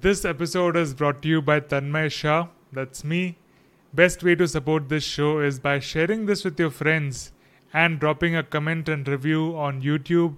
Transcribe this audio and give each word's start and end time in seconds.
This 0.00 0.24
episode 0.24 0.76
is 0.76 0.94
brought 0.94 1.22
to 1.22 1.28
you 1.28 1.42
by 1.42 1.58
Tanmay 1.58 2.12
Shah. 2.12 2.46
That's 2.72 3.02
me. 3.02 3.36
Best 3.92 4.22
way 4.22 4.36
to 4.36 4.46
support 4.46 4.88
this 4.88 5.02
show 5.02 5.40
is 5.40 5.58
by 5.58 5.80
sharing 5.80 6.26
this 6.26 6.44
with 6.44 6.60
your 6.60 6.70
friends 6.70 7.32
and 7.72 7.98
dropping 7.98 8.36
a 8.36 8.44
comment 8.44 8.88
and 8.88 9.08
review 9.08 9.56
on 9.56 9.82
YouTube, 9.82 10.36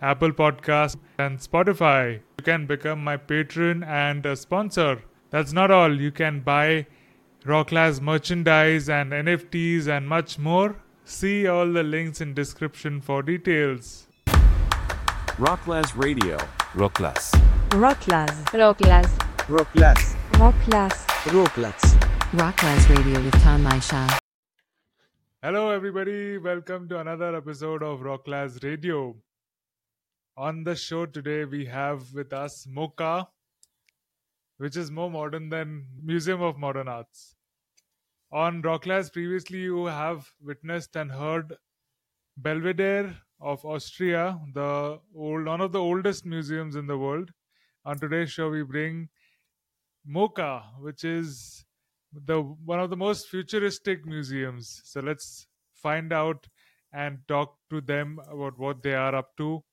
Apple 0.00 0.30
Podcasts, 0.30 0.94
and 1.18 1.40
Spotify. 1.40 2.20
You 2.38 2.44
can 2.44 2.66
become 2.66 3.02
my 3.02 3.16
patron 3.16 3.82
and 3.82 4.24
a 4.24 4.36
sponsor. 4.36 5.02
That's 5.30 5.52
not 5.52 5.72
all. 5.72 6.00
You 6.00 6.12
can 6.12 6.38
buy 6.38 6.86
Rocklaz 7.44 8.00
merchandise 8.00 8.88
and 8.88 9.10
NFTs 9.10 9.88
and 9.88 10.08
much 10.08 10.38
more. 10.38 10.76
See 11.04 11.48
all 11.48 11.72
the 11.72 11.82
links 11.82 12.20
in 12.20 12.34
description 12.34 13.00
for 13.00 13.24
details. 13.24 14.06
Rocklaz 15.38 15.96
Radio. 15.96 16.36
Rocklaz. 16.74 17.51
Rocklaz. 17.72 18.44
Rocklas. 18.52 19.10
Rocklaz. 19.48 20.14
Rocklaz. 20.32 21.06
Rocklaz. 21.32 21.96
Rocklaz 22.34 22.88
Radio 22.90 23.18
with 23.22 23.32
Tanmay 23.36 23.80
Shah. 23.80 24.18
Hello, 25.42 25.70
everybody. 25.70 26.36
Welcome 26.36 26.86
to 26.90 27.00
another 27.00 27.34
episode 27.34 27.82
of 27.82 28.00
Rocklaz 28.00 28.62
Radio. 28.62 29.16
On 30.36 30.64
the 30.64 30.76
show 30.76 31.06
today, 31.06 31.46
we 31.46 31.64
have 31.64 32.12
with 32.12 32.34
us 32.34 32.66
MoCA, 32.66 33.26
which 34.58 34.76
is 34.76 34.90
more 34.90 35.10
modern 35.10 35.48
than 35.48 35.86
Museum 36.04 36.42
of 36.42 36.58
Modern 36.58 36.88
Arts. 36.88 37.36
On 38.32 38.60
Rocklaz, 38.60 39.10
previously 39.10 39.60
you 39.60 39.86
have 39.86 40.30
witnessed 40.44 40.94
and 40.94 41.10
heard 41.10 41.56
Belvedere 42.36 43.16
of 43.40 43.64
Austria, 43.64 44.38
the 44.52 45.00
old 45.16 45.46
one 45.46 45.62
of 45.62 45.72
the 45.72 45.80
oldest 45.80 46.26
museums 46.26 46.76
in 46.76 46.86
the 46.86 46.98
world. 46.98 47.30
On 47.84 47.98
today's 47.98 48.30
show, 48.30 48.48
we 48.48 48.62
bring 48.62 49.08
MoCA, 50.08 50.62
which 50.78 51.02
is 51.02 51.64
the 52.12 52.40
one 52.40 52.78
of 52.78 52.90
the 52.90 52.96
most 52.96 53.26
futuristic 53.28 54.06
museums. 54.06 54.82
So 54.84 55.00
let's 55.00 55.48
find 55.74 56.12
out 56.12 56.46
and 56.92 57.18
talk 57.26 57.56
to 57.70 57.80
them 57.80 58.20
about 58.30 58.56
what 58.56 58.84
they 58.84 58.94
are 58.94 59.16
up 59.16 59.36
to. 59.38 59.64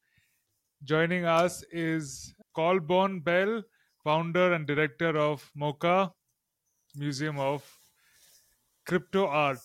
Joining 0.83 1.25
us 1.25 1.63
is 1.71 2.33
Colborn 2.55 3.19
Bell, 3.19 3.61
founder 4.03 4.53
and 4.53 4.65
director 4.65 5.15
of 5.15 5.51
MoCA 5.55 6.11
Museum 6.95 7.37
of 7.37 7.63
Crypto 8.87 9.27
Art. 9.27 9.59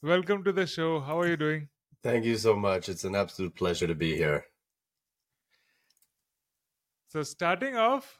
Welcome 0.00 0.44
to 0.44 0.52
the 0.52 0.66
show. 0.66 1.00
How 1.00 1.18
are 1.18 1.26
you 1.26 1.36
doing? 1.36 1.68
Thank 2.04 2.24
you 2.24 2.36
so 2.36 2.54
much. 2.54 2.88
It's 2.88 3.02
an 3.02 3.16
absolute 3.16 3.56
pleasure 3.56 3.88
to 3.88 3.96
be 3.96 4.14
here. 4.14 4.44
So, 7.08 7.22
starting 7.22 7.74
off, 7.74 8.18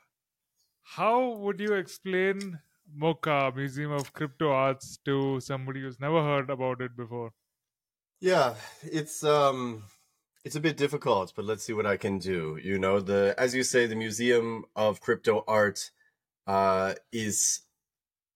how 0.83 1.33
would 1.37 1.61
you 1.61 1.75
explain 1.75 2.59
MoCA 2.99 3.55
Museum 3.55 3.93
of 3.93 4.15
Crypto 4.15 4.51
Arts 4.51 4.99
to 5.05 5.41
somebody 5.41 5.83
who's 5.83 6.01
never 6.01 6.23
heard 6.23 6.49
about 6.49 6.81
it 6.81 6.97
before? 6.97 7.33
Yeah, 8.21 8.55
it's 8.83 9.23
um 9.23 9.85
it's 10.43 10.57
a 10.57 10.61
bit 10.61 10.79
difficult, 10.79 11.35
but 11.37 11.45
let's 11.45 11.65
see 11.65 11.75
what 11.75 11.85
I 11.85 11.99
can 11.99 12.19
do. 12.19 12.59
You 12.63 12.79
know, 12.79 12.99
the 13.01 13.35
as 13.37 13.55
you 13.55 13.63
say, 13.63 13.87
the 13.87 13.95
Museum 13.95 14.65
of 14.75 15.03
Crypto 15.03 15.45
Art 15.47 15.91
uh 16.47 16.95
is 17.13 17.61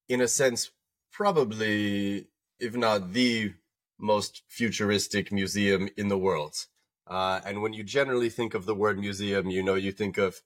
in 0.08 0.20
a 0.20 0.28
sense 0.28 0.70
probably 1.10 2.26
if 2.60 2.76
not 2.76 3.14
the 3.14 3.54
most 3.98 4.42
futuristic 4.48 5.32
museum 5.32 5.88
in 5.96 6.08
the 6.08 6.18
world. 6.18 6.66
Uh, 7.06 7.40
and 7.44 7.62
when 7.62 7.72
you 7.72 7.82
generally 7.82 8.28
think 8.28 8.54
of 8.54 8.66
the 8.66 8.74
word 8.74 8.98
museum, 8.98 9.50
you 9.50 9.62
know, 9.62 9.74
you 9.74 9.92
think 9.92 10.18
of 10.18 10.40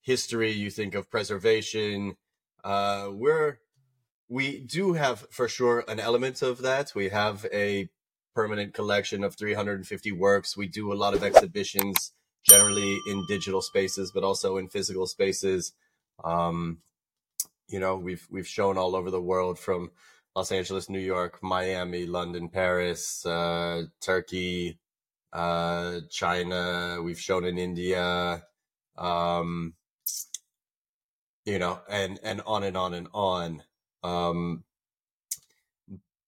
history, 0.00 0.50
you 0.50 0.70
think 0.70 0.94
of 0.94 1.10
preservation. 1.10 2.16
Uh, 2.64 3.08
we're, 3.12 3.58
we 4.28 4.60
do 4.60 4.94
have 4.94 5.26
for 5.30 5.48
sure 5.48 5.84
an 5.88 6.00
element 6.00 6.42
of 6.42 6.62
that. 6.62 6.92
We 6.94 7.08
have 7.10 7.46
a 7.52 7.88
permanent 8.34 8.74
collection 8.74 9.24
of 9.24 9.34
350 9.36 10.12
works. 10.12 10.56
We 10.56 10.68
do 10.68 10.92
a 10.92 10.94
lot 10.94 11.14
of 11.14 11.22
exhibitions, 11.22 12.12
generally 12.44 12.98
in 13.08 13.24
digital 13.28 13.62
spaces, 13.62 14.12
but 14.12 14.24
also 14.24 14.56
in 14.56 14.68
physical 14.68 15.06
spaces. 15.06 15.72
Um, 16.22 16.78
you 17.68 17.78
know, 17.78 17.96
we've, 17.96 18.26
we've 18.30 18.46
shown 18.46 18.76
all 18.76 18.96
over 18.96 19.10
the 19.10 19.20
world 19.20 19.58
from 19.58 19.90
Los 20.34 20.52
Angeles, 20.52 20.88
New 20.88 21.00
York, 21.00 21.42
Miami, 21.42 22.06
London, 22.06 22.48
Paris, 22.48 23.24
uh, 23.26 23.84
Turkey, 24.00 24.78
uh, 25.32 26.00
China. 26.10 27.00
We've 27.02 27.20
shown 27.20 27.44
in 27.44 27.58
India, 27.58 28.42
um, 28.96 29.74
you 31.44 31.58
know, 31.58 31.80
and 31.88 32.18
and 32.22 32.40
on 32.46 32.64
and 32.64 32.76
on 32.76 32.94
and 32.94 33.08
on. 33.12 33.62
Um, 34.02 34.64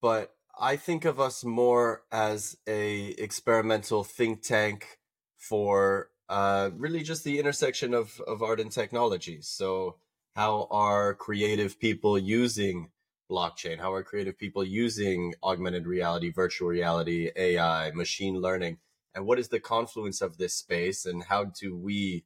but 0.00 0.34
I 0.58 0.76
think 0.76 1.04
of 1.04 1.18
us 1.18 1.44
more 1.44 2.02
as 2.12 2.56
a 2.66 3.08
experimental 3.18 4.04
think 4.04 4.42
tank 4.42 4.98
for 5.36 6.10
uh, 6.28 6.70
really 6.76 7.02
just 7.02 7.24
the 7.24 7.38
intersection 7.38 7.94
of 7.94 8.20
of 8.26 8.42
art 8.42 8.60
and 8.60 8.70
technology. 8.70 9.38
So, 9.42 9.96
how 10.34 10.68
are 10.70 11.14
creative 11.14 11.78
people 11.78 12.18
using 12.18 12.90
blockchain? 13.30 13.78
How 13.78 13.92
are 13.92 14.02
creative 14.02 14.38
people 14.38 14.64
using 14.64 15.34
augmented 15.42 15.86
reality, 15.86 16.30
virtual 16.30 16.68
reality, 16.68 17.30
AI, 17.36 17.90
machine 17.92 18.36
learning? 18.36 18.78
And 19.14 19.26
what 19.26 19.38
is 19.38 19.48
the 19.48 19.60
confluence 19.60 20.20
of 20.22 20.38
this 20.38 20.54
space? 20.54 21.04
And 21.06 21.24
how 21.24 21.44
do 21.44 21.76
we 21.76 22.24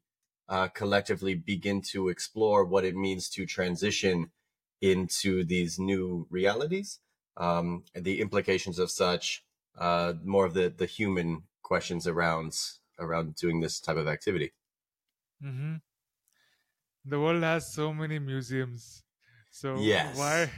uh, 0.49 0.69
collectively 0.69 1.35
begin 1.35 1.81
to 1.83 2.09
explore 2.09 2.65
what 2.65 2.85
it 2.85 2.95
means 2.95 3.29
to 3.31 3.47
transition 3.47 4.31
into 4.81 5.45
these 5.45 5.79
new 5.79 6.27
realities? 6.31 7.01
Um, 7.37 7.85
the 7.95 8.21
implications 8.21 8.79
of 8.79 8.91
such, 8.91 9.45
uh, 9.77 10.15
more 10.25 10.47
of 10.47 10.55
the, 10.55 10.69
the 10.71 10.87
human 10.87 11.45
questions 11.63 12.07
around 12.07 12.59
around 12.99 13.35
doing 13.35 13.61
this 13.61 13.79
type 13.79 13.97
of 13.99 14.07
activity. 14.09 14.53
Mm-hmm. 15.43 15.77
The 17.07 17.19
world 17.19 17.43
has 17.43 17.73
so 17.73 17.93
many 17.95 18.19
museums 18.19 19.03
so 19.51 19.81
Yes. 19.81 20.19
why? 20.19 20.51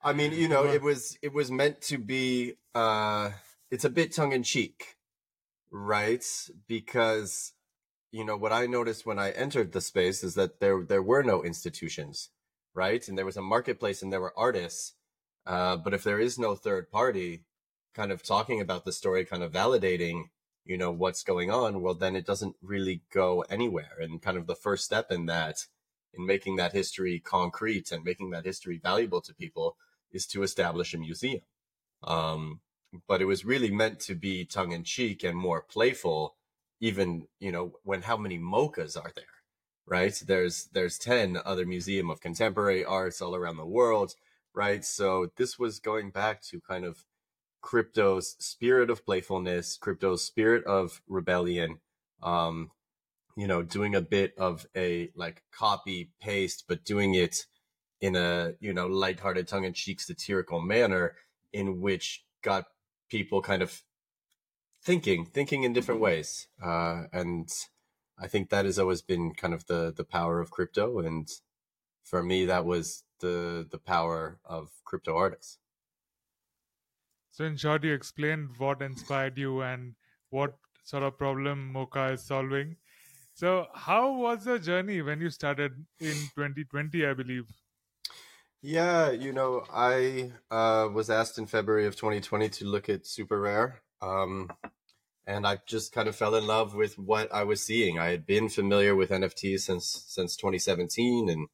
I 0.00 0.12
mean, 0.12 0.32
you 0.32 0.48
know, 0.48 0.64
it 0.66 0.82
was 0.82 1.18
it 1.22 1.32
was 1.32 1.50
meant 1.50 1.80
to 1.82 1.98
be 1.98 2.54
uh 2.74 3.32
it's 3.70 3.84
a 3.84 3.90
bit 3.90 4.14
tongue 4.14 4.32
in 4.32 4.42
cheek, 4.42 4.96
right? 5.70 6.24
Because 6.66 7.52
you 8.12 8.24
know, 8.24 8.36
what 8.36 8.52
I 8.52 8.66
noticed 8.66 9.04
when 9.04 9.18
I 9.18 9.30
entered 9.32 9.72
the 9.72 9.80
space 9.80 10.24
is 10.24 10.34
that 10.34 10.60
there 10.60 10.82
there 10.84 11.02
were 11.02 11.22
no 11.22 11.42
institutions, 11.42 12.30
right? 12.74 13.06
And 13.06 13.18
there 13.18 13.26
was 13.26 13.36
a 13.36 13.42
marketplace 13.42 14.02
and 14.02 14.12
there 14.12 14.20
were 14.20 14.38
artists. 14.38 14.94
Uh 15.46 15.76
but 15.76 15.94
if 15.94 16.02
there 16.04 16.20
is 16.20 16.38
no 16.38 16.54
third 16.54 16.90
party 16.90 17.44
kind 17.94 18.12
of 18.12 18.22
talking 18.22 18.60
about 18.60 18.84
the 18.84 18.92
story, 18.92 19.24
kind 19.24 19.42
of 19.42 19.52
validating, 19.52 20.24
you 20.64 20.78
know, 20.78 20.90
what's 20.92 21.22
going 21.22 21.50
on, 21.50 21.82
well 21.82 21.94
then 21.94 22.16
it 22.16 22.26
doesn't 22.26 22.56
really 22.62 23.02
go 23.12 23.44
anywhere. 23.50 23.96
And 24.00 24.22
kind 24.22 24.38
of 24.38 24.46
the 24.46 24.54
first 24.54 24.84
step 24.84 25.10
in 25.10 25.26
that 25.26 25.66
in 26.14 26.26
making 26.26 26.56
that 26.56 26.72
history 26.72 27.20
concrete 27.20 27.92
and 27.92 28.04
making 28.04 28.30
that 28.30 28.44
history 28.44 28.80
valuable 28.82 29.20
to 29.22 29.34
people 29.34 29.76
is 30.12 30.26
to 30.28 30.42
establish 30.42 30.94
a 30.94 30.98
museum. 30.98 31.42
Um, 32.04 32.60
but 33.08 33.20
it 33.20 33.26
was 33.26 33.44
really 33.44 33.70
meant 33.70 34.00
to 34.00 34.14
be 34.14 34.44
tongue 34.44 34.72
in 34.72 34.84
cheek 34.84 35.22
and 35.24 35.36
more 35.36 35.62
playful, 35.62 36.36
even, 36.80 37.26
you 37.40 37.52
know, 37.52 37.72
when 37.82 38.02
how 38.02 38.16
many 38.16 38.38
mochas 38.38 38.96
are 38.96 39.12
there, 39.14 39.24
right? 39.86 40.22
There's, 40.26 40.68
there's 40.72 40.98
10 40.98 41.38
other 41.44 41.66
museum 41.66 42.10
of 42.10 42.20
contemporary 42.20 42.84
arts 42.84 43.20
all 43.20 43.34
around 43.34 43.56
the 43.56 43.66
world, 43.66 44.14
right? 44.54 44.84
So 44.84 45.30
this 45.36 45.58
was 45.58 45.78
going 45.78 46.10
back 46.10 46.42
to 46.44 46.60
kind 46.60 46.84
of 46.84 47.04
crypto's 47.60 48.36
spirit 48.38 48.90
of 48.90 49.04
playfulness, 49.04 49.76
crypto's 49.76 50.24
spirit 50.24 50.64
of 50.64 51.02
rebellion, 51.08 51.80
um, 52.22 52.70
you 53.36 53.46
know, 53.46 53.62
doing 53.62 53.94
a 53.94 54.00
bit 54.00 54.34
of 54.38 54.66
a 54.76 55.10
like 55.14 55.42
copy 55.52 56.10
paste, 56.20 56.64
but 56.68 56.84
doing 56.84 57.14
it 57.14 57.46
in 58.00 58.16
a, 58.16 58.52
you 58.60 58.72
know, 58.72 58.86
lighthearted, 58.86 59.48
tongue 59.48 59.64
in 59.64 59.72
cheek, 59.72 60.00
satirical 60.00 60.60
manner 60.60 61.16
in 61.52 61.80
which 61.80 62.24
got 62.42 62.66
people 63.08 63.42
kind 63.42 63.62
of 63.62 63.82
thinking, 64.82 65.26
thinking 65.26 65.64
in 65.64 65.72
different 65.72 66.00
ways. 66.00 66.48
Uh, 66.62 67.04
and 67.12 67.48
I 68.18 68.28
think 68.28 68.50
that 68.50 68.64
has 68.64 68.78
always 68.78 69.02
been 69.02 69.34
kind 69.34 69.54
of 69.54 69.66
the, 69.66 69.92
the 69.94 70.04
power 70.04 70.40
of 70.40 70.50
crypto. 70.50 70.98
And 71.00 71.28
for 72.02 72.22
me, 72.22 72.46
that 72.46 72.64
was 72.64 73.04
the, 73.20 73.66
the 73.68 73.78
power 73.78 74.40
of 74.44 74.70
crypto 74.84 75.16
artists. 75.16 75.58
So 77.30 77.44
in 77.44 77.56
short, 77.56 77.84
you 77.84 77.92
explained 77.92 78.56
what 78.58 78.82
inspired 78.82 79.38
you 79.38 79.62
and 79.62 79.94
what 80.30 80.58
sort 80.82 81.04
of 81.04 81.16
problem 81.16 81.72
MoCA 81.72 82.14
is 82.14 82.24
solving. 82.24 82.78
So 83.34 83.68
how 83.74 84.12
was 84.14 84.44
the 84.44 84.58
journey 84.58 85.02
when 85.02 85.20
you 85.20 85.30
started 85.30 85.86
in 86.00 86.14
2020, 86.34 87.06
I 87.06 87.14
believe? 87.14 87.46
Yeah, 88.68 89.12
you 89.12 89.32
know, 89.32 89.62
I 89.72 90.32
uh, 90.50 90.88
was 90.92 91.08
asked 91.08 91.38
in 91.38 91.46
February 91.46 91.86
of 91.86 91.94
2020 91.94 92.48
to 92.48 92.64
look 92.64 92.88
at 92.88 93.04
SuperRare. 93.04 93.74
Um, 94.02 94.50
and 95.24 95.46
I 95.46 95.60
just 95.66 95.92
kind 95.92 96.08
of 96.08 96.16
fell 96.16 96.34
in 96.34 96.48
love 96.48 96.74
with 96.74 96.98
what 96.98 97.32
I 97.32 97.44
was 97.44 97.62
seeing. 97.62 98.00
I 98.00 98.08
had 98.08 98.26
been 98.26 98.48
familiar 98.48 98.96
with 98.96 99.10
NFTs 99.10 99.60
since 99.60 100.06
since 100.08 100.34
2017 100.34 101.28
and 101.28 101.46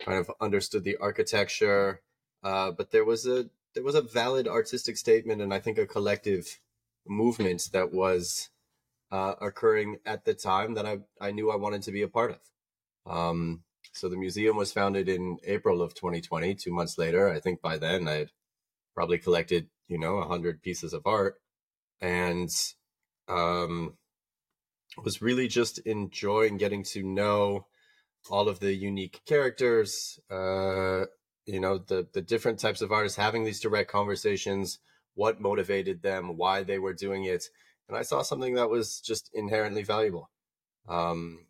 kind 0.00 0.18
of 0.18 0.32
understood 0.40 0.82
the 0.82 0.96
architecture, 0.96 2.02
uh, 2.42 2.72
but 2.72 2.90
there 2.90 3.04
was 3.04 3.24
a 3.24 3.48
there 3.74 3.84
was 3.84 3.94
a 3.94 4.02
valid 4.02 4.48
artistic 4.48 4.96
statement 4.96 5.40
and 5.40 5.54
I 5.54 5.60
think 5.60 5.78
a 5.78 5.86
collective 5.86 6.58
movement 7.06 7.68
that 7.72 7.92
was 7.92 8.50
uh, 9.12 9.34
occurring 9.40 9.98
at 10.04 10.24
the 10.24 10.34
time 10.34 10.74
that 10.74 10.86
I, 10.86 10.98
I 11.20 11.30
knew 11.30 11.52
I 11.52 11.56
wanted 11.56 11.82
to 11.82 11.92
be 11.92 12.02
a 12.02 12.08
part 12.08 12.32
of. 12.32 12.40
Um, 13.06 13.62
so 13.92 14.08
the 14.08 14.16
museum 14.16 14.56
was 14.56 14.72
founded 14.72 15.08
in 15.08 15.38
April 15.44 15.82
of 15.82 15.94
2020. 15.94 16.54
Two 16.54 16.72
months 16.72 16.98
later, 16.98 17.28
I 17.28 17.40
think 17.40 17.60
by 17.60 17.78
then 17.78 18.06
I 18.06 18.14
had 18.14 18.30
probably 18.94 19.18
collected, 19.18 19.68
you 19.88 19.98
know, 19.98 20.18
a 20.18 20.28
hundred 20.28 20.62
pieces 20.62 20.92
of 20.92 21.02
art, 21.06 21.40
and 22.00 22.50
um, 23.28 23.96
was 25.02 25.22
really 25.22 25.48
just 25.48 25.78
enjoying 25.80 26.56
getting 26.56 26.82
to 26.82 27.02
know 27.02 27.66
all 28.30 28.48
of 28.48 28.60
the 28.60 28.74
unique 28.74 29.20
characters. 29.26 30.18
Uh, 30.30 31.04
you 31.46 31.60
know, 31.60 31.78
the 31.78 32.06
the 32.12 32.22
different 32.22 32.58
types 32.58 32.82
of 32.82 32.92
artists 32.92 33.18
having 33.18 33.44
these 33.44 33.60
direct 33.60 33.90
conversations, 33.90 34.78
what 35.14 35.40
motivated 35.40 36.02
them, 36.02 36.36
why 36.36 36.62
they 36.62 36.78
were 36.78 36.94
doing 36.94 37.24
it, 37.24 37.44
and 37.88 37.96
I 37.96 38.02
saw 38.02 38.22
something 38.22 38.54
that 38.54 38.70
was 38.70 39.00
just 39.00 39.30
inherently 39.32 39.82
valuable. 39.82 40.30
Um, 40.88 41.46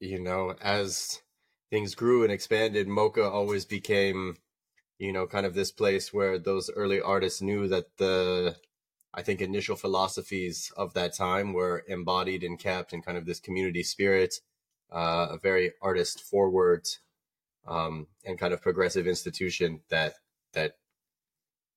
you 0.00 0.20
know, 0.20 0.54
as 0.60 1.22
things 1.70 1.94
grew 1.94 2.22
and 2.22 2.32
expanded, 2.32 2.88
MoCA 2.88 3.30
always 3.30 3.64
became, 3.64 4.36
you 4.98 5.12
know, 5.12 5.26
kind 5.26 5.46
of 5.46 5.54
this 5.54 5.72
place 5.72 6.12
where 6.12 6.38
those 6.38 6.70
early 6.70 7.00
artists 7.00 7.42
knew 7.42 7.68
that 7.68 7.96
the, 7.96 8.56
I 9.14 9.22
think, 9.22 9.40
initial 9.40 9.76
philosophies 9.76 10.72
of 10.76 10.94
that 10.94 11.14
time 11.14 11.52
were 11.52 11.84
embodied 11.88 12.42
and 12.44 12.58
kept 12.58 12.92
in 12.92 13.02
kind 13.02 13.18
of 13.18 13.26
this 13.26 13.40
community 13.40 13.82
spirit, 13.82 14.40
uh, 14.92 15.28
a 15.30 15.38
very 15.38 15.72
artist 15.82 16.20
forward, 16.22 16.86
um, 17.66 18.06
and 18.24 18.38
kind 18.38 18.52
of 18.54 18.62
progressive 18.62 19.06
institution 19.06 19.80
that 19.88 20.14
that 20.52 20.76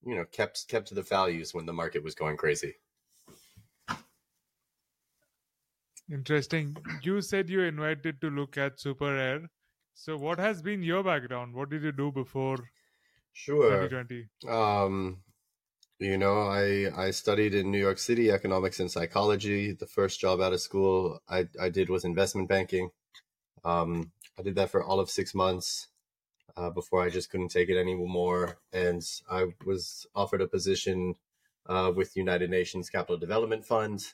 you 0.06 0.16
know 0.16 0.26
kept 0.26 0.68
kept 0.68 0.88
to 0.88 0.96
the 0.96 1.02
values 1.02 1.54
when 1.54 1.66
the 1.66 1.74
market 1.74 2.04
was 2.04 2.16
going 2.16 2.38
crazy. 2.38 2.76
Interesting. 6.12 6.76
You 7.04 7.22
said 7.22 7.50
you 7.50 7.62
invited 7.62 8.20
to 8.22 8.30
look 8.30 8.58
at 8.58 8.78
SuperRare. 8.78 9.48
So, 9.94 10.18
what 10.18 10.40
has 10.40 10.62
been 10.62 10.82
your 10.82 11.04
background? 11.04 11.54
What 11.54 11.70
did 11.70 11.84
you 11.84 11.92
do 11.92 12.12
before 12.12 12.58
Sure. 13.34 13.88
2020? 13.88 14.28
Um, 14.48 15.24
you 16.00 16.18
know, 16.18 16.40
I 16.48 16.90
I 16.96 17.12
studied 17.12 17.54
in 17.54 17.72
New 17.72 17.80
York 17.80 18.00
City 18.00 18.32
economics 18.32 18.80
and 18.80 18.90
psychology. 18.90 19.74
The 19.74 19.86
first 19.88 20.20
job 20.20 20.42
out 20.42 20.54
of 20.54 20.62
school 20.62 21.22
I 21.28 21.48
I 21.60 21.70
did 21.70 21.90
was 21.90 22.06
investment 22.06 22.48
banking. 22.50 22.92
Um, 23.64 24.12
I 24.38 24.42
did 24.42 24.56
that 24.56 24.70
for 24.72 24.84
all 24.84 25.00
of 25.00 25.10
six 25.10 25.36
months 25.36 25.90
uh, 26.56 26.70
before 26.70 27.02
I 27.04 27.10
just 27.10 27.30
couldn't 27.30 27.50
take 27.50 27.70
it 27.70 27.78
anymore, 27.78 28.58
and 28.72 29.04
I 29.30 29.48
was 29.66 30.08
offered 30.16 30.42
a 30.42 30.48
position 30.48 31.16
uh, 31.66 31.92
with 31.96 32.16
United 32.16 32.50
Nations 32.50 32.90
Capital 32.90 33.18
Development 33.18 33.66
Fund, 33.66 34.14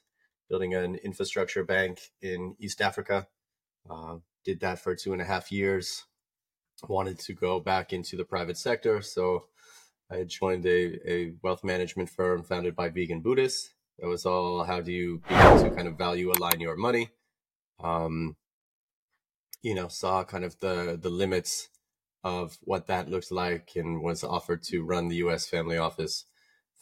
building 0.50 0.74
an 0.74 0.96
infrastructure 0.96 1.64
bank 1.64 2.12
in 2.22 2.56
East 2.60 2.82
Africa. 2.82 3.28
Uh, 3.90 4.18
did 4.44 4.60
that 4.60 4.80
for 4.80 4.96
two 4.96 5.14
and 5.14 5.22
a 5.22 5.26
half 5.26 5.52
years. 5.52 6.06
Wanted 6.88 7.20
to 7.20 7.34
go 7.34 7.60
back 7.60 7.94
into 7.94 8.16
the 8.16 8.26
private 8.26 8.58
sector, 8.58 9.02
so 9.02 9.46
I 10.12 10.24
joined 10.24 10.66
a, 10.66 11.12
a 11.12 11.34
wealth 11.42 11.64
management 11.64 12.10
firm 12.10 12.44
founded 12.44 12.76
by 12.76 12.90
vegan 12.90 13.22
Buddhists. 13.22 13.74
That 14.00 14.08
was 14.08 14.26
all 14.26 14.64
how 14.64 14.82
do 14.82 14.92
you 14.92 15.22
to 15.30 15.72
kind 15.76 15.88
of 15.88 15.98
value 15.98 16.32
align 16.32 16.60
your 16.60 16.76
money. 16.76 17.12
Um, 17.82 18.36
you 19.64 19.74
know, 19.74 19.88
saw 19.88 20.24
kind 20.24 20.44
of 20.44 20.60
the 20.60 21.00
the 21.02 21.10
limits 21.10 21.70
of 22.24 22.58
what 22.62 22.88
that 22.88 23.10
looked 23.10 23.32
like 23.32 23.72
and 23.76 24.02
was 24.02 24.24
offered 24.24 24.64
to 24.64 24.84
run 24.84 25.08
the 25.08 25.18
US 25.18 25.48
family 25.48 25.78
office 25.78 26.26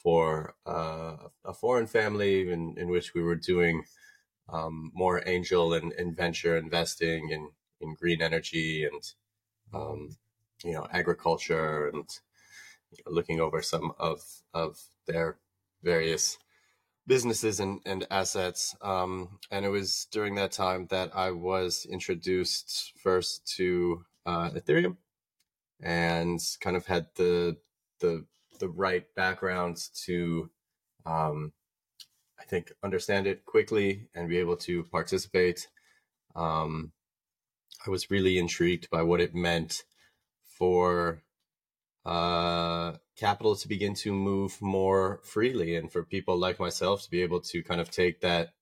for 0.03 0.55
uh, 0.65 1.15
a 1.45 1.53
foreign 1.53 1.87
family 1.87 2.51
in, 2.51 2.75
in 2.77 2.89
which 2.89 3.13
we 3.13 3.23
were 3.23 3.35
doing 3.35 3.83
um, 4.49 4.91
more 4.93 5.23
angel 5.25 5.73
and, 5.73 5.93
and 5.93 6.15
venture 6.15 6.57
investing 6.57 7.29
in, 7.29 7.49
in 7.79 7.95
green 7.95 8.21
energy 8.21 8.85
and 8.85 9.01
um, 9.73 10.17
you 10.63 10.73
know 10.73 10.85
agriculture 10.91 11.87
and 11.87 12.07
looking 13.07 13.39
over 13.39 13.61
some 13.61 13.93
of 13.97 14.21
of 14.53 14.79
their 15.07 15.37
various 15.81 16.37
businesses 17.05 17.59
and, 17.59 17.81
and 17.85 18.07
assets. 18.09 18.75
Um, 18.81 19.39
and 19.51 19.65
it 19.65 19.69
was 19.69 20.07
during 20.11 20.35
that 20.35 20.51
time 20.51 20.87
that 20.89 21.11
I 21.15 21.31
was 21.31 21.85
introduced 21.89 22.93
first 22.97 23.45
to 23.57 24.05
uh, 24.25 24.51
Ethereum 24.51 24.97
and 25.81 26.39
kind 26.61 26.77
of 26.77 26.85
had 26.85 27.07
the 27.15 27.57
the 27.99 28.25
the 28.63 28.69
right 28.69 29.05
backgrounds 29.13 29.89
to 30.05 30.49
um, 31.05 31.51
I 32.39 32.45
think 32.45 32.71
understand 32.81 33.27
it 33.27 33.43
quickly 33.45 34.07
and 34.15 34.29
be 34.29 34.37
able 34.37 34.55
to 34.57 34.83
participate. 34.85 35.67
Um, 36.33 36.93
I 37.85 37.89
was 37.89 38.09
really 38.09 38.37
intrigued 38.37 38.89
by 38.89 39.01
what 39.01 39.19
it 39.19 39.35
meant 39.35 39.83
for 40.57 41.23
uh, 42.05 42.93
capital 43.17 43.57
to 43.57 43.67
begin 43.67 43.95
to 43.95 44.13
move 44.13 44.61
more 44.61 45.19
freely 45.23 45.75
and 45.75 45.91
for 45.91 46.03
people 46.03 46.37
like 46.37 46.57
myself 46.57 47.03
to 47.03 47.11
be 47.11 47.21
able 47.21 47.41
to 47.41 47.63
kind 47.63 47.81
of 47.81 47.91
take 47.91 48.21
that 48.21 48.53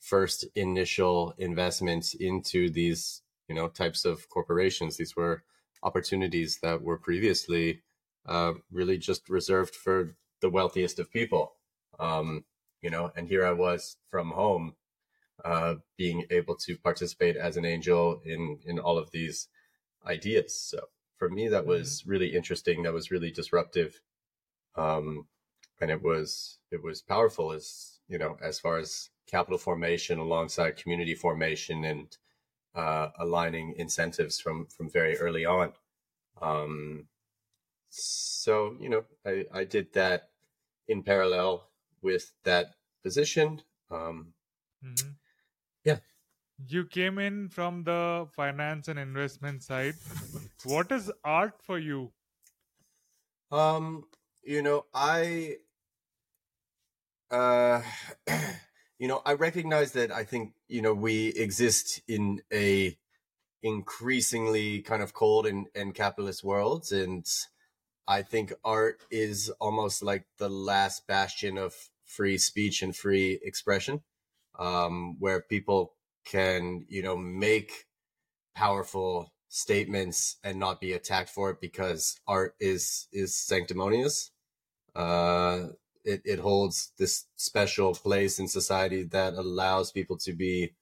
first 0.00 0.46
initial 0.54 1.34
investments 1.36 2.14
into 2.14 2.70
these 2.70 3.20
you 3.48 3.54
know 3.54 3.68
types 3.68 4.04
of 4.04 4.28
corporations 4.28 4.96
these 4.96 5.14
were 5.14 5.44
opportunities 5.82 6.58
that 6.62 6.82
were 6.82 6.98
previously 6.98 7.82
uh, 8.26 8.54
really 8.70 8.98
just 8.98 9.28
reserved 9.28 9.74
for 9.74 10.16
the 10.40 10.50
wealthiest 10.50 10.98
of 10.98 11.10
people. 11.10 11.54
Um, 11.98 12.44
you 12.82 12.90
know 12.90 13.12
and 13.14 13.28
here 13.28 13.46
i 13.46 13.52
was 13.52 13.96
from 14.10 14.32
home 14.32 14.74
uh, 15.44 15.76
being 15.96 16.24
able 16.30 16.54
to 16.54 16.76
participate 16.76 17.36
as 17.36 17.56
an 17.56 17.64
angel 17.64 18.20
in 18.24 18.58
in 18.64 18.78
all 18.78 18.98
of 18.98 19.10
these 19.10 19.48
ideas. 20.06 20.54
So 20.54 20.78
for 21.18 21.28
me 21.28 21.48
that 21.48 21.66
was 21.66 22.04
really 22.06 22.34
interesting. 22.34 22.82
That 22.82 22.92
was 22.92 23.10
really 23.10 23.30
disruptive. 23.30 24.00
Um, 24.76 25.26
and 25.80 25.90
it 25.90 26.02
was 26.02 26.58
it 26.70 26.82
was 26.82 27.02
powerful 27.02 27.52
as 27.52 27.98
you 28.08 28.18
know 28.18 28.36
as 28.42 28.60
far 28.60 28.78
as 28.78 29.10
capital 29.26 29.58
formation 29.58 30.18
alongside 30.18 30.76
community 30.76 31.14
formation 31.14 31.84
and 31.84 32.16
uh, 32.74 33.08
aligning 33.18 33.74
incentives 33.76 34.40
from 34.40 34.66
from 34.66 34.88
very 34.90 35.16
early 35.16 35.44
on. 35.44 35.72
Um, 36.40 37.06
so 37.92 38.76
you 38.80 38.88
know 38.88 39.04
I, 39.24 39.46
I 39.52 39.64
did 39.64 39.92
that 39.94 40.30
in 40.88 41.02
parallel 41.02 41.68
with 42.02 42.32
that 42.44 42.74
position 43.02 43.62
um, 43.90 44.34
Mhm. 44.84 45.14
Yeah. 45.84 45.98
You 46.66 46.86
came 46.86 47.18
in 47.18 47.48
from 47.48 47.84
the 47.84 48.28
finance 48.32 48.88
and 48.88 48.98
investment 48.98 49.62
side. 49.62 49.94
What 50.64 50.92
is 50.92 51.10
art 51.24 51.62
for 51.62 51.78
you? 51.78 52.12
Um, 53.50 54.06
you 54.42 54.62
know, 54.62 54.86
I, 54.94 55.58
uh, 57.30 57.82
you 58.98 59.08
know, 59.08 59.22
I 59.26 59.34
recognize 59.34 59.92
that 59.92 60.10
I 60.12 60.24
think, 60.24 60.54
you 60.68 60.82
know, 60.82 60.94
we 60.94 61.28
exist 61.28 62.00
in 62.08 62.42
a 62.52 62.96
increasingly 63.62 64.82
kind 64.82 65.02
of 65.02 65.14
cold 65.14 65.46
and, 65.46 65.66
and 65.74 65.94
capitalist 65.94 66.44
worlds. 66.44 66.92
And 66.92 67.26
I 68.06 68.22
think 68.22 68.52
art 68.64 69.00
is 69.10 69.50
almost 69.60 70.02
like 70.02 70.26
the 70.38 70.48
last 70.50 71.06
bastion 71.06 71.58
of 71.58 71.74
free 72.04 72.38
speech 72.38 72.82
and 72.82 72.94
free 72.94 73.40
expression, 73.42 74.02
um, 74.58 75.16
where 75.18 75.40
people 75.40 75.94
can, 76.24 76.84
you 76.88 77.02
know, 77.02 77.16
make 77.16 77.86
powerful 78.54 79.32
statements 79.48 80.36
and 80.44 80.58
not 80.58 80.80
be 80.80 80.92
attacked 80.92 81.30
for 81.30 81.50
it 81.50 81.60
because 81.60 82.20
art 82.26 82.54
is 82.60 83.08
is 83.12 83.34
sanctimonious. 83.34 84.30
Uh, 84.94 85.68
it 86.04 86.22
it 86.24 86.38
holds 86.40 86.92
this 86.98 87.26
special 87.36 87.94
place 87.94 88.38
in 88.38 88.48
society 88.48 89.04
that 89.04 89.34
allows 89.34 89.92
people 89.92 90.16
to 90.18 90.32
be, 90.32 90.74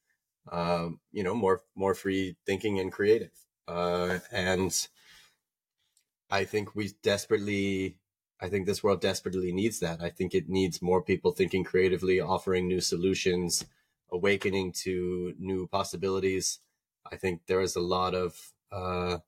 um, 0.53 1.00
you 1.12 1.23
know, 1.23 1.35
more 1.35 1.62
more 1.77 1.95
free 1.95 2.37
thinking 2.47 2.79
and 2.79 2.93
creative. 2.93 3.33
Uh, 3.69 4.19
and 4.33 4.89
I 6.31 6.45
think 6.45 6.75
we 6.75 6.93
desperately, 7.03 7.97
I 8.41 8.49
think 8.49 8.67
this 8.67 8.83
world 8.83 9.01
desperately 9.01 9.53
needs 9.53 9.81
that. 9.81 10.01
I 10.01 10.11
think 10.11 10.35
it 10.35 10.49
needs 10.49 10.81
more 10.81 11.03
people 11.03 11.33
thinking 11.33 11.65
creatively, 11.65 12.21
offering 12.21 12.69
new 12.69 12.81
solutions, 12.81 13.65
awakening 14.13 14.73
to 14.85 15.35
new 15.39 15.67
possibilities. 15.67 16.61
I 17.11 17.17
think 17.17 17.43
there 17.47 17.61
is 17.61 17.77
a 17.77 17.81
lot 17.81 18.15
of 18.15 18.53
uh, 18.71 19.19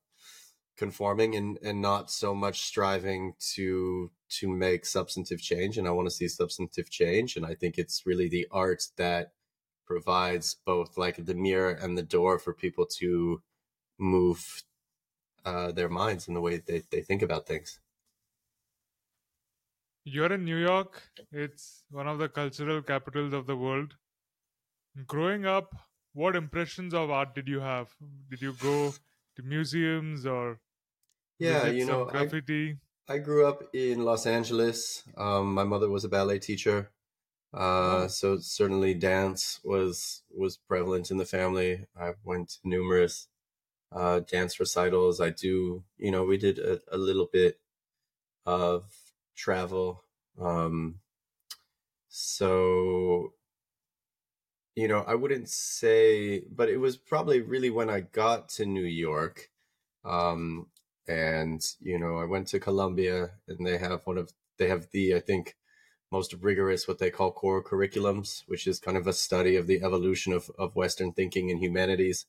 conforming 0.77 1.35
and, 1.35 1.57
and 1.63 1.81
not 1.81 2.09
so 2.09 2.33
much 2.33 2.61
striving 2.61 3.33
to 3.55 4.11
to 4.29 4.47
make 4.47 4.85
substantive 4.85 5.39
change 5.39 5.77
and 5.77 5.87
I 5.87 5.91
want 5.91 6.07
to 6.07 6.15
see 6.15 6.27
substantive 6.27 6.89
change. 6.89 7.35
And 7.35 7.45
I 7.45 7.53
think 7.53 7.77
it's 7.77 8.05
really 8.05 8.27
the 8.27 8.47
art 8.49 8.83
that 8.97 9.33
provides 9.85 10.55
both 10.65 10.97
like 10.97 11.23
the 11.23 11.35
mirror 11.35 11.71
and 11.71 11.97
the 11.97 12.03
door 12.03 12.39
for 12.39 12.53
people 12.53 12.87
to 12.99 13.43
move 13.99 14.63
uh, 15.45 15.71
their 15.71 15.89
minds 15.89 16.27
and 16.27 16.35
the 16.37 16.41
way 16.41 16.57
they, 16.57 16.79
they 16.91 17.01
think 17.01 17.21
about 17.21 17.47
things. 17.47 17.79
You're 20.05 20.31
in 20.31 20.45
New 20.45 20.55
York. 20.55 21.11
It's 21.29 21.83
one 21.89 22.07
of 22.07 22.17
the 22.17 22.29
cultural 22.29 22.81
capitals 22.81 23.33
of 23.33 23.47
the 23.47 23.57
world. 23.57 23.97
Growing 25.05 25.45
up, 25.45 25.75
what 26.13 26.35
impressions 26.35 26.93
of 26.93 27.09
art 27.09 27.33
did 27.35 27.47
you 27.47 27.61
have? 27.61 27.95
Did 28.27 28.41
you 28.41 28.51
go 28.53 28.97
to 29.35 29.43
museums 29.43 30.25
or 30.25 30.61
Yeah, 31.39 31.67
you 31.67 31.85
know, 31.85 32.09
I, 32.09 32.31
graffiti? 32.31 32.79
I 33.07 33.19
grew 33.19 33.47
up 33.47 33.75
in 33.75 34.05
Los 34.05 34.25
Angeles. 34.25 35.07
Um, 35.17 35.53
my 35.55 35.63
mother 35.63 35.89
was 35.89 36.05
a 36.05 36.09
ballet 36.09 36.39
teacher. 36.39 36.91
Uh, 37.53 38.07
so 38.07 38.37
certainly 38.39 38.93
dance 38.93 39.61
was 39.63 40.23
was 40.31 40.57
prevalent 40.57 41.11
in 41.11 41.17
the 41.17 41.25
family. 41.25 41.87
I 41.95 42.15
went 42.23 42.49
to 42.51 42.59
numerous 42.65 43.29
uh, 43.93 44.19
dance 44.21 44.59
recitals. 44.59 45.21
I 45.21 45.29
do, 45.29 45.83
you 45.97 46.11
know, 46.11 46.23
we 46.23 46.37
did 46.37 46.59
a, 46.59 46.81
a 46.91 46.97
little 46.97 47.29
bit 47.31 47.59
of 48.45 48.85
travel. 49.35 50.03
Um, 50.39 50.99
so, 52.09 53.33
you 54.75 54.87
know, 54.87 55.03
I 55.07 55.15
wouldn't 55.15 55.49
say, 55.49 56.43
but 56.51 56.69
it 56.69 56.77
was 56.77 56.97
probably 56.97 57.41
really 57.41 57.69
when 57.69 57.89
I 57.89 58.01
got 58.01 58.49
to 58.49 58.65
New 58.65 58.83
York. 58.83 59.49
Um, 60.03 60.67
and, 61.07 61.61
you 61.79 61.99
know, 61.99 62.17
I 62.17 62.25
went 62.25 62.47
to 62.47 62.59
Columbia 62.59 63.31
and 63.47 63.65
they 63.65 63.77
have 63.77 64.01
one 64.05 64.17
of, 64.17 64.31
they 64.57 64.67
have 64.67 64.89
the, 64.91 65.15
I 65.15 65.19
think, 65.19 65.55
most 66.11 66.33
rigorous, 66.41 66.87
what 66.87 66.99
they 66.99 67.09
call 67.09 67.31
core 67.31 67.63
curriculums, 67.63 68.43
which 68.45 68.67
is 68.67 68.79
kind 68.79 68.97
of 68.97 69.07
a 69.07 69.13
study 69.13 69.55
of 69.55 69.65
the 69.65 69.81
evolution 69.81 70.31
of, 70.31 70.51
of 70.59 70.75
Western 70.75 71.11
thinking 71.11 71.49
and 71.49 71.59
humanities. 71.59 72.27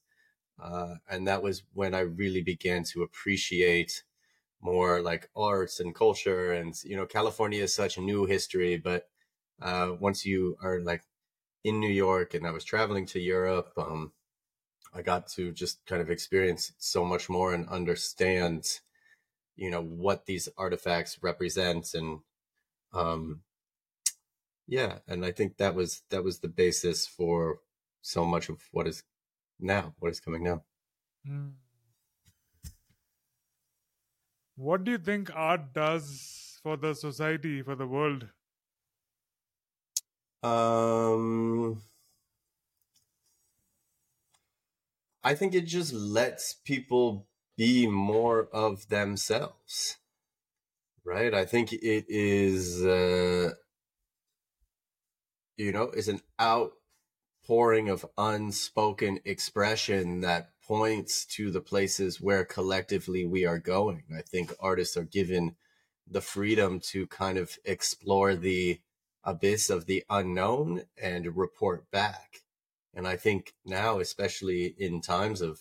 Uh, 0.62 0.94
and 1.10 1.26
that 1.26 1.42
was 1.42 1.62
when 1.72 1.94
I 1.94 2.00
really 2.00 2.42
began 2.42 2.84
to 2.84 3.02
appreciate 3.02 4.04
more 4.60 5.02
like 5.02 5.28
arts 5.36 5.80
and 5.80 5.94
culture. 5.94 6.52
And, 6.52 6.74
you 6.84 6.96
know, 6.96 7.06
California 7.06 7.62
is 7.62 7.74
such 7.74 7.98
a 7.98 8.02
new 8.02 8.24
history, 8.24 8.78
but 8.78 9.08
uh, 9.60 9.92
once 9.98 10.24
you 10.24 10.56
are 10.62 10.80
like 10.80 11.02
in 11.64 11.80
New 11.80 11.90
York 11.90 12.34
and 12.34 12.46
I 12.46 12.50
was 12.50 12.64
traveling 12.64 13.06
to 13.06 13.20
Europe, 13.20 13.72
um, 13.76 14.12
I 14.92 15.02
got 15.02 15.26
to 15.30 15.52
just 15.52 15.84
kind 15.86 16.00
of 16.00 16.10
experience 16.10 16.72
so 16.78 17.04
much 17.04 17.28
more 17.28 17.52
and 17.52 17.68
understand, 17.68 18.64
you 19.56 19.70
know, 19.70 19.82
what 19.82 20.26
these 20.26 20.48
artifacts 20.56 21.18
represent. 21.20 21.94
And, 21.94 22.20
um, 22.92 23.40
yeah, 24.66 24.98
and 25.08 25.26
I 25.26 25.32
think 25.32 25.56
that 25.56 25.74
was, 25.74 26.02
that 26.10 26.24
was 26.24 26.38
the 26.38 26.48
basis 26.48 27.06
for 27.06 27.58
so 28.02 28.24
much 28.24 28.48
of 28.48 28.62
what 28.70 28.86
is 28.86 29.02
now, 29.58 29.94
what 29.98 30.10
is 30.10 30.20
coming 30.20 30.42
now. 30.44 30.64
Hmm. 31.24 31.48
What 34.56 34.82
do 34.82 34.90
you 34.90 34.98
think 34.98 35.30
art 35.32 35.72
does 35.72 36.58
for 36.60 36.76
the 36.76 36.94
society, 36.94 37.62
for 37.62 37.76
the 37.76 37.86
world? 37.86 38.30
Um, 40.44 41.82
I 45.24 45.34
think 45.34 45.54
it 45.54 45.62
just 45.62 45.92
lets 45.92 46.54
people 46.54 47.26
be 47.56 47.88
more 47.88 48.46
of 48.52 48.88
themselves, 48.90 49.98
right? 51.04 51.34
I 51.34 51.44
think 51.44 51.72
it 51.72 52.06
is, 52.08 52.84
uh, 52.84 53.54
you 55.56 55.72
know, 55.72 55.84
it's 55.84 56.08
an 56.08 56.20
outpouring 57.44 57.90
of 57.90 58.06
unspoken 58.16 59.20
expression 59.26 60.22
that 60.22 60.48
points 60.66 61.26
to 61.26 61.50
the 61.50 61.60
places 61.60 62.20
where 62.20 62.44
collectively 62.44 63.26
we 63.26 63.44
are 63.44 63.58
going. 63.58 64.02
I 64.16 64.22
think 64.22 64.54
artists 64.58 64.96
are 64.96 65.04
given 65.04 65.56
the 66.10 66.22
freedom 66.22 66.80
to 66.80 67.06
kind 67.06 67.36
of 67.36 67.58
explore 67.64 68.34
the 68.34 68.80
abyss 69.24 69.68
of 69.68 69.84
the 69.84 70.04
unknown 70.08 70.84
and 71.00 71.36
report 71.36 71.90
back. 71.90 72.40
And 72.94 73.06
I 73.06 73.16
think 73.16 73.52
now, 73.66 73.98
especially 73.98 74.74
in 74.78 75.02
times 75.02 75.42
of, 75.42 75.60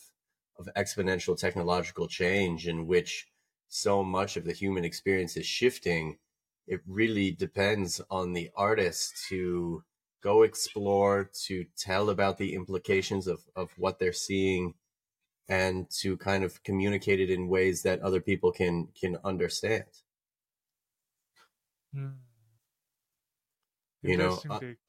of 0.57 0.69
exponential 0.77 1.37
technological 1.37 2.07
change 2.07 2.65
in 2.65 2.87
which 2.87 3.27
so 3.67 4.03
much 4.03 4.37
of 4.37 4.45
the 4.45 4.53
human 4.53 4.85
experience 4.85 5.35
is 5.35 5.45
shifting, 5.45 6.17
it 6.65 6.79
really 6.87 7.31
depends 7.31 7.99
on 8.09 8.31
the 8.31 8.51
artist 8.55 9.25
to 9.27 9.83
go 10.23 10.43
explore, 10.43 11.29
to 11.45 11.65
tell 11.77 12.09
about 12.09 12.37
the 12.37 12.55
implications 12.55 13.27
of, 13.27 13.41
of 13.55 13.71
what 13.77 13.99
they're 13.99 14.13
seeing 14.13 14.73
and 15.49 15.89
to 15.89 16.15
kind 16.17 16.43
of 16.43 16.63
communicate 16.63 17.19
it 17.19 17.29
in 17.29 17.49
ways 17.49 17.83
that 17.83 18.01
other 18.01 18.21
people 18.21 18.51
can, 18.51 18.87
can 18.99 19.17
understand. 19.23 19.83
Hmm. 21.93 22.07
you 24.01 24.17
know 24.17 24.39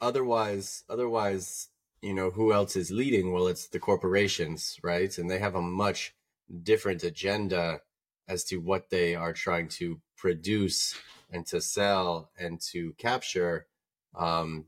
otherwise 0.00 0.84
otherwise 0.88 1.68
you 2.00 2.14
know 2.14 2.30
who 2.30 2.50
else 2.50 2.76
is 2.76 2.90
leading 2.90 3.30
well 3.30 3.46
it's 3.46 3.68
the 3.68 3.78
corporations 3.78 4.78
right 4.82 5.18
and 5.18 5.30
they 5.30 5.38
have 5.38 5.54
a 5.54 5.60
much 5.60 6.14
different 6.62 7.04
agenda 7.04 7.80
as 8.26 8.44
to 8.44 8.56
what 8.56 8.88
they 8.90 9.14
are 9.14 9.34
trying 9.34 9.68
to 9.68 10.00
produce 10.16 10.94
and 11.30 11.46
to 11.46 11.60
sell 11.60 12.30
and 12.38 12.60
to 12.60 12.94
capture 12.94 13.66
um, 14.16 14.64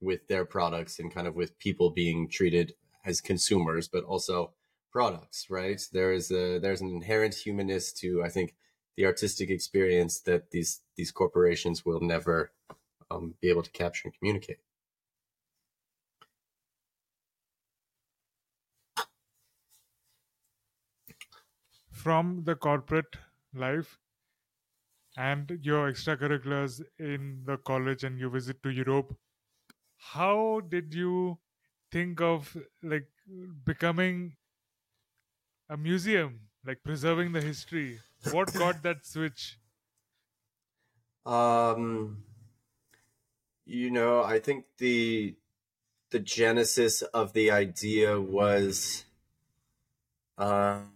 with 0.00 0.26
their 0.28 0.44
products 0.44 0.98
and 0.98 1.12
kind 1.12 1.26
of 1.26 1.34
with 1.34 1.58
people 1.58 1.90
being 1.90 2.28
treated 2.28 2.74
as 3.04 3.20
consumers 3.20 3.88
but 3.88 4.04
also 4.04 4.52
products 4.90 5.48
right 5.50 5.82
there 5.92 6.12
is 6.12 6.30
a 6.30 6.58
there's 6.58 6.80
an 6.80 6.88
inherent 6.88 7.34
humanness 7.34 7.92
to 7.92 8.22
i 8.22 8.28
think 8.28 8.54
the 8.96 9.06
artistic 9.06 9.48
experience 9.48 10.18
that 10.20 10.50
these 10.50 10.80
these 10.96 11.12
corporations 11.12 11.84
will 11.84 12.00
never 12.00 12.50
um, 13.10 13.34
be 13.40 13.48
able 13.48 13.62
to 13.62 13.70
capture 13.70 14.08
and 14.08 14.14
communicate. 14.18 14.58
From 21.92 22.44
the 22.44 22.56
corporate 22.56 23.16
life 23.52 23.98
and 25.16 25.58
your 25.62 25.90
extracurriculars 25.92 26.80
in 26.98 27.42
the 27.44 27.56
college 27.58 28.04
and 28.04 28.18
your 28.18 28.30
visit 28.30 28.62
to 28.62 28.70
Europe, 28.70 29.16
how 29.98 30.60
did 30.60 30.94
you 30.94 31.38
think 31.90 32.20
of 32.20 32.56
like 32.82 33.08
becoming 33.64 34.36
a 35.68 35.76
museum, 35.76 36.40
like 36.64 36.82
preserving 36.82 37.32
the 37.32 37.40
history? 37.40 37.98
What 38.30 38.52
got 38.54 38.82
that 38.84 39.04
switch? 39.04 39.58
Um, 41.26 42.22
you 43.66 43.90
know, 43.90 44.22
I 44.22 44.38
think 44.38 44.64
the 44.78 45.36
the 46.10 46.18
genesis 46.18 47.02
of 47.02 47.34
the 47.34 47.50
idea 47.50 48.18
was, 48.18 49.04
um, 50.38 50.92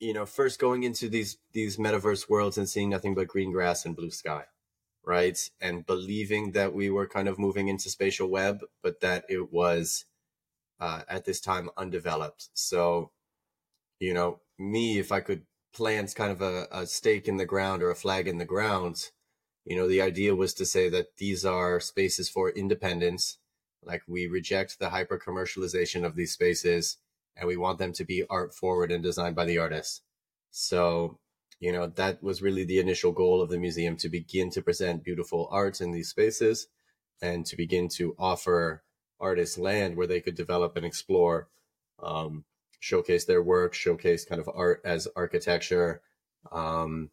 you 0.00 0.12
know, 0.12 0.26
first 0.26 0.58
going 0.58 0.82
into 0.82 1.08
these 1.08 1.38
these 1.52 1.76
metaverse 1.76 2.28
worlds 2.28 2.58
and 2.58 2.68
seeing 2.68 2.90
nothing 2.90 3.14
but 3.14 3.28
green 3.28 3.52
grass 3.52 3.86
and 3.86 3.94
blue 3.94 4.10
sky, 4.10 4.44
right? 5.04 5.38
And 5.60 5.86
believing 5.86 6.52
that 6.52 6.72
we 6.72 6.90
were 6.90 7.06
kind 7.06 7.28
of 7.28 7.38
moving 7.38 7.68
into 7.68 7.90
spatial 7.90 8.28
web, 8.28 8.60
but 8.82 9.00
that 9.00 9.24
it 9.28 9.52
was 9.52 10.04
uh, 10.80 11.02
at 11.08 11.24
this 11.24 11.40
time 11.40 11.70
undeveloped. 11.76 12.50
So, 12.54 13.10
you 13.98 14.14
know, 14.14 14.40
me, 14.58 14.98
if 14.98 15.12
I 15.12 15.20
could 15.20 15.42
plant 15.74 16.14
kind 16.14 16.32
of 16.32 16.42
a, 16.42 16.66
a 16.70 16.86
stake 16.86 17.28
in 17.28 17.36
the 17.36 17.46
ground 17.46 17.82
or 17.82 17.90
a 17.90 17.96
flag 17.96 18.28
in 18.28 18.38
the 18.38 18.44
ground, 18.44 19.10
you 19.64 19.76
know, 19.76 19.88
the 19.88 20.02
idea 20.02 20.34
was 20.34 20.54
to 20.54 20.66
say 20.66 20.88
that 20.88 21.16
these 21.18 21.44
are 21.44 21.80
spaces 21.80 22.28
for 22.28 22.50
independence. 22.50 23.38
Like 23.82 24.02
we 24.06 24.26
reject 24.26 24.78
the 24.78 24.90
hyper 24.90 25.18
commercialization 25.18 26.04
of 26.04 26.16
these 26.16 26.32
spaces 26.32 26.98
and 27.36 27.48
we 27.48 27.56
want 27.56 27.78
them 27.78 27.92
to 27.94 28.04
be 28.04 28.24
art 28.28 28.54
forward 28.54 28.92
and 28.92 29.02
designed 29.02 29.36
by 29.36 29.44
the 29.44 29.58
artist. 29.58 30.02
So, 30.50 31.18
you 31.62 31.70
know, 31.70 31.86
that 31.86 32.20
was 32.20 32.42
really 32.42 32.64
the 32.64 32.80
initial 32.80 33.12
goal 33.12 33.40
of 33.40 33.48
the 33.48 33.56
museum 33.56 33.96
to 33.98 34.08
begin 34.08 34.50
to 34.50 34.60
present 34.60 35.04
beautiful 35.04 35.48
art 35.52 35.80
in 35.80 35.92
these 35.92 36.08
spaces 36.08 36.66
and 37.22 37.46
to 37.46 37.56
begin 37.56 37.88
to 37.88 38.16
offer 38.18 38.82
artists 39.20 39.56
land 39.56 39.96
where 39.96 40.08
they 40.08 40.20
could 40.20 40.34
develop 40.34 40.76
and 40.76 40.84
explore, 40.84 41.46
um, 42.02 42.44
showcase 42.80 43.26
their 43.26 43.40
work, 43.40 43.74
showcase 43.74 44.24
kind 44.24 44.40
of 44.40 44.50
art 44.52 44.80
as 44.84 45.06
architecture, 45.14 46.02
um, 46.50 47.10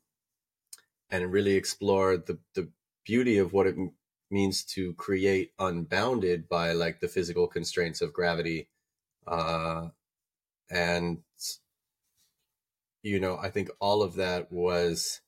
and 1.11 1.31
really 1.31 1.53
explore 1.53 2.17
the, 2.17 2.39
the 2.55 2.69
beauty 3.05 3.37
of 3.37 3.53
what 3.53 3.67
it 3.67 3.75
m- 3.77 3.91
means 4.31 4.63
to 4.63 4.95
create 4.95 5.51
unbounded 5.59 6.49
by 6.49 6.71
like 6.71 7.01
the 7.01 7.07
physical 7.07 7.47
constraints 7.47 8.01
of 8.01 8.13
gravity. 8.13 8.67
Uh, 9.27 9.89
and, 10.71 11.19
you 13.03 13.19
know, 13.19 13.37
I 13.37 13.49
think 13.49 13.69
all 13.79 14.01
of 14.03 14.15
that 14.15 14.51
was 14.51 15.21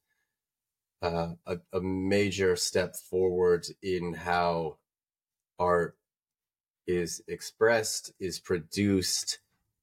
uh, 1.01 1.33
a, 1.45 1.59
a 1.73 1.81
major 1.81 2.55
step 2.55 2.95
forward 2.95 3.65
in 3.81 4.13
how 4.13 4.77
art 5.59 5.97
is 6.87 7.23
expressed, 7.27 8.13
is 8.19 8.39
produced, 8.39 9.39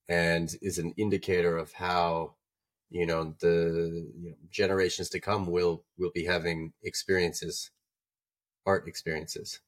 and 0.09 0.57
is 0.63 0.79
an 0.79 0.93
indicator 0.97 1.57
of 1.59 1.73
how 1.75 2.37
you 2.91 3.07
know 3.07 3.37
the 3.41 4.13
you 4.19 4.31
know, 4.31 4.37
generations 4.51 5.11
to 5.11 5.21
come 5.21 5.47
will 5.47 5.85
will 5.99 6.13
be 6.15 6.25
having 6.27 6.73
experiences, 6.83 7.71
art 8.67 8.89
experiences. 8.89 9.61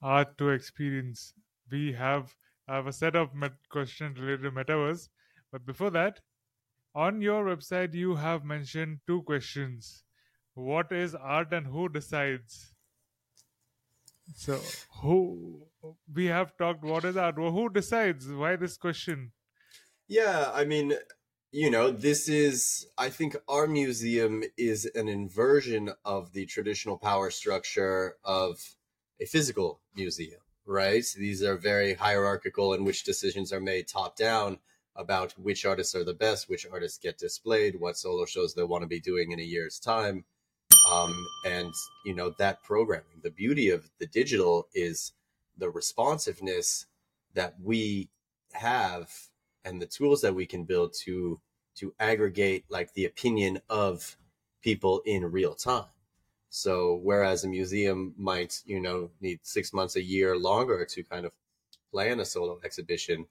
art 0.00 0.38
to 0.38 0.48
experience. 0.48 1.34
We 1.70 1.92
have 1.92 2.34
have 2.66 2.86
a 2.86 2.92
set 2.94 3.14
of 3.14 3.34
met- 3.34 3.68
questions 3.68 4.18
related 4.18 4.42
to 4.44 4.50
metaverse, 4.52 5.10
but 5.56 5.64
before 5.64 5.88
that, 5.88 6.20
on 6.94 7.22
your 7.22 7.42
website 7.46 7.94
you 7.94 8.16
have 8.16 8.44
mentioned 8.44 8.98
two 9.06 9.22
questions. 9.22 10.04
What 10.52 10.92
is 10.92 11.14
art 11.14 11.50
and 11.50 11.66
who 11.66 11.88
decides? 11.88 12.74
So 14.34 14.60
who 15.00 15.62
we 16.12 16.26
have 16.26 16.54
talked 16.58 16.84
what 16.84 17.06
is 17.06 17.16
art? 17.16 17.38
Well, 17.38 17.52
who 17.52 17.70
decides? 17.70 18.28
Why 18.28 18.56
this 18.56 18.76
question? 18.76 19.32
Yeah, 20.08 20.50
I 20.52 20.66
mean, 20.66 20.92
you 21.52 21.70
know, 21.70 21.90
this 21.90 22.28
is, 22.28 22.86
I 22.98 23.08
think 23.08 23.34
our 23.48 23.66
museum 23.66 24.42
is 24.58 24.84
an 24.94 25.08
inversion 25.08 25.94
of 26.04 26.32
the 26.34 26.44
traditional 26.44 26.98
power 26.98 27.30
structure 27.30 28.16
of 28.24 28.58
a 29.18 29.24
physical 29.24 29.80
museum, 29.94 30.40
right? 30.66 31.04
These 31.16 31.42
are 31.42 31.56
very 31.56 31.94
hierarchical 31.94 32.74
in 32.74 32.84
which 32.84 33.04
decisions 33.04 33.54
are 33.54 33.60
made 33.60 33.88
top 33.88 34.16
down 34.16 34.58
about 34.96 35.32
which 35.32 35.64
artists 35.64 35.94
are 35.94 36.04
the 36.04 36.14
best, 36.14 36.48
which 36.48 36.66
artists 36.70 36.98
get 36.98 37.18
displayed, 37.18 37.78
what 37.78 37.96
solo 37.96 38.24
shows 38.26 38.54
they 38.54 38.62
want 38.62 38.82
to 38.82 38.88
be 38.88 39.00
doing 39.00 39.32
in 39.32 39.40
a 39.40 39.42
year's 39.42 39.78
time. 39.78 40.24
Um, 40.90 41.26
and, 41.44 41.72
you 42.04 42.14
know, 42.14 42.34
that 42.38 42.62
programming. 42.62 43.20
The 43.22 43.30
beauty 43.30 43.70
of 43.70 43.90
the 43.98 44.06
digital 44.06 44.68
is 44.74 45.12
the 45.56 45.70
responsiveness 45.70 46.86
that 47.34 47.54
we 47.62 48.08
have 48.52 49.10
and 49.64 49.80
the 49.80 49.86
tools 49.86 50.20
that 50.22 50.34
we 50.34 50.46
can 50.46 50.64
build 50.64 50.94
to 51.04 51.40
to 51.76 51.92
aggregate 52.00 52.64
like 52.70 52.92
the 52.94 53.04
opinion 53.04 53.60
of 53.68 54.16
people 54.62 55.02
in 55.04 55.30
real 55.30 55.54
time. 55.54 55.84
So 56.48 57.00
whereas 57.02 57.44
a 57.44 57.48
museum 57.48 58.14
might, 58.16 58.62
you 58.64 58.80
know, 58.80 59.10
need 59.20 59.40
six 59.42 59.74
months, 59.74 59.96
a 59.96 60.02
year 60.02 60.38
longer 60.38 60.86
to 60.86 61.02
kind 61.02 61.26
of 61.26 61.32
plan 61.92 62.20
a 62.20 62.24
solo 62.24 62.58
exhibition, 62.64 63.26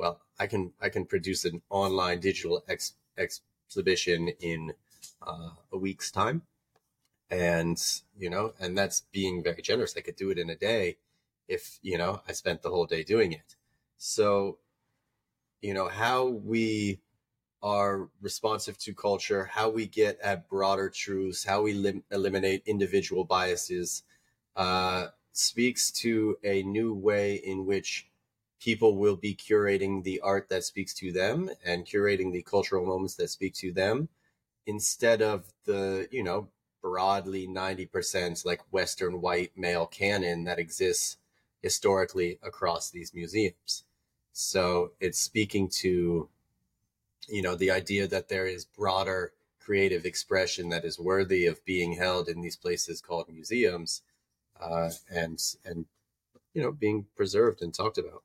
well, 0.00 0.22
I 0.38 0.46
can 0.46 0.72
I 0.80 0.88
can 0.88 1.04
produce 1.04 1.44
an 1.44 1.60
online 1.68 2.20
digital 2.20 2.64
ex- 2.66 2.94
exhibition 3.18 4.28
in 4.40 4.72
uh, 5.20 5.50
a 5.70 5.76
week's 5.76 6.10
time, 6.10 6.42
and 7.30 7.78
you 8.18 8.30
know, 8.30 8.54
and 8.58 8.78
that's 8.78 9.02
being 9.12 9.42
very 9.42 9.62
generous. 9.62 9.94
I 9.96 10.00
could 10.00 10.16
do 10.16 10.30
it 10.30 10.38
in 10.38 10.48
a 10.50 10.56
day 10.56 10.96
if 11.48 11.78
you 11.82 11.98
know 11.98 12.22
I 12.26 12.32
spent 12.32 12.62
the 12.62 12.70
whole 12.70 12.86
day 12.86 13.02
doing 13.04 13.32
it. 13.32 13.56
So, 13.98 14.58
you 15.60 15.74
know, 15.74 15.88
how 15.88 16.26
we 16.26 17.00
are 17.62 18.08
responsive 18.22 18.78
to 18.78 18.94
culture, 18.94 19.44
how 19.52 19.68
we 19.68 19.86
get 19.86 20.18
at 20.20 20.48
broader 20.48 20.88
truths, 20.90 21.44
how 21.44 21.62
we 21.62 21.74
lim- 21.74 22.04
eliminate 22.10 22.62
individual 22.66 23.24
biases, 23.24 24.02
uh, 24.56 25.08
speaks 25.32 25.90
to 25.90 26.38
a 26.42 26.62
new 26.62 26.94
way 26.94 27.34
in 27.36 27.66
which 27.66 28.09
people 28.60 28.96
will 28.96 29.16
be 29.16 29.34
curating 29.34 30.04
the 30.04 30.20
art 30.20 30.48
that 30.48 30.64
speaks 30.64 30.94
to 30.94 31.10
them 31.12 31.50
and 31.64 31.86
curating 31.86 32.32
the 32.32 32.42
cultural 32.42 32.84
moments 32.84 33.14
that 33.14 33.28
speak 33.28 33.54
to 33.54 33.72
them 33.72 34.08
instead 34.66 35.22
of 35.22 35.46
the, 35.64 36.06
you 36.10 36.22
know, 36.22 36.48
broadly 36.82 37.46
90% 37.48 38.44
like 38.44 38.60
Western 38.70 39.20
white 39.20 39.50
male 39.56 39.86
canon 39.86 40.44
that 40.44 40.58
exists 40.58 41.16
historically 41.62 42.38
across 42.42 42.90
these 42.90 43.12
museums. 43.14 43.84
So 44.32 44.92
it's 45.00 45.18
speaking 45.18 45.68
to 45.80 46.28
you 47.28 47.42
know 47.42 47.54
the 47.54 47.70
idea 47.70 48.06
that 48.06 48.28
there 48.28 48.46
is 48.46 48.64
broader 48.64 49.32
creative 49.60 50.04
expression 50.04 50.68
that 50.70 50.84
is 50.84 50.98
worthy 50.98 51.46
of 51.46 51.64
being 51.64 51.92
held 51.92 52.28
in 52.28 52.40
these 52.40 52.56
places 52.56 53.00
called 53.00 53.28
museums 53.28 54.02
uh, 54.60 54.90
and 55.10 55.40
and 55.64 55.86
you 56.54 56.62
know 56.62 56.72
being 56.72 57.06
preserved 57.16 57.62
and 57.62 57.74
talked 57.74 57.98
about 57.98 58.22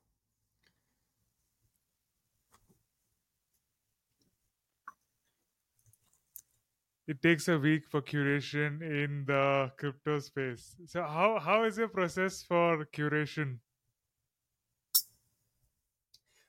It 7.08 7.22
takes 7.22 7.48
a 7.48 7.58
week 7.58 7.88
for 7.88 8.02
curation 8.02 8.80
in 8.82 9.24
the 9.26 9.72
crypto 9.76 10.18
space. 10.20 10.76
So 10.86 11.02
how 11.02 11.38
how 11.38 11.64
is 11.64 11.78
your 11.78 11.88
process 11.88 12.42
for 12.42 12.84
curation? 12.86 13.58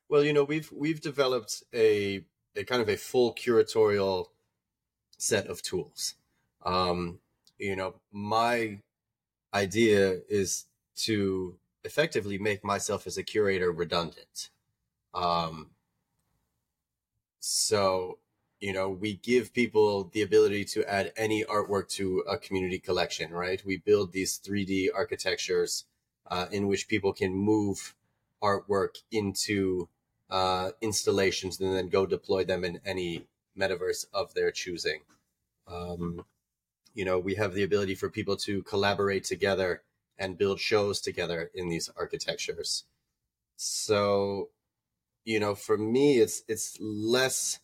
well 0.10 0.24
you 0.24 0.34
know 0.34 0.43
we've 0.43 0.72
we've 0.72 1.02
developed 1.02 1.63
a 1.74 2.24
a 2.56 2.63
kind 2.63 2.82
of 2.82 2.89
a 2.89 2.98
full 2.98 3.34
curatorial 3.34 4.28
set 5.17 5.48
of 5.48 5.62
tools 5.62 6.15
um 6.65 7.20
you 7.58 7.76
know 7.76 7.96
my 8.12 8.80
idea 9.54 10.20
is 10.30 10.65
to 10.96 11.58
effectively 11.84 12.38
make 12.38 12.63
myself 12.63 13.08
as 13.08 13.17
a 13.17 13.24
curator 13.24 13.72
redundant 13.72 14.50
um 15.13 15.72
so 17.39 18.17
you 18.60 18.74
know 18.74 18.89
we 18.89 19.15
give 19.15 19.54
people 19.54 20.10
the 20.13 20.22
ability 20.22 20.65
to 20.65 20.84
add 20.89 21.13
any 21.15 21.43
artwork 21.43 21.88
to 21.89 22.24
a 22.30 22.38
community 22.38 22.80
collection 22.80 23.32
right? 23.32 23.63
We 23.65 23.78
build 23.78 24.12
these 24.13 24.39
3d 24.39 24.89
architectures 24.96 25.86
uh, 26.30 26.48
in 26.52 26.67
which 26.67 26.88
people 26.88 27.13
can 27.13 27.34
move 27.34 27.96
artwork 28.43 28.98
into 29.12 29.88
uh, 30.30 30.72
installations 30.82 31.60
and 31.60 31.74
then 31.74 31.89
go 31.89 32.06
deploy 32.06 32.43
them 32.43 32.63
in 32.65 32.80
any 32.86 33.28
metaverse 33.58 34.06
of 34.13 34.34
their 34.34 34.52
choosing. 34.52 35.02
Um, 35.67 36.26
you 36.93 37.06
know 37.06 37.20
we 37.20 37.36
have 37.36 37.54
the 37.54 37.63
ability 37.63 37.96
for 37.96 38.10
people 38.10 38.36
to 38.38 38.63
collaborate 38.63 39.24
together 39.24 39.84
and 40.17 40.38
build 40.38 40.60
shows 40.60 41.00
together 41.00 41.52
in 41.54 41.70
these 41.70 41.89
architectures. 41.96 42.86
So 43.56 44.50
you 45.26 45.39
know 45.39 45.54
for 45.56 45.78
me 45.78 46.20
it's 46.20 46.43
it's 46.48 46.78
less 46.82 47.60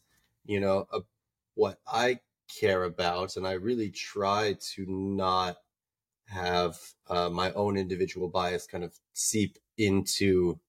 you 0.46 0.60
know 0.60 0.88
a, 0.94 1.00
what 1.56 1.80
i 1.88 2.20
care 2.60 2.84
about 2.84 3.36
and 3.38 3.48
i 3.48 3.54
really 3.54 3.90
try 3.90 4.56
to 4.60 4.86
not 4.88 5.58
have 6.28 6.78
uh, 7.10 7.30
my 7.30 7.52
own 7.54 7.78
individual 7.78 8.30
bias 8.30 8.66
kind 8.66 8.84
of 8.84 8.94
seep 9.14 9.58
into 9.78 10.60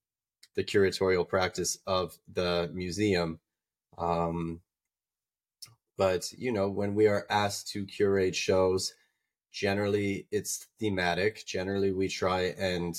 the 0.57 0.65
curatorial 0.65 1.27
practice 1.27 1.79
of 1.87 2.19
the 2.33 2.71
museum 2.73 3.41
um, 3.99 4.61
but 5.97 6.31
you 6.33 6.53
know 6.53 6.69
when 6.69 6.95
we 6.95 7.07
are 7.07 7.27
asked 7.31 7.69
to 7.69 7.87
curate 7.87 8.35
shows 8.35 8.95
generally 9.55 10.27
it's 10.33 10.67
thematic. 10.81 11.47
Generally 11.47 11.93
we 11.93 12.09
try 12.09 12.55
and 12.59 12.95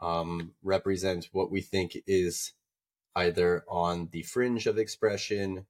um, 0.00 0.52
represent 0.62 1.28
what 1.32 1.52
we 1.52 1.60
think 1.60 1.96
is 2.06 2.54
either 3.14 3.62
on 3.68 4.08
the 4.10 4.22
fringe 4.22 4.66
of 4.66 4.78
expression 4.78 5.66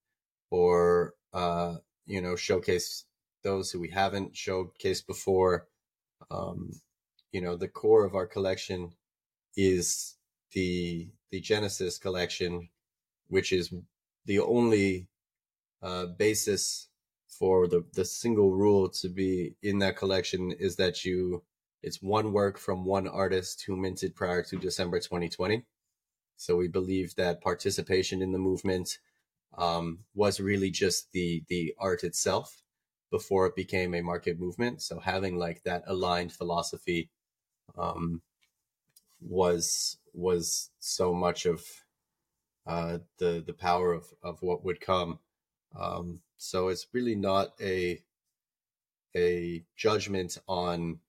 or 0.53 1.15
uh, 1.33 1.77
you 2.07 2.21
know 2.21 2.37
showcase 2.37 3.05
those 3.43 3.71
who 3.71 3.81
we 3.81 3.89
haven't 3.89 4.35
showcased 4.35 5.07
before 5.07 5.67
um, 6.31 6.71
you 7.33 7.41
know 7.41 7.57
the 7.57 7.69
core 7.69 8.05
of 8.05 8.15
our 8.15 8.27
collection 8.27 8.93
is 9.57 10.17
the 10.53 11.09
the 11.31 11.41
genesis 11.41 11.99
collection 11.99 12.69
which 13.29 13.51
is 13.51 13.73
the 14.27 14.39
only 14.39 15.09
uh, 15.83 16.07
basis 16.07 16.89
for 17.27 17.67
the 17.67 17.83
the 17.95 18.05
single 18.05 18.53
rule 18.53 18.91
to 18.91 19.09
be 19.09 19.57
in 19.63 19.79
that 19.79 19.97
collection 19.97 20.53
is 20.53 20.77
that 20.77 21.03
you 21.03 21.43
it's 21.83 22.03
one 22.03 22.33
work 22.33 22.59
from 22.59 22.85
one 22.85 23.09
artist 23.09 23.65
who 23.67 23.75
minted 23.75 24.15
prior 24.15 24.45
to 24.45 24.57
December 24.57 25.01
2020. 25.01 25.65
So 26.37 26.55
we 26.55 26.69
believe 26.69 27.17
that 27.17 27.41
participation 27.41 28.23
in 28.23 28.31
the 28.31 28.39
movement 28.39 28.99
um, 29.57 30.01
was 30.15 30.41
really 30.41 30.71
just 30.71 31.13
the 31.13 31.45
the 31.49 31.75
art 31.79 32.05
itself 32.05 32.63
before 33.11 33.47
it 33.47 33.57
became 33.57 33.95
a 33.95 34.03
market 34.03 34.41
movement. 34.41 34.81
So 34.83 34.99
having 34.99 35.37
like 35.37 35.63
that 35.65 35.85
aligned 35.87 36.33
philosophy 36.33 37.11
um, 37.77 38.23
was 39.21 39.99
was 40.15 40.71
so 40.79 41.13
much 41.13 41.47
of 41.47 41.63
uh, 42.67 42.99
the 43.19 43.43
the 43.47 43.53
power 43.53 43.93
of 43.93 44.07
of 44.23 44.43
what 44.43 44.65
would 44.65 44.81
come. 44.81 45.19
Um, 45.79 46.21
so 46.37 46.69
it's 46.69 46.87
really 46.93 47.15
not 47.15 47.53
a 47.61 48.03
a 49.15 49.65
judgment 49.77 50.39
on 50.49 51.01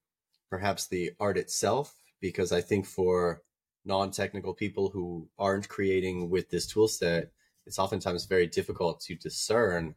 perhaps 0.49 0.88
the 0.88 1.12
art 1.19 1.38
itself, 1.38 1.95
because 2.19 2.51
I 2.51 2.62
think 2.62 2.86
for 2.86 3.41
non-technical 3.86 4.53
people 4.53 4.89
who 4.89 5.27
aren't 5.38 5.67
creating 5.67 6.29
with 6.29 6.49
this 6.49 6.67
tool 6.67 6.88
set, 6.88 7.32
it's 7.65 7.80
oftentimes 7.80 8.26
very 8.26 8.47
difficult 8.47 8.99
to 9.02 9.15
discern 9.15 9.95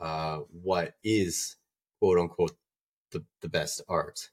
uh, 0.00 0.38
what 0.50 0.94
is 1.04 1.56
quote 1.98 2.18
unquote 2.18 2.56
the, 3.12 3.24
the 3.40 3.48
best 3.48 3.82
art. 3.88 4.30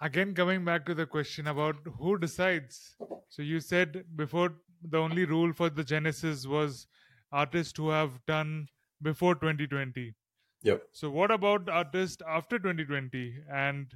Again, 0.00 0.34
coming 0.34 0.64
back 0.64 0.84
to 0.86 0.94
the 0.94 1.06
question 1.06 1.46
about 1.46 1.76
who 1.98 2.18
decides. 2.18 2.94
So 3.30 3.42
you 3.42 3.60
said 3.60 4.04
before 4.16 4.52
the 4.82 4.98
only 4.98 5.24
rule 5.24 5.52
for 5.52 5.70
the 5.70 5.84
Genesis 5.84 6.46
was 6.46 6.86
artists 7.32 7.72
who 7.76 7.88
have 7.88 8.10
done 8.26 8.66
before 9.00 9.34
2020. 9.34 10.14
Yep. 10.62 10.82
So 10.92 11.10
what 11.10 11.30
about 11.30 11.68
artists 11.68 12.22
after 12.28 12.58
2020 12.58 13.34
and 13.50 13.86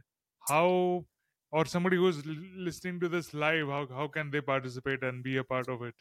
how 0.49 1.05
or 1.51 1.65
somebody 1.65 1.97
who's 1.97 2.25
listening 2.27 3.01
to 3.01 3.09
this 3.09 3.33
live 3.33 3.69
how, 3.69 3.87
how 3.87 4.07
can 4.09 4.31
they 4.31 4.41
participate 4.41 5.03
and 5.03 5.23
be 5.23 5.37
a 5.37 5.45
part 5.45 5.69
of 5.69 5.83
it? 5.83 5.95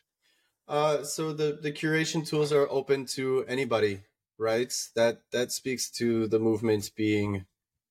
Uh, 0.68 1.04
so 1.04 1.32
the 1.32 1.58
the 1.62 1.72
curation 1.72 2.28
tools 2.28 2.52
are 2.52 2.68
open 2.70 3.06
to 3.06 3.46
anybody, 3.48 4.02
right? 4.38 4.74
That 4.96 5.22
that 5.32 5.52
speaks 5.52 5.90
to 5.92 6.28
the 6.28 6.40
movement 6.40 6.92
being 6.96 7.46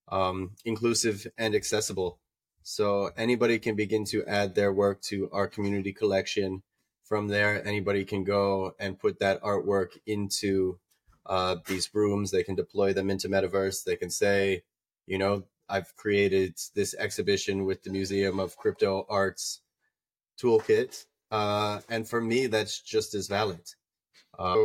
um, 0.09 0.53
inclusive 0.65 1.27
and 1.39 1.55
accessible. 1.55 2.19
So 2.63 3.11
anybody 3.17 3.59
can 3.59 3.77
begin 3.77 4.05
to 4.07 4.25
add 4.27 4.55
their 4.55 4.73
work 4.73 5.01
to 5.03 5.31
our 5.33 5.47
community 5.47 5.93
collection. 5.93 6.63
From 7.05 7.29
there, 7.29 7.65
anybody 7.67 8.05
can 8.05 8.25
go 8.25 8.75
and 8.81 8.99
put 8.99 9.21
that 9.21 9.41
artwork 9.41 9.91
into 10.05 10.81
uh, 11.25 11.57
these 11.67 11.89
rooms. 11.95 12.31
They 12.31 12.43
can 12.43 12.57
deploy 12.57 12.93
them 12.93 13.09
into 13.09 13.29
Metaverse. 13.29 13.85
They 13.85 13.95
can 13.95 14.11
say, 14.11 14.65
you 15.07 15.17
know, 15.17 15.45
I've 15.69 15.95
created 15.97 16.57
this 16.75 16.95
exhibition 16.95 17.65
with 17.65 17.83
the 17.83 17.91
Museum 17.91 18.39
of 18.41 18.57
Crypto 18.57 19.07
Arts 19.09 19.63
toolkit. 20.41 21.05
Uh, 21.31 21.81
and 21.89 22.09
for 22.09 22.21
me, 22.21 22.47
that's 22.47 22.81
just 22.81 23.15
as 23.15 23.29
valid. 23.29 23.63
Uh, 24.39 24.57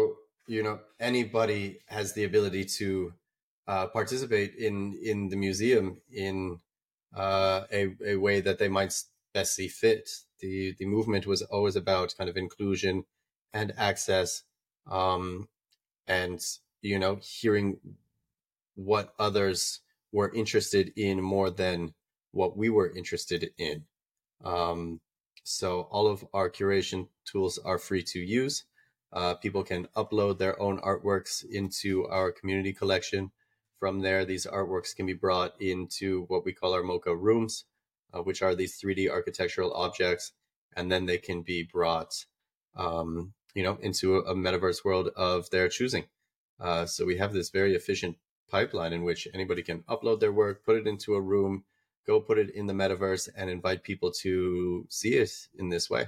you 0.48 0.64
know, 0.64 0.80
anybody 1.00 1.80
has 1.88 2.14
the 2.14 2.24
ability 2.24 2.66
to 2.66 3.14
uh, 3.68 3.88
participate 3.88 4.56
in 4.56 4.98
in 5.04 5.30
the 5.30 5.38
museum 5.38 6.02
in 6.12 6.60
uh, 7.16 7.64
a 7.72 7.96
a 8.06 8.16
way 8.16 8.42
that 8.42 8.60
they 8.60 8.68
might 8.68 8.94
best 9.34 9.56
see 9.56 9.68
fit. 9.68 10.10
The 10.40 10.76
the 10.78 10.86
movement 10.86 11.28
was 11.28 11.42
always 11.44 11.76
about 11.76 12.16
kind 12.18 12.30
of 12.30 12.38
inclusion 12.38 13.06
and 13.54 13.74
access, 13.78 14.44
um, 14.90 15.48
and 16.08 16.42
you 16.82 17.00
know, 17.00 17.20
hearing 17.22 17.78
what 18.76 19.14
others 19.20 19.81
were 20.12 20.34
interested 20.34 20.91
in 20.95 21.21
more 21.21 21.50
than 21.50 21.93
what 22.32 22.58
we 22.58 22.69
were 22.69 22.91
interested 22.95 23.52
in. 23.58 23.86
Um, 24.43 25.00
so 25.43 25.82
all 25.91 26.08
of 26.08 26.26
our 26.34 26.50
curation 26.50 27.08
tools 27.26 27.58
are 27.58 27.78
free 27.78 28.04
to 28.04 28.19
use. 28.19 28.65
Uh, 29.13 29.36
people 29.36 29.63
can 29.63 29.88
upload 29.95 30.38
their 30.38 30.60
own 30.62 30.80
artworks 30.80 31.43
into 31.50 32.08
our 32.08 32.32
community 32.32 32.74
collection. 32.74 33.32
From 33.80 34.00
there, 34.00 34.26
these 34.26 34.45
artworks 34.45 34.95
can 34.95 35.06
be 35.06 35.13
brought 35.13 35.60
into 35.60 36.26
what 36.28 36.45
we 36.45 36.54
call 36.54 36.74
our 36.74 36.84
MoCA 36.84 37.15
rooms, 37.19 37.65
uh, 38.13 38.21
which 38.21 38.41
are 38.41 38.56
these 38.56 38.80
3D 38.80 39.10
architectural 39.10 39.74
objects, 39.74 40.34
and 40.76 40.91
then 40.91 41.06
they 41.06 41.17
can 41.17 41.41
be 41.41 41.63
brought, 41.63 42.26
um, 42.76 43.34
you 43.54 43.63
know, 43.63 43.78
into 43.82 44.17
a, 44.17 44.36
metaverse 44.36 44.86
world 44.86 45.10
of 45.17 45.50
their 45.50 45.67
choosing. 45.67 46.06
Uh, 46.60 46.86
so 46.86 47.06
we 47.06 47.17
have 47.17 47.34
this 47.34 47.50
very 47.50 47.76
efficient 47.76 48.17
pipeline 48.52 48.94
in 48.94 49.04
which 49.04 49.28
anybody 49.34 49.64
can 49.64 49.84
upload 49.84 50.20
their 50.20 50.32
work, 50.34 50.64
put 50.66 50.78
it 50.78 50.88
into 50.88 51.16
a 51.16 51.22
room, 51.22 51.64
go 52.06 52.20
put 52.22 52.38
it 52.38 52.50
in 52.52 52.68
the 52.68 52.74
metaverse, 52.74 53.30
and 53.36 53.50
invite 53.50 53.84
people 53.84 54.12
to 54.12 54.86
see 54.90 55.16
it 55.16 55.32
in 55.56 55.70
this 55.70 55.90
way. 55.90 56.08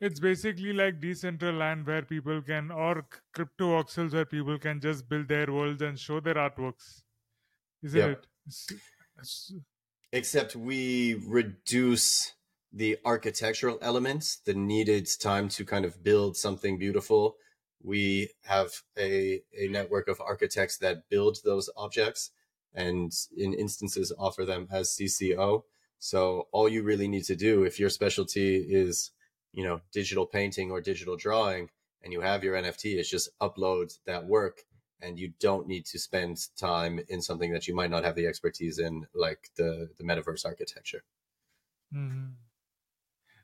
It's 0.00 0.18
basically 0.20 0.72
like 0.72 1.00
Decentraland 1.00 1.86
where 1.86 2.02
people 2.02 2.42
can, 2.42 2.70
or 2.70 3.06
crypto 3.32 3.68
voxels 3.82 4.12
where 4.12 4.24
people 4.24 4.58
can 4.58 4.80
just 4.80 5.08
build 5.08 5.28
their 5.28 5.46
worlds 5.46 5.80
and 5.82 5.98
show 5.98 6.18
their 6.20 6.34
artworks. 6.34 7.02
Isn't 7.82 8.00
Yep. 8.00 8.10
it? 8.10 8.26
Except 10.12 10.56
we 10.56 11.14
reduce 11.14 12.34
the 12.72 12.98
architectural 13.04 13.78
elements, 13.80 14.36
the 14.36 14.54
needed 14.54 15.08
time 15.20 15.48
to 15.50 15.64
kind 15.64 15.84
of 15.84 16.02
build 16.02 16.36
something 16.36 16.78
beautiful. 16.78 17.36
We 17.82 18.30
have 18.44 18.70
a, 18.96 19.42
a 19.56 19.68
network 19.68 20.08
of 20.08 20.20
architects 20.20 20.78
that 20.78 21.08
build 21.08 21.38
those 21.44 21.68
objects 21.76 22.30
and 22.74 23.12
in 23.36 23.52
instances 23.54 24.12
offer 24.18 24.44
them 24.44 24.68
as 24.70 24.90
CC0. 24.90 25.64
So 25.98 26.48
all 26.52 26.68
you 26.68 26.82
really 26.82 27.08
need 27.08 27.24
to 27.24 27.36
do 27.36 27.64
if 27.64 27.78
your 27.78 27.90
specialty 27.90 28.56
is, 28.56 29.10
you 29.52 29.64
know, 29.64 29.80
digital 29.92 30.26
painting 30.26 30.70
or 30.70 30.80
digital 30.80 31.16
drawing 31.16 31.70
and 32.02 32.12
you 32.12 32.20
have 32.20 32.42
your 32.44 32.56
NFT 32.56 32.98
is 32.98 33.08
just 33.08 33.36
upload 33.40 33.98
that 34.06 34.26
work 34.26 34.62
and 35.00 35.18
you 35.18 35.32
don't 35.40 35.66
need 35.66 35.84
to 35.86 35.98
spend 35.98 36.38
time 36.56 37.00
in 37.08 37.20
something 37.20 37.52
that 37.52 37.66
you 37.66 37.74
might 37.74 37.90
not 37.90 38.04
have 38.04 38.14
the 38.14 38.26
expertise 38.26 38.78
in, 38.78 39.06
like 39.14 39.50
the 39.56 39.90
the 39.98 40.04
metaverse 40.04 40.44
architecture. 40.46 41.02
Mhm. 41.92 42.36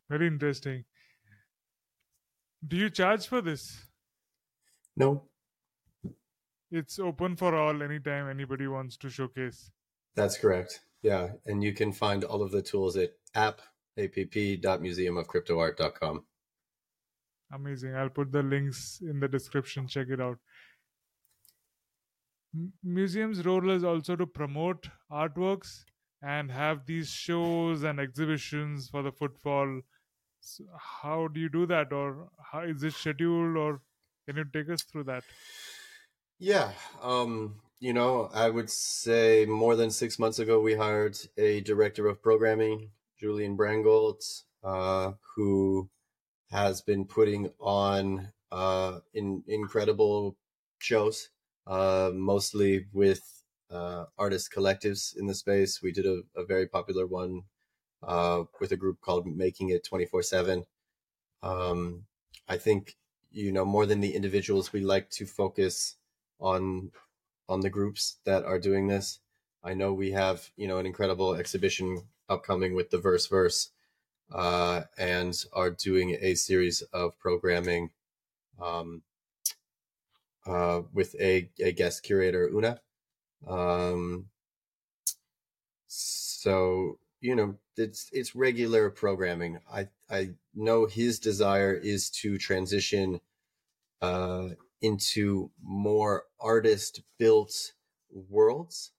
Very 0.08 0.26
interesting. 0.26 0.84
Do 2.66 2.76
you 2.76 2.88
charge 2.90 3.26
for 3.26 3.40
this? 3.40 3.87
No, 4.98 5.22
It's 6.70 6.98
open 6.98 7.34
for 7.36 7.54
all 7.54 7.82
anytime 7.82 8.28
anybody 8.28 8.66
wants 8.66 8.96
to 8.98 9.08
showcase. 9.08 9.70
that's 10.14 10.36
correct. 10.36 10.80
Yeah, 11.02 11.32
and 11.46 11.62
you 11.62 11.72
can 11.72 11.92
find 11.92 12.24
all 12.24 12.42
of 12.42 12.50
the 12.50 12.60
tools 12.62 12.96
at 12.96 13.12
app 13.34 13.60
app.museumofcryptoart.com. 13.96 16.24
Amazing. 17.52 17.94
I'll 17.94 18.08
put 18.10 18.32
the 18.32 18.42
links 18.42 19.00
in 19.00 19.20
the 19.20 19.28
description. 19.28 19.86
Check 19.86 20.08
it 20.10 20.20
out. 20.20 20.38
M- 22.54 22.72
museums' 22.82 23.44
role 23.46 23.70
is 23.70 23.84
also 23.84 24.16
to 24.16 24.26
promote 24.26 24.88
artworks 25.10 25.84
and 26.22 26.50
have 26.50 26.84
these 26.86 27.08
shows 27.08 27.84
and 27.84 28.00
exhibitions 28.00 28.88
for 28.88 29.02
the 29.04 29.12
footfall. 29.12 29.80
So 30.40 30.64
how 30.78 31.28
do 31.28 31.38
you 31.40 31.48
do 31.48 31.64
that, 31.66 31.92
or 31.92 32.30
how 32.52 32.60
is 32.62 32.82
it 32.82 32.94
scheduled, 32.94 33.56
or 33.56 33.80
can 34.28 34.36
you 34.36 34.44
take 34.44 34.68
us 34.68 34.82
through 34.82 35.04
that? 35.04 35.24
Yeah, 36.38 36.72
um, 37.02 37.62
you 37.80 37.94
know, 37.94 38.28
I 38.34 38.50
would 38.50 38.68
say 38.68 39.46
more 39.46 39.74
than 39.74 39.90
six 39.90 40.18
months 40.18 40.38
ago, 40.38 40.60
we 40.60 40.74
hired 40.74 41.16
a 41.38 41.62
director 41.62 42.06
of 42.06 42.22
programming, 42.22 42.90
Julian 43.18 43.56
Brangold, 43.56 44.22
uh, 44.62 45.12
who 45.34 45.88
has 46.50 46.82
been 46.82 47.06
putting 47.06 47.50
on 47.58 48.32
uh, 48.52 48.98
in, 49.14 49.42
incredible 49.46 50.36
shows, 50.78 51.30
uh, 51.66 52.10
mostly 52.12 52.84
with 52.92 53.22
uh, 53.70 54.04
artist 54.18 54.52
collectives 54.54 55.16
in 55.16 55.26
the 55.26 55.34
space. 55.34 55.80
We 55.82 55.92
did 55.92 56.04
a, 56.04 56.20
a 56.36 56.44
very 56.44 56.66
popular 56.66 57.06
one 57.06 57.44
uh, 58.02 58.44
with 58.60 58.72
a 58.72 58.76
group 58.76 59.00
called 59.00 59.26
Making 59.26 59.70
It 59.70 59.86
24 59.86 60.22
7. 60.22 60.64
Um, 61.42 62.04
I 62.46 62.58
think, 62.58 62.96
you 63.38 63.52
know, 63.52 63.64
more 63.64 63.86
than 63.86 64.00
the 64.00 64.14
individuals, 64.14 64.72
we 64.72 64.80
like 64.80 65.10
to 65.10 65.24
focus 65.24 65.94
on 66.40 66.90
on 67.48 67.60
the 67.60 67.70
groups 67.70 68.16
that 68.24 68.44
are 68.44 68.58
doing 68.58 68.88
this. 68.88 69.20
I 69.62 69.74
know 69.74 69.92
we 69.92 70.10
have 70.10 70.50
you 70.56 70.66
know 70.66 70.78
an 70.78 70.86
incredible 70.86 71.34
exhibition 71.34 72.02
upcoming 72.28 72.74
with 72.74 72.90
the 72.90 72.98
Verse 72.98 73.28
Verse, 73.28 73.70
uh, 74.32 74.82
and 74.98 75.34
are 75.52 75.70
doing 75.70 76.16
a 76.20 76.34
series 76.34 76.82
of 76.92 77.16
programming 77.18 77.90
um, 78.60 79.02
uh, 80.44 80.82
with 80.92 81.14
a, 81.20 81.48
a 81.60 81.70
guest 81.72 82.02
curator 82.02 82.48
Una. 82.48 82.80
Um, 83.46 84.26
so 85.86 86.98
you 87.20 87.36
know 87.36 87.54
it's 87.76 88.10
it's 88.12 88.34
regular 88.34 88.90
programming. 88.90 89.60
I 89.72 89.88
I 90.10 90.30
know 90.56 90.86
his 90.86 91.20
desire 91.20 91.72
is 91.72 92.10
to 92.10 92.36
transition 92.36 93.20
uh, 94.02 94.48
into 94.80 95.50
more 95.62 96.24
artist 96.40 97.02
built 97.18 97.72
worlds 98.10 98.92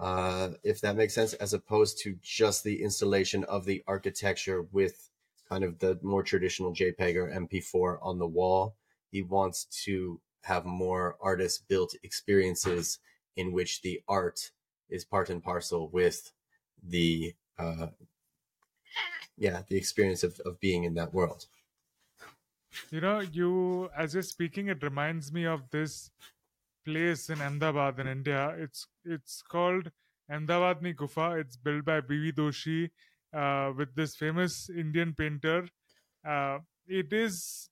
uh, 0.00 0.50
if 0.62 0.80
that 0.80 0.96
makes 0.96 1.14
sense 1.14 1.34
as 1.34 1.54
opposed 1.54 1.98
to 1.98 2.16
just 2.22 2.64
the 2.64 2.82
installation 2.82 3.44
of 3.44 3.64
the 3.64 3.82
architecture 3.86 4.62
with 4.72 5.10
kind 5.48 5.62
of 5.62 5.78
the 5.78 5.98
more 6.02 6.22
traditional 6.22 6.74
jpeg 6.74 7.16
or 7.16 7.30
mp4 7.30 7.98
on 8.02 8.18
the 8.18 8.26
wall. 8.26 8.74
He 9.10 9.22
wants 9.22 9.66
to 9.84 10.20
have 10.42 10.64
more 10.64 11.16
artist 11.20 11.68
built 11.68 11.94
experiences 12.02 12.98
in 13.36 13.52
which 13.52 13.82
the 13.82 14.02
art 14.08 14.50
is 14.90 15.04
part 15.04 15.30
and 15.30 15.42
parcel 15.42 15.88
with 15.88 16.32
the 16.82 17.34
uh, 17.58 17.88
yeah 19.38 19.62
the 19.68 19.76
experience 19.76 20.22
of, 20.24 20.40
of 20.44 20.60
being 20.60 20.84
in 20.84 20.94
that 20.94 21.14
world 21.14 21.46
You 22.90 23.00
know, 23.00 23.20
you 23.20 23.90
as 23.96 24.14
you're 24.14 24.22
speaking, 24.22 24.68
it 24.68 24.82
reminds 24.82 25.32
me 25.32 25.44
of 25.46 25.70
this 25.70 26.10
place 26.84 27.30
in 27.30 27.40
Ahmedabad 27.40 27.98
in 28.00 28.08
India. 28.08 28.54
It's 28.58 28.86
it's 29.04 29.42
called 29.42 29.90
Ahmedabad 30.30 30.82
Ni 30.82 30.94
Gufa. 30.94 31.40
It's 31.40 31.56
built 31.56 31.84
by 31.84 32.00
B.V. 32.00 32.32
Doshi 32.32 32.90
uh, 33.32 33.72
with 33.76 33.94
this 33.94 34.16
famous 34.16 34.70
Indian 34.70 35.14
painter 35.14 35.68
uh, 36.26 36.58
it 36.88 37.12
is 37.12 37.70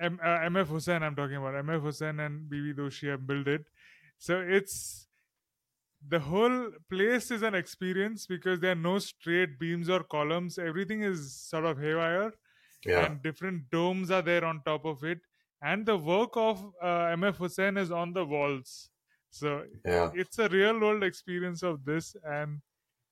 M- 0.00 0.18
uh, 0.22 0.38
MF 0.40 0.68
Hussain. 0.68 1.02
I'm 1.02 1.14
talking 1.14 1.36
about 1.36 1.54
MF 1.54 1.80
Hussain 1.82 2.20
and 2.20 2.48
B.V. 2.48 2.72
Doshi 2.74 3.10
have 3.10 3.26
built 3.26 3.46
it. 3.48 3.64
So 4.18 4.40
it's 4.40 5.06
the 6.06 6.20
whole 6.20 6.70
place 6.90 7.30
is 7.30 7.42
an 7.42 7.54
experience 7.54 8.26
because 8.26 8.60
there 8.60 8.72
are 8.72 8.86
no 8.90 8.98
straight 8.98 9.58
beams 9.58 9.88
or 9.88 10.02
columns. 10.02 10.58
Everything 10.58 11.02
is 11.02 11.34
sort 11.34 11.64
of 11.64 11.78
haywire, 11.78 12.32
Yeah. 12.86 13.06
and 13.06 13.22
different 13.22 13.70
domes 13.70 14.10
are 14.10 14.22
there 14.22 14.44
on 14.44 14.62
top 14.64 14.84
of 14.84 15.04
it. 15.04 15.20
And 15.62 15.86
the 15.86 15.96
work 15.96 16.36
of 16.36 16.64
uh, 16.82 17.08
MF 17.12 17.36
Hussain 17.38 17.76
is 17.76 17.90
on 17.90 18.12
the 18.12 18.24
walls. 18.24 18.90
So 19.30 19.66
Yeah. 19.84 20.10
it's 20.14 20.38
a 20.38 20.48
real 20.48 20.78
world 20.80 21.02
experience 21.02 21.62
of 21.62 21.84
this 21.84 22.14
and 22.24 22.60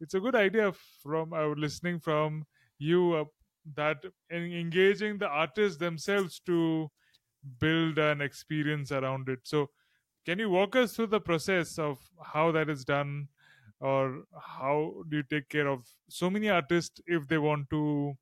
it's 0.01 0.15
a 0.15 0.21
good 0.21 0.35
idea 0.35 0.73
from 0.73 1.33
uh, 1.33 1.47
listening 1.49 2.01
from 2.01 2.47
you 2.79 3.15
uh, 3.15 3.25
that 3.75 4.05
en- 4.31 4.53
engaging 4.53 5.19
the 5.19 5.29
artists 5.29 5.79
themselves 5.79 6.41
to 6.41 6.91
build 7.59 7.99
an 7.99 8.21
experience 8.21 8.93
around 8.93 9.29
it 9.29 9.41
so 9.43 9.71
can 10.25 10.39
you 10.39 10.49
walk 10.49 10.77
us 10.77 10.95
through 10.95 11.07
the 11.09 11.21
process 11.21 11.79
of 11.79 11.99
how 12.25 12.53
that 12.53 12.69
is 12.71 12.85
done 12.85 13.29
or 13.81 14.25
how 14.41 15.03
do 15.09 15.17
you 15.17 15.23
take 15.25 15.49
care 15.49 15.67
of 15.69 15.89
so 16.09 16.31
many 16.31 16.49
artists 16.49 17.01
if 17.07 17.27
they 17.27 17.39
want 17.39 17.69
to 17.71 18.17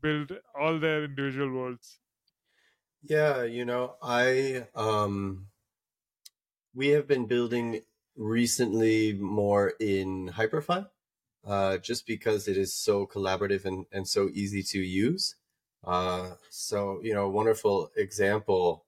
build 0.00 0.32
all 0.54 0.78
their 0.80 1.04
individual 1.04 1.50
worlds 1.52 2.00
Yeah, 3.02 3.44
you 3.44 3.64
know, 3.64 3.96
I 4.02 4.68
um 4.74 5.48
we 6.74 6.88
have 6.88 7.06
been 7.06 7.26
building 7.26 7.82
recently 8.16 9.12
more 9.12 9.72
in 9.80 10.28
Hyperfy, 10.30 10.88
uh, 11.44 11.78
just 11.78 12.06
because 12.06 12.48
it 12.48 12.56
is 12.56 12.74
so 12.74 13.06
collaborative 13.06 13.64
and, 13.64 13.86
and 13.92 14.08
so 14.08 14.28
easy 14.32 14.62
to 14.62 14.80
use. 14.80 15.36
Uh, 15.84 16.34
so, 16.50 17.00
you 17.02 17.14
know, 17.14 17.28
wonderful 17.28 17.90
example, 17.96 18.86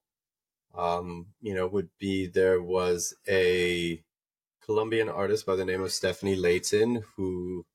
um, 0.74 1.28
you 1.40 1.54
know, 1.54 1.66
would 1.66 1.90
be 1.98 2.26
there 2.26 2.62
was 2.62 3.14
a 3.28 4.02
Colombian 4.60 5.08
artist 5.08 5.46
by 5.46 5.56
the 5.56 5.64
name 5.64 5.82
of 5.82 5.92
Stephanie 5.92 6.36
Layton 6.36 7.04
who 7.16 7.66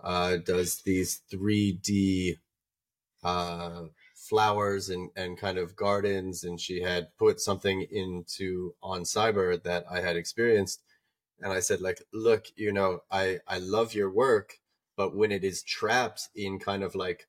uh, 0.00 0.36
does 0.38 0.82
these 0.82 1.18
3D 1.18 2.38
uh, 3.22 3.82
flowers 4.14 4.88
and, 4.88 5.10
and 5.16 5.38
kind 5.38 5.58
of 5.58 5.76
gardens 5.76 6.44
and 6.44 6.60
she 6.60 6.82
had 6.82 7.08
put 7.18 7.40
something 7.40 7.82
into 7.90 8.74
Oncyber 8.82 9.62
that 9.62 9.84
i 9.90 10.00
had 10.00 10.16
experienced 10.16 10.82
and 11.40 11.52
i 11.52 11.60
said 11.60 11.80
like 11.80 12.02
look 12.12 12.46
you 12.56 12.72
know 12.72 13.00
i 13.10 13.38
i 13.48 13.58
love 13.58 13.94
your 13.94 14.10
work 14.10 14.58
but 14.96 15.14
when 15.16 15.32
it 15.32 15.44
is 15.44 15.62
trapped 15.62 16.28
in 16.34 16.58
kind 16.58 16.82
of 16.82 16.94
like 16.94 17.26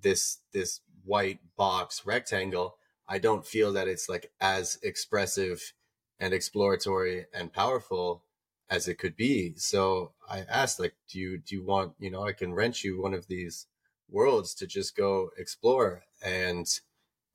this 0.00 0.38
this 0.52 0.80
white 1.04 1.40
box 1.56 2.04
rectangle 2.04 2.76
i 3.08 3.18
don't 3.18 3.46
feel 3.46 3.72
that 3.72 3.88
it's 3.88 4.08
like 4.08 4.30
as 4.40 4.78
expressive 4.82 5.72
and 6.18 6.32
exploratory 6.32 7.26
and 7.34 7.52
powerful 7.52 8.22
as 8.70 8.88
it 8.88 8.96
could 8.96 9.16
be. 9.16 9.52
So 9.56 10.12
i 10.28 10.40
asked 10.48 10.80
like 10.80 10.94
do 11.10 11.18
you 11.18 11.38
do 11.38 11.56
you 11.56 11.64
want 11.64 11.92
you 11.98 12.10
know 12.10 12.24
i 12.24 12.32
can 12.32 12.54
rent 12.54 12.82
you 12.82 13.00
one 13.00 13.12
of 13.12 13.26
these 13.26 13.66
worlds 14.12 14.54
to 14.56 14.66
just 14.66 14.96
go 14.96 15.30
explore 15.38 16.04
and 16.22 16.66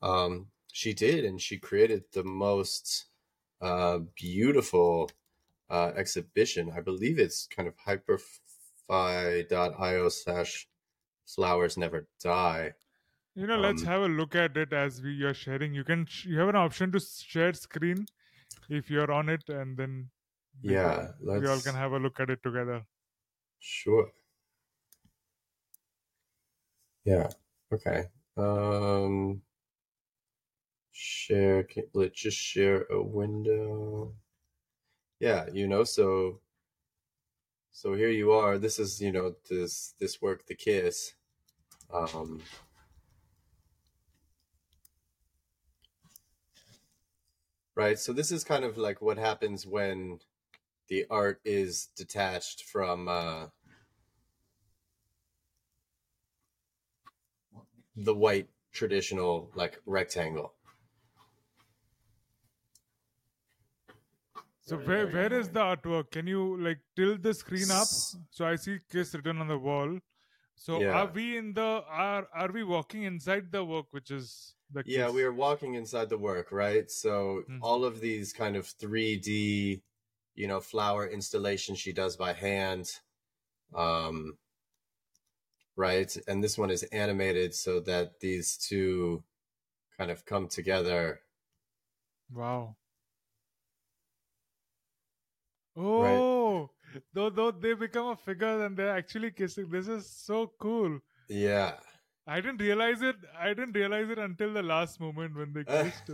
um, 0.02 0.52
she 0.72 0.94
did 0.94 1.26
and 1.26 1.42
she 1.42 1.58
created 1.60 2.06
the 2.14 2.24
most 2.24 3.08
uh, 3.62 4.00
beautiful 4.16 5.12
uh, 5.70 5.94
exhibition. 5.96 6.72
I 6.72 6.82
believe 6.82 7.20
it's 7.20 7.48
kind 7.48 7.68
of 7.68 7.78
hyperfy.io 8.90 10.10
slash 10.10 10.70
flowers 11.26 11.78
never 11.78 12.08
die. 12.20 12.74
You 13.36 13.48
know 13.48 13.56
let's 13.56 13.84
Um, 13.84 13.84
have 13.84 14.02
a 14.02 14.10
look 14.10 14.36
at 14.36 14.58
it 14.58 14.74
as 14.74 15.02
we 15.02 15.24
are 15.24 15.34
sharing. 15.34 15.74
You 15.74 15.86
can 15.86 16.06
sh- 16.08 16.26
you 16.26 16.40
have 16.40 16.50
an 16.50 16.58
option 16.58 16.92
to 16.92 17.00
share 17.00 17.54
screen 17.54 18.10
if 18.70 18.90
you're 18.90 19.12
on 19.12 19.30
it 19.30 19.50
and 19.50 19.78
then 19.78 20.12
Yeah, 20.62 21.14
we 21.36 21.48
all 21.48 21.62
can 21.62 21.76
have 21.76 21.94
a 21.94 22.00
look 22.00 22.20
at 22.20 22.30
it 22.30 22.44
together. 22.44 22.88
Sure 23.60 24.12
yeah. 27.08 27.30
Okay. 27.74 28.04
Um 28.36 29.42
share 30.92 31.64
can, 31.64 31.84
let's 31.94 32.20
just 32.22 32.38
share 32.38 32.86
a 32.92 33.02
window. 33.02 34.14
Yeah 35.20 35.46
you 35.54 35.68
know 35.68 35.86
so 35.86 36.42
so 37.72 37.94
here 37.94 38.10
you 38.10 38.32
are. 38.34 38.58
This 38.58 38.78
is 38.78 39.00
you 39.00 39.12
know 39.12 39.36
this 39.50 39.94
this 40.00 40.22
work 40.22 40.48
the 40.48 40.56
kiss. 40.56 41.14
Um 41.94 42.42
right 47.76 47.98
so 47.98 48.12
this 48.12 48.32
is 48.34 48.44
kind 48.44 48.66
of 48.66 48.78
like 48.78 49.02
what 49.02 49.18
happens 49.18 49.66
when 49.66 50.20
the 50.90 51.06
art 51.10 51.40
is 51.46 51.90
detached 51.96 52.64
from 52.66 53.08
uh 53.08 53.46
the 57.98 58.16
white 58.16 58.50
traditional 58.72 59.52
like 59.56 59.82
rectangle 59.86 60.54
So 64.62 64.78
where 64.78 65.08
where 65.08 65.34
is 65.34 65.50
the 65.50 65.62
artwork? 65.62 66.12
Can 66.12 66.28
you 66.28 66.58
like 66.62 66.82
tilt 66.96 67.22
the 67.24 67.34
screen 67.34 67.72
up? 67.72 67.90
So 68.32 68.46
I 68.46 68.56
see 68.56 68.80
kiss 68.92 69.14
written 69.16 69.40
on 69.40 69.48
the 69.48 69.58
wall. 69.58 70.00
So 70.56 70.82
Yeah. 70.82 70.92
are 70.92 71.08
we 71.08 71.38
in 71.38 71.54
the 71.54 71.84
are 71.88 72.28
are 72.34 72.52
we 72.52 72.64
walking 72.64 73.04
inside 73.04 73.52
the 73.52 73.64
work 73.64 73.88
which 73.92 74.12
is 74.12 74.56
the 74.72 74.84
Yeah, 74.86 75.10
we 75.10 75.24
are 75.24 75.34
walking 75.34 75.74
inside 75.76 76.10
the 76.10 76.18
work, 76.18 76.52
right? 76.52 76.90
So 76.90 77.44
Mhm. 77.48 77.60
all 77.62 77.84
of 77.84 78.00
these 78.00 78.32
kind 78.34 78.56
of 78.56 78.66
3D, 78.68 79.82
you 80.36 80.48
know, 80.48 80.62
flower 80.62 81.08
installations 81.08 81.80
she 81.80 81.94
does 81.94 82.16
by 82.18 82.34
hand. 82.34 83.00
Um 83.74 84.38
right? 85.78 86.16
And 86.28 86.44
this 86.44 86.58
one 86.58 86.72
is 86.72 86.84
animated 86.84 87.54
so 87.56 87.80
that 87.82 88.20
these 88.20 88.58
two 88.58 89.24
kind 89.98 90.12
of 90.12 90.26
come 90.26 90.48
together. 90.48 91.22
Wow. 92.34 92.76
Oh, 95.78 96.72
though 97.14 97.30
though 97.30 97.52
they 97.52 97.74
become 97.74 98.08
a 98.08 98.16
figure 98.16 98.66
and 98.66 98.76
they're 98.76 98.98
actually 98.98 99.32
kissing. 99.32 99.70
This 99.70 99.88
is 99.88 100.10
so 100.10 100.52
cool. 100.60 101.00
Yeah. 101.30 101.74
I 102.26 102.42
didn't 102.42 102.62
realize 102.62 103.02
it. 103.02 103.16
I 103.40 103.50
didn't 103.50 103.74
realize 103.74 104.10
it 104.10 104.18
until 104.18 104.54
the 104.54 104.64
last 104.64 105.00
moment 105.00 105.36
when 105.38 105.54
they 105.54 105.64
kissed. 105.84 106.10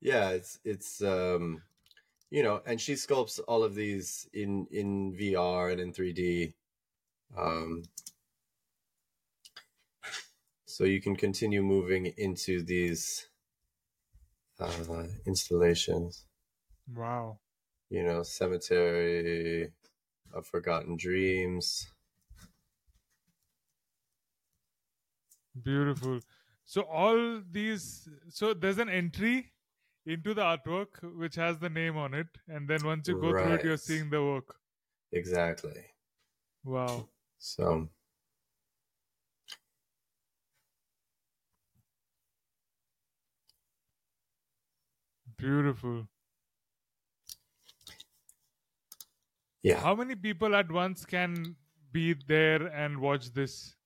yeah, 0.00 0.30
it's 0.30 0.58
it's 0.64 1.00
um 1.02 1.62
you 2.30 2.42
know, 2.42 2.60
and 2.66 2.78
she 2.80 2.92
sculpts 2.94 3.40
all 3.46 3.62
of 3.62 3.74
these 3.74 4.28
in 4.34 4.66
in 4.70 5.14
VR 5.14 5.72
and 5.72 5.80
in 5.80 5.92
3D. 5.92 6.52
Um 7.36 7.84
so 10.68 10.84
you 10.84 11.00
can 11.00 11.16
continue 11.16 11.62
moving 11.62 12.12
into 12.18 12.62
these 12.62 13.26
uh 14.60 15.06
installations, 15.26 16.26
wow. 16.94 17.38
you 17.88 18.02
know, 18.02 18.22
Cemetery 18.22 19.72
of 20.34 20.46
Forgotten 20.46 20.96
Dreams. 20.96 21.88
Beautiful. 25.62 26.20
So 26.66 26.82
all 26.82 27.40
these 27.50 28.06
so 28.28 28.52
there's 28.52 28.78
an 28.78 28.90
entry 28.90 29.50
into 30.04 30.34
the 30.34 30.42
artwork 30.42 31.02
which 31.16 31.36
has 31.36 31.58
the 31.58 31.70
name 31.70 31.96
on 31.96 32.12
it 32.12 32.28
and 32.46 32.68
then 32.68 32.84
once 32.84 33.08
you 33.08 33.14
go 33.14 33.30
through 33.30 33.54
it 33.54 33.64
you're 33.64 33.78
seeing 33.78 34.10
the 34.10 34.22
work. 34.22 34.56
Exactly. 35.12 35.80
Wow. 36.62 37.08
So 37.38 37.88
Beautiful. 45.38 46.06
yeah. 49.62 49.80
How 49.80 49.94
many 49.94 50.14
people 50.14 50.54
at 50.54 50.70
once 50.70 51.04
can 51.04 51.56
be 51.92 52.12
there 52.14 52.66
and 52.66 53.00
watch 53.00 53.32
this? 53.32 53.76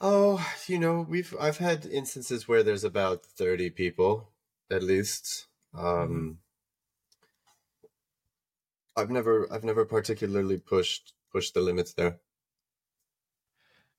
Oh, 0.00 0.54
you 0.68 0.78
know, 0.78 1.00
we've 1.00 1.34
I've 1.40 1.58
had 1.58 1.84
instances 1.86 2.46
where 2.46 2.62
there's 2.62 2.84
about 2.84 3.26
30 3.26 3.70
people 3.70 4.30
at 4.70 4.82
least. 4.84 5.48
Um 5.72 6.38
I've 8.96 9.10
never 9.10 9.46
I've 9.52 9.62
never 9.62 9.84
particularly 9.84 10.58
pushed 10.58 11.14
pushed 11.30 11.54
the 11.54 11.60
limits 11.60 11.92
there. 11.94 12.18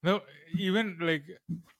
No, 0.05 0.21
even 0.57 0.97
like 1.01 1.23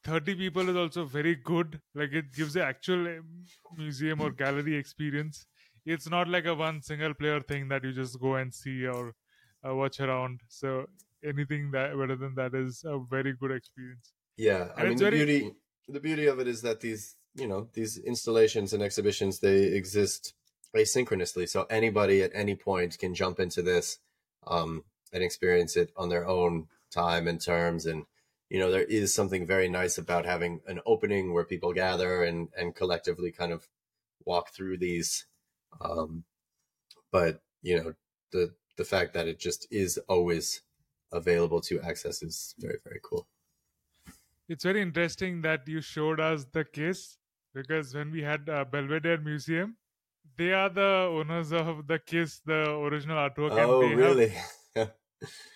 30 0.03 0.35
people 0.35 0.69
is 0.69 0.75
also 0.75 1.05
very 1.05 1.35
good. 1.35 1.79
Like 1.93 2.11
it 2.13 2.33
gives 2.33 2.53
the 2.53 2.63
actual 2.63 3.07
um, 3.07 3.45
museum 3.77 4.21
or 4.21 4.31
gallery 4.31 4.75
experience. 4.75 5.45
It's 5.85 6.09
not 6.09 6.27
like 6.27 6.45
a 6.45 6.55
one 6.55 6.81
single 6.81 7.13
player 7.13 7.41
thing 7.41 7.67
that 7.69 7.83
you 7.83 7.91
just 7.93 8.19
go 8.19 8.35
and 8.35 8.53
see 8.53 8.87
or 8.87 9.13
uh, 9.67 9.75
watch 9.75 9.99
around. 9.99 10.41
So 10.47 10.87
anything 11.23 11.69
that 11.71 11.91
better 11.97 12.15
than 12.15 12.33
that 12.35 12.55
is 12.55 12.83
a 12.85 12.97
very 12.99 13.33
good 13.33 13.51
experience. 13.51 14.13
Yeah, 14.37 14.69
I 14.75 14.81
And 14.81 14.89
mean 14.89 14.97
the 14.97 15.03
very- 15.11 15.25
beauty 15.25 15.51
the 15.87 15.99
beauty 15.99 16.25
of 16.25 16.39
it 16.39 16.47
is 16.47 16.63
that 16.63 16.81
these 16.81 17.15
you 17.35 17.47
know 17.47 17.69
these 17.73 17.97
installations 17.99 18.73
and 18.73 18.81
exhibitions 18.81 19.39
they 19.39 19.65
exist 19.65 20.33
asynchronously, 20.75 21.47
so 21.47 21.65
anybody 21.69 22.23
at 22.23 22.31
any 22.33 22.55
point 22.55 22.97
can 22.97 23.13
jump 23.13 23.39
into 23.39 23.61
this 23.61 23.99
um, 24.47 24.83
and 25.13 25.23
experience 25.23 25.77
it 25.77 25.91
on 25.95 26.09
their 26.09 26.27
own 26.27 26.67
time 26.91 27.27
and 27.27 27.39
terms. 27.39 27.85
And 27.85 28.05
you 28.49 28.59
know 28.59 28.71
there 28.71 28.83
is 28.83 29.13
something 29.13 29.45
very 29.45 29.69
nice 29.69 29.97
about 29.97 30.25
having 30.25 30.61
an 30.67 30.79
opening 30.85 31.33
where 31.33 31.43
people 31.43 31.73
gather 31.73 32.23
and 32.23 32.49
and 32.57 32.75
collectively 32.75 33.31
kind 33.31 33.51
of 33.51 33.67
walk 34.25 34.49
through 34.49 34.77
these. 34.77 35.25
Um, 35.81 36.23
but 37.11 37.41
you 37.61 37.77
know 37.77 37.93
the 38.31 38.53
the 38.77 38.85
fact 38.85 39.13
that 39.13 39.27
it 39.27 39.39
just 39.39 39.67
is 39.71 39.97
always 40.09 40.61
available 41.11 41.61
to 41.61 41.81
access 41.81 42.21
is 42.21 42.55
very 42.59 42.79
very 42.83 42.99
cool. 43.03 43.27
It's 44.47 44.63
very 44.63 44.81
interesting 44.81 45.41
that 45.41 45.67
you 45.67 45.81
showed 45.81 46.19
us 46.19 46.45
the 46.51 46.65
case 46.65 47.17
because 47.53 47.95
when 47.95 48.11
we 48.11 48.21
had 48.21 48.47
uh, 48.47 48.65
Belvedere 48.65 49.17
Museum, 49.17 49.77
they 50.37 50.53
are 50.53 50.69
the 50.69 51.09
owners 51.09 51.51
of 51.51 51.87
the 51.87 51.97
kiss, 51.97 52.41
the 52.45 52.69
original 52.71 53.17
artwork. 53.17 53.51
Oh, 53.51 53.81
and 53.81 53.91
they 53.91 53.95
really? 53.95 54.33
Have, 54.75 54.91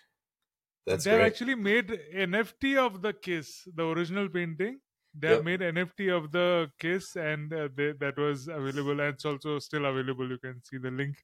That's 0.90 1.06
they 1.06 1.22
actually 1.22 1.56
made 1.56 1.92
NFT 2.14 2.78
of 2.78 3.02
the 3.02 3.14
kiss, 3.14 3.68
the 3.76 3.86
original 3.88 4.30
painting. 4.30 4.80
They 5.14 5.28
Yep. 5.28 5.38
have 5.38 5.44
made 5.44 5.62
NFT 5.62 6.10
of 6.10 6.32
the 6.32 6.72
kiss, 6.80 7.16
and 7.16 7.52
uh, 7.54 7.70
they, 7.76 7.94
that 7.94 8.18
was 8.18 8.48
available, 8.48 9.00
and 9.00 9.14
it's 9.16 9.26
also 9.26 9.60
still 9.60 9.86
available. 9.86 10.30
You 10.30 10.38
can 10.38 10.62
see 10.64 10.78
the 10.78 10.92
link 10.92 11.16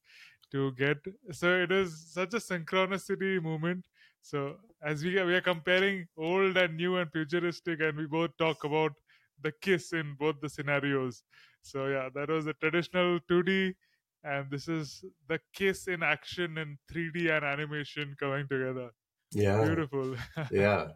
to 0.51 0.71
get. 0.73 0.97
So 1.32 1.54
it 1.63 1.71
is 1.71 2.12
such 2.13 2.34
a 2.34 2.38
synchronicity 2.38 3.41
moment. 3.41 3.86
So 4.21 4.58
as 4.84 5.04
we 5.04 5.17
are, 5.19 5.25
we 5.25 5.36
are 5.36 5.41
comparing 5.41 6.08
old 6.17 6.58
and 6.58 6.75
new 6.78 6.97
and 6.97 7.12
futuristic, 7.12 7.82
and 7.82 7.97
we 7.97 8.08
both 8.08 8.36
talk 8.38 8.63
about 8.63 8.93
the 9.41 9.51
kiss 9.62 9.93
in 9.93 10.15
both 10.19 10.39
the 10.41 10.49
scenarios. 10.49 11.23
So 11.62 11.88
yeah, 11.88 12.10
that 12.15 12.30
was 12.30 12.45
the 12.45 12.54
traditional 12.54 13.19
2D, 13.30 13.75
and 14.23 14.49
this 14.49 14.67
is 14.67 15.04
the 15.28 15.39
kiss 15.54 15.88
in 15.88 16.04
action 16.04 16.58
in 16.58 16.78
3D 16.91 17.30
and 17.30 17.45
animation 17.45 18.15
coming 18.19 18.47
together. 18.47 18.91
Yeah, 19.36 19.63
Beautiful. 19.65 20.15
yeah. 20.52 20.88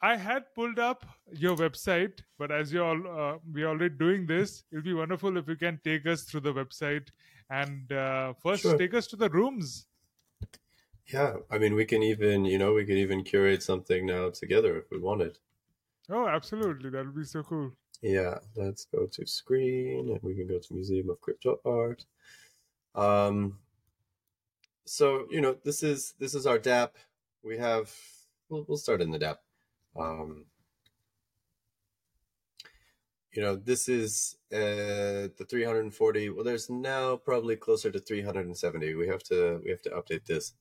I 0.00 0.16
had 0.16 0.54
pulled 0.54 0.78
up 0.78 1.06
your 1.32 1.56
website, 1.56 2.20
but 2.38 2.52
as 2.52 2.72
you're 2.72 2.84
all, 2.84 3.34
uh, 3.34 3.38
we're 3.52 3.66
already 3.68 3.94
doing 3.94 4.26
this, 4.26 4.64
it'll 4.70 4.84
be 4.84 4.92
wonderful 4.94 5.36
if 5.36 5.48
you 5.48 5.56
can 5.56 5.80
take 5.82 6.06
us 6.06 6.24
through 6.24 6.40
the 6.40 6.52
website 6.52 7.08
and 7.50 7.90
uh, 7.92 8.34
first 8.34 8.62
Sure. 8.62 8.76
take 8.76 8.94
us 8.94 9.06
to 9.08 9.16
the 9.16 9.30
rooms. 9.30 9.86
Yeah, 11.06 11.36
I 11.50 11.58
mean, 11.58 11.74
we 11.74 11.84
can 11.84 12.02
even, 12.02 12.44
you 12.44 12.58
know, 12.58 12.74
we 12.74 12.84
could 12.84 12.98
even 12.98 13.24
curate 13.24 13.62
something 13.62 14.06
now 14.06 14.30
together 14.30 14.76
if 14.78 14.90
we 14.90 14.98
wanted. 14.98 15.38
Oh, 16.10 16.28
absolutely. 16.28 16.90
That 16.90 17.06
would 17.06 17.16
be 17.16 17.24
so 17.24 17.42
cool. 17.42 17.72
Yeah, 18.02 18.38
let's 18.56 18.84
go 18.84 19.06
to 19.06 19.26
screen 19.26 20.10
and 20.10 20.20
we 20.22 20.34
can 20.34 20.46
go 20.46 20.58
to 20.58 20.74
Museum 20.74 21.10
of 21.10 21.20
Crypto 21.20 21.60
Art. 21.64 22.04
Um, 22.94 23.58
so 24.84 25.26
you 25.30 25.40
know, 25.40 25.56
this 25.64 25.82
is 25.82 26.14
this 26.18 26.34
is 26.34 26.46
our 26.46 26.58
dApp. 26.58 26.90
We 27.42 27.58
have 27.58 27.92
we'll 28.48 28.64
we'll 28.68 28.78
start 28.78 29.00
in 29.02 29.10
the 29.10 29.18
DAP. 29.18 29.38
Um, 29.98 30.46
you 33.32 33.42
know, 33.42 33.56
this 33.56 33.88
is 33.88 34.36
uh 34.52 35.28
the 35.38 35.46
340. 35.48 36.30
Well, 36.30 36.44
there's 36.44 36.68
now 36.70 37.16
probably 37.16 37.56
closer 37.56 37.90
to 37.90 37.98
370. 37.98 38.94
We 38.94 39.08
have 39.08 39.22
to 39.24 39.60
we 39.64 39.70
have 39.70 39.82
to 39.82 39.90
update 39.90 40.26
this. 40.26 40.54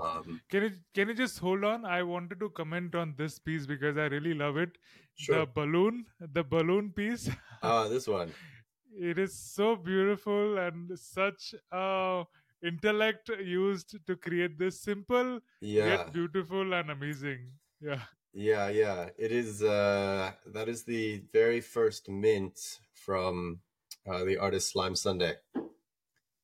Um, 0.00 0.40
Can 0.48 0.62
you 0.62 0.70
can 0.94 1.08
you 1.08 1.14
just 1.14 1.38
hold 1.38 1.64
on? 1.64 1.84
I 1.84 2.02
wanted 2.02 2.40
to 2.40 2.48
comment 2.50 2.94
on 2.94 3.14
this 3.18 3.38
piece 3.38 3.66
because 3.66 3.98
I 3.98 4.06
really 4.06 4.34
love 4.34 4.56
it. 4.56 4.78
sure. 5.16 5.40
The 5.40 5.46
balloon, 5.46 6.06
the 6.20 6.44
balloon 6.44 6.92
piece. 6.92 7.28
Ah, 7.62 7.88
this 7.88 8.06
one. 8.06 8.32
it 8.98 9.18
is 9.18 9.38
so 9.38 9.76
beautiful 9.76 10.58
and 10.58 10.98
such 10.98 11.54
uh, 11.70 12.24
intellect 12.62 13.28
used 13.40 13.96
to 14.06 14.16
create 14.16 14.58
this 14.58 14.80
simple 14.80 15.40
Yeah. 15.60 15.86
yet 15.86 16.12
beautiful 16.12 16.72
and 16.74 16.90
amazing. 16.90 17.52
Yeah. 17.80 18.02
Yeah, 18.32 18.68
yeah. 18.68 19.08
It 19.18 19.32
is 19.32 19.62
uh 19.62 20.32
that 20.46 20.68
is 20.68 20.84
the 20.84 21.22
very 21.32 21.60
first 21.60 22.08
mint 22.08 22.78
from 22.94 23.60
uh 24.06 24.24
the 24.24 24.36
artist 24.38 24.70
Slime 24.70 24.94
Sunday. 24.96 25.34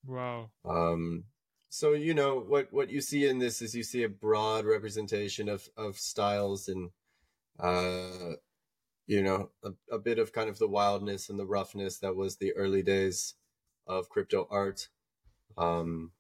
Wow. 0.05 0.50
Um 0.64 1.24
so 1.68 1.92
you 1.92 2.14
know 2.14 2.38
what 2.40 2.72
what 2.72 2.90
you 2.90 3.00
see 3.00 3.26
in 3.26 3.38
this 3.38 3.61
is 3.61 3.74
you 3.74 3.83
see 3.83 4.02
a 4.02 4.09
broad 4.09 4.64
representation 4.64 5.48
of 5.48 5.68
of 5.76 5.98
styles 5.98 6.68
and 6.68 6.90
uh 7.59 8.35
you 9.07 9.22
know 9.22 9.50
a, 9.62 9.70
a 9.92 9.98
bit 9.98 10.18
of 10.18 10.33
kind 10.33 10.48
of 10.48 10.59
the 10.59 10.68
wildness 10.68 11.29
and 11.29 11.38
the 11.38 11.46
roughness 11.46 11.98
that 11.98 12.16
was 12.16 12.37
the 12.37 12.52
early 12.55 12.83
days 12.83 13.35
of 13.87 14.09
crypto 14.09 14.46
art. 14.50 14.88
Um 15.57 16.13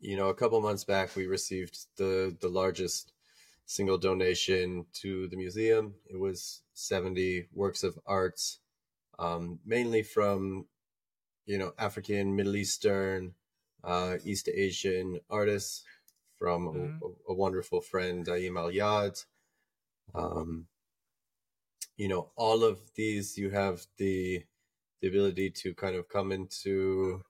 you 0.00 0.16
know 0.16 0.28
a 0.28 0.34
couple 0.34 0.60
months 0.60 0.84
back 0.84 1.14
we 1.16 1.26
received 1.26 1.86
the 1.96 2.36
the 2.40 2.48
largest 2.48 3.12
single 3.66 3.98
donation 3.98 4.86
to 4.94 5.28
the 5.28 5.36
museum. 5.36 5.94
It 6.06 6.18
was 6.18 6.62
70 6.74 7.48
works 7.52 7.82
of 7.84 7.98
art, 8.06 8.40
um, 9.18 9.60
mainly 9.66 10.02
from, 10.02 10.66
you 11.46 11.58
know, 11.58 11.74
African, 11.78 12.34
Middle 12.34 12.56
Eastern, 12.56 13.34
uh, 13.84 14.16
East 14.24 14.48
Asian 14.48 15.20
artists 15.30 15.84
from 16.38 16.66
a- 16.68 16.72
Mhm. 16.72 17.02
a, 17.02 17.32
a 17.32 17.34
wonderful 17.34 17.82
friend, 17.82 18.24
Daim 18.24 18.56
Al 18.56 18.70
Yad. 18.70 19.24
Um, 20.14 20.68
you 21.96 22.08
know, 22.08 22.30
all 22.36 22.64
of 22.64 22.80
these, 22.94 23.36
you 23.36 23.50
have 23.50 23.86
the, 23.98 24.44
the 25.00 25.08
ability 25.08 25.50
to 25.50 25.74
kind 25.74 25.96
of 25.96 26.08
come 26.08 26.32
into, 26.32 27.22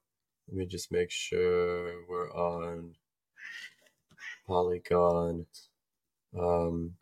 let 0.48 0.56
me 0.56 0.66
just 0.66 0.90
make 0.90 1.11
sure 1.11 1.92
we're 2.08 2.32
on 2.32 2.94
Polygon. 4.46 5.44
Um, 6.38 6.94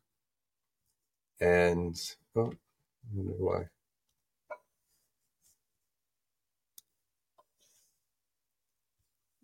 and 1.40 1.96
oh, 2.34 2.52
I 2.52 3.14
wonder 3.14 3.34
why. 3.38 3.62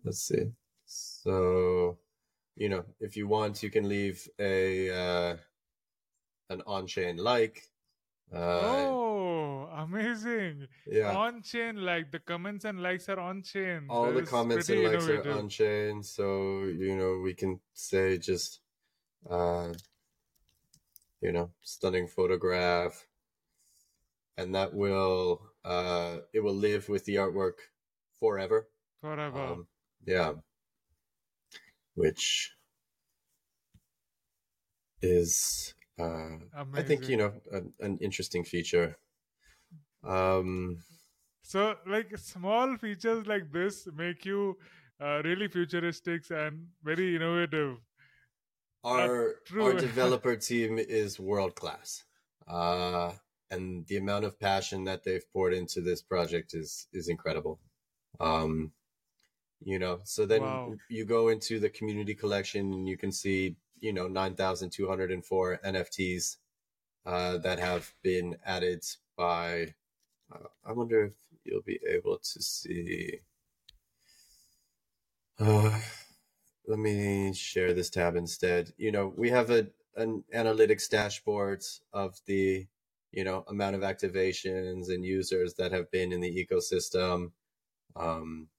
Let's 0.03 0.21
see. 0.21 0.51
So, 0.85 1.97
you 2.57 2.67
know, 2.67 2.83
if 2.99 3.15
you 3.15 3.29
want, 3.29 3.63
you 3.63 3.69
can 3.69 3.87
leave 3.87 4.27
a 4.37 4.89
uh, 4.89 5.37
an 6.49 6.61
on-chain 6.67 7.15
like. 7.15 7.63
Uh, 8.33 8.37
oh, 8.37 9.22
amazing. 9.75 10.67
yeah, 10.85 11.15
On 11.15 11.41
chain, 11.41 11.77
like 11.77 12.11
the 12.11 12.19
comments 12.19 12.65
and 12.65 12.81
likes 12.81 13.09
are 13.09 13.19
on 13.19 13.41
chain. 13.41 13.85
all 13.89 14.11
That 14.11 14.25
the 14.25 14.29
comments 14.29 14.69
and 14.69 14.83
likes 14.83 15.07
are 15.07 15.31
on-chain, 15.31 16.03
so 16.03 16.63
you 16.63 16.95
know 16.95 17.19
we 17.23 17.33
can 17.33 17.59
say 17.73 18.17
just, 18.17 18.59
uh, 19.29 19.73
you 21.21 21.31
know, 21.31 21.51
stunning 21.61 22.07
photograph, 22.07 23.07
and 24.37 24.55
that 24.55 24.73
will 24.73 25.41
uh, 25.65 26.17
it 26.33 26.41
will 26.41 26.55
live 26.55 26.89
with 26.89 27.05
the 27.05 27.15
artwork 27.15 27.59
forever. 28.19 28.67
Forever. 29.01 29.39
Um, 29.39 29.67
yeah, 30.05 30.33
which 31.95 32.51
is 35.01 35.73
uh, 35.99 36.37
I 36.73 36.81
think 36.81 37.07
you 37.09 37.17
know 37.17 37.33
an, 37.51 37.73
an 37.79 37.97
interesting 37.99 38.43
feature. 38.43 38.97
Um, 40.03 40.83
So, 41.43 41.77
like 41.85 42.17
small 42.17 42.75
features 42.77 43.27
like 43.27 43.51
this 43.51 43.87
make 43.93 44.25
you 44.25 44.57
uh, 44.99 45.21
really 45.23 45.47
futuristic 45.47 46.29
and 46.31 46.69
very 46.83 47.15
innovative. 47.15 47.77
our 48.83 49.35
our 49.59 49.73
developer 49.75 50.35
team 50.35 50.77
is 50.77 51.19
world 51.19 51.55
class, 51.55 52.03
uh, 52.47 53.11
and 53.51 53.85
the 53.87 53.97
amount 53.97 54.25
of 54.25 54.39
passion 54.39 54.83
that 54.85 55.03
they've 55.03 55.29
poured 55.31 55.53
into 55.53 55.81
this 55.81 56.01
project 56.01 56.53
is 56.53 56.87
is 56.93 57.07
incredible. 57.09 57.59
Um, 58.19 58.73
you 59.61 59.79
know, 59.79 60.01
so 60.05 60.25
then 60.25 60.61
Wow. 60.61 60.77
you 60.89 61.05
go 61.05 61.29
into 61.29 61.59
the 61.59 61.69
community 61.69 62.15
collection 62.15 62.73
and 62.73 62.87
you 62.89 62.97
can 62.97 63.11
see 63.11 63.57
you 63.81 63.93
know 63.93 64.07
nine 64.07 64.35
thousand 64.35 64.71
two 64.71 64.87
hundred 64.87 65.11
and 65.11 65.25
four 65.25 65.59
NFTs 65.63 66.37
uh, 67.05 67.37
that 67.39 67.59
have 67.59 67.93
been 68.03 68.37
added 68.45 68.85
by. 69.17 69.75
I 70.65 70.71
wonder 70.73 71.05
if 71.05 71.13
you'll 71.43 71.61
be 71.61 71.79
able 71.87 72.17
to 72.19 72.41
see. 72.41 73.19
Uh, 75.39 75.81
let 76.67 76.79
me 76.79 77.33
share 77.33 77.73
this 77.73 77.89
tab 77.89 78.15
instead. 78.15 78.73
You 78.77 78.91
know, 78.91 79.07
we 79.07 79.29
have 79.31 79.49
a 79.49 79.71
an 79.95 80.23
analytics 80.33 80.89
dashboard 80.89 81.63
of 81.93 82.19
the 82.25 82.67
you 83.11 83.23
know 83.23 83.43
amount 83.47 83.75
of 83.75 83.83
activations 83.83 84.93
and 84.93 85.05
users 85.05 85.55
that 85.55 85.71
have 85.71 85.91
been 85.91 86.11
in 86.13 86.21
the 86.21 86.45
ecosystem. 86.47 87.33
Um, 87.95 88.49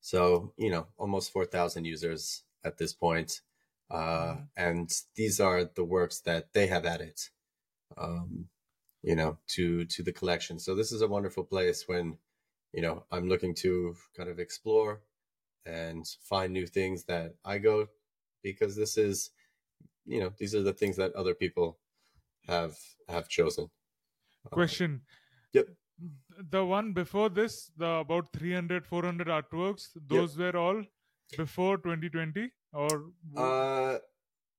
so 0.00 0.52
you 0.56 0.70
know, 0.70 0.88
almost 0.96 1.32
four 1.32 1.46
thousand 1.46 1.84
users 1.84 2.44
at 2.64 2.78
this 2.78 2.92
point. 2.92 3.40
uh, 3.90 4.36
Mhm. 4.36 4.48
and 4.56 5.02
these 5.16 5.38
are 5.38 5.64
the 5.64 5.84
works 5.84 6.20
that 6.20 6.54
they 6.54 6.66
have 6.66 6.86
added, 6.86 7.20
um, 7.96 8.50
you 9.02 9.16
know, 9.16 9.38
to 9.48 9.84
to 9.86 10.02
the 10.02 10.12
collection. 10.12 10.58
So 10.58 10.74
this 10.74 10.92
is 10.92 11.02
a 11.02 11.08
wonderful 11.08 11.44
place 11.44 11.84
when, 11.86 12.18
you 12.72 12.82
know, 12.82 13.04
I'm 13.10 13.28
looking 13.28 13.54
to 13.56 13.96
kind 14.16 14.28
of 14.28 14.38
explore 14.38 15.00
and 15.66 16.06
find 16.22 16.52
new 16.52 16.66
things 16.66 17.04
that 17.04 17.34
I 17.44 17.58
go 17.58 17.88
because 18.42 18.76
this 18.76 18.96
is, 18.96 19.30
you 20.06 20.20
know, 20.20 20.32
these 20.38 20.54
are 20.54 20.62
the 20.62 20.72
things 20.72 20.96
that 20.96 21.14
other 21.14 21.34
people 21.34 21.78
have 22.46 22.76
have 23.08 23.28
chosen. 23.28 23.70
Uh, 24.46 24.54
Question. 24.54 25.02
Yep. 25.52 25.68
The 26.50 26.64
one 26.64 26.92
before 26.92 27.28
this, 27.28 27.70
the 27.76 27.86
about 27.86 28.32
300, 28.32 28.86
400 28.86 29.28
artworks, 29.28 29.88
those 29.94 30.36
were 30.36 30.56
all 30.56 30.82
before 31.36 31.76
2020 31.76 32.50
or 32.72 33.12
Uh, 33.36 33.98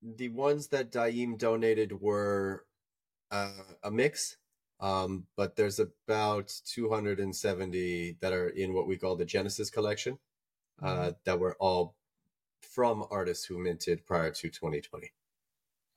the 0.02 0.30
ones 0.30 0.68
that 0.68 0.92
Daim 0.92 1.36
donated 1.38 2.00
were 2.00 2.66
uh, 3.34 3.64
a 3.84 3.92
mix, 3.92 4.38
um, 4.80 5.26
but 5.36 5.56
there's 5.56 5.80
about 5.80 6.54
270 6.66 8.18
that 8.22 8.34
are 8.34 8.50
in 8.50 8.74
what 8.74 8.88
we 8.88 8.98
call 8.98 9.16
the 9.16 9.26
Genesis 9.26 9.70
collection, 9.70 10.20
uh, 10.82 11.12
that 11.26 11.40
were 11.40 11.56
all 11.60 11.96
from 12.62 13.06
artists 13.12 13.46
who 13.46 13.58
minted 13.58 14.06
prior 14.06 14.32
to 14.32 14.50
2020. 14.50 15.12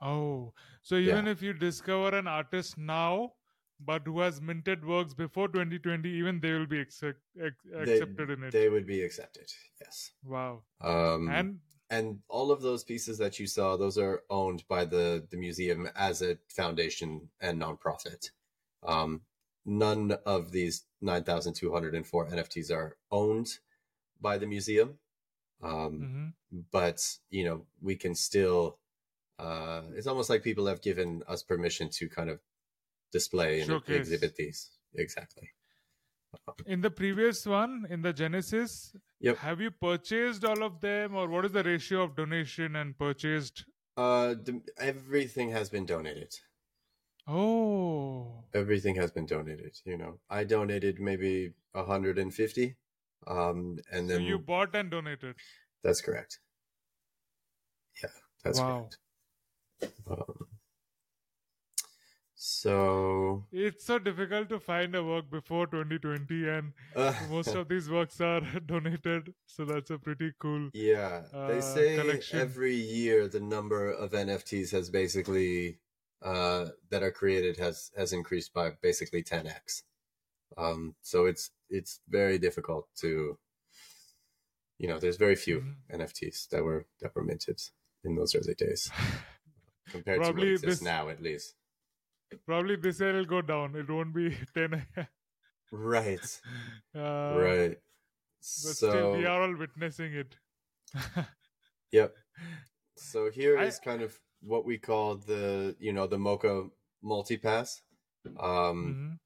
Oh, 0.01 0.53
so 0.83 0.97
even 0.97 1.27
if 1.27 1.43
you 1.43 1.53
discover 1.53 2.17
an 2.17 2.27
artist 2.27 2.77
now, 2.77 3.33
but 3.81 4.03
who 4.07 4.21
has 4.21 4.41
minted 4.41 4.85
works 4.85 5.15
before 5.15 5.49
2020, 5.49 6.09
even 6.09 6.41
they 6.41 6.53
will 6.53 6.67
be 6.67 6.81
accept, 6.81 7.21
ac- 7.41 7.55
They- 7.65 8.01
accepted 8.01 8.31
in 8.31 8.45
it. 8.45 8.53
They 8.53 8.69
would 8.69 8.87
be 8.87 9.03
accepted, 9.03 9.53
yes. 9.81 10.13
Wow. 10.25 10.65
Um, 10.81 11.29
and 11.29 11.61
and 11.91 12.19
all 12.29 12.51
of 12.51 12.63
those 12.63 12.85
pieces 12.85 13.19
that 13.19 13.39
you 13.39 13.47
saw 13.47 13.77
those 13.77 13.99
are 13.99 14.23
owned 14.31 14.65
by 14.69 14.85
the 14.85 15.27
the 15.31 15.37
museum 15.37 15.89
as 15.95 16.23
a 16.23 16.39
foundation 16.49 17.29
and 17.41 17.61
nonprofit 17.61 18.31
um 18.83 19.21
none 19.65 20.17
of 20.25 20.53
these 20.53 20.85
9204 21.01 22.29
nfts 22.29 22.71
are 22.71 22.97
owned 23.11 23.59
by 24.21 24.39
the 24.39 24.47
museum 24.47 24.99
um 25.63 26.35
mhm. 26.53 26.65
but 26.73 27.17
you 27.31 27.45
know 27.45 27.63
we 27.81 27.97
can 27.97 28.15
still 28.15 28.79
uh 29.39 29.83
it's 29.95 30.07
almost 30.07 30.31
like 30.31 30.43
people 30.43 30.67
have 30.67 30.83
given 30.83 31.23
us 31.29 31.43
permission 31.43 31.89
to 31.91 32.09
kind 32.09 32.31
of 32.31 32.41
display 33.13 33.61
and 33.61 33.69
Showcase. 33.69 33.97
exhibit 33.97 34.37
these 34.37 34.71
exactly 34.95 35.51
in 36.67 36.81
the 36.81 36.91
previous 36.91 37.47
one, 37.47 37.87
in 37.91 38.03
the 38.03 38.13
Genesis, 38.13 38.95
Yep. 39.21 39.39
have 39.39 39.61
you 39.61 39.71
purchased 39.71 40.45
all 40.45 40.63
of 40.63 40.81
them, 40.81 41.15
or 41.15 41.29
what 41.29 41.45
is 41.45 41.53
the 41.53 41.63
ratio 41.63 42.03
of 42.03 42.17
donation 42.17 42.77
and 42.77 42.99
purchased? 42.99 43.65
uh 43.99 44.35
the, 44.35 44.63
everything 44.79 45.51
has 45.51 45.69
been 45.71 45.85
donated 45.87 46.35
Oh, 47.29 48.47
everything 48.53 48.97
has 48.97 49.11
been 49.13 49.27
donated 49.27 49.77
you 49.85 49.97
know 49.97 50.19
i 50.31 50.43
donated 50.45 50.99
maybe 51.01 51.53
150 51.73 52.77
um 53.27 53.79
and 53.91 54.09
so 54.09 54.19
then 54.19 54.25
you 54.25 54.39
bought 54.39 54.75
and 54.75 54.91
donated. 54.91 55.37
that's 55.83 56.01
correct 56.03 56.41
yeah 58.03 58.11
that's 58.43 58.61
Wow. 58.61 58.63
correct 58.63 58.99
um, 60.07 60.56
so 62.37 63.45
It's 63.53 63.85
so 63.85 63.99
difficult 63.99 64.49
to 64.51 64.61
find 64.61 64.95
a 64.95 65.03
work 65.03 65.31
before 65.31 65.67
2020, 65.67 66.49
and 66.49 66.73
uh, 66.97 67.13
most 67.31 67.49
of 67.49 67.69
these 67.69 67.89
works 67.91 68.21
are 68.21 68.41
donated. 68.67 69.33
So 69.47 69.65
that's 69.65 69.91
a 69.91 69.99
pretty 69.99 70.33
cool. 70.39 70.71
yeah 70.73 71.23
they 71.49 71.59
uh, 71.59 71.61
say 71.61 71.97
collection. 71.99 72.39
every 72.39 72.75
year 72.75 73.29
the 73.29 73.41
number 73.41 73.91
of 73.91 74.11
nfts 74.13 74.71
has 74.73 74.91
basically 74.91 75.79
uh 76.23 76.67
that 76.91 77.03
are 77.03 77.11
created 77.11 77.57
has 77.57 77.91
has 77.97 78.13
increased 78.13 78.53
by 78.53 78.71
basically 78.83 79.23
10x 79.23 79.83
um 80.59 80.95
so 81.03 81.25
it's 81.27 81.51
it's 81.71 82.01
very 82.09 82.39
difficult 82.39 82.89
to 82.97 83.39
you 84.79 84.89
know 84.89 84.99
there's 84.99 85.17
very 85.17 85.37
few 85.37 85.61
Mhm. 85.61 85.75
nfts 86.01 86.49
that 86.51 86.63
were 86.65 86.85
that 87.01 87.15
were 87.15 87.25
minted 87.25 87.61
in 88.05 88.15
those 88.17 88.35
early 88.35 88.55
days 88.55 88.91
compared 89.91 90.23
to 90.25 90.33
what 90.33 90.43
exists 90.43 90.81
this- 90.81 90.83
now 90.83 91.09
at 91.09 91.23
least 91.23 91.55
Probably 92.45 92.77
this 92.77 93.01
year 93.01 93.13
will 93.15 93.25
go 93.25 93.43
down. 93.43 93.75
It 93.77 93.89
won't 93.91 94.15
be 94.15 94.37
10. 94.55 94.87
right 95.73 96.41
uh, 96.95 97.35
right 97.35 97.79
But 98.63 98.77
so 98.77 98.89
still, 98.91 99.13
we 99.17 99.27
are 99.27 99.43
all 99.43 99.57
witnessing 99.57 100.13
it. 100.15 100.37
yep 101.93 102.15
so 102.97 103.31
here 103.31 103.59
is 103.59 103.79
I- 103.79 103.85
kind 103.85 104.03
of 104.03 104.19
what 104.43 104.65
we 104.65 104.79
call 104.79 105.17
the 105.17 105.77
you 105.79 105.93
know 105.93 106.07
the 106.07 106.19
MoCA 106.19 106.71
multipass 107.05 107.81
um 108.39 108.95
Mhm. 108.97 109.19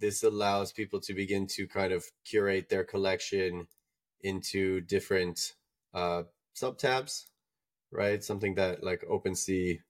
this 0.00 0.22
allows 0.22 0.72
people 0.72 1.00
to 1.00 1.14
begin 1.14 1.46
to 1.46 1.66
kind 1.68 1.92
of 1.92 2.04
curate 2.24 2.68
their 2.68 2.84
collection 2.84 3.66
into 4.22 4.80
different 4.80 5.54
uh, 5.94 6.24
sub 6.54 6.78
tabs, 6.78 7.26
right? 7.92 8.22
Something 8.24 8.54
that 8.56 8.82
like 8.82 9.02
OpenSea 9.10 9.80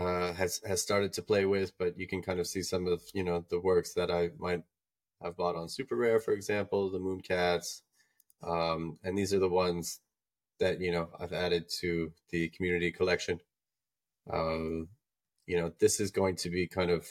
uh, 0.00 0.32
has 0.32 0.60
has 0.66 0.82
started 0.82 1.12
to 1.14 1.22
play 1.22 1.44
with, 1.44 1.72
but 1.78 1.98
you 1.98 2.06
can 2.06 2.22
kind 2.22 2.40
of 2.40 2.46
see 2.46 2.62
some 2.62 2.86
of 2.86 3.02
you 3.14 3.22
know 3.22 3.44
the 3.50 3.60
works 3.60 3.92
that 3.94 4.10
I 4.10 4.30
might 4.38 4.62
have 5.22 5.36
bought 5.36 5.56
on 5.56 5.68
SuperRare, 5.68 6.22
for 6.22 6.32
example, 6.32 6.90
the 6.90 6.98
Mooncats, 6.98 7.82
um, 8.42 8.98
and 9.04 9.16
these 9.16 9.34
are 9.34 9.38
the 9.38 9.48
ones 9.48 10.00
that 10.58 10.80
you 10.80 10.92
know 10.92 11.10
I've 11.20 11.32
added 11.32 11.68
to 11.80 12.12
the 12.30 12.48
community 12.48 12.90
collection. 12.90 13.40
Um, 14.32 14.88
you 15.46 15.56
know, 15.60 15.72
this 15.80 16.00
is 16.00 16.10
going 16.10 16.36
to 16.36 16.50
be 16.50 16.66
kind 16.66 16.90
of 16.90 17.06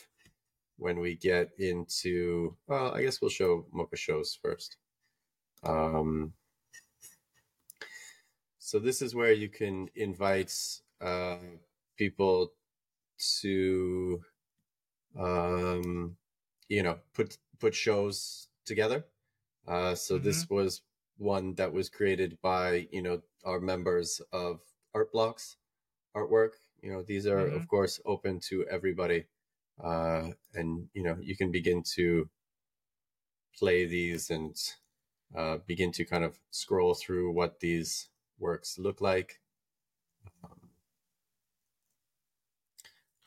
when 0.79 0.99
we 0.99 1.15
get 1.15 1.49
into 1.59 2.55
well 2.67 2.93
i 2.95 3.01
guess 3.01 3.21
we'll 3.21 3.29
show 3.29 3.65
MoCA 3.75 3.97
shows 3.97 4.39
first 4.41 4.77
um 5.63 6.33
so 8.57 8.79
this 8.79 9.01
is 9.01 9.13
where 9.13 9.33
you 9.33 9.49
can 9.49 9.89
invite 9.95 10.53
uh 11.01 11.37
people 11.97 12.53
to 13.41 14.21
um 15.17 16.15
you 16.67 16.83
know 16.83 16.99
put 17.13 17.37
put 17.59 17.75
shows 17.75 18.47
together. 18.65 19.05
Uh 19.67 19.95
so 19.95 20.17
this 20.17 20.49
was 20.49 20.81
one 21.17 21.55
that 21.55 21.73
was 21.73 21.89
created 21.89 22.37
by 22.41 22.87
you 22.91 23.01
know 23.01 23.21
our 23.45 23.59
members 23.59 24.21
of 24.31 24.61
art 24.93 25.11
blocks 25.11 25.57
artwork. 26.15 26.51
You 26.81 26.91
know 26.91 27.03
these 27.03 27.27
are 27.27 27.47
of 27.47 27.67
course 27.67 27.99
open 28.05 28.39
to 28.49 28.65
everybody. 28.69 29.25
Uh, 29.83 30.31
and 30.53 30.87
you 30.93 31.03
know 31.03 31.17
you 31.21 31.37
can 31.37 31.51
begin 31.51 31.83
to 31.95 32.29
play 33.57 33.85
these 33.85 34.29
and 34.29 34.55
uh, 35.35 35.57
begin 35.67 35.91
to 35.91 36.05
kind 36.05 36.23
of 36.23 36.39
scroll 36.51 36.93
through 36.93 37.31
what 37.31 37.59
these 37.59 38.09
works 38.39 38.77
look 38.77 39.01
like 39.01 39.39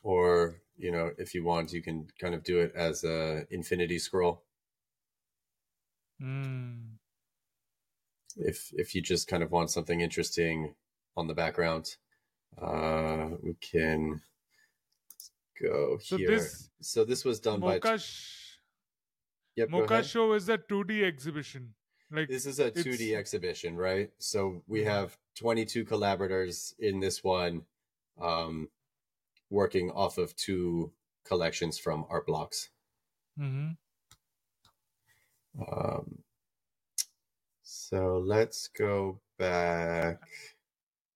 or 0.03 0.61
you 0.77 0.91
know 0.91 1.11
if 1.17 1.33
you 1.33 1.43
want 1.43 1.71
you 1.73 1.81
can 1.81 2.07
kind 2.19 2.35
of 2.35 2.43
do 2.43 2.59
it 2.59 2.71
as 2.75 3.03
a 3.03 3.45
infinity 3.49 3.97
scroll 3.99 4.43
Mm. 6.21 6.97
if 8.37 8.71
if 8.73 8.93
you 8.95 9.01
just 9.01 9.27
kind 9.27 9.43
of 9.43 9.51
want 9.51 9.71
something 9.71 9.99
interesting 9.99 10.75
on 11.17 11.27
the 11.27 11.33
background 11.33 11.95
uh 12.61 13.29
we 13.41 13.55
can 13.55 14.21
go 15.59 15.97
So 15.99 16.17
here 16.17 16.29
this 16.29 16.69
so 16.81 17.03
this 17.03 17.25
was 17.25 17.39
done 17.39 17.59
by 17.59 17.79
sh- 17.97 18.57
yep, 19.55 19.69
MoCA 19.69 20.03
show 20.03 20.33
is 20.33 20.49
a 20.49 20.57
2D 20.57 21.03
exhibition. 21.03 21.73
Like 22.11 22.29
This 22.29 22.45
is 22.45 22.59
a 22.59 22.67
It's- 22.67 22.83
2D 22.85 23.15
exhibition, 23.15 23.75
right? 23.75 24.11
So 24.19 24.63
we 24.67 24.83
have 24.83 25.17
22 25.35 25.83
collaborators 25.85 26.75
in 26.77 26.99
this 26.99 27.23
one, 27.23 27.65
um, 28.21 28.69
working 29.53 29.91
off 29.91 30.17
of 30.17 30.35
two 30.35 30.91
collections 31.23 31.77
from 31.77 32.05
Art 32.09 32.25
Blocks. 32.25 32.69
Mhm. 33.39 33.77
Um, 35.67 36.23
so 37.61 38.17
let's 38.17 38.67
go 38.67 39.21
back. 39.37 40.19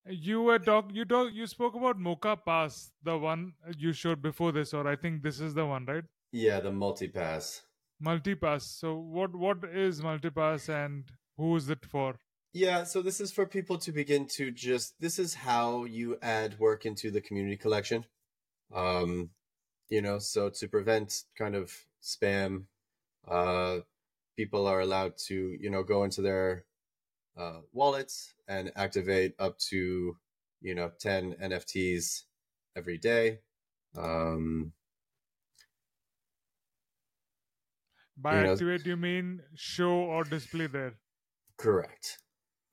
you 0.09 0.41
were 0.41 0.57
talk 0.57 0.85
you 0.93 1.03
talk 1.03 1.33
you 1.33 1.45
spoke 1.47 1.75
about 1.75 1.97
MoCA 1.99 2.38
Pass, 2.45 2.91
the 3.03 3.17
one 3.17 3.53
you 3.77 3.91
showed 3.91 4.21
before 4.21 4.51
this, 4.53 4.73
or 4.73 4.88
I 4.88 4.95
think 4.95 5.21
this 5.21 5.41
is 5.41 5.53
the 5.53 5.65
one, 5.65 5.85
right? 5.85 6.05
Yeah, 6.31 6.61
the 6.61 6.71
multipass. 6.71 7.61
Multipass. 8.01 8.61
So 8.61 8.95
what 8.95 9.35
what 9.35 9.65
is 9.65 10.01
multipass 10.01 10.69
and 10.69 11.11
who 11.35 11.55
is 11.57 11.69
it 11.69 11.85
for? 11.85 12.15
Yeah, 12.53 12.85
so 12.85 13.01
this 13.01 13.19
is 13.19 13.33
for 13.33 13.45
people 13.45 13.77
to 13.79 13.91
begin 13.91 14.27
to 14.38 14.51
just 14.51 14.99
this 14.99 15.19
is 15.19 15.33
how 15.33 15.83
you 15.83 16.17
add 16.21 16.57
work 16.59 16.85
into 16.85 17.11
the 17.11 17.21
community 17.21 17.57
collection. 17.57 18.05
Um, 18.74 19.32
you 19.89 20.01
know, 20.01 20.20
so 20.20 20.49
to 20.49 20.68
prevent 20.68 21.26
kind 21.38 21.55
of 21.55 21.74
spam, 22.01 22.68
uh 23.28 23.82
people 24.38 24.68
are 24.68 24.82
allowed 24.82 25.18
to, 25.18 25.57
you 25.61 25.70
know, 25.70 25.84
go 25.84 26.03
into 26.05 26.22
their 26.22 26.65
uh 27.38 27.61
wallets 27.74 28.36
and 28.47 28.72
activate 28.78 29.36
up 29.39 29.57
to 29.59 30.18
you 30.61 30.76
know, 30.76 30.91
10 30.99 31.34
NFTs 31.36 32.26
every 32.76 32.97
day. 32.97 33.41
Um, 33.97 34.74
By 38.18 38.36
You 38.36 38.41
know- 38.41 38.51
activate, 38.51 38.86
you 38.86 38.97
mean 38.97 39.45
show 39.55 39.93
or 39.93 40.26
display 40.26 40.68
there? 40.68 40.99
correct. 41.57 42.20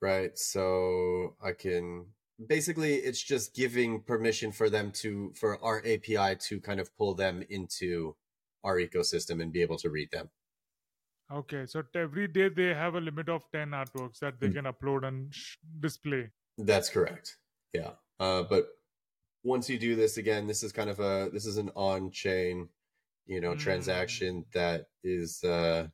Right. 0.01 0.37
So 0.37 1.35
I 1.41 1.53
can 1.53 2.13
basically, 2.47 2.95
it's 2.95 3.21
just 3.21 3.53
giving 3.55 4.01
permission 4.01 4.51
for 4.51 4.69
them 4.69 4.91
to, 4.91 5.31
for 5.35 5.63
our 5.63 5.79
API 5.85 6.35
to 6.47 6.59
kind 6.59 6.79
of 6.79 6.95
pull 6.97 7.13
them 7.15 7.43
into 7.49 8.15
our 8.63 8.77
ecosystem 8.77 9.41
and 9.41 9.51
be 9.53 9.61
able 9.61 9.77
to 9.77 9.89
read 9.89 10.09
them. 10.11 10.29
Okay, 11.31 11.65
so 11.65 11.83
every 11.95 12.27
day 12.27 12.49
they 12.49 12.73
have 12.73 12.95
a 12.95 13.01
limit 13.01 13.29
of 13.29 13.43
10 13.51 13.69
artworks 13.71 14.19
that 14.19 14.39
they 14.39 14.49
Mm. 14.49 14.53
can 14.53 14.65
upload 14.65 15.07
and 15.07 15.33
sh- 15.33 15.57
display. 15.79 16.29
That's 16.57 16.89
correct. 16.89 17.37
Yeah. 17.73 17.93
Uh, 18.19 18.43
but 18.43 18.67
once 19.43 19.69
you 19.69 19.77
do 19.79 19.95
this 19.95 20.17
again, 20.17 20.47
this 20.47 20.63
is 20.63 20.71
kind 20.71 20.89
of 20.89 20.99
a 20.99 21.29
this 21.33 21.45
is 21.45 21.57
an 21.57 21.69
on-chain, 21.75 22.69
you 23.25 23.41
know, 23.41 23.53
Mm. 23.55 23.59
transaction 23.59 24.45
that 24.53 24.85
is 25.03 25.43
uh 25.43 25.87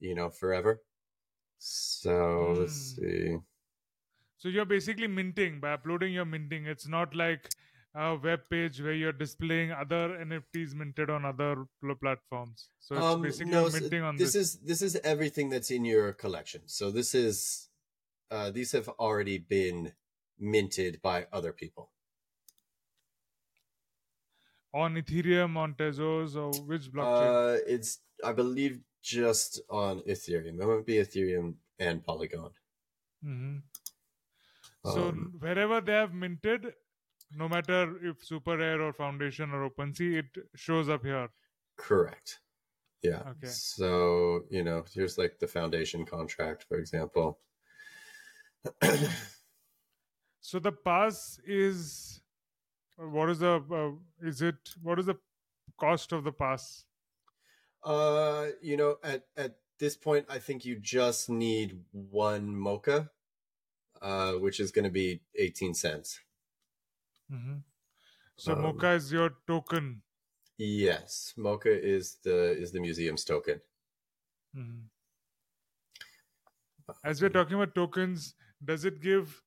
you 0.00 0.14
know, 0.16 0.28
forever. 0.30 0.82
So 1.58 2.54
let's 2.58 2.94
Mm. 2.94 2.96
see. 2.96 3.36
So 4.42 4.48
you're 4.48 4.64
basically 4.64 5.06
minting 5.06 5.60
by 5.60 5.74
uploading 5.74 6.12
you're 6.12 6.24
minting. 6.24 6.66
It's 6.66 6.88
not 6.88 7.14
like 7.14 7.48
a 7.94 8.16
web 8.16 8.40
page 8.50 8.82
where 8.82 8.92
you're 8.92 9.12
displaying 9.12 9.70
other 9.70 10.18
NFTs 10.20 10.74
minted 10.74 11.10
on 11.10 11.24
other 11.24 11.64
platforms. 12.00 12.70
So 12.80 12.96
it's 12.96 13.04
Um 13.04 13.22
basically 13.22 13.52
no, 13.52 13.68
so 13.68 13.78
minting 13.78 14.02
on 14.02 14.16
this 14.16 14.32
this. 14.32 14.42
is 14.42 14.58
this 14.70 14.82
is 14.82 14.96
everything 15.04 15.48
that's 15.48 15.70
in 15.70 15.84
your 15.84 16.12
collection. 16.12 16.62
So 16.66 16.90
this 16.90 17.14
is 17.14 17.68
uh 18.32 18.50
these 18.50 18.72
have 18.72 18.88
already 18.98 19.38
been 19.38 19.92
minted 20.40 21.00
by 21.02 21.26
other 21.32 21.52
people. 21.52 21.90
on 24.74 24.94
Ethereum, 24.96 25.56
on 25.56 25.74
Tezos, 25.74 26.34
or 26.34 26.50
which 26.66 26.90
blockchain? 26.92 27.28
Uh 27.30 27.58
it's 27.74 28.00
I 28.24 28.32
believe 28.32 28.80
just 29.02 29.60
on 29.70 30.00
Ethereum. 30.00 30.60
It 30.60 30.66
might 30.66 30.86
be 30.86 30.94
Ethereum 30.94 31.54
and 31.78 32.02
Polygon. 32.02 32.50
Mm 33.24 33.38
hmm 33.38 33.58
so 34.84 35.08
um, 35.08 35.34
wherever 35.38 35.80
they 35.80 35.92
have 35.92 36.12
minted, 36.12 36.72
no 37.36 37.48
matter 37.48 37.96
if 38.04 38.26
SuperRare 38.26 38.80
or 38.80 38.92
Foundation 38.92 39.52
or 39.52 39.68
OpenSea, 39.68 40.18
it 40.18 40.26
shows 40.54 40.88
up 40.88 41.04
here. 41.04 41.28
Correct. 41.76 42.40
Yeah. 43.02 43.22
Okay. 43.30 43.48
So, 43.48 44.42
you 44.50 44.62
know, 44.62 44.84
here's 44.92 45.18
like 45.18 45.38
the 45.38 45.48
foundation 45.48 46.04
contract, 46.04 46.64
for 46.68 46.78
example. 46.78 47.38
So 50.44 50.58
the 50.58 50.72
pass 50.72 51.40
is 51.46 52.20
what 52.96 53.30
is 53.30 53.38
the 53.38 53.62
uh, 53.72 54.26
is 54.26 54.42
it 54.42 54.56
what 54.82 54.98
is 54.98 55.06
the 55.06 55.14
cost 55.78 56.10
of 56.12 56.24
the 56.24 56.32
pass? 56.32 56.84
uh, 57.84 58.46
you 58.60 58.76
know, 58.76 58.96
at 59.02 59.24
at 59.36 59.56
this 59.78 59.96
point, 59.96 60.26
I 60.28 60.38
think 60.38 60.64
you 60.64 60.78
just 60.78 61.28
need 61.28 61.80
one 61.92 62.54
MoCA, 62.54 63.10
uh, 64.02 64.32
which 64.34 64.60
is 64.60 64.70
going 64.72 64.84
to 64.84 64.90
be 64.90 65.22
18 65.36 65.74
cents. 65.74 66.20
hmm 67.30 67.58
So 68.36 68.52
Um, 68.54 68.62
MoCA 68.62 68.96
is 68.96 69.12
your 69.12 69.30
token. 69.46 70.02
Yes, 70.58 71.34
MoCA 71.36 71.70
is 71.70 72.16
the 72.22 72.52
is 72.52 72.72
the 72.72 72.80
museum's 72.80 73.24
token. 73.24 73.60
Mhm. 74.54 74.90
As 77.04 77.22
we're 77.22 77.28
talking 77.28 77.54
about 77.54 77.74
tokens, 77.74 78.34
does 78.64 78.84
it 78.84 79.00
give 79.00 79.42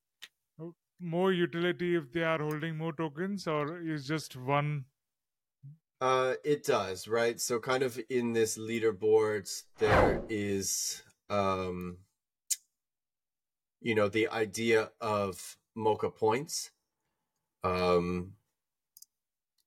more 1.00 1.32
utility 1.32 1.94
if 1.94 2.12
they 2.12 2.22
are 2.22 2.38
holding 2.38 2.76
more 2.76 2.92
tokens, 2.92 3.46
or 3.46 3.80
is 3.80 4.06
just 4.06 4.36
one? 4.36 4.86
Uh, 6.00 6.34
it 6.44 6.64
does, 6.64 7.08
right? 7.08 7.40
So, 7.40 7.58
kind 7.58 7.82
of 7.82 7.98
in 8.10 8.32
this 8.32 8.58
leaderboards, 8.58 9.64
there 9.78 10.22
is, 10.28 11.02
um, 11.30 11.98
you 13.80 13.94
know, 13.94 14.08
the 14.08 14.28
idea 14.28 14.90
of 15.00 15.56
MoCA 15.76 16.14
points. 16.14 16.70
Um, 17.64 18.32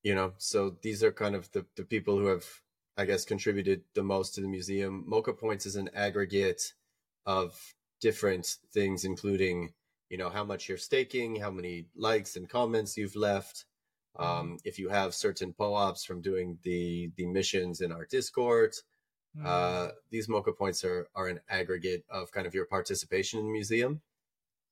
you 0.03 0.16
know, 0.16 0.34
so 0.38 0.76
these 0.82 1.03
are 1.03 1.12
kind 1.12 1.36
of 1.36 1.51
the, 1.51 1.66
the 1.76 1.84
people 1.84 2.18
who 2.18 2.28
have, 2.28 2.45
I 2.97 3.05
guess, 3.05 3.26
contributed 3.26 3.82
the 3.93 4.03
most 4.03 4.36
to 4.36 4.41
the 4.41 4.47
museum. 4.47 5.05
MoCA 5.07 5.38
points 5.38 5.66
is 5.66 5.76
an 5.76 5.89
aggregate 5.93 6.74
of 7.26 7.60
different 8.01 8.57
things, 8.74 9.03
including, 9.03 9.74
you 10.10 10.18
know, 10.18 10.30
how 10.30 10.43
much 10.43 10.70
you're 10.70 10.78
staking, 10.78 11.36
how 11.36 11.51
many 11.51 11.88
likes 11.95 12.36
and 12.38 12.49
comments 12.49 12.97
you've 12.97 13.16
left, 13.16 13.66
um, 14.18 14.57
if 14.66 14.80
you 14.80 14.89
have 14.89 15.14
certain 15.14 15.53
POAPs 15.53 16.05
from 16.05 16.22
doing 16.22 16.57
the 16.64 17.12
the 17.16 17.26
missions 17.26 17.82
in 17.82 17.91
our 17.91 18.05
Discord, 18.05 18.74
Hmm. 19.36 19.45
uh, 19.45 19.88
these 20.09 20.27
MoCA 20.27 20.53
points 20.57 20.84
are 20.84 21.07
are 21.15 21.27
an 21.27 21.39
aggregate 21.49 22.03
of 22.09 22.32
kind 22.32 22.47
of 22.47 22.53
your 22.55 22.65
participation 22.65 23.39
in 23.39 23.45
the 23.45 23.51
museum, 23.51 24.01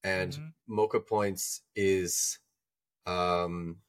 and 0.04 0.34
Mhm. 0.34 0.54
MoCA 0.68 1.00
points 1.06 1.62
is, 1.76 2.40
um, 3.06 3.82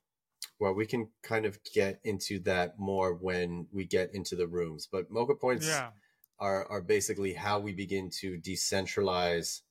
well, 0.59 0.75
we 0.75 0.87
can 0.87 1.11
kind 1.23 1.47
of 1.47 1.63
get 1.75 2.01
into 2.05 2.39
that 2.41 2.79
more 2.79 3.15
when 3.15 3.69
we 3.73 3.85
get 3.87 4.15
into 4.15 4.37
the 4.37 4.47
rooms, 4.49 4.87
but 4.91 5.11
MoCA 5.11 5.35
points 5.41 5.67
yeah. 5.67 5.93
are 6.39 6.67
are 6.67 6.83
basically 6.83 7.35
how 7.35 7.59
we 7.59 7.73
begin 7.73 8.11
to 8.21 8.39
decentralize 8.39 9.63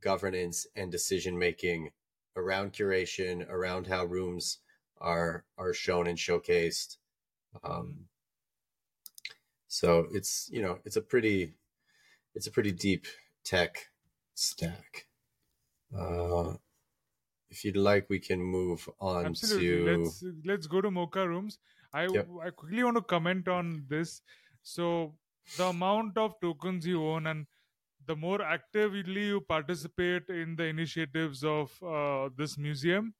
governance 0.00 0.66
and 0.76 0.92
decision 0.92 1.38
making 1.38 1.92
around 2.36 2.72
curation, 2.72 3.48
around 3.48 3.86
how 3.86 4.04
rooms 4.04 4.58
are 4.98 5.44
are 5.58 5.72
shown 5.74 6.06
and 6.06 6.18
showcased. 6.18 6.98
Um, 7.64 8.08
so 9.68 10.06
it's 10.12 10.48
you 10.52 10.62
know 10.62 10.78
it's 10.84 10.96
a 10.96 11.00
pretty 11.00 11.54
it's 12.34 12.46
a 12.46 12.50
pretty 12.50 12.72
deep 12.72 13.06
tech 13.44 13.88
stack. 14.34 15.06
Uh, 15.96 16.54
if 17.50 17.64
you'd 17.64 17.76
like, 17.76 18.06
we 18.10 18.18
can 18.18 18.40
move 18.42 18.88
on 19.00 19.26
Absolutely. 19.26 19.68
to 19.68 19.98
Let's 19.98 20.24
let's 20.44 20.66
go 20.66 20.80
to 20.80 20.90
MoCA 20.90 21.26
rooms. 21.26 21.58
I 21.92 22.06
Yep. 22.06 22.28
I 22.44 22.50
quickly 22.50 22.84
want 22.84 22.96
to 22.96 23.02
comment 23.02 23.48
on 23.48 23.84
this. 23.88 24.20
So 24.62 25.14
the 25.56 25.66
amount 25.66 26.18
of 26.18 26.34
tokens 26.40 26.86
you 26.86 27.04
own 27.04 27.26
and 27.28 27.46
the 28.06 28.16
more 28.16 28.42
actively 28.42 29.26
you 29.26 29.40
participate 29.40 30.28
in 30.28 30.56
the 30.56 30.64
initiatives 30.64 31.42
of 31.44 31.72
uh, 31.82 32.28
this 32.36 32.56
museum, 32.58 33.14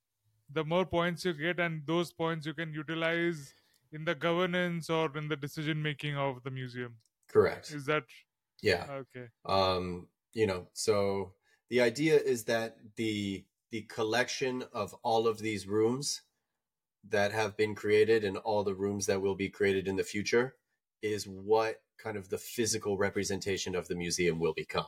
the 0.53 0.65
more 0.65 0.85
points 0.85 1.25
you 1.25 1.33
get, 1.33 1.59
and 1.59 1.87
those 1.87 2.13
points 2.13 2.47
you 2.47 2.55
can 2.55 2.73
utilize 2.73 3.55
in 3.93 4.05
the 4.05 4.15
governance 4.15 4.91
or 4.91 5.17
in 5.17 5.29
the 5.29 5.37
decision 5.37 5.83
making 5.83 6.17
of 6.17 6.43
the 6.43 6.51
museum. 6.51 6.97
correct. 7.29 7.71
Is 7.73 7.87
that 7.87 8.05
Yeah. 8.63 8.87
okay? 8.91 9.27
um 9.45 10.09
you 10.33 10.47
know 10.47 10.69
so 10.73 11.35
the 11.71 11.81
idea 11.81 12.17
is 12.19 12.45
that 12.45 12.77
the 12.97 13.45
the 13.71 13.83
collection 13.83 14.63
of 14.73 14.95
all 15.03 15.27
of 15.27 15.39
these 15.39 15.67
rooms 15.67 16.23
that 17.09 17.33
have 17.33 17.57
been 17.57 17.75
created 17.75 18.25
and 18.25 18.37
all 18.39 18.65
the 18.65 18.75
rooms 18.75 19.07
that 19.07 19.21
will 19.23 19.35
be 19.37 19.49
created 19.49 19.87
in 19.89 19.97
the 19.97 20.05
future 20.05 20.57
is 21.03 21.27
what 21.27 21.83
kind 21.99 22.17
of 22.17 22.29
the 22.31 22.39
physical 22.39 22.97
representation 22.99 23.75
of 23.75 23.89
the 23.89 23.95
museum 23.95 24.39
will 24.39 24.55
become 24.55 24.87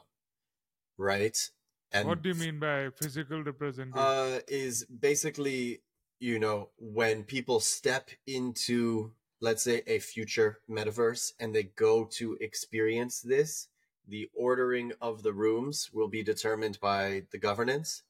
right 0.96 1.50
and 1.92 2.06
what 2.08 2.22
do 2.22 2.28
you 2.30 2.34
mean 2.34 2.58
by 2.58 2.90
physical 2.90 3.42
representation? 3.42 3.98
uh, 3.98 4.40
is 4.48 4.84
basically, 4.84 5.82
you 6.20 6.38
know, 6.38 6.70
when 6.78 7.24
people 7.24 7.60
step 7.60 8.10
into, 8.26 9.12
let's 9.40 9.62
say, 9.62 9.82
a 9.86 9.98
future 9.98 10.60
metaverse 10.68 11.32
and 11.38 11.54
they 11.54 11.64
go 11.64 12.04
to 12.04 12.36
experience 12.40 13.20
this, 13.20 13.68
the 14.06 14.28
ordering 14.34 14.92
of 15.00 15.22
the 15.22 15.32
rooms 15.32 15.90
will 15.92 16.08
be 16.08 16.22
determined 16.22 16.78
by 16.80 17.24
the 17.30 17.38
governance. 17.38 18.02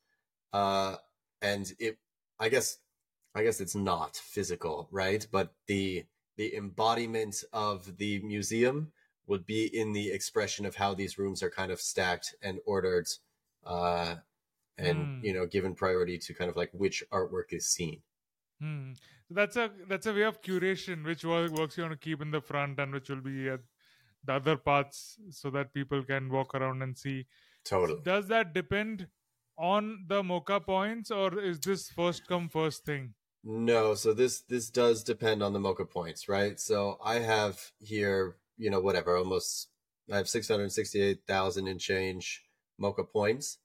Uh, 0.53 0.97
and 1.43 1.73
it, 1.79 1.99
I 2.39 2.49
guess, 2.49 2.79
I 3.35 3.43
guess 3.43 3.61
it's 3.61 3.75
not 3.75 4.17
physical, 4.17 4.89
right? 4.91 5.27
But 5.31 5.53
the 5.67 6.07
the 6.37 6.55
embodiment 6.55 7.43
of 7.53 7.99
the 7.99 8.21
museum 8.21 8.93
would 9.27 9.45
be 9.45 9.67
in 9.67 9.93
the 9.93 10.11
expression 10.13 10.65
of 10.65 10.77
how 10.77 10.95
these 10.95 11.19
rooms 11.19 11.43
are 11.43 11.51
kind 11.51 11.73
of 11.73 11.81
stacked 11.81 12.35
and 12.41 12.61
ordered 12.65 13.09
uh, 13.67 14.15
and 14.79 15.09
Hmm. 15.09 15.25
you 15.25 15.33
know 15.35 15.47
given 15.47 15.75
priority 15.75 16.19
to 16.19 16.35
kind 16.35 16.51
of 16.51 16.57
like 16.57 16.71
which 16.73 17.03
artwork 17.13 17.53
is 17.53 17.67
seen. 17.69 18.03
So 18.61 19.35
that's 19.35 19.57
a 19.57 19.71
that's 19.89 20.07
a 20.07 20.13
way 20.13 20.23
of 20.23 20.41
curation, 20.43 21.05
which 21.05 21.25
works 21.25 21.77
you 21.77 21.83
want 21.85 21.93
to 21.93 21.99
keep 21.99 22.21
in 22.23 22.31
the 22.31 22.41
front 22.41 22.79
and 22.81 22.93
which 22.93 23.09
will 23.11 23.21
be 23.21 23.49
at 23.49 23.61
the 24.25 24.33
other 24.35 24.57
parts, 24.57 25.19
so 25.31 25.51
that 25.51 25.73
people 25.73 26.03
can 26.03 26.29
walk 26.31 26.55
around 26.55 26.83
and 26.83 26.97
see. 26.99 27.27
totally 27.65 28.01
Does 28.05 28.27
that 28.29 28.53
depend 28.55 29.07
on 29.57 30.05
the 30.09 30.23
MoCA 30.23 30.61
points, 30.65 31.11
or 31.11 31.39
is 31.39 31.61
this 31.61 31.91
first 31.91 32.27
come 32.27 32.49
first 32.49 32.85
thing? 32.85 33.15
no 33.45 33.95
so 33.95 34.13
this 34.13 34.41
this 34.41 34.69
does 34.69 35.05
depend 35.05 35.43
on 35.43 35.53
the 35.53 35.61
MoCA 35.61 35.85
points 35.89 36.29
right 36.29 36.59
so 36.59 36.99
i 37.03 37.21
have 37.21 37.71
here 37.79 38.37
you 38.57 38.69
know 38.69 38.81
whatever 38.81 39.17
almost 39.17 39.69
i 40.13 40.17
have 40.17 40.29
668000 40.29 41.69
and 41.69 41.81
change 41.81 42.45
MoCA 42.81 43.05
points 43.05 43.59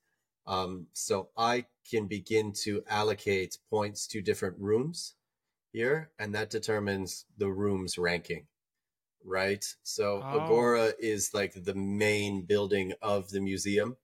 Um, 0.45 0.87
so 0.93 1.29
I 1.37 1.65
can 1.89 2.07
begin 2.07 2.53
to 2.63 2.83
allocate 2.89 3.57
points 3.69 4.07
to 4.07 4.21
different 4.21 4.57
rooms 4.59 5.15
here, 5.71 6.11
and 6.19 6.35
that 6.35 6.49
determines 6.49 7.25
the 7.37 7.49
room's 7.51 7.97
ranking, 7.97 8.47
right? 9.23 9.65
So 9.83 10.23
Oh. 10.31 10.39
Agora 10.39 10.93
is 10.99 11.33
like 11.33 11.53
the 11.55 11.75
main 11.75 12.43
building 12.43 12.93
of 13.01 13.29
the 13.31 13.41
museum, 13.41 13.97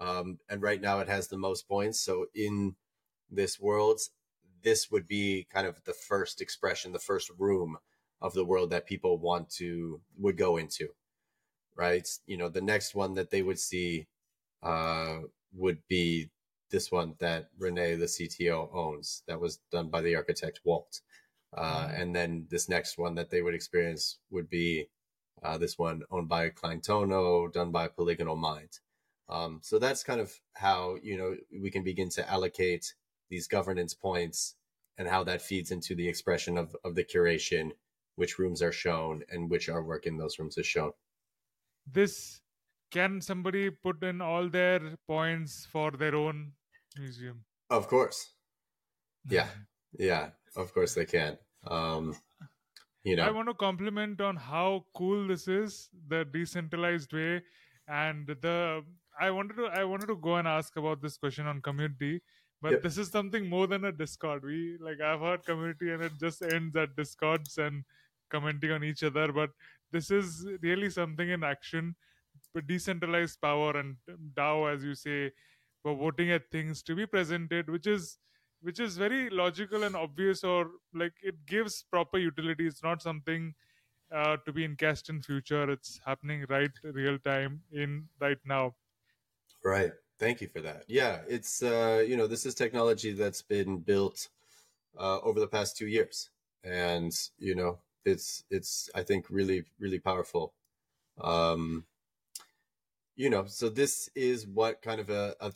um, 0.00 0.38
and 0.48 0.62
right 0.62 0.80
now 0.80 1.00
it 1.00 1.08
has 1.08 1.28
the 1.28 1.38
most 1.38 1.68
points. 1.68 2.00
So 2.00 2.26
in 2.34 2.76
this 3.30 3.60
world, 3.60 4.00
this 4.62 4.90
would 4.90 5.06
be 5.06 5.46
kind 5.52 5.66
of 5.66 5.82
the 5.84 5.94
first 5.94 6.40
expression, 6.40 6.92
the 6.92 6.98
first 6.98 7.30
room 7.38 7.78
of 8.20 8.34
the 8.34 8.44
world 8.44 8.70
that 8.70 8.86
people 8.86 9.18
want 9.18 9.50
to 9.50 10.00
would 10.18 10.36
go 10.36 10.56
into, 10.56 10.88
right? 11.74 12.08
You 12.26 12.36
know, 12.36 12.48
the 12.48 12.60
next 12.60 12.94
one 12.94 13.14
that 13.14 13.30
they 13.30 13.42
would 13.42 13.58
see 13.58 14.06
uh, 14.62 15.20
would 15.52 15.78
be 15.88 16.30
this 16.70 16.90
one 16.92 17.14
that 17.18 17.48
Renee, 17.58 17.96
the 17.96 18.06
CTO, 18.06 18.72
owns. 18.72 19.22
That 19.26 19.40
was 19.40 19.58
done 19.72 19.88
by 19.88 20.00
the 20.02 20.14
architect 20.16 20.60
Walt. 20.64 21.00
Uh, 21.52 21.88
Mhm. 21.88 22.00
and 22.00 22.14
then 22.16 22.46
this 22.48 22.68
next 22.68 22.96
one 22.96 23.16
that 23.16 23.30
they 23.30 23.42
would 23.42 23.54
experience 23.54 24.18
would 24.30 24.48
be 24.48 24.88
uh, 25.42 25.56
this 25.58 25.78
one 25.78 26.02
owned 26.10 26.28
by 26.28 26.50
Klein 26.50 26.80
Tono, 26.82 27.48
done 27.48 27.72
by 27.72 27.88
Polygonal 27.88 28.36
Mind. 28.36 28.78
Um, 29.28 29.60
so 29.62 29.78
that's 29.78 30.04
kind 30.04 30.20
of 30.20 30.38
how 30.52 30.96
you 31.02 31.16
know 31.16 31.36
we 31.50 31.70
can 31.70 31.82
begin 31.82 32.08
to 32.10 32.28
allocate 32.30 32.94
these 33.30 33.48
governance 33.48 33.94
points 33.94 34.56
and 34.98 35.08
how 35.08 35.24
that 35.24 35.40
feeds 35.40 35.70
into 35.70 35.94
the 35.94 36.06
expression 36.08 36.58
of, 36.58 36.76
of 36.84 36.94
the 36.94 37.04
curation, 37.04 37.72
which 38.16 38.38
rooms 38.38 38.60
are 38.60 38.72
shown 38.72 39.24
and 39.30 39.48
which 39.50 39.68
artwork 39.68 40.04
in 40.04 40.18
those 40.18 40.38
rooms 40.38 40.58
is 40.58 40.66
shown. 40.66 40.92
This 41.86 42.42
can 42.90 43.20
somebody 43.20 43.70
put 43.70 44.02
in 44.02 44.20
all 44.20 44.48
their 44.48 44.96
points 45.06 45.66
for 45.70 45.90
their 45.92 46.14
own 46.14 46.52
museum? 46.98 47.44
Of 47.70 47.88
course. 47.88 48.34
Yeah. 49.28 49.48
Yeah, 49.98 50.30
of 50.56 50.72
course 50.72 50.94
they 50.94 51.04
can. 51.04 51.36
Um, 51.66 52.16
you 53.02 53.16
know, 53.16 53.24
I 53.24 53.30
want 53.30 53.48
to 53.48 53.54
compliment 53.54 54.20
on 54.20 54.36
how 54.36 54.84
cool 54.94 55.26
this 55.26 55.48
is, 55.48 55.88
the 56.08 56.24
decentralized 56.24 57.12
way, 57.12 57.42
and 57.88 58.26
the. 58.26 58.82
I 59.20 59.30
wanted 59.30 59.56
to. 59.56 59.66
I 59.66 59.84
wanted 59.84 60.06
to 60.06 60.16
go 60.16 60.36
and 60.36 60.46
ask 60.46 60.76
about 60.76 61.02
this 61.02 61.16
question 61.16 61.46
on 61.46 61.60
community, 61.60 62.22
but 62.62 62.72
Yep. 62.72 62.82
this 62.82 62.98
is 62.98 63.08
something 63.08 63.48
more 63.48 63.66
than 63.66 63.84
a 63.84 63.92
Discord. 63.92 64.44
We 64.44 64.78
like 64.80 65.00
I've 65.00 65.20
heard 65.20 65.44
community, 65.44 65.90
and 65.90 66.02
it 66.02 66.12
just 66.20 66.42
ends 66.42 66.76
at 66.76 66.94
Discords 66.96 67.58
and 67.58 67.84
commenting 68.30 68.70
on 68.70 68.84
each 68.84 69.02
other. 69.02 69.32
But 69.32 69.50
this 69.90 70.10
is 70.10 70.46
really 70.62 70.88
something 70.90 71.28
in 71.28 71.42
action, 71.42 71.96
decentralized 72.54 73.40
power 73.40 73.76
and 73.76 73.96
DAO, 74.34 74.66
as 74.66 74.84
you 74.84 74.94
say, 74.94 75.32
for 75.82 75.94
voting 75.94 76.30
at 76.30 76.50
things 76.50 76.82
to 76.82 76.94
be 76.94 77.06
presented, 77.06 77.70
which 77.70 77.86
is 77.86 78.18
which 78.62 78.78
is 78.78 78.96
very 78.96 79.30
logical 79.30 79.84
and 79.84 79.96
obvious 79.96 80.44
or 80.44 80.70
like 80.94 81.14
it 81.22 81.46
gives 81.46 81.82
proper 81.90 82.18
utility 82.18 82.66
it's 82.66 82.82
not 82.82 83.00
something 83.00 83.54
uh, 84.14 84.36
to 84.44 84.52
be 84.52 84.64
encased 84.64 85.08
in 85.08 85.22
future 85.22 85.70
it's 85.70 85.98
happening 86.04 86.44
right 86.50 86.72
real 86.82 87.18
time 87.20 87.62
in 87.72 88.06
right 88.20 88.38
now 88.44 88.74
Right. 89.64 89.92
Thank 90.18 90.40
you 90.40 90.48
for 90.48 90.60
that. 90.60 90.84
Yeah, 90.86 91.20
it's 91.28 91.62
uh, 91.62 92.04
you 92.06 92.16
know, 92.16 92.26
this 92.26 92.44
is 92.44 92.54
technology 92.54 93.12
that's 93.12 93.42
been 93.42 93.78
built 93.78 94.28
uh, 94.98 95.18
over 95.20 95.40
the 95.40 95.46
past 95.48 95.76
two 95.76 95.86
years, 95.86 96.30
and 96.64 97.12
you 97.38 97.54
know, 97.54 97.78
it's 98.04 98.44
it's 98.50 98.90
I 98.94 99.02
think 99.02 99.26
really 99.30 99.64
really 99.78 99.98
powerful. 99.98 100.52
Um, 101.20 101.84
you 103.20 103.28
know, 103.28 103.44
so 103.44 103.68
this 103.68 104.08
is 104.14 104.46
what 104.46 104.80
kind 104.80 104.98
of 104.98 105.10
a, 105.10 105.36
a 105.42 105.52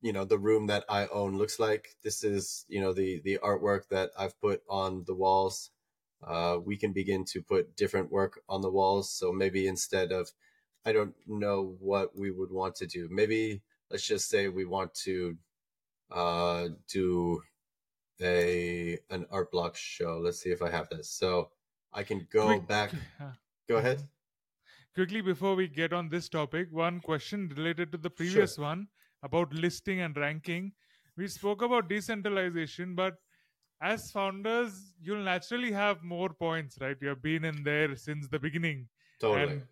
you 0.00 0.14
know 0.14 0.24
the 0.24 0.38
room 0.38 0.68
that 0.68 0.86
I 0.88 1.08
own 1.08 1.36
looks 1.36 1.60
like. 1.60 1.88
This 2.02 2.24
is 2.24 2.64
you 2.68 2.80
know 2.80 2.94
the 2.94 3.20
the 3.22 3.38
artwork 3.44 3.82
that 3.90 4.12
I've 4.18 4.40
put 4.40 4.62
on 4.66 5.04
the 5.06 5.14
walls. 5.14 5.68
Uh, 6.26 6.56
we 6.64 6.78
can 6.78 6.94
begin 6.94 7.26
to 7.26 7.42
put 7.42 7.76
different 7.76 8.10
work 8.10 8.40
on 8.48 8.62
the 8.62 8.70
walls. 8.70 9.10
So 9.10 9.30
maybe 9.30 9.66
instead 9.66 10.10
of 10.10 10.30
I 10.86 10.92
don't 10.92 11.14
know 11.26 11.76
what 11.80 12.16
we 12.16 12.30
would 12.30 12.50
want 12.50 12.76
to 12.76 12.86
do. 12.86 13.08
Maybe 13.10 13.60
let's 13.90 14.06
just 14.06 14.30
say 14.30 14.48
we 14.48 14.64
want 14.64 14.94
to 15.04 15.36
uh, 16.10 16.68
do 16.88 17.42
a 18.22 18.98
an 19.10 19.26
art 19.30 19.50
block 19.52 19.76
show. 19.76 20.18
Let's 20.24 20.40
see 20.40 20.50
if 20.50 20.62
I 20.62 20.70
have 20.70 20.88
this. 20.88 21.10
So 21.10 21.50
I 21.92 22.04
can 22.04 22.26
go 22.32 22.58
back. 22.58 22.94
Go 23.68 23.76
ahead. 23.76 24.02
Quickly 24.94 25.20
before 25.20 25.54
we 25.54 25.66
get 25.68 25.92
on 25.92 26.08
this 26.08 26.28
topic 26.28 26.68
one 26.70 27.00
question 27.00 27.48
related 27.56 27.92
to 27.92 27.98
the 27.98 28.10
previous 28.10 28.58
one 28.58 28.86
about 29.22 29.52
listing 29.54 30.00
and 30.00 30.16
ranking 30.16 30.72
we 31.16 31.28
spoke 31.28 31.62
about 31.62 31.88
decentralization 31.88 32.94
but 32.94 33.14
as 33.80 34.10
founders 34.12 34.94
you'll 35.00 35.24
naturally 35.24 35.72
have 35.72 36.02
more 36.02 36.30
points 36.30 36.78
right 36.80 36.96
you 37.00 37.08
have 37.08 37.22
been 37.22 37.44
in 37.44 37.62
there 37.64 37.94
since 37.96 38.28
the 38.28 38.38
beginning 38.38 38.88
Totally. 39.20 39.52
And 39.52 39.62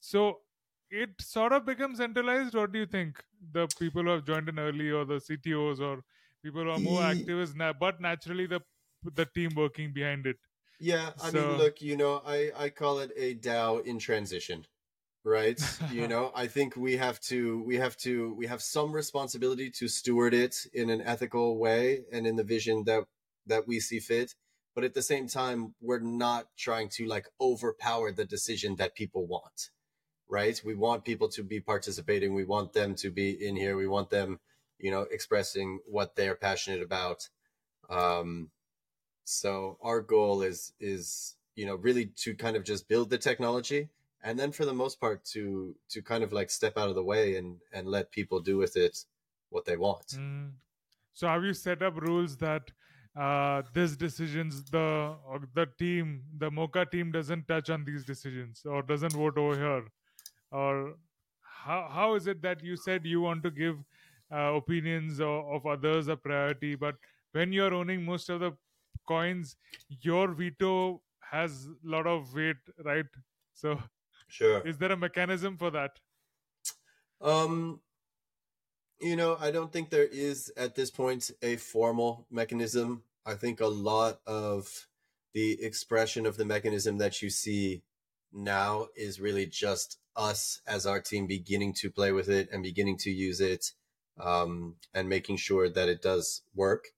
so 0.00 0.40
it 0.90 1.10
sort 1.18 1.52
of 1.52 1.64
becomes 1.64 1.96
centralized. 1.98 2.54
What 2.54 2.72
do 2.72 2.78
you 2.78 2.84
think? 2.86 3.22
The 3.52 3.66
people 3.78 4.02
who 4.02 4.10
have 4.10 4.24
joined 4.26 4.50
in 4.50 4.58
early, 4.58 4.90
or 4.90 5.06
the 5.06 5.14
CTOs, 5.14 5.80
or 5.80 6.02
people 6.44 6.64
who 6.64 6.70
are 6.70 6.78
more 6.78 7.00
Ye- 7.00 7.14
activists, 7.14 7.56
na- 7.56 7.72
but 7.72 8.02
naturally 8.02 8.46
the 8.46 8.60
the 9.14 9.24
team 9.34 9.54
working 9.56 9.94
behind 9.94 10.26
it. 10.26 10.36
Yeah, 10.78 11.12
I 11.22 11.30
So- 11.30 11.48
mean, 11.48 11.58
look, 11.58 11.80
you 11.80 11.96
know, 11.96 12.22
I 12.24 12.52
I 12.56 12.68
call 12.70 12.98
it 13.00 13.10
a 13.16 13.34
DAO 13.34 13.78
in 13.78 13.98
transition, 13.98 14.66
right? 15.24 15.58
you 15.90 16.06
know, 16.08 16.32
I 16.34 16.46
think 16.48 16.76
we 16.76 16.96
have 16.98 17.20
to 17.22 17.62
we 17.62 17.76
have 17.76 17.96
to 17.98 18.34
we 18.34 18.46
have 18.46 18.62
some 18.62 18.92
responsibility 18.92 19.70
to 19.70 19.88
steward 19.88 20.34
it 20.34 20.66
in 20.74 20.90
an 20.90 21.00
ethical 21.00 21.58
way 21.58 22.04
and 22.12 22.26
in 22.26 22.36
the 22.36 22.44
vision 22.44 22.84
that 22.84 23.04
that 23.46 23.66
we 23.66 23.80
see 23.80 24.00
fit. 24.00 24.34
But 24.74 24.84
at 24.84 24.92
the 24.94 25.02
same 25.02 25.26
time, 25.28 25.74
we're 25.80 26.00
not 26.00 26.48
trying 26.58 26.90
to 26.96 27.06
like 27.06 27.26
overpower 27.40 28.12
the 28.12 28.26
decision 28.26 28.76
that 28.76 28.94
people 28.94 29.26
want, 29.26 29.70
right? 30.28 30.60
We 30.62 30.74
want 30.74 31.04
people 31.06 31.28
to 31.30 31.42
be 31.42 31.60
participating. 31.60 32.34
We 32.34 32.44
want 32.44 32.74
them 32.74 32.94
to 32.96 33.10
be 33.10 33.30
in 33.30 33.56
here. 33.56 33.74
We 33.76 33.86
want 33.86 34.10
them, 34.10 34.40
you 34.78 34.90
know, 34.90 35.02
expressing 35.10 35.78
what 35.86 36.14
they're 36.16 36.34
passionate 36.36 36.82
about. 36.82 37.30
Um, 37.88 38.50
so 39.28 39.76
our 39.82 40.00
goal 40.00 40.42
is 40.42 40.72
is 40.80 41.36
you 41.54 41.66
know 41.66 41.76
really 41.76 42.06
to 42.16 42.34
kind 42.34 42.56
of 42.56 42.64
just 42.64 42.88
build 42.88 43.10
the 43.10 43.18
technology 43.18 43.88
and 44.22 44.38
then 44.38 44.52
for 44.52 44.64
the 44.64 44.74
most 44.74 45.00
part 45.00 45.24
to 45.24 45.74
to 45.88 46.00
kind 46.02 46.22
of 46.22 46.32
like 46.32 46.50
step 46.50 46.78
out 46.78 46.88
of 46.88 46.94
the 46.94 47.02
way 47.02 47.36
and 47.36 47.56
and 47.72 47.88
let 47.88 48.10
people 48.10 48.40
do 48.40 48.56
with 48.56 48.76
it 48.76 49.04
what 49.50 49.64
they 49.64 49.76
want 49.76 50.06
Mm. 50.16 50.52
So 51.12 51.26
have 51.28 51.44
you 51.44 51.54
set 51.54 51.82
up 51.82 51.98
rules 51.98 52.36
that 52.36 52.70
uh, 53.18 53.62
this 53.72 53.96
decisions 53.96 54.62
the 54.70 55.16
the 55.54 55.66
team, 55.78 56.22
the 56.36 56.50
MoCA 56.50 56.90
team 56.90 57.10
doesn't 57.10 57.48
touch 57.48 57.70
on 57.70 57.84
these 57.84 58.04
decisions 58.04 58.62
or 58.66 58.82
doesn't 58.82 59.14
vote 59.14 59.38
over 59.38 59.56
here, 59.56 59.84
or 60.50 60.96
how 61.40 61.88
how 61.90 62.14
is 62.14 62.26
it 62.26 62.42
that 62.42 62.62
you 62.62 62.76
said 62.76 63.06
you 63.06 63.22
want 63.22 63.42
to 63.44 63.50
give 63.50 63.78
uh, 64.30 64.52
opinions 64.60 65.20
of, 65.20 65.46
of 65.46 65.64
others 65.64 66.08
a 66.08 66.16
priority, 66.16 66.74
but 66.74 66.96
when 67.32 67.52
you're 67.52 67.72
owning 67.72 68.04
most 68.04 68.28
of 68.28 68.40
the 68.40 68.52
coins, 69.06 69.56
your 69.88 70.28
veto 70.28 71.02
has 71.30 71.66
a 71.66 71.88
lot 71.88 72.06
of 72.06 72.34
weight, 72.34 72.56
right? 72.84 73.06
So 73.54 73.78
sure 74.28 74.60
is 74.66 74.78
there 74.78 74.92
a 74.92 74.96
mechanism 74.96 75.56
for 75.56 75.70
that? 75.70 75.92
um 77.20 77.80
you 79.00 79.16
know 79.16 79.38
i 79.40 79.50
don't 79.50 79.72
think 79.72 79.88
there 79.88 80.04
is 80.04 80.52
at 80.56 80.74
this 80.74 80.90
point 80.90 81.30
a 81.40 81.56
formal 81.56 82.26
mechanism 82.30 83.02
i 83.24 83.32
think 83.32 83.60
a 83.60 83.66
lot 83.66 84.20
of 84.26 84.86
the 85.32 85.62
expression 85.62 86.26
of 86.26 86.36
the 86.36 86.44
mechanism 86.44 86.98
that 86.98 87.22
you 87.22 87.30
see 87.30 87.82
now 88.32 88.86
is 88.96 89.20
really 89.20 89.46
just 89.46 89.98
us 90.16 90.60
as 90.66 90.86
our 90.86 91.00
team 91.00 91.26
beginning 91.26 91.72
to 91.72 91.90
play 91.90 92.12
with 92.12 92.28
it 92.28 92.48
and 92.52 92.62
beginning 92.62 92.96
to 92.96 93.10
use 93.10 93.40
it 93.40 93.72
um, 94.18 94.76
and 94.94 95.08
making 95.08 95.36
sure 95.36 95.68
that 95.68 95.88
it 95.88 96.02
does 96.02 96.42
work. 96.54 96.88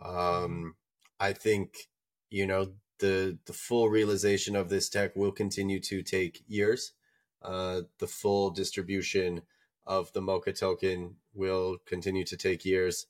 Um, 0.00 0.76
I 1.22 1.32
think 1.32 1.88
you 2.30 2.48
know 2.48 2.72
the 2.98 3.38
the 3.46 3.52
full 3.52 3.88
realization 3.88 4.56
of 4.56 4.68
this 4.68 4.88
tech 4.88 5.14
will 5.14 5.30
continue 5.30 5.78
to 5.78 6.02
take 6.02 6.42
years. 6.48 6.92
Uh, 7.40 7.82
the 7.98 8.08
full 8.08 8.50
distribution 8.50 9.42
of 9.86 10.12
the 10.12 10.20
MoCA 10.20 10.52
token 10.58 11.16
will 11.32 11.78
continue 11.86 12.24
to 12.24 12.36
take 12.36 12.64
years. 12.64 13.06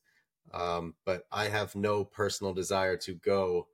Um, 0.53 0.95
but 1.07 1.27
I 1.33 1.49
have 1.49 1.75
no 1.75 2.05
personal 2.05 2.53
desire 2.53 2.99
to 2.99 3.15
go 3.15 3.69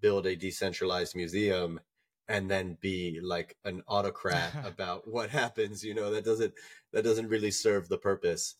build 0.00 0.26
a 0.26 0.36
decentralized 0.36 1.16
museum 1.16 1.80
and 2.28 2.50
then 2.50 2.76
be 2.82 3.20
like 3.22 3.56
an 3.64 3.82
autocrat 3.88 4.52
about 4.64 5.08
what 5.08 5.30
happens 5.30 5.82
you 5.82 5.94
know 5.94 6.10
that 6.10 6.24
doesn't 6.24 6.52
that 6.92 7.02
doesn't 7.02 7.28
really 7.28 7.50
serve 7.50 7.88
the 7.88 7.98
purpose 7.98 8.56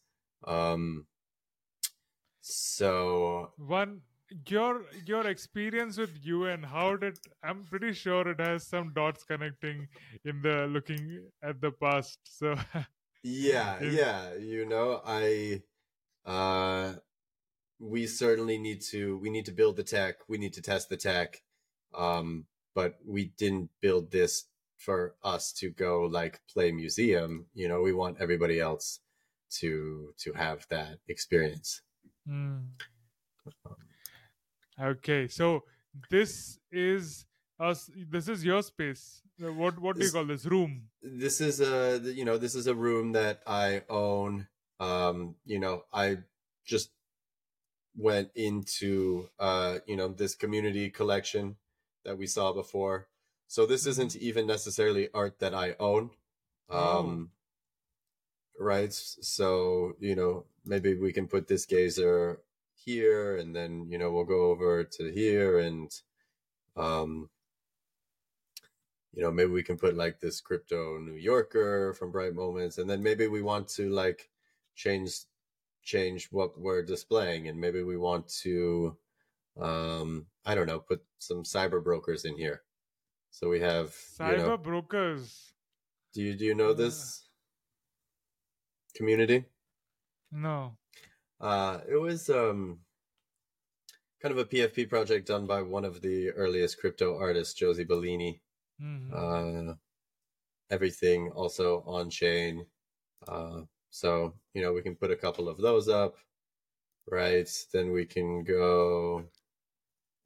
um 0.47 1.07
so 2.41 3.53
one 3.59 4.01
your 4.49 4.85
your 5.07 5.27
experience 5.27 5.99
with 5.99 6.19
UN, 6.23 6.63
how 6.63 6.97
did 6.97 7.19
I'm 7.43 7.65
pretty 7.65 7.93
sure 7.93 8.29
it 8.29 8.41
has 8.41 8.67
some 8.67 8.93
dots 8.93 9.25
connecting 9.25 9.89
in 10.25 10.43
the 10.43 10.67
looking 10.67 11.27
at 11.43 11.61
the 11.61 11.71
past. 11.71 12.19
So 12.25 12.55
yeah 13.23 13.79
If- 13.81 13.93
yeah 13.95 14.35
you 14.35 14.65
know 14.65 15.03
i 15.05 15.61
uh, 16.25 16.95
we 17.81 18.07
certainly 18.07 18.59
need 18.59 18.83
to 18.83 19.17
we 19.19 19.31
need 19.31 19.47
to 19.47 19.53
build 19.53 19.77
the 19.77 19.83
tech. 19.83 20.17
We 20.29 20.37
need 20.37 20.53
to 20.55 20.63
test 20.63 20.89
the 20.89 20.97
tech, 20.97 21.43
um, 21.95 22.45
but 22.75 22.97
we 23.07 23.33
didn't 23.39 23.71
build 23.81 24.11
this 24.11 24.45
for 24.77 25.15
us 25.25 25.53
to 25.55 25.71
go 25.71 26.03
like 26.03 26.41
play 26.53 26.71
museum. 26.71 27.47
You 27.55 27.69
know, 27.69 27.81
we 27.81 27.93
want 27.93 28.19
everybody 28.21 28.61
else 28.61 29.01
to 29.61 30.13
to 30.19 30.33
have 30.35 30.67
that 30.69 30.99
experience. 31.09 31.81
Hmm. 32.27 32.59
Okay, 34.81 35.27
so 35.29 35.65
this 36.11 36.59
is 36.71 37.25
us. 37.59 37.91
This 38.09 38.29
is 38.29 38.45
your 38.45 38.63
space. 38.63 39.23
Uh, 39.43 39.53
What 39.53 39.79
what 39.79 39.97
do 39.99 40.05
you 40.05 40.13
call 40.13 40.25
this 40.27 40.45
room? 40.47 40.89
this 41.03 41.41
is 41.41 41.61
a 41.61 42.01
you 42.05 42.25
know 42.25 42.39
this 42.39 42.55
is 42.55 42.67
a 42.67 42.75
room 42.75 43.13
that 43.13 43.41
i 43.47 43.83
own 43.89 44.49
um 44.81 45.37
you 45.47 45.59
know 45.61 45.85
i 45.93 46.19
just 46.67 46.91
went 47.97 48.31
into 48.35 49.29
uh 49.39 49.79
you 49.87 49.97
know 49.97 50.09
this 50.09 50.35
community 50.35 50.91
collection 50.91 51.55
that 52.05 52.19
we 52.19 52.27
saw 52.27 52.53
before 52.53 53.07
so 53.47 53.65
this 53.65 53.87
isn't 53.87 54.17
even 54.17 54.45
necessarily 54.47 55.09
art 55.15 55.39
that 55.39 55.55
i 55.55 55.75
own 55.79 56.11
um 56.71 57.31
right 58.59 58.93
so 58.93 59.95
you 60.01 60.17
know 60.17 60.45
maybe 60.65 60.95
we 60.99 61.13
can 61.13 61.29
put 61.29 61.47
this 61.47 61.65
gazer 61.65 62.41
here 62.85 63.37
and 63.37 63.55
then 63.55 63.87
you 63.91 63.99
know 63.99 64.11
we'll 64.11 64.25
go 64.25 64.47
over 64.51 64.85
to 64.85 65.11
here 65.13 65.59
and 65.59 65.91
um 66.77 67.29
you 69.13 69.23
know 69.23 69.31
maybe 69.33 69.51
we 69.51 69.63
can 69.63 69.77
put 69.77 69.97
like 69.97 70.21
this 70.21 70.41
crypto 70.41 70.99
new 70.99 71.15
yorker 71.15 71.93
from 71.95 72.13
bright 72.13 72.35
moments 72.35 72.79
and 72.79 72.89
then 72.89 73.03
maybe 73.03 73.27
we 73.27 73.43
want 73.43 73.69
to 73.69 73.91
like 73.91 74.31
change 74.77 75.13
change 75.83 76.29
what 76.31 76.59
we're 76.59 76.83
displaying 76.85 77.49
and 77.49 77.59
maybe 77.61 77.83
we 77.83 77.97
want 77.97 78.29
to 78.29 78.97
um 79.61 80.27
i 80.47 80.55
don't 80.55 80.67
know 80.67 80.79
put 80.79 81.03
some 81.19 81.43
cyber 81.43 81.83
brokers 81.83 82.25
in 82.25 82.37
here 82.37 82.63
so 83.31 83.49
we 83.49 83.61
have 83.61 83.89
Cyber 83.91 84.31
you 84.31 84.37
know 84.39 84.57
brokers. 84.57 85.53
do 86.15 86.23
you 86.23 86.35
do 86.37 86.45
you 86.45 86.55
know 86.55 86.71
Uh, 86.71 86.75
this 86.75 87.27
community 88.95 89.45
No. 90.31 90.78
Uh 91.41 91.81
it 91.89 91.97
was 91.97 92.29
um 92.31 92.81
kind 94.21 94.33
of 94.33 94.39
a 94.39 94.45
pfp 94.45 94.89
project 94.89 95.27
done 95.27 95.47
by 95.47 95.63
one 95.63 95.85
of 95.85 96.01
the 96.03 96.31
earliest 96.31 96.79
crypto 96.79 97.17
artists 97.19 97.55
josie 97.55 97.85
bellini 97.85 98.41
Mhm. 98.79 99.11
uh, 99.13 99.75
everything 100.71 101.31
also 101.33 101.83
on 101.83 102.11
chain. 102.11 102.67
Uh, 103.29 103.63
so, 103.91 104.35
you 104.55 104.63
know, 104.63 104.73
we 104.73 104.83
can 104.83 104.97
put 104.97 105.11
a 105.11 105.17
couple 105.17 105.49
of 105.49 105.59
those 105.59 105.89
up, 105.89 106.17
right? 107.07 107.49
Then 107.73 107.93
we 107.93 108.07
can 108.07 108.45
go, 108.45 109.31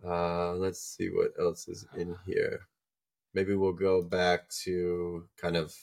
uh, 0.04 0.52
let's 0.54 0.80
see 0.80 1.08
what 1.10 1.32
else 1.38 1.68
is 1.68 1.86
in 1.96 2.16
here. 2.26 2.68
Maybe 3.34 3.54
we'll 3.54 3.72
go 3.74 4.02
back 4.02 4.48
to 4.64 5.28
kind 5.36 5.56
of 5.56 5.74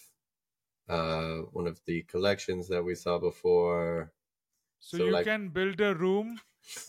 uh, 0.88 1.39
one 1.53 1.67
of 1.67 1.82
the 1.86 2.03
collections 2.03 2.67
that 2.69 2.84
we 2.84 2.95
saw 2.95 3.19
before. 3.19 4.13
So, 4.80 4.97
so 4.97 5.05
you 5.05 5.11
like- 5.13 5.25
can 5.25 5.49
build 5.49 5.80
a 5.82 5.93
room 5.95 6.39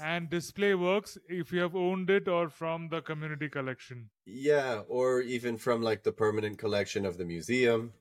and 0.00 0.28
display 0.30 0.74
works 0.74 1.18
if 1.28 1.52
you 1.52 1.60
have 1.60 1.74
owned 1.74 2.10
it 2.10 2.28
or 2.28 2.48
from 2.48 2.88
the 2.88 3.00
community 3.02 3.48
collection. 3.48 4.10
Yeah, 4.26 4.82
or 4.88 5.20
even 5.22 5.56
from 5.56 5.82
like 5.82 6.02
the 6.02 6.12
permanent 6.12 6.58
collection 6.58 7.04
of 7.06 7.16
the 7.18 7.24
museum. 7.24 7.92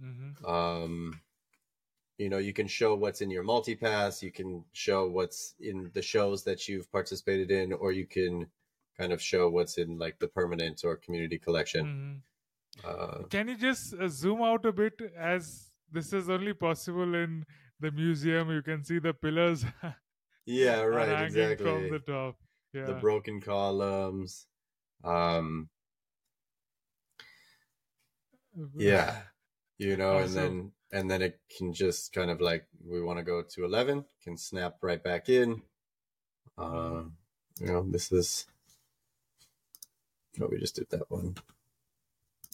hmm 0.00 0.30
um 0.44 1.20
you 2.18 2.28
know 2.28 2.38
you 2.38 2.52
can 2.52 2.66
show 2.68 2.94
what's 2.94 3.20
in 3.20 3.30
your 3.30 3.42
multipass 3.44 4.22
you 4.22 4.30
can 4.30 4.64
show 4.72 5.00
what's 5.08 5.54
in 5.60 5.90
the 5.94 6.02
shows 6.02 6.44
that 6.44 6.68
you've 6.68 6.90
participated 6.92 7.50
in 7.50 7.72
or 7.72 7.90
you 7.92 8.06
can 8.06 8.46
kind 8.98 9.12
of 9.12 9.20
show 9.20 9.48
what's 9.56 9.78
in 9.78 9.98
like 9.98 10.18
the 10.20 10.28
permanent 10.28 10.84
or 10.84 10.96
community 10.96 11.38
collection 11.38 11.84
hmm 12.82 12.88
uh 12.90 13.22
Can 13.34 13.48
you 13.48 13.56
just 13.56 13.94
uh, 13.94 14.08
zoom 14.08 14.42
out 14.42 14.64
a 14.66 14.72
bit 14.72 15.00
as 15.16 15.70
this 15.96 16.12
is 16.12 16.28
only 16.36 16.54
possible 16.54 17.14
in 17.24 17.44
the 17.80 17.90
museum? 17.90 18.50
You 18.50 18.62
can 18.62 18.84
see 18.84 18.98
the 18.98 19.14
pillars 19.14 19.64
yeah 20.46 20.80
right 20.80 21.24
exactly 21.24 21.64
from 21.64 21.90
the 21.90 21.98
top. 22.00 22.36
Yeah. 22.72 22.86
the 22.86 22.94
broken 22.94 23.40
columns 23.40 24.46
um 25.04 25.68
yeah 28.76 29.22
you 29.78 29.96
know 29.96 30.18
and 30.18 30.34
then 30.34 30.72
and 30.92 31.10
then 31.10 31.22
it 31.22 31.40
can 31.56 31.72
just 31.72 32.12
kind 32.12 32.30
of 32.30 32.40
like 32.40 32.66
we 32.84 33.02
want 33.02 33.18
to 33.18 33.24
go 33.24 33.42
to 33.42 33.64
11 33.64 34.04
can 34.22 34.36
snap 34.36 34.76
right 34.80 35.02
back 35.02 35.28
in 35.28 35.62
um 36.58 37.16
you 37.60 37.66
know 37.66 37.84
this 37.88 38.10
is 38.12 38.46
oh 40.40 40.48
we 40.50 40.58
just 40.58 40.76
did 40.76 40.90
that 40.90 41.10
one 41.10 41.36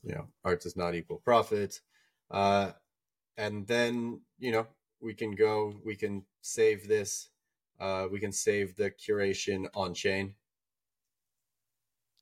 you 0.03 0.15
know 0.15 0.27
art 0.45 0.63
does 0.63 0.77
not 0.77 0.95
equal 0.95 1.21
profit 1.25 1.81
uh 2.31 2.73
and 3.37 3.67
then 3.67 4.21
you 4.39 4.53
know 4.53 4.67
we 5.01 5.15
can 5.15 5.33
go 5.33 5.81
we 5.85 5.97
can 5.97 6.25
save 6.41 6.89
this 6.89 7.31
uh 7.79 8.09
we 8.11 8.21
can 8.21 8.33
save 8.33 8.77
the 8.77 8.91
curation 8.91 9.69
on 9.75 9.95
chain 9.95 10.35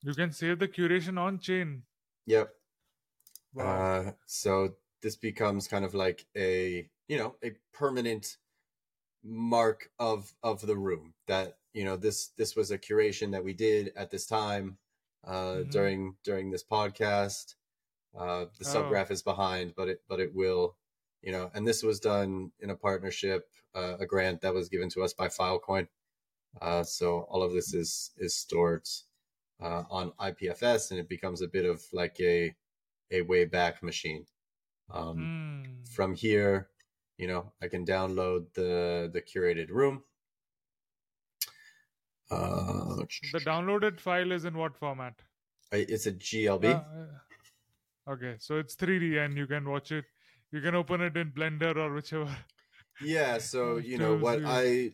You 0.03 0.12
can 0.12 0.33
save 0.33 0.59
the 0.59 0.66
curation 0.66 1.20
on 1.20 1.39
chain. 1.39 1.85
yep 2.26 2.55
Wow. 3.53 3.89
Uh, 3.89 4.12
so 4.26 4.76
this 5.01 5.16
becomes 5.16 5.68
kind 5.68 5.85
of 5.85 5.95
like 5.95 6.26
a 6.37 6.89
you 7.09 7.16
know 7.18 7.37
a 7.43 7.53
permanent 7.72 8.39
mark 9.24 9.93
of 9.99 10.35
of 10.43 10.62
the 10.62 10.76
room 10.76 11.14
that 11.26 11.59
you 11.74 11.85
know 11.85 11.97
this 11.97 12.29
this 12.29 12.57
was 12.57 12.70
a 12.70 12.79
curation 12.79 13.33
that 13.33 13.45
we 13.45 13.55
did 13.55 13.93
at 13.97 14.11
this 14.11 14.26
time 14.26 14.79
uh 15.24 15.62
Mhm. 15.62 15.70
during 15.70 16.16
during 16.24 16.51
this 16.51 16.64
podcast 16.64 17.57
uh 18.16 18.47
the 18.59 18.64
Oh. 18.64 18.66
subgraph 18.66 19.11
is 19.11 19.22
behind 19.22 19.74
but 19.76 19.89
it 19.89 20.03
but 20.09 20.20
it 20.20 20.35
will 20.35 20.76
you 21.23 21.33
know 21.33 21.51
and 21.55 21.66
this 21.66 21.83
was 21.83 22.01
done 22.01 22.53
in 22.61 22.71
a 22.71 22.77
partnership 22.77 23.51
uh, 23.75 23.97
a 24.01 24.07
grant 24.07 24.41
that 24.41 24.55
was 24.55 24.69
given 24.69 24.89
to 24.91 25.03
us 25.03 25.12
by 25.12 25.29
filecoin 25.29 25.89
uh 26.61 26.83
so 26.85 27.23
all 27.23 27.43
of 27.43 27.53
this 27.53 27.75
is 27.75 28.12
is 28.19 28.37
stored 28.37 28.89
uh, 29.61 29.85
on 29.91 30.12
ipfs 30.12 30.91
and 30.91 31.01
it 31.01 31.09
becomes 31.09 31.43
a 31.43 31.49
bit 31.49 31.64
of 31.64 31.85
like 31.93 32.19
a 32.21 32.55
a 33.11 33.23
way 33.23 33.45
back 33.45 33.83
machine 33.83 34.27
um 34.91 35.31
Hmm. 35.31 35.85
from 35.85 36.14
here 36.14 36.71
you 37.19 37.27
know 37.29 37.53
i 37.62 37.69
can 37.69 37.85
download 37.87 38.53
the 38.55 39.11
the 39.12 39.23
curated 39.23 39.71
room 39.71 40.05
uh 42.31 43.05
The 43.23 43.41
downloaded 43.41 44.01
file 44.01 44.33
is 44.33 44.45
in 44.45 44.57
what 44.57 44.77
format? 44.77 45.23
it's 45.73 46.07
a 46.07 46.12
glb 46.12 46.64
uh, 46.64 47.07
okay, 48.07 48.37
so 48.39 48.59
it's 48.59 48.75
3D 48.75 49.19
and 49.19 49.37
you 49.37 49.47
can 49.47 49.69
watch 49.69 49.93
it. 49.93 50.07
You 50.51 50.61
can 50.61 50.75
open 50.75 51.01
it 51.01 51.17
in 51.17 51.31
Blender 51.33 51.77
or 51.77 51.93
whichever. 51.93 52.35
yeah 53.03 53.39
so 53.53 53.77
you 53.77 53.99
know 53.99 54.17
what 54.17 54.41
i 54.45 54.91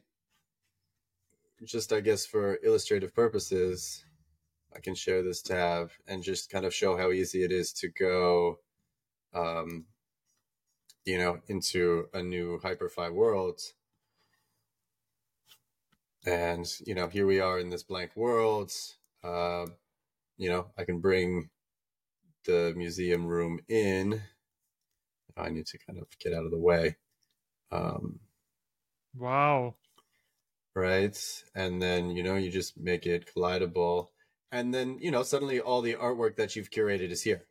just 1.64 1.92
i 1.92 2.00
guess 2.00 2.26
for 2.26 2.58
illustrative 2.62 3.14
purposes 3.14 4.04
i 4.76 4.80
can 4.80 4.94
share 4.94 5.22
this 5.22 5.40
tab 5.40 5.90
and 6.06 6.22
just 6.22 6.50
kind 6.50 6.66
of 6.66 6.74
show 6.74 6.96
how 6.98 7.10
easy 7.12 7.42
it 7.42 7.50
is 7.50 7.72
to 7.72 7.88
go 7.88 8.58
um 9.32 9.86
you 11.04 11.18
know 11.18 11.38
into 11.48 12.06
a 12.12 12.22
new 12.22 12.58
Hyperfy 12.60 13.12
world. 13.12 13.60
And 16.26 16.66
you 16.86 16.94
know 16.94 17.08
here 17.08 17.26
we 17.26 17.40
are 17.40 17.58
in 17.58 17.68
this 17.68 17.82
blank 17.82 18.16
world. 18.16 18.72
Uh 19.22 19.66
you 20.36 20.48
know 20.48 20.66
i 20.76 20.84
can 20.84 20.98
bring 21.00 21.48
the 22.44 22.72
museum 22.76 23.26
room 23.26 23.60
in 23.68 24.20
i 25.36 25.48
need 25.48 25.66
to 25.66 25.78
kind 25.78 25.98
of 25.98 26.06
get 26.18 26.32
out 26.34 26.44
of 26.44 26.50
the 26.50 26.58
way 26.58 26.96
um 27.72 28.20
Wow. 29.14 29.76
right 30.74 31.44
and 31.54 31.80
then 31.82 32.10
you 32.10 32.22
know 32.22 32.36
you 32.36 32.50
just 32.50 32.76
make 32.78 33.06
it 33.06 33.26
collidable 33.34 34.08
and 34.52 34.72
then 34.74 34.98
you 35.00 35.10
know 35.10 35.22
suddenly 35.22 35.60
all 35.60 35.82
the 35.82 35.94
artwork 35.94 36.36
that 36.36 36.54
you've 36.56 36.70
curated 36.70 37.10
is 37.10 37.22
here 37.22 37.46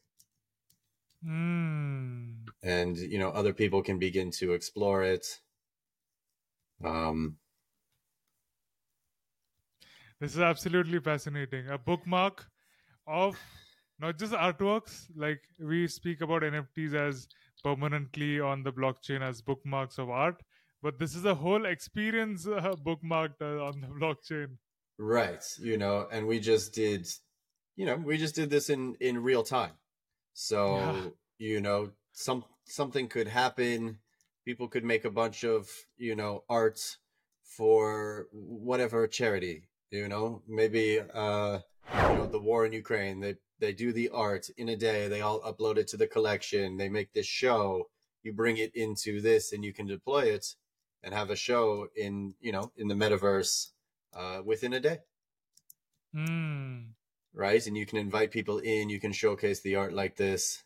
Hmm. 1.23 2.45
and 2.63 2.97
you 2.97 3.19
know 3.19 3.29
other 3.29 3.53
people 3.53 3.83
can 3.83 3.99
begin 3.99 4.31
to 4.31 4.53
explore 4.53 5.03
it 5.03 5.39
um 6.83 7.37
This 10.19 10.35
is 10.35 10.41
absolutely 10.41 10.99
fascinating. 10.99 11.67
A 11.69 11.77
bookmark 11.77 12.49
of 13.07 13.39
not 13.99 14.17
just 14.17 14.33
artworks, 14.33 15.09
like 15.15 15.41
we 15.59 15.87
speak 15.87 16.21
about 16.21 16.43
NFTs 16.43 16.93
as 16.93 17.27
permanently 17.63 18.39
on 18.39 18.63
the 18.63 18.71
blockchain 18.73 19.21
as 19.21 19.41
bookmarks 19.41 19.97
of 19.97 20.09
art, 20.09 20.41
but 20.81 20.99
this 20.99 21.15
is 21.15 21.25
a 21.25 21.35
whole 21.35 21.65
experience 21.65 22.45
uh, 22.47 22.75
bookmarked 22.85 23.41
uh, 23.41 23.63
on 23.65 23.81
the 23.81 23.87
blockchain. 23.99 24.57
right 24.99 25.43
you 25.59 25.77
know 25.77 26.07
and 26.11 26.27
we 26.27 26.39
just 26.39 26.73
did 26.73 27.07
you 27.75 27.85
know 27.87 27.95
we 27.95 28.15
just 28.17 28.35
did 28.35 28.49
this 28.49 28.69
in 28.69 28.95
in 28.99 29.23
real 29.23 29.41
time 29.43 29.73
so 30.33 30.57
Yeah. 30.77 31.05
you 31.39 31.61
know 31.61 31.79
some 32.11 32.43
something 32.65 33.07
could 33.07 33.27
happen 33.27 33.97
people 34.45 34.67
could 34.67 34.83
make 34.83 35.03
a 35.05 35.09
bunch 35.21 35.43
of 35.43 35.67
you 35.97 36.15
know 36.15 36.43
art 36.49 36.79
for 37.57 38.27
whatever 38.31 39.07
charity. 39.07 39.63
You 39.91 40.07
know, 40.07 40.41
maybe 40.47 40.99
uh, 40.99 41.59
you 41.91 42.15
know 42.17 42.27
the 42.27 42.39
war 42.39 42.65
in 42.65 42.73
Ukraine. 42.73 43.19
They 43.19 43.35
they 43.59 43.73
do 43.73 43.91
the 43.93 44.09
art 44.09 44.49
in 44.57 44.69
a 44.69 44.75
day. 44.75 45.07
They 45.07 45.21
all 45.21 45.41
upload 45.41 45.77
it 45.77 45.87
to 45.89 45.97
the 45.97 46.07
collection. 46.07 46.77
They 46.77 46.89
make 46.89 47.13
this 47.13 47.25
show. 47.27 47.89
You 48.23 48.33
bring 48.33 48.57
it 48.57 48.75
into 48.75 49.21
this, 49.21 49.51
and 49.51 49.63
you 49.65 49.73
can 49.73 49.85
deploy 49.87 50.23
it 50.23 50.55
and 51.03 51.13
have 51.13 51.29
a 51.29 51.35
show 51.35 51.87
in 51.95 52.35
you 52.39 52.51
know 52.51 52.71
in 52.77 52.87
the 52.87 52.95
metaverse 52.95 53.69
uh, 54.13 54.41
within 54.45 54.73
a 54.73 54.79
day, 54.79 54.99
Hmm. 56.13 56.93
right? 57.33 57.65
And 57.65 57.77
you 57.77 57.85
can 57.85 57.97
invite 57.97 58.31
people 58.31 58.59
in. 58.59 58.89
You 58.89 58.99
can 58.99 59.11
showcase 59.13 59.61
the 59.61 59.75
art 59.75 59.93
like 59.93 60.15
this. 60.15 60.63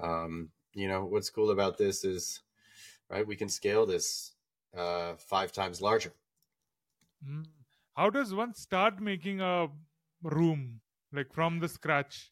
Um, 0.00 0.50
you 0.74 0.88
know 0.88 1.04
what's 1.04 1.30
cool 1.30 1.50
about 1.50 1.78
this 1.78 2.04
is, 2.04 2.40
right? 3.10 3.26
We 3.26 3.36
can 3.36 3.48
scale 3.48 3.86
this 3.86 4.32
uh, 4.76 5.14
five 5.16 5.52
times 5.52 5.80
larger. 5.82 6.12
Hmm. 7.24 7.42
How 7.96 8.10
does 8.10 8.34
one 8.34 8.54
start 8.54 9.00
making 9.00 9.40
a 9.40 9.68
room 10.24 10.80
like 11.12 11.32
from 11.32 11.60
the 11.60 11.68
scratch? 11.68 12.30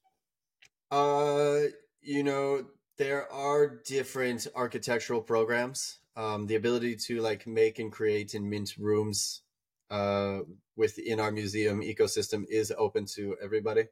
Uh, 0.91 1.61
you 2.01 2.23
know, 2.23 2.65
there 2.99 3.31
are 3.33 3.81
different 3.87 4.47
architectural 4.55 5.21
programs. 5.21 5.99
Um, 6.17 6.47
the 6.47 6.57
ability 6.57 6.97
to 7.07 7.21
like 7.21 7.47
make 7.47 7.79
and 7.79 7.91
create 7.91 8.35
and 8.35 8.49
mint 8.49 8.75
rooms 8.79 9.43
uh, 9.91 10.41
within 10.77 11.21
our 11.21 11.31
museum 11.31 11.81
ecosystem 11.81 12.45
is 12.51 12.73
open 12.77 13.07
to 13.17 13.37
everybody. 13.43 13.85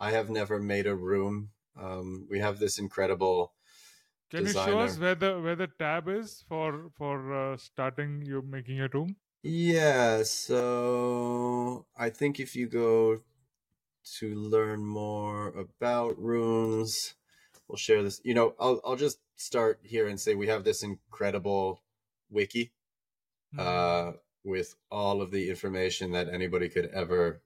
I 0.00 0.10
have 0.10 0.30
never 0.30 0.58
made 0.58 0.86
a 0.86 0.96
room. 0.96 1.50
Um, 1.80 2.26
we 2.30 2.40
have 2.40 2.58
this 2.58 2.78
incredible. 2.78 3.52
Can 4.30 4.46
you 4.46 4.52
show 4.52 4.80
us 4.80 4.98
where 4.98 5.14
the 5.14 5.40
where 5.40 5.54
the 5.56 5.68
tab 5.78 6.08
is 6.08 6.44
for 6.48 6.90
for 6.96 7.32
uh, 7.32 7.56
starting 7.56 8.22
you 8.24 8.42
making 8.42 8.80
a 8.80 8.88
room? 8.88 9.16
Yeah, 9.44 10.22
so 10.22 11.86
I 11.96 12.08
think 12.10 12.40
if 12.40 12.56
you 12.56 12.66
go 12.66 13.22
to 14.18 14.34
learn 14.34 14.84
more 14.86 15.48
about 15.48 16.18
rooms, 16.18 17.14
we'll 17.68 17.76
share 17.78 18.02
this. 18.02 18.20
You 18.24 18.34
know, 18.34 18.56
I'll 18.60 18.80
I'll 18.84 18.96
just 18.96 19.20
start 19.36 19.80
here 19.84 20.08
and 20.08 20.20
say 20.20 20.34
we 20.36 20.48
have 20.48 20.64
this 20.64 20.82
incredible 20.82 21.82
wiki 22.30 22.72
Hmm. 23.52 23.58
uh, 23.58 24.14
with 24.44 24.76
all 24.90 25.22
of 25.22 25.30
the 25.32 25.50
information 25.50 26.12
that 26.12 26.28
anybody 26.30 26.68
could 26.70 26.86
ever 26.88 27.42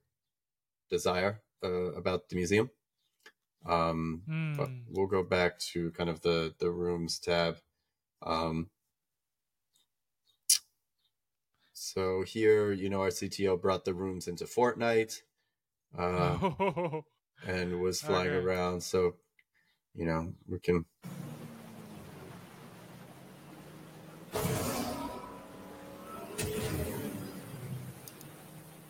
desire 0.89 1.43
uh, 1.63 1.93
about 1.93 2.29
the 2.29 2.35
museum. 2.37 2.71
Um, 3.65 4.27
but 4.55 4.71
Hmm. 4.71 4.87
we'll 4.87 5.07
go 5.07 5.23
back 5.23 5.59
to 5.59 5.91
kind 5.91 6.09
of 6.09 6.21
the 6.21 6.55
the 6.59 6.71
rooms 6.71 7.19
tab. 7.19 7.59
Um, 8.23 8.71
so 11.79 12.23
here, 12.23 12.71
you 12.73 12.89
know, 12.89 13.01
our 13.01 13.09
CTO 13.09 13.55
brought 13.59 13.85
the 13.85 13.93
rooms 13.93 14.27
into 14.27 14.45
Fortnite. 14.45 15.21
Uh, 15.97 16.37
Oh, 16.59 17.05
and 17.47 17.79
was 17.81 18.01
flying 18.01 18.27
Okay. 18.27 18.37
around. 18.37 18.81
So, 18.83 19.15
you 19.95 20.05
know, 20.05 20.33
we 20.47 20.59
can. 20.59 20.85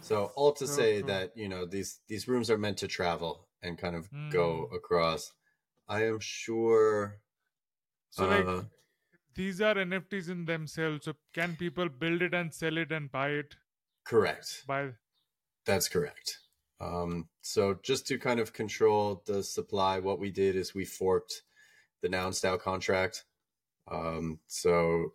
So 0.01 0.31
all 0.35 0.53
to 0.53 0.67
say 0.67 1.01
cool. 1.01 1.07
that 1.07 1.37
you 1.37 1.47
know 1.47 1.65
these 1.65 1.99
these 2.07 2.27
rooms 2.27 2.49
are 2.49 2.57
meant 2.57 2.77
to 2.79 2.87
travel 2.87 3.47
and 3.61 3.77
kind 3.77 3.95
of 3.95 4.09
go 4.29 4.63
Mm. 4.63 4.75
across. 4.75 5.33
I 5.87 6.05
am 6.05 6.19
sure. 6.19 7.19
so 8.09 8.27
like 8.27 8.45
uh, 8.47 8.61
these 9.39 9.61
are 9.61 9.75
NFTs 9.75 10.29
in 10.29 10.43
themselves. 10.43 11.05
So 11.05 11.13
can 11.33 11.55
people 11.55 11.87
build 11.87 12.21
it 12.21 12.33
and 12.33 12.53
sell 12.53 12.77
it 12.77 12.91
and 12.91 13.09
buy 13.09 13.29
it? 13.29 13.55
correct. 14.05 14.63
Buy 14.67 14.89
That's 15.65 15.87
correct. 15.87 16.39
Um, 16.81 17.29
so 17.41 17.77
just 17.81 18.05
to 18.07 18.17
kind 18.17 18.39
of 18.41 18.51
control 18.51 19.23
the 19.25 19.41
supply, 19.43 19.99
what 19.99 20.19
we 20.19 20.31
did 20.31 20.55
is 20.57 20.73
we 20.73 20.83
forked 20.83 21.43
the 22.01 22.09
noun 22.09 22.33
style 22.33 22.57
contract. 22.57 23.23
Um, 23.89 24.39
so 24.47 25.13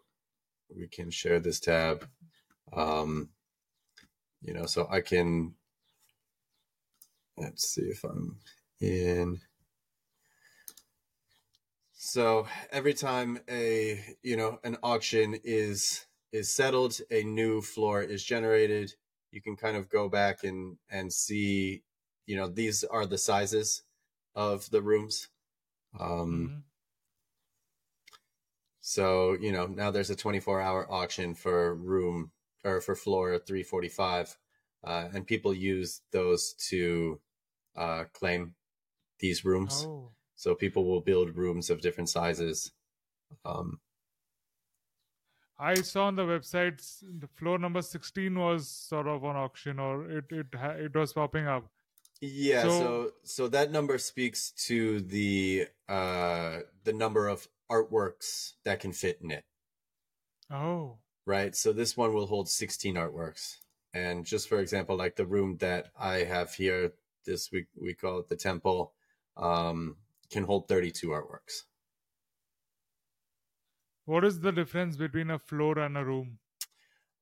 we 0.74 0.88
can 0.88 1.10
share 1.10 1.40
this 1.40 1.60
tab. 1.60 2.08
Um, 2.72 3.28
you 4.40 4.54
know, 4.54 4.64
so 4.64 4.86
I 4.90 5.00
can 5.00 5.54
let's 7.36 7.68
see 7.68 7.82
if 7.82 8.04
I'm 8.04 8.38
in. 8.80 9.40
So 12.12 12.46
every 12.70 12.92
time 12.94 13.40
a 13.48 14.16
you 14.22 14.36
know 14.36 14.60
an 14.62 14.76
auction 14.82 15.34
is 15.42 16.06
is 16.32 16.52
settled, 16.52 17.00
a 17.10 17.24
new 17.24 17.62
floor 17.62 18.02
is 18.02 18.22
generated. 18.24 18.94
You 19.32 19.40
can 19.40 19.56
kind 19.56 19.76
of 19.76 19.88
go 19.88 20.08
back 20.08 20.44
and 20.44 20.78
and 20.88 21.12
see, 21.12 21.82
you 22.26 22.36
know, 22.36 22.48
these 22.48 22.84
are 22.84 23.06
the 23.06 23.18
sizes 23.18 23.82
of 24.34 24.68
the 24.70 24.82
rooms. 24.82 25.30
Um, 26.00 26.52
Mhm. 26.52 26.64
so 28.80 29.32
you 29.34 29.50
know 29.52 29.66
now 29.66 29.90
there's 29.90 30.10
a 30.10 30.16
24 30.16 30.60
hour 30.60 30.90
auction 30.90 31.34
for 31.34 31.74
room 31.74 32.32
or 32.64 32.80
for 32.80 32.94
floor 32.94 33.38
345, 33.38 34.38
uh, 34.84 35.08
and 35.12 35.26
people 35.26 35.52
use 35.54 36.02
those 36.12 36.54
to 36.54 37.20
uh, 37.76 38.04
claim 38.12 38.54
these 39.20 39.44
rooms. 39.44 39.88
Oh. 39.88 40.13
So 40.36 40.54
people 40.54 40.84
will 40.84 41.00
build 41.00 41.36
rooms 41.36 41.70
of 41.70 41.80
different 41.80 42.08
sizes. 42.08 42.72
Um, 43.44 43.80
I 45.58 45.74
saw 45.76 46.06
on 46.06 46.16
the 46.16 46.22
website 46.24 46.82
the 47.20 47.28
floor 47.36 47.58
number 47.58 47.80
16 47.80 48.36
was 48.38 48.68
sort 48.68 49.06
of 49.06 49.24
on 49.24 49.36
auction 49.36 49.78
or 49.78 50.10
it 50.10 50.24
it 50.30 50.46
it 50.54 50.94
was 50.94 51.12
popping 51.12 51.46
up. 51.46 51.70
yeah, 52.20 52.62
So- 52.62 52.68
so 52.68 53.12
so 53.22 53.48
that 53.48 53.70
number 53.70 53.98
speaks 53.98 54.50
to 54.68 55.00
the 55.00 55.68
uh, 55.88 56.60
the 56.84 56.92
number 56.92 57.28
of 57.28 57.48
artworks 57.70 58.54
that 58.64 58.80
can 58.80 58.92
fit 58.92 59.20
in 59.22 59.30
it, 59.30 59.44
Oh. 60.50 60.98
right? 61.26 61.54
So 61.54 61.72
this 61.72 61.96
one 61.96 62.12
will 62.14 62.26
hold 62.26 62.48
16 62.48 62.94
artworks. 62.96 63.58
And 63.92 64.24
just 64.26 64.48
for 64.48 64.58
example, 64.58 64.96
like 64.96 65.14
the 65.16 65.26
room 65.26 65.58
that 65.58 65.92
I 65.96 66.24
have 66.24 66.54
here, 66.54 66.92
this 67.26 67.52
we 67.52 67.66
we 67.76 67.94
call 67.94 68.18
it 68.18 68.28
the 68.28 68.36
temple, 68.36 68.92
um, 69.36 69.96
can 70.34 70.44
hold 70.44 70.68
32 70.68 71.08
artworks. 71.08 71.62
What 74.04 74.24
is 74.24 74.40
the 74.40 74.52
difference 74.52 74.96
between 74.96 75.30
a 75.30 75.38
floor 75.38 75.78
and 75.78 75.96
a 75.96 76.04
room? 76.04 76.38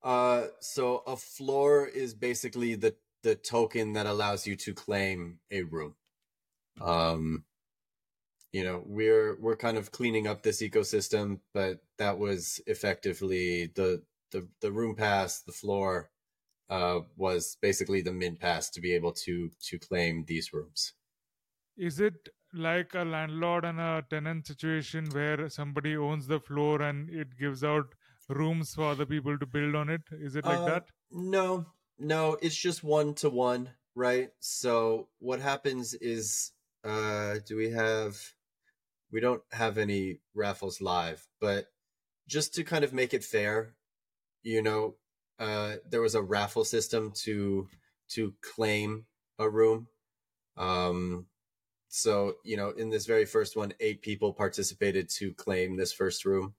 Uh, 0.03 0.47
so 0.59 1.03
a 1.07 1.15
floor 1.15 1.87
is 1.87 2.13
basically 2.13 2.75
the 2.75 2.95
the 3.21 3.35
token 3.35 3.93
that 3.93 4.05
allows 4.05 4.45
you 4.45 4.57
to 4.57 4.73
claim 4.73 5.39
a 5.49 5.61
room. 5.61 5.95
Um, 6.81 7.45
you 8.51 8.65
know, 8.65 8.83
we're 8.85 9.39
we're 9.39 9.55
kind 9.55 9.77
of 9.77 9.93
cleaning 9.93 10.27
up 10.27 10.43
this 10.43 10.61
ecosystem, 10.61 11.39
but 11.53 11.79
that 11.99 12.17
was 12.19 12.59
effectively 12.67 13.71
the 13.75 14.03
the 14.31 14.45
the 14.59 14.71
room 14.73 14.95
pass, 14.95 15.41
the 15.41 15.53
floor, 15.53 16.09
uh, 16.69 16.99
was 17.15 17.57
basically 17.61 18.01
the 18.01 18.11
mint 18.11 18.39
pass 18.41 18.69
to 18.71 18.81
be 18.81 18.93
able 18.93 19.13
to 19.25 19.51
to 19.69 19.79
claim 19.79 20.25
these 20.27 20.51
rooms. 20.51 20.93
Is 21.77 22.01
it 22.01 22.29
like 22.53 22.93
a 22.93 23.03
landlord 23.03 23.65
and 23.65 23.79
a 23.79 24.05
tenant 24.09 24.47
situation 24.47 25.09
where 25.11 25.49
somebody 25.49 25.95
owns 25.97 26.27
the 26.27 26.39
floor 26.39 26.81
and 26.81 27.09
it 27.09 27.37
gives 27.37 27.63
out 27.63 27.93
rooms 28.29 28.73
for 28.73 28.91
other 28.91 29.05
people 29.05 29.37
to 29.37 29.45
build 29.45 29.75
on 29.75 29.89
it? 29.89 30.01
Is 30.11 30.35
it 30.35 30.45
like 30.45 30.59
Uh, 30.59 30.65
that? 30.65 30.85
No, 31.11 31.65
no, 31.99 32.37
it's 32.41 32.55
just 32.55 32.83
one 32.83 33.13
to 33.15 33.29
one, 33.29 33.69
right? 33.95 34.29
So 34.39 35.09
what 35.19 35.39
happens 35.39 35.93
is, 35.93 36.51
uh, 36.83 37.39
do 37.45 37.55
we 37.55 37.69
have? 37.71 38.33
We 39.11 39.19
don't 39.19 39.43
have 39.51 39.77
any 39.77 40.19
raffles 40.33 40.81
live, 40.81 41.27
but 41.39 41.67
just 42.27 42.53
to 42.55 42.63
kind 42.63 42.83
of 42.83 42.93
make 42.93 43.13
it 43.13 43.23
fair, 43.23 43.75
you 44.43 44.61
know, 44.61 44.95
uh, 45.39 45.75
there 45.89 46.01
was 46.01 46.15
a 46.15 46.21
raffle 46.21 46.65
system 46.65 47.11
to 47.23 47.69
to 48.09 48.33
claim 48.41 49.05
a 49.39 49.49
room. 49.49 49.87
Um, 50.57 51.27
so 51.93 52.37
you 52.43 52.57
know, 52.57 52.71
in 52.71 52.89
this 52.89 53.05
very 53.05 53.25
first 53.25 53.55
one, 53.55 53.73
eight 53.79 54.01
people 54.01 54.33
participated 54.33 55.09
to 55.09 55.33
claim 55.33 55.75
this 55.77 55.93
first 55.93 56.25
room 56.25 56.55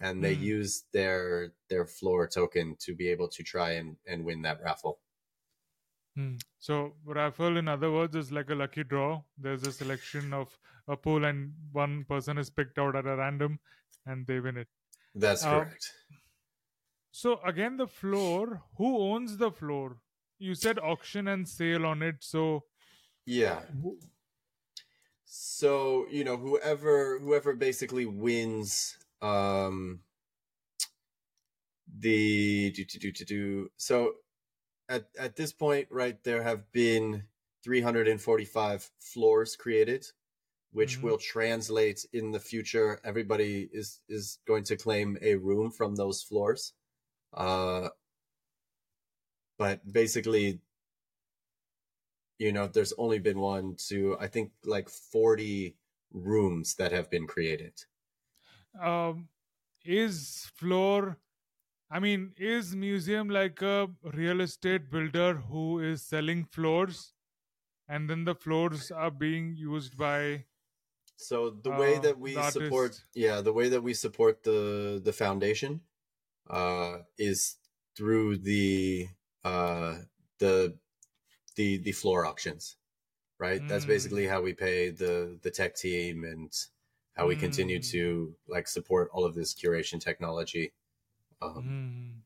and 0.00 0.24
they 0.24 0.32
Hmm. 0.32 0.34
use 0.34 0.84
their 0.92 1.54
their 1.70 1.86
floor 1.86 2.28
token 2.28 2.76
to 2.78 2.94
be 2.94 3.08
able 3.08 3.28
to 3.28 3.42
try 3.44 3.72
and 3.72 3.98
and 4.06 4.24
win 4.24 4.42
that 4.42 4.62
raffle. 4.62 5.00
Hmm. 6.16 6.36
So 6.58 6.96
raffle, 7.04 7.56
in 7.56 7.66
other 7.68 7.90
words, 7.90 8.14
is 8.14 8.30
like 8.30 8.50
a 8.50 8.54
lucky 8.54 8.84
draw. 8.84 9.22
There's 9.36 9.64
a 9.64 9.72
selection 9.72 10.32
of 10.32 10.58
a 10.86 10.96
pool, 10.96 11.24
and 11.24 11.54
one 11.72 12.04
person 12.04 12.38
is 12.38 12.50
picked 12.50 12.78
out 12.78 12.94
at 12.94 13.06
a 13.06 13.16
random, 13.16 13.58
and 14.06 14.26
they 14.26 14.38
win 14.40 14.56
it. 14.58 14.68
That's 15.14 15.44
Uh, 15.44 15.46
correct. 15.46 15.92
So 17.10 17.40
again, 17.42 17.78
the 17.78 17.86
floor. 17.86 18.62
Who 18.76 18.98
owns 18.98 19.38
the 19.38 19.50
floor? 19.50 20.02
You 20.38 20.54
said 20.54 20.78
auction 20.78 21.28
and 21.28 21.48
sale 21.48 21.86
on 21.86 22.02
it. 22.02 22.22
So 22.22 22.66
Yeah. 23.26 23.64
So, 25.36 26.06
you 26.10 26.22
know, 26.22 26.36
whoever 26.36 27.18
whoever 27.18 27.54
basically 27.56 28.06
wins 28.06 28.96
um 29.20 30.04
the 31.86 32.70
do 32.72 32.84
do 32.84 32.98
do 32.98 33.12
do 33.12 33.24
do. 33.24 33.70
So 33.76 34.14
at 34.88 35.10
at 35.18 35.36
this 35.36 35.52
point, 35.52 35.88
right, 35.90 36.22
there 36.24 36.42
have 36.42 36.72
been 36.72 37.24
345 37.64 38.92
floors 39.00 39.56
created, 39.56 40.06
which 40.72 40.98
Mhm. 40.98 41.02
will 41.02 41.18
translate 41.18 42.06
in 42.12 42.32
the 42.32 42.40
future. 42.40 43.00
Everybody 43.04 43.70
is 43.72 44.02
is 44.08 44.38
going 44.46 44.64
to 44.66 44.76
claim 44.76 45.18
a 45.22 45.36
room 45.36 45.70
from 45.72 45.96
those 45.96 46.22
floors. 46.22 46.74
Uh, 47.32 47.90
but 49.58 49.80
basically, 49.90 50.60
you 52.38 52.52
know, 52.52 52.66
there's 52.68 52.92
only 52.94 53.18
been 53.18 53.38
one 53.40 53.76
to 53.88 54.16
I 54.18 54.28
think 54.28 54.52
like 54.64 54.88
40 54.88 55.76
rooms 56.12 56.76
that 56.76 56.92
have 56.92 57.10
been 57.10 57.26
created. 57.26 57.84
um, 58.80 59.28
is 59.84 60.50
floor 60.56 61.18
i 61.90 62.00
mean 62.00 62.34
is 62.38 62.76
museum 62.76 63.28
like 63.30 63.62
a 63.62 63.88
real 64.14 64.40
estate 64.42 64.90
builder 64.90 65.34
who 65.36 65.80
is 65.80 66.02
selling 66.02 66.44
floors 66.46 67.14
and 67.88 68.10
then 68.10 68.24
the 68.24 68.34
floors 68.34 68.90
are 68.90 69.10
being 69.10 69.56
used 69.56 69.96
by 69.98 70.44
So 71.16 71.50
the 71.50 71.72
way 71.72 71.98
Uh, 71.98 72.00
that 72.00 72.18
we 72.18 72.42
support, 72.42 72.92
artist. 72.92 73.04
yeah, 73.14 73.40
the 73.40 73.52
way 73.52 73.68
that 73.68 73.82
we 73.82 73.94
support 73.94 74.42
the 74.42 75.00
the 75.02 75.12
foundation, 75.12 75.82
uh, 76.48 77.02
is 77.18 77.58
through 77.96 78.38
the 78.38 79.08
uh 79.44 80.02
the 80.38 80.78
the 81.56 81.78
the 81.78 81.92
floor 81.92 82.26
auctions, 82.26 82.76
right? 83.38 83.66
That's 83.68 83.84
Mm. 83.84 83.86
basically 83.86 84.26
how 84.28 84.42
we 84.42 84.54
pay 84.54 84.90
the 84.90 85.38
the 85.42 85.50
tech 85.52 85.76
team 85.76 86.24
and 86.24 86.52
how 87.14 87.26
we 87.28 87.36
continue 87.36 87.80
Mm. 87.80 87.94
to 87.94 88.36
like 88.48 88.68
support 88.68 89.10
all 89.12 89.24
of 89.26 89.34
this 89.34 89.54
curation 89.54 90.00
technology. 90.00 90.74
Um, 91.42 91.76
Hmm. 91.76 92.20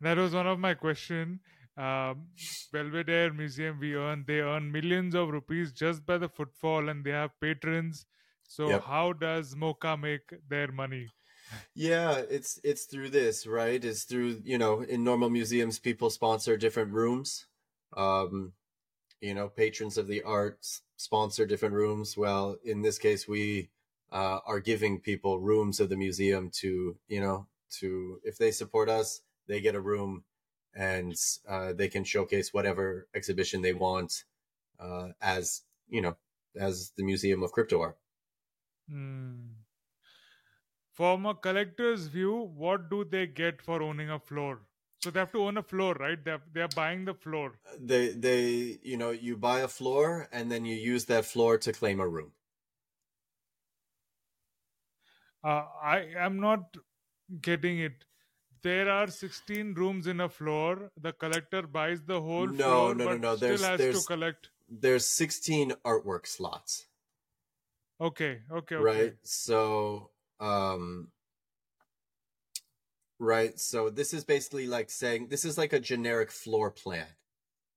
that 0.00 0.18
was 0.18 0.34
one 0.34 0.46
of 0.46 0.58
my 0.60 0.74
question 0.74 1.40
um, 1.76 2.30
belvedere 2.72 3.32
museum 3.32 3.78
we 3.80 3.94
earn 3.94 4.24
they 4.26 4.40
earn 4.40 4.70
millions 4.72 5.14
of 5.14 5.30
rupees 5.30 5.72
just 5.72 6.04
by 6.06 6.18
the 6.18 6.28
footfall 6.28 6.88
and 6.90 7.04
they 7.04 7.10
have 7.12 7.38
patrons 7.40 8.06
so 8.46 8.66
Yep. 8.66 8.88
how 8.90 9.12
does 9.14 9.54
MoCA 9.56 9.96
make 9.98 10.32
their 10.48 10.72
money 10.72 11.12
Yeah, 11.74 12.18
it's 12.18 12.58
it's 12.64 12.84
through 12.84 13.10
this, 13.10 13.46
right? 13.46 13.82
It's 13.84 14.04
through, 14.04 14.42
you 14.44 14.58
know, 14.58 14.80
in 14.82 15.04
normal 15.04 15.30
museums 15.30 15.78
people 15.78 16.10
sponsor 16.10 16.56
different 16.56 16.92
rooms. 16.92 17.46
Um, 17.94 18.52
you 19.20 19.34
know, 19.34 19.48
patrons 19.48 19.98
of 19.98 20.08
the 20.08 20.22
arts 20.22 20.82
sponsor 20.96 21.46
different 21.46 21.74
rooms. 21.74 22.16
Well, 22.16 22.56
in 22.64 22.82
this 22.82 22.98
case 22.98 23.28
we 23.28 23.70
uh, 24.10 24.40
are 24.46 24.60
giving 24.60 25.00
people 25.00 25.40
rooms 25.40 25.80
of 25.80 25.88
the 25.88 25.96
museum 25.96 26.50
to, 26.60 26.96
you 27.08 27.20
know, 27.20 27.46
to 27.78 28.20
if 28.24 28.36
they 28.38 28.50
support 28.50 28.88
us, 28.88 29.22
they 29.46 29.60
get 29.60 29.74
a 29.74 29.80
room 29.80 30.24
and 30.74 31.14
uh, 31.48 31.72
they 31.72 31.88
can 31.88 32.04
showcase 32.04 32.52
whatever 32.52 33.08
exhibition 33.14 33.62
they 33.62 33.72
want 33.72 34.24
uh, 34.80 35.08
as, 35.20 35.62
you 35.88 36.00
know, 36.00 36.16
as 36.56 36.92
the 36.96 37.04
Museum 37.04 37.42
of 37.42 37.52
Crypto 37.52 37.80
Art. 37.80 37.98
Hmm. 38.90 39.52
From 40.90 41.26
a 41.26 41.34
collector's 41.34 42.06
view, 42.06 42.50
what 42.54 42.90
do 42.90 43.04
they 43.04 43.26
get 43.26 43.62
for 43.62 43.82
owning 43.82 44.10
a 44.10 44.18
floor? 44.18 44.60
So 45.02 45.10
they 45.10 45.18
have 45.18 45.32
to 45.32 45.42
own 45.42 45.56
a 45.56 45.62
floor, 45.62 45.94
right? 45.94 46.24
They're, 46.24 46.42
they're 46.52 46.68
buying 46.68 47.04
the 47.04 47.14
floor. 47.14 47.58
they 47.80 48.10
they 48.10 48.78
you 48.82 48.96
know 48.96 49.10
you 49.10 49.36
buy 49.36 49.60
a 49.60 49.68
floor 49.68 50.28
and 50.32 50.50
then 50.52 50.64
you 50.64 50.76
use 50.76 51.06
that 51.06 51.24
floor 51.24 51.58
to 51.58 51.72
claim 51.72 52.00
a 52.00 52.08
room 52.08 52.32
Uh, 55.44 55.64
I 55.82 55.96
am 56.24 56.38
not 56.40 56.76
getting 57.46 57.78
it. 57.80 58.04
There 58.62 58.88
are 58.88 59.08
16 59.08 59.74
rooms 59.74 60.06
in 60.06 60.20
a 60.20 60.28
floor. 60.28 60.92
The 61.06 61.12
collector 61.12 61.62
buys 61.76 62.02
the 62.10 62.20
whole 62.20 62.46
No, 62.46 62.54
floor, 62.56 62.94
no, 62.94 63.04
no, 63.04 63.10
but 63.10 63.20
no. 63.24 63.36
still 63.36 63.48
There's- 63.48 63.62
has 63.70 63.78
there's- 63.80 64.00
to 64.02 64.06
collect. 64.12 64.50
there's 64.84 65.04
16 65.06 65.72
artwork 65.94 66.28
slots 66.34 66.76
Okay, 68.00 68.30
okay, 68.60 68.76
okay. 68.76 68.76
right 68.76 69.16
so 69.32 69.50
um 70.52 70.86
right 73.22 73.60
so 73.60 73.88
this 73.88 74.12
is 74.12 74.24
basically 74.24 74.66
like 74.66 74.90
saying 74.90 75.28
this 75.28 75.44
is 75.44 75.56
like 75.56 75.72
a 75.72 75.78
generic 75.80 76.30
floor 76.32 76.70
plan 76.70 77.06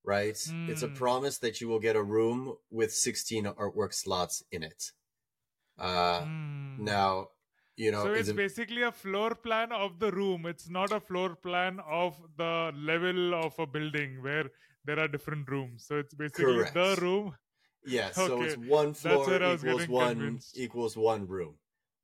right 0.03 0.37
it's 0.67 0.81
a 0.81 0.87
Hmm. 0.87 0.93
promise 0.95 1.37
that 1.39 1.61
you 1.61 1.67
will 1.67 1.79
get 1.79 1.95
a 1.95 2.03
room 2.03 2.55
with 2.71 2.91
16 2.93 3.45
artwork 3.45 3.93
slots 3.93 4.43
in 4.51 4.63
it 4.63 4.91
uh 5.79 6.25
Hmm. 6.77 6.83
now 6.85 7.27
you 7.77 7.91
know 7.91 8.03
so 8.03 8.13
it's 8.13 8.29
it- 8.29 8.35
basically 8.35 8.81
a 8.83 8.91
floor 8.91 9.35
plan 9.35 9.71
of 9.71 9.99
the 9.99 10.11
room. 10.11 10.45
It's 10.45 10.69
not 10.69 10.91
a 10.93 10.99
floor 10.99 11.35
plan 11.35 11.79
of 11.87 12.15
the 12.37 12.71
level 12.75 13.33
of 13.35 13.57
a 13.59 13.65
building 13.67 14.21
where 14.23 14.45
there 14.85 14.99
are 14.99 15.07
different 15.07 15.49
rooms. 15.49 15.85
So 15.87 15.97
it's 15.99 16.13
basically 16.13 16.63
the 16.73 16.95
Correct. 16.95 17.01
room. 17.01 17.35
yeah 17.85 18.11
so 18.11 18.41
it's 18.43 18.55
okay, 18.55 18.67
one 18.69 18.93
floor 18.93 19.25
where 19.27 19.43
I 19.43 19.49
was 19.51 19.63
equals 19.63 19.87
one 19.87 20.17
convinced. 20.17 20.57
equals 20.57 20.97
one 20.97 21.27
room 21.27 21.55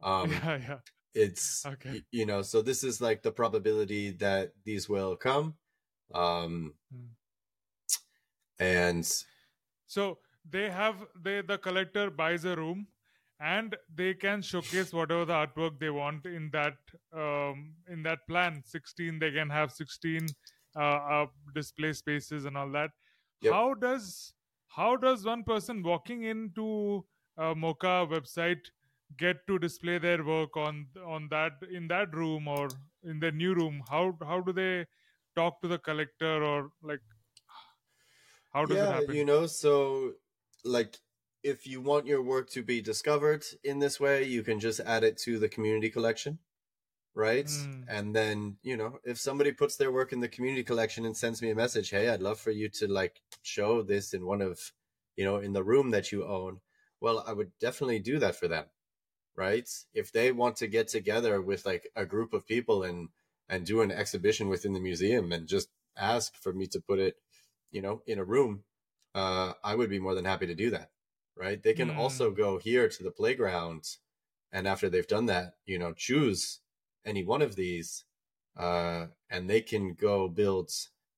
um 0.02 0.30
yeah, 0.32 0.58
yeah. 0.58 0.80
It's 1.14 1.66
Okay. 1.66 2.04
you 2.12 2.26
know 2.26 2.42
so 2.42 2.62
this 2.62 2.84
is 2.84 3.02
like 3.02 3.22
the 3.22 3.32
probability 3.32 4.12
that 4.12 4.54
these 4.64 4.88
will 4.90 5.16
come 5.16 5.56
um 6.14 6.74
Hmm. 6.92 7.08
and 8.60 9.06
So 9.88 10.20
they 10.50 10.70
have 10.70 11.06
they 11.24 11.42
the 11.42 11.58
collector 11.58 12.10
buys 12.10 12.46
a 12.46 12.56
room 12.56 12.88
and 13.40 13.76
they 13.94 14.14
can 14.14 14.42
showcase 14.42 14.94
whatever 14.94 15.26
the 15.26 15.34
artwork 15.34 15.80
they 15.80 15.90
want 15.90 16.26
in 16.26 16.50
that 16.52 16.78
um, 17.14 17.76
in 17.90 18.04
that 18.04 18.20
plan. 18.28 18.64
Sixteen 18.66 19.20
they 19.20 19.32
can 19.32 19.50
have 19.50 19.72
sixteen 19.72 20.28
uh, 20.76 21.00
uh, 21.16 21.26
display 21.54 21.94
spaces 21.94 22.46
and 22.46 22.58
all 22.58 22.72
that. 22.72 22.92
Yep. 23.42 23.54
How 23.54 23.74
does 23.74 24.34
how 24.68 24.96
does 24.96 25.26
one 25.26 25.44
person 25.44 25.84
walking 25.84 26.24
into 26.24 27.06
a 27.38 27.54
MoCA 27.56 28.08
website 28.10 28.70
get 29.18 29.46
to 29.48 29.60
display 29.60 29.98
their 29.98 30.24
work 30.24 30.58
on 30.58 30.88
on 31.06 31.28
that 31.30 31.54
in 31.70 31.88
that 31.88 32.14
room 32.16 32.48
or 32.48 32.70
in 33.04 33.20
the 33.20 33.32
new 33.32 33.54
room? 33.54 33.84
How 33.90 34.18
how 34.22 34.42
do 34.42 34.54
they 34.54 34.86
talk 35.36 35.62
to 35.62 35.68
the 35.68 35.80
collector 35.80 36.44
or 36.44 36.72
like 36.82 37.02
how 38.54 38.66
does 38.66 38.78
it 38.78 38.90
happen? 38.90 39.16
you 39.16 39.26
know 39.26 39.46
so 39.46 40.14
like 40.64 41.00
if 41.44 41.66
you 41.66 41.82
want 41.82 42.06
your 42.06 42.22
work 42.22 42.50
to 42.50 42.62
be 42.62 42.82
discovered 42.82 43.44
in 43.64 43.80
this 43.80 44.00
way 44.00 44.24
you 44.24 44.44
can 44.44 44.60
just 44.60 44.80
add 44.82 45.04
it 45.04 45.18
to 45.18 45.40
the 45.40 45.50
community 45.50 45.90
collection 45.90 46.40
right 47.16 47.46
Mm. 47.48 47.86
and 47.90 48.16
then 48.16 48.58
you 48.64 48.78
know 48.78 49.00
if 49.04 49.20
somebody 49.20 49.52
puts 49.52 49.76
their 49.78 49.92
work 49.92 50.14
in 50.14 50.22
the 50.22 50.30
community 50.30 50.64
collection 50.64 51.06
and 51.06 51.18
sends 51.18 51.42
me 51.42 51.50
a 51.52 51.56
message 51.56 51.90
hey 51.90 52.10
i'd 52.10 52.22
love 52.22 52.40
for 52.40 52.52
you 52.52 52.70
to 52.70 52.88
like 52.88 53.22
show 53.44 53.82
this 53.84 54.14
in 54.14 54.26
one 54.26 54.42
of 54.42 54.74
you 55.18 55.26
know 55.26 55.38
in 55.38 55.54
the 55.54 55.64
room 55.64 55.92
that 55.92 56.12
you 56.12 56.26
own 56.26 56.62
well 57.02 57.24
i 57.28 57.34
would 57.34 57.52
definitely 57.60 58.00
do 58.00 58.20
that 58.20 58.36
for 58.36 58.48
them 58.48 58.66
right 59.36 59.70
if 59.94 60.12
they 60.12 60.32
want 60.32 60.56
to 60.58 60.68
get 60.68 60.88
together 60.88 61.42
with 61.42 61.66
like 61.66 61.92
a 61.96 62.06
group 62.06 62.34
of 62.34 62.46
people 62.46 62.84
and 62.84 63.10
and 63.50 63.66
do 63.66 63.82
an 63.82 63.92
exhibition 63.92 64.50
within 64.50 64.74
the 64.74 64.80
museum 64.80 65.32
and 65.32 65.48
just 65.48 65.70
ask 65.98 66.36
for 66.36 66.54
me 66.54 66.68
to 66.68 66.82
put 66.82 67.00
it 67.00 67.18
you 67.72 67.82
know 67.82 68.02
in 68.06 68.20
a 68.20 68.24
room 68.24 68.64
uh 69.16 69.54
i 69.64 69.76
would 69.76 69.90
be 69.90 70.00
more 70.00 70.16
than 70.16 70.26
happy 70.26 70.48
to 70.48 70.56
do 70.56 70.70
that 70.70 70.92
right 71.36 71.64
they 71.64 71.74
can 71.74 71.90
Mm. 71.90 71.92
also 71.92 72.32
go 72.32 72.58
here 72.58 72.88
to 72.90 73.04
the 73.04 73.12
playground 73.12 73.98
and 74.52 74.68
after 74.68 74.90
they've 74.90 75.08
done 75.08 75.26
that 75.26 75.56
you 75.66 75.80
know 75.80 75.94
choose 75.94 76.62
any 77.06 77.24
one 77.24 77.42
of 77.42 77.56
these 77.56 78.06
uh 78.58 79.08
and 79.30 79.50
they 79.50 79.62
can 79.62 79.94
go 79.94 80.28
build 80.28 80.72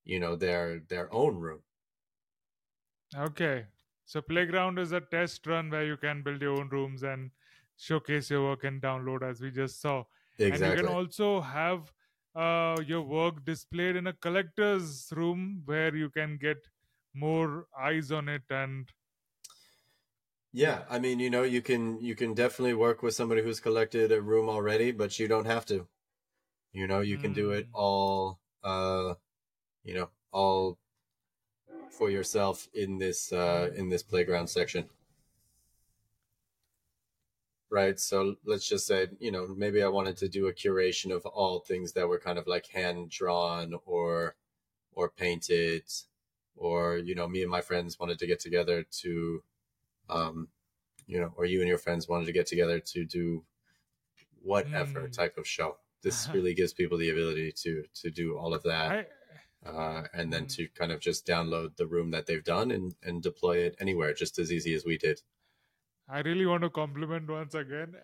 you 0.04 0.20
know 0.20 0.36
their 0.36 0.80
their 0.80 1.12
own 1.12 1.36
room 1.36 1.62
Okay. 3.16 3.66
So 4.04 4.20
playground 4.22 4.78
is 4.78 4.92
a 4.92 5.00
test 5.00 5.46
run 5.46 5.70
where 5.70 5.84
you 5.84 5.96
can 5.96 6.22
build 6.22 6.42
your 6.42 6.60
own 6.60 6.68
rooms 6.68 7.02
and 7.02 7.30
showcase 7.76 8.30
your 8.30 8.42
work 8.44 8.64
and 8.64 8.80
download 8.82 9.22
as 9.22 9.40
we 9.40 9.50
just 9.50 9.80
saw. 9.80 10.04
exactly. 10.38 10.54
And 10.54 10.64
you 10.64 10.72
can 10.72 10.86
also 10.86 11.40
have 11.40 11.92
uh, 12.34 12.82
your 12.86 13.02
work 13.02 13.44
displayed 13.44 13.96
in 13.96 14.06
a 14.06 14.12
collector's 14.12 15.12
room 15.14 15.62
where 15.64 15.94
you 15.94 16.10
can 16.10 16.36
get 16.36 16.68
more 17.14 17.66
eyes 17.78 18.10
on 18.10 18.28
it 18.28 18.42
and 18.50 18.92
yeah 20.52 20.84
i 20.88 20.98
mean 20.98 21.18
you 21.18 21.30
know 21.30 21.42
you 21.42 21.60
can 21.62 22.00
you 22.00 22.14
can 22.14 22.34
definitely 22.34 22.74
work 22.74 23.02
with 23.02 23.14
somebody 23.14 23.42
who's 23.42 23.60
collected 23.60 24.12
a 24.12 24.20
room 24.22 24.48
already 24.48 24.92
but 24.92 25.18
you 25.18 25.28
don't 25.28 25.46
have 25.46 25.66
to 25.66 25.86
you 26.72 26.86
know 26.86 27.00
you 27.00 27.18
can 27.18 27.32
do 27.34 27.50
it 27.52 27.68
Mm. 27.68 27.74
all 27.74 28.40
uh 28.64 29.14
you 29.84 29.94
know 29.94 30.10
all 30.32 30.78
for 31.90 32.10
yourself 32.10 32.68
in 32.74 32.98
this 32.98 33.32
uh 33.32 33.70
in 33.74 33.88
this 33.88 34.02
playground 34.02 34.48
section 34.48 34.88
right 37.74 37.98
so 37.98 38.36
let's 38.44 38.68
just 38.68 38.86
say 38.86 39.08
you 39.18 39.32
know 39.32 39.44
maybe 39.56 39.82
i 39.82 39.88
wanted 39.88 40.16
to 40.16 40.28
do 40.28 40.46
a 40.46 40.52
curation 40.62 41.10
of 41.14 41.26
all 41.26 41.58
things 41.60 41.92
that 41.94 42.08
were 42.08 42.18
kind 42.20 42.38
of 42.38 42.46
like 42.46 42.66
hand 42.68 43.10
drawn 43.10 43.74
or 43.84 44.36
or 44.92 45.08
painted 45.10 45.84
or 46.56 46.98
you 46.98 47.14
know 47.16 47.28
me 47.28 47.42
and 47.42 47.50
my 47.50 47.60
friends 47.60 47.98
wanted 47.98 48.18
to 48.18 48.26
get 48.26 48.40
together 48.40 48.84
to 49.02 49.42
um 50.08 50.48
you 51.06 51.20
know 51.20 51.32
or 51.36 51.44
you 51.46 51.60
and 51.60 51.68
your 51.68 51.78
friends 51.86 52.08
wanted 52.08 52.26
to 52.26 52.32
get 52.32 52.46
together 52.46 52.78
to 52.80 53.04
do 53.04 53.44
whatever 54.42 55.00
Mm. 55.08 55.12
type 55.12 55.36
of 55.38 55.46
show 55.46 55.78
this 56.02 56.28
really 56.34 56.54
gives 56.54 56.72
people 56.74 56.98
the 56.98 57.10
ability 57.10 57.50
to 57.52 57.84
to 57.94 58.10
do 58.10 58.36
all 58.38 58.52
of 58.54 58.62
that, 58.64 59.08
I, 59.64 59.68
uh, 59.68 60.06
and 60.12 60.32
then 60.32 60.44
Mm. 60.44 60.56
to 60.56 60.68
kind 60.68 60.92
of 60.92 61.00
just 61.00 61.26
download 61.26 61.76
the 61.76 61.86
room 61.86 62.10
that 62.12 62.26
they've 62.26 62.44
done 62.44 62.70
and 62.70 62.94
and 63.02 63.22
deploy 63.22 63.58
it 63.58 63.74
anywhere, 63.80 64.12
just 64.12 64.38
as 64.38 64.52
easy 64.52 64.74
as 64.74 64.84
we 64.84 64.98
did. 64.98 65.22
I 66.08 66.20
really 66.20 66.46
want 66.46 66.62
to 66.62 66.70
compliment 66.70 67.30
once 67.30 67.54
again. 67.54 67.94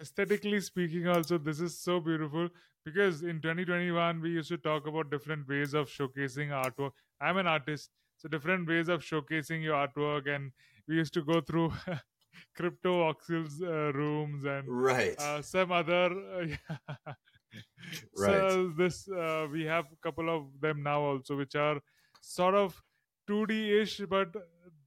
Aesthetically 0.00 0.60
speaking, 0.60 1.08
also, 1.08 1.38
this 1.38 1.60
is 1.60 1.78
so 1.80 2.00
beautiful 2.00 2.48
because 2.84 3.22
in 3.22 3.40
2021, 3.40 4.20
we 4.20 4.30
used 4.30 4.48
to 4.50 4.58
talk 4.58 4.86
about 4.86 5.10
different 5.10 5.48
ways 5.48 5.74
of 5.74 5.88
showcasing 5.88 6.48
artwork. 6.50 6.92
I'm 7.20 7.36
an 7.38 7.46
artist, 7.46 7.90
so 8.16 8.28
different 8.28 8.68
ways 8.68 8.88
of 8.88 9.02
showcasing 9.02 9.62
your 9.62 9.74
artwork, 9.74 10.28
and 10.28 10.52
we 10.86 10.96
used 10.96 11.14
to 11.14 11.24
go 11.24 11.40
through 11.40 11.72
Cryptovoxels 12.58 13.62
uh, 13.62 13.92
rooms 13.92 14.44
and 14.44 14.68
Right. 14.68 15.18
uh, 15.18 15.42
some 15.42 15.72
other. 15.72 16.58
Uh, 16.70 17.12
Right. 18.16 18.50
So 18.50 18.68
this 18.76 19.08
uh, 19.08 19.46
we 19.50 19.64
have 19.64 19.86
a 19.92 19.96
couple 20.02 20.28
of 20.28 20.48
them 20.60 20.82
now 20.82 21.00
also, 21.00 21.36
which 21.36 21.54
are 21.54 21.80
sort 22.20 22.54
of 22.54 22.82
2D-ish, 23.28 24.00
but 24.08 24.28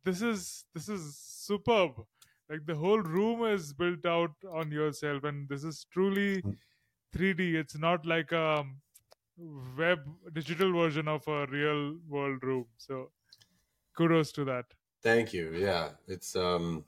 this 0.04 0.22
is 0.22 0.66
this 0.76 0.88
is 0.90 1.18
superb. 1.18 1.94
Like 2.52 2.66
the 2.66 2.76
whole 2.76 3.00
room 3.00 3.46
is 3.46 3.72
built 3.72 4.06
out 4.06 4.32
on 4.54 4.74
yourself, 4.74 5.24
and 5.24 5.48
this 5.48 5.64
is 5.64 5.86
truly 5.90 6.44
3D. 7.14 7.56
It's 7.56 7.78
not 7.78 8.06
like 8.06 8.34
a 8.34 8.66
web 9.78 10.00
digital 10.34 10.74
version 10.74 11.08
of 11.08 11.26
a 11.30 11.46
real 11.46 11.96
world 12.10 12.44
room. 12.44 12.66
So 12.78 13.12
kudos 13.96 14.34
to 14.34 14.44
that. 14.46 14.66
Thank 15.02 15.34
you. 15.34 15.54
Yeah, 15.56 15.92
it's 16.08 16.36
um 16.36 16.84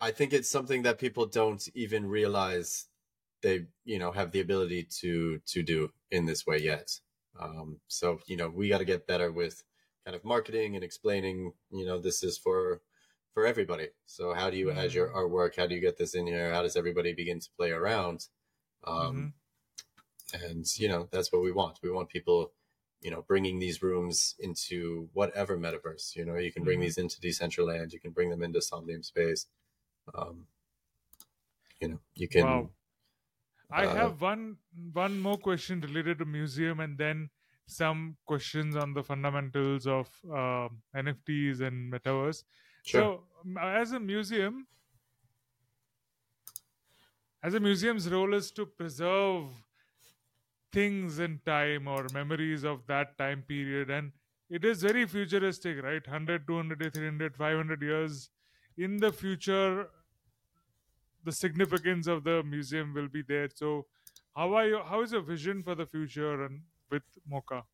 I 0.00 0.10
think 0.12 0.32
it's 0.32 0.48
something 0.48 0.82
that 0.84 0.98
people 0.98 1.26
don't 1.26 1.68
even 1.74 2.06
realize 2.06 2.86
they, 3.42 3.66
you 3.84 3.98
know, 3.98 4.12
have 4.12 4.32
the 4.32 4.40
ability 4.40 4.84
to 5.00 5.40
to 5.46 5.62
do 5.62 5.90
in 6.10 6.24
this 6.24 6.46
way 6.46 6.58
yet. 6.58 6.88
Um 7.38 7.80
so, 7.88 8.20
you 8.26 8.38
know, 8.38 8.48
we 8.48 8.70
got 8.70 8.78
to 8.78 8.86
get 8.86 9.06
better 9.06 9.30
with 9.30 9.62
kind 10.06 10.16
of 10.16 10.24
marketing 10.24 10.74
and 10.74 10.84
explaining, 10.84 11.52
you 11.70 11.84
know, 11.84 11.98
this 11.98 12.22
is 12.22 12.38
for 12.38 12.80
for 13.34 13.46
everybody. 13.46 13.88
So 14.06 14.32
how 14.32 14.48
do 14.48 14.56
you 14.56 14.70
as 14.70 14.94
your 14.94 15.08
artwork? 15.08 15.56
How 15.56 15.66
do 15.66 15.74
you 15.74 15.80
get 15.80 15.98
this 15.98 16.14
in 16.14 16.26
here? 16.26 16.52
How 16.54 16.62
does 16.62 16.76
everybody 16.76 17.12
begin 17.12 17.40
to 17.40 17.48
play 17.58 17.70
around? 17.72 18.28
Um 18.86 19.34
and 20.32 20.64
you 20.78 20.88
know, 20.88 21.08
that's 21.10 21.30
what 21.32 21.42
we 21.42 21.52
want. 21.52 21.80
We 21.82 21.90
want 21.90 22.08
people 22.08 22.52
you 23.02 23.10
know 23.10 23.22
bringing 23.28 23.58
these 23.58 23.82
rooms 23.82 24.34
into 24.38 25.10
whatever 25.12 25.58
metaverse 25.58 26.16
you 26.16 26.24
know 26.24 26.36
you 26.36 26.50
can 26.50 26.64
bring 26.64 26.78
Mhm. 26.78 26.82
these 26.84 26.96
into 26.96 27.20
decentraland 27.20 27.92
you 27.92 28.00
can 28.00 28.12
bring 28.12 28.30
them 28.30 28.42
into 28.42 28.62
somnium 28.62 29.02
space 29.02 29.46
um 30.14 30.46
you 31.80 31.88
know 31.88 32.00
you 32.14 32.28
can 32.28 32.44
Wow. 32.44 32.70
I 33.70 33.84
uh, 33.84 33.94
have 33.94 34.20
one 34.22 34.56
one 34.92 35.20
more 35.20 35.36
question 35.36 35.80
related 35.80 36.18
to 36.20 36.24
museum, 36.24 36.80
and 36.80 36.96
then 36.96 37.30
some 37.66 38.16
questions 38.26 38.76
on 38.76 38.94
the 38.94 39.02
fundamentals 39.02 39.86
of 39.86 40.08
um, 40.30 40.82
NFTs 40.94 41.60
and 41.60 41.92
metaverse. 41.92 42.44
Sure 42.84 43.00
So, 43.02 43.24
as 43.60 43.92
a 43.92 43.98
museum, 44.00 44.66
as 47.42 47.54
a 47.54 47.60
museum's 47.60 48.08
role 48.10 48.34
is 48.34 48.50
to 48.50 48.66
preserve 48.66 49.52
things 50.72 51.18
in 51.18 51.40
time 51.46 51.86
or 51.88 52.06
memories 52.12 52.64
of 52.64 52.86
that 52.86 53.16
time 53.18 53.42
period, 53.42 53.90
and 53.90 54.12
it 54.50 54.64
is 54.64 54.82
very 54.82 55.06
futuristic, 55.06 55.82
right? 55.82 56.06
100, 56.06 56.46
200, 56.46 56.92
300, 56.92 57.36
500 57.36 57.82
years 57.82 58.30
in 58.76 58.96
the 58.98 59.12
future, 59.12 59.88
the 61.24 61.32
significance 61.32 62.06
of 62.06 62.22
the 62.24 62.42
museum 62.44 62.94
will 62.94 63.08
be 63.08 63.22
there. 63.22 63.48
So, 63.52 63.86
how 64.36 64.54
are 64.54 64.66
you? 64.66 64.78
How 64.82 65.02
is 65.02 65.12
your 65.12 65.22
vision 65.22 65.62
for 65.62 65.74
the 65.74 65.86
future 65.86 66.44
and 66.44 66.62
with 66.90 67.02
MoCA? 67.28 67.64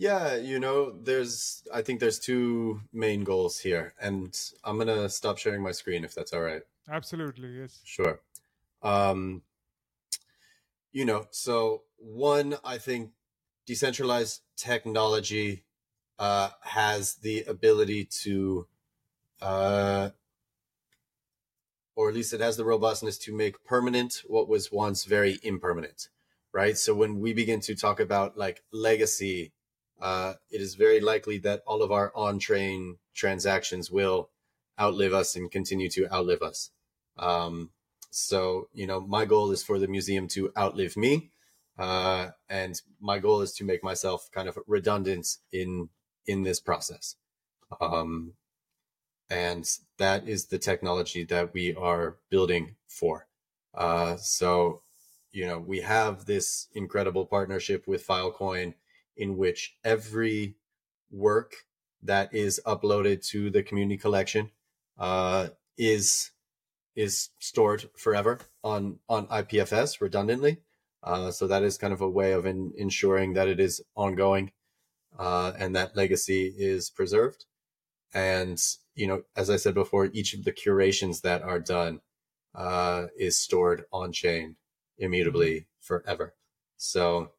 Yeah 0.00 0.34
you 0.34 0.58
know 0.58 0.92
there's 1.02 1.62
i 1.72 1.82
think 1.82 2.00
there's 2.00 2.18
two 2.18 2.80
main 2.92 3.22
goals 3.22 3.58
here 3.60 3.94
and 4.00 4.36
i'm 4.64 4.78
gonna 4.78 5.08
stop 5.08 5.38
sharing 5.38 5.62
my 5.62 5.72
screen 5.72 6.04
if 6.04 6.14
that's 6.14 6.32
all 6.32 6.40
right 6.40 6.62
Absolutely, 6.90 7.48
yes. 7.50 7.80
Sure. 7.84 8.20
Um, 8.82 9.42
you 10.92 11.04
know, 11.04 11.26
so 11.30 11.82
one, 11.96 12.56
I 12.64 12.78
think 12.78 13.10
decentralized 13.66 14.40
technology 14.56 15.64
uh, 16.18 16.50
has 16.62 17.14
the 17.14 17.44
ability 17.44 18.06
to, 18.22 18.66
uh, 19.40 20.10
or 21.94 22.08
at 22.08 22.14
least 22.14 22.32
it 22.32 22.40
has 22.40 22.56
the 22.56 22.64
robustness 22.64 23.18
to 23.18 23.34
make 23.34 23.64
permanent 23.64 24.22
what 24.26 24.48
was 24.48 24.72
once 24.72 25.04
very 25.04 25.38
impermanent, 25.44 26.08
right? 26.52 26.76
So 26.76 26.92
when 26.92 27.20
we 27.20 27.32
begin 27.32 27.60
to 27.60 27.76
talk 27.76 28.00
about 28.00 28.36
like 28.36 28.64
legacy, 28.72 29.52
uh, 30.00 30.34
it 30.50 30.60
is 30.60 30.74
very 30.74 31.00
likely 31.00 31.38
that 31.38 31.62
all 31.66 31.82
of 31.82 31.92
our 31.92 32.12
on-chain 32.14 32.96
transactions 33.14 33.90
will 33.90 34.30
outlive 34.78 35.12
us 35.12 35.36
and 35.36 35.50
continue 35.50 35.88
to 35.90 36.12
outlive 36.12 36.42
us. 36.42 36.70
Um, 37.18 37.70
so, 38.10 38.68
you 38.72 38.86
know, 38.86 39.00
my 39.00 39.24
goal 39.24 39.50
is 39.50 39.62
for 39.62 39.78
the 39.78 39.88
museum 39.88 40.26
to 40.28 40.52
outlive 40.56 40.96
me. 40.96 41.30
Uh, 41.78 42.30
and 42.48 42.80
my 43.00 43.18
goal 43.18 43.40
is 43.40 43.52
to 43.54 43.64
make 43.64 43.84
myself 43.84 44.28
kind 44.32 44.48
of 44.48 44.58
redundant 44.66 45.36
in, 45.52 45.88
in 46.26 46.42
this 46.42 46.60
process. 46.60 47.16
Um, 47.80 48.34
and 49.30 49.68
that 49.98 50.28
is 50.28 50.46
the 50.46 50.58
technology 50.58 51.24
that 51.24 51.54
we 51.54 51.74
are 51.74 52.16
building 52.30 52.74
for. 52.88 53.28
Uh, 53.74 54.16
so, 54.16 54.82
you 55.30 55.46
know, 55.46 55.58
we 55.58 55.80
have 55.80 56.24
this 56.24 56.66
incredible 56.74 57.24
partnership 57.24 57.86
with 57.86 58.06
Filecoin 58.06 58.74
in 59.20 59.36
which 59.36 59.76
every 59.84 60.56
work 61.10 61.54
that 62.02 62.34
is 62.34 62.60
uploaded 62.66 63.24
to 63.28 63.50
the 63.50 63.62
community 63.62 63.98
collection, 63.98 64.50
uh, 64.98 65.48
is 65.76 66.30
is 66.96 67.30
stored 67.38 67.88
forever 67.96 68.40
on 68.64 68.98
on 69.08 69.26
IPFS 69.28 70.00
redundantly. 70.00 70.58
Uh, 71.02 71.30
so 71.30 71.46
that 71.46 71.62
is 71.62 71.78
kind 71.78 71.92
of 71.92 72.00
a 72.00 72.08
way 72.08 72.32
of 72.32 72.44
in, 72.44 72.72
ensuring 72.76 73.32
that 73.34 73.48
it 73.48 73.58
is 73.58 73.80
ongoing 73.94 74.52
uh, 75.18 75.52
and 75.58 75.74
that 75.74 75.96
legacy 75.96 76.52
is 76.58 76.90
preserved. 76.90 77.46
And 78.12 78.60
you 78.94 79.06
know, 79.06 79.22
as 79.36 79.48
I 79.50 79.56
said 79.56 79.74
before, 79.74 80.10
each 80.12 80.34
of 80.34 80.44
the 80.44 80.52
curations 80.52 81.20
that 81.22 81.42
are 81.42 81.60
done 81.60 82.00
uh, 82.54 83.06
is 83.18 83.38
stored 83.38 83.84
on 83.92 84.12
chain 84.12 84.56
immutably 84.98 85.66
forever. 85.80 86.34
So, 86.76 87.30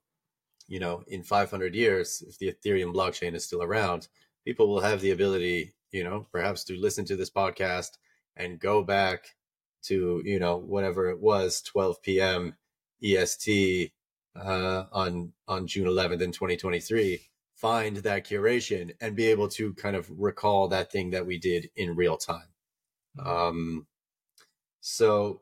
you 0.72 0.80
know, 0.80 1.03
in 1.07 1.22
500 1.22 1.76
years, 1.76 2.23
if 2.27 2.38
the 2.39 2.53
Ethereum 2.53 2.93
blockchain 2.93 3.35
is 3.35 3.43
still 3.43 3.61
around, 3.61 4.07
people 4.45 4.69
will 4.69 4.81
have 4.81 5.02
the 5.02 5.11
ability, 5.11 5.73
you 5.91 6.03
know, 6.03 6.27
perhaps 6.31 6.64
to 6.65 6.80
listen 6.80 7.03
to 7.06 7.15
this 7.15 7.30
podcast 7.30 7.98
and 8.38 8.60
go 8.60 8.81
back 8.81 9.35
to 9.84 10.22
you 10.23 10.39
know 10.39 10.57
whatever 10.57 11.10
it 11.10 11.19
was 11.19 11.61
12 11.64 12.02
p.m 12.03 12.56
est 13.02 13.91
uh, 14.35 14.84
on 14.91 15.34
on 15.48 15.65
june 15.65 15.88
11th 15.88 16.22
in 16.22 16.31
2023 16.31 17.19
find 17.56 17.98
that 17.98 18.26
curation 18.26 18.91
and 19.02 19.15
be 19.15 19.27
able 19.27 19.48
to 19.48 19.73
kind 19.76 19.95
of 19.95 20.10
recall 20.18 20.68
that 20.68 20.91
thing 20.91 21.11
that 21.11 21.26
we 21.26 21.38
did 21.38 21.69
in 21.76 21.95
real 21.95 22.18
time. 22.18 22.49
Um 23.23 23.85
so 24.80 25.41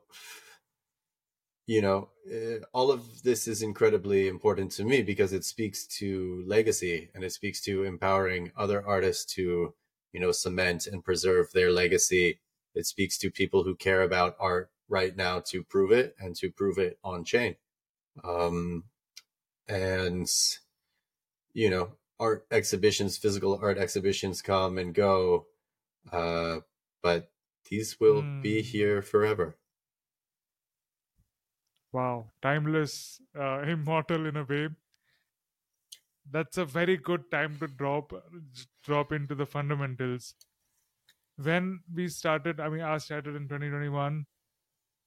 you 1.66 1.80
know 1.80 2.10
uh, 2.32 2.64
all 2.72 2.90
of 2.90 3.22
this 3.22 3.48
is 3.48 3.62
incredibly 3.62 4.28
important 4.28 4.72
to 4.72 4.84
me 4.84 5.02
because 5.02 5.32
it 5.32 5.44
speaks 5.44 5.86
to 5.86 6.42
legacy 6.46 7.10
and 7.14 7.24
it 7.24 7.32
speaks 7.32 7.60
to 7.62 7.84
empowering 7.84 8.52
other 8.56 8.86
artists 8.86 9.24
to 9.34 9.74
you 10.12 10.20
know 10.20 10.32
cement 10.32 10.86
and 10.86 11.04
preserve 11.04 11.52
their 11.52 11.70
legacy. 11.72 12.40
It 12.74 12.86
speaks 12.86 13.18
to 13.18 13.30
people 13.30 13.64
who 13.64 13.74
care 13.74 14.02
about 14.02 14.36
art 14.38 14.70
right 14.88 15.16
now 15.16 15.40
to 15.40 15.62
prove 15.64 15.92
it 15.92 16.14
and 16.20 16.36
to 16.36 16.50
prove 16.50 16.78
it 16.78 16.98
on 17.04 17.24
chain. 17.24 17.56
Um 18.24 18.84
and 19.68 20.28
you 21.52 21.70
know 21.70 21.92
art 22.18 22.46
exhibitions 22.50 23.16
physical 23.16 23.58
art 23.60 23.78
exhibitions 23.78 24.42
come 24.42 24.78
and 24.78 24.94
go 24.94 25.46
uh 26.12 26.60
but 27.02 27.30
these 27.70 27.98
will 28.00 28.30
be 28.42 28.62
Hmm. 28.62 28.68
here 28.68 29.02
forever 29.02 29.56
Wow, 31.92 32.32
timeless, 32.42 33.20
uh, 33.34 33.60
immortal 33.66 34.26
in 34.26 34.36
a 34.36 34.42
way. 34.44 34.70
That's 36.24 36.56
a 36.56 36.64
very 36.64 36.96
good 36.96 37.30
time 37.30 37.58
to 37.58 37.66
drop 37.66 38.12
drop 38.82 39.12
into 39.12 39.34
the 39.34 39.44
fundamentals. 39.46 40.34
When 41.36 41.82
we 41.92 42.08
started, 42.08 42.60
I 42.60 42.68
mean, 42.68 42.82
I 42.82 42.98
started 42.98 43.34
in 43.34 43.48
2021. 43.48 44.26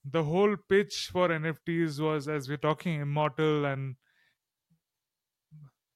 The 0.05 0.23
whole 0.25 0.57
pitch 0.57 1.09
for 1.11 1.31
NFTs 1.31 1.99
was, 1.99 2.27
as 2.27 2.49
we're 2.49 2.57
talking, 2.57 3.01
immortal 3.01 3.65
and 3.65 3.97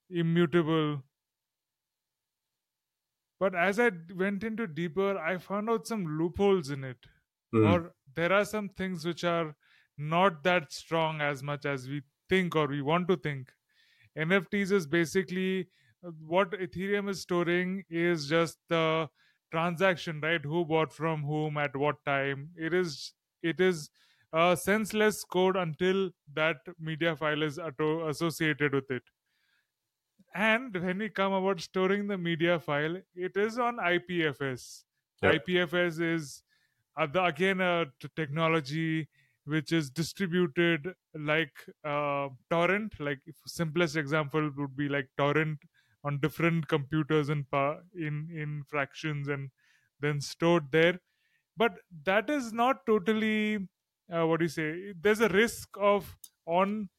immutable. 0.10 1.04
But 3.40 3.56
as 3.56 3.80
I 3.80 3.90
went 4.14 4.44
into 4.44 4.68
deeper, 4.68 5.18
I 5.18 5.38
found 5.40 5.70
out 5.72 5.88
some 5.88 6.06
loopholes 6.20 6.70
in 6.70 6.84
it 6.84 7.08
Mm. 7.54 7.66
or 7.68 7.96
there 8.16 8.32
are 8.34 8.46
some 8.46 8.70
things 8.70 9.06
which 9.06 9.24
are 9.24 9.56
not 9.98 10.44
that 10.44 10.72
strong 10.72 11.22
as 11.22 11.44
much 11.44 11.65
as 11.65 11.88
we 11.88 12.02
think 12.30 12.56
or 12.56 12.68
we 12.68 12.82
want 12.82 13.07
to 13.10 13.18
think. 13.18 13.52
NFTs 14.15 14.72
is 14.72 14.88
basically 14.88 15.69
uh, 16.03 16.11
what 16.19 16.52
Ethereum 16.52 17.10
is 17.10 17.22
storing 17.22 17.84
is 17.90 18.28
just 18.28 18.57
the 18.69 19.10
transaction, 19.52 20.19
right? 20.22 20.44
Who 20.44 20.65
bought 20.65 20.94
from 20.94 21.24
whom 21.24 21.57
at 21.57 21.76
what 21.76 22.03
time. 22.06 22.52
It 22.57 22.74
is 22.74 23.14
it 23.41 23.60
is 23.61 23.90
a 24.34 24.57
senseless 24.57 25.24
code 25.24 25.56
until 25.56 26.11
that 26.34 26.57
media 26.80 27.15
file 27.15 27.44
is 27.44 27.57
auto- 27.60 28.07
associated 28.10 28.74
with 28.74 28.90
it. 28.91 29.03
And 30.34 30.76
when 30.76 30.99
we 30.99 31.10
come 31.10 31.34
about 31.34 31.61
storing 31.61 32.07
the 32.07 32.18
media 32.18 32.60
file, 32.60 33.02
it 33.15 33.36
is 33.38 33.57
on 33.57 33.80
IPFS. 33.80 34.86
Yep. 35.22 35.34
IPFS 35.34 35.99
is 35.99 36.44
uh, 36.95 37.07
the, 37.07 37.24
again 37.24 37.61
a 37.61 37.86
t- 37.99 38.07
technology 38.15 39.07
which 39.48 39.72
is 39.72 39.90
distributed 39.90 40.94
like 41.15 41.53
uh, 41.86 42.30
torrent. 42.49 42.99
Like 42.99 43.22
simplest 43.45 43.95
example 43.95 44.52
would 44.57 44.76
be 44.78 44.90
like 44.90 45.10
torrent 45.18 45.60
on 46.03 46.19
different 46.19 46.68
computers 46.68 47.30
in 47.30 47.45
in 47.95 48.30
in 48.32 48.64
fractions 48.68 49.28
and 49.28 49.52
then 49.99 50.22
stored 50.22 50.72
there. 50.72 50.99
But 51.56 51.80
that 52.03 52.30
is 52.30 52.53
not 52.53 52.86
totally 52.86 53.68
uh, 54.11 54.26
what 54.28 54.40
do 54.40 54.45
you 54.45 54.49
say? 54.49 54.94
There's 54.99 55.22
a 55.22 55.30
risk 55.30 55.69
of 55.80 56.18
on 56.45 56.90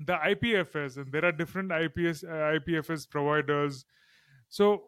the 0.00 0.14
IPFS, 0.14 0.96
and 0.96 1.12
there 1.12 1.24
are 1.24 1.32
different 1.32 1.72
IPS 1.72 2.24
uh, 2.24 2.58
IPFS 2.58 3.08
providers. 3.08 3.84
So 4.48 4.84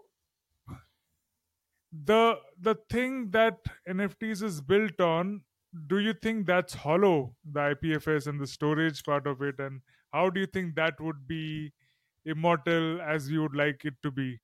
the 1.92 2.38
the 2.58 2.74
thing 2.88 3.30
that 3.32 3.58
NFTs 3.86 4.42
is 4.42 4.60
built 4.60 5.00
on, 5.00 5.44
do 5.86 5.98
you 5.98 6.14
think 6.14 6.46
that's 6.46 6.74
hollow, 6.74 7.34
the 7.44 7.60
IPFS 7.60 8.26
and 8.26 8.40
the 8.40 8.46
storage 8.46 9.02
part 9.04 9.26
of 9.26 9.42
it, 9.42 9.58
and 9.58 9.80
how 10.12 10.30
do 10.30 10.40
you 10.40 10.46
think 10.46 10.74
that 10.74 11.00
would 11.00 11.26
be 11.28 11.72
immortal 12.24 13.00
as 13.00 13.30
you 13.30 13.42
would 13.42 13.54
like 13.54 13.84
it 13.84 13.94
to 14.02 14.10
be? 14.10 14.40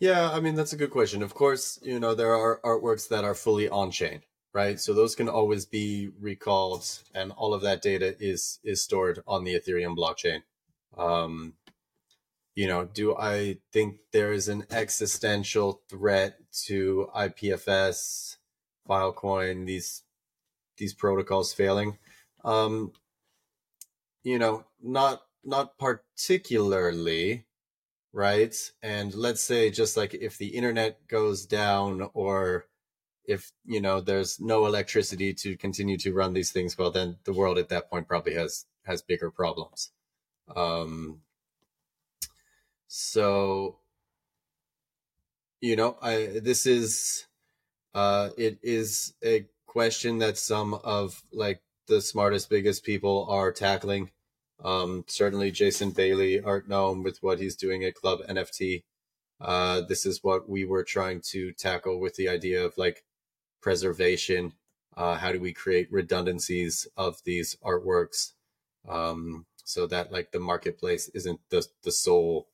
Yeah, 0.00 0.30
I 0.30 0.40
mean 0.40 0.54
that's 0.54 0.72
a 0.72 0.76
good 0.76 0.90
question. 0.90 1.22
Of 1.22 1.34
course, 1.34 1.78
you 1.82 1.98
know 1.98 2.14
there 2.14 2.34
are 2.34 2.60
artworks 2.64 3.08
that 3.08 3.24
are 3.24 3.34
fully 3.34 3.68
on 3.68 3.90
chain, 3.90 4.22
right? 4.54 4.78
So 4.78 4.94
those 4.94 5.14
can 5.14 5.28
always 5.28 5.66
be 5.66 6.10
recalled, 6.20 6.84
and 7.14 7.32
all 7.32 7.54
of 7.54 7.62
that 7.62 7.82
data 7.82 8.14
is 8.20 8.60
is 8.62 8.82
stored 8.82 9.20
on 9.26 9.44
the 9.44 9.54
Ethereum 9.54 9.96
blockchain. 9.96 10.42
Um, 10.96 11.54
you 12.54 12.66
know, 12.66 12.84
do 12.86 13.16
I 13.16 13.58
think 13.72 13.98
there 14.12 14.32
is 14.32 14.48
an 14.48 14.66
existential 14.70 15.82
threat 15.88 16.38
to 16.66 17.08
IPFS, 17.14 18.37
Filecoin, 18.88 19.66
these 19.66 20.02
these 20.76 20.94
protocols 20.94 21.52
failing? 21.52 21.98
Um, 22.44 22.92
you 24.22 24.38
know, 24.38 24.64
not 24.82 25.22
not 25.44 25.78
particularly, 25.78 27.46
right? 28.12 28.54
And 28.82 29.14
let's 29.14 29.42
say 29.42 29.70
just 29.70 29.96
like 29.96 30.14
if 30.14 30.38
the 30.38 30.48
internet 30.48 31.06
goes 31.08 31.46
down 31.46 32.10
or 32.14 32.66
if 33.28 33.52
you 33.66 33.80
know 33.80 34.00
there's 34.00 34.40
no 34.40 34.66
electricity 34.66 35.34
to 35.34 35.56
continue 35.56 35.98
to 35.98 36.14
run 36.14 36.32
these 36.32 36.50
things 36.50 36.76
well 36.78 36.90
then 36.90 37.16
the 37.24 37.32
world 37.32 37.58
at 37.58 37.68
that 37.68 37.88
point 37.90 38.08
probably 38.08 38.34
has 38.34 38.64
has 38.84 39.02
bigger 39.02 39.30
problems 39.30 39.90
um 40.56 41.20
so 42.88 43.76
you 45.60 45.76
know 45.76 45.98
i 46.00 46.40
this 46.42 46.66
is 46.66 47.26
uh 47.98 48.30
it 48.36 48.58
is 48.62 49.14
a 49.24 49.36
question 49.66 50.18
that 50.18 50.38
some 50.38 50.74
of 50.98 51.22
like 51.32 51.60
the 51.88 52.00
smartest 52.00 52.48
biggest 52.54 52.84
people 52.84 53.26
are 53.28 53.50
tackling. 53.66 54.04
Um 54.72 55.04
certainly 55.18 55.50
jason 55.60 55.90
bailey 56.00 56.34
Artnome 56.52 57.02
with 57.06 57.18
what 57.24 57.40
he's 57.42 57.56
doing 57.64 57.80
at 57.84 57.94
club 58.02 58.18
nft 58.38 58.82
uh 59.50 59.76
this 59.90 60.02
is 60.10 60.24
what 60.28 60.42
we 60.54 60.62
were 60.72 60.84
trying 60.96 61.20
to 61.32 61.40
tackle 61.66 61.96
with 62.04 62.14
the 62.16 62.28
idea 62.28 62.64
of 62.66 62.78
like 62.84 62.98
preservation. 63.66 64.42
Uh 64.96 65.14
how 65.22 65.30
do 65.32 65.40
we 65.46 65.52
create 65.62 65.92
redundancies 66.00 66.74
of 66.96 67.12
these 67.24 67.48
artworks? 67.72 68.20
Um 68.96 69.46
so 69.64 69.80
that 69.92 70.12
like 70.16 70.28
the 70.32 70.40
marketplace 70.52 71.04
isn't 71.18 71.40
the 71.50 71.60
the 71.86 71.92
sole 72.04 72.48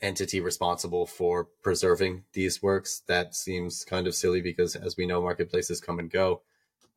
entity 0.00 0.40
responsible 0.40 1.06
for 1.06 1.48
preserving 1.62 2.24
these 2.32 2.62
works. 2.62 3.02
That 3.06 3.34
seems 3.34 3.84
kind 3.84 4.06
of 4.06 4.14
silly 4.14 4.40
because, 4.40 4.76
as 4.76 4.96
we 4.96 5.06
know, 5.06 5.22
marketplaces 5.22 5.80
come 5.80 5.98
and 5.98 6.10
go. 6.10 6.42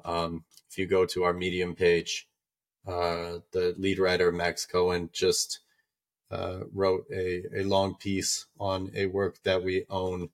Um, 0.04 0.44
if 0.70 0.78
you 0.78 0.88
go 0.88 1.06
to 1.06 1.24
our 1.24 1.34
Medium 1.34 1.76
page, 1.76 2.28
uh, 2.86 3.40
the 3.52 3.76
lead 3.78 4.00
writer 4.00 4.32
Max 4.32 4.66
Cohen 4.66 5.10
just 5.12 5.60
uh, 6.32 6.62
wrote 6.74 7.06
a, 7.14 7.44
a 7.56 7.64
long 7.64 7.96
piece 7.96 8.46
on 8.60 8.92
a 8.96 9.06
work 9.06 9.42
that 9.44 9.64
we 9.64 9.86
own 9.90 10.30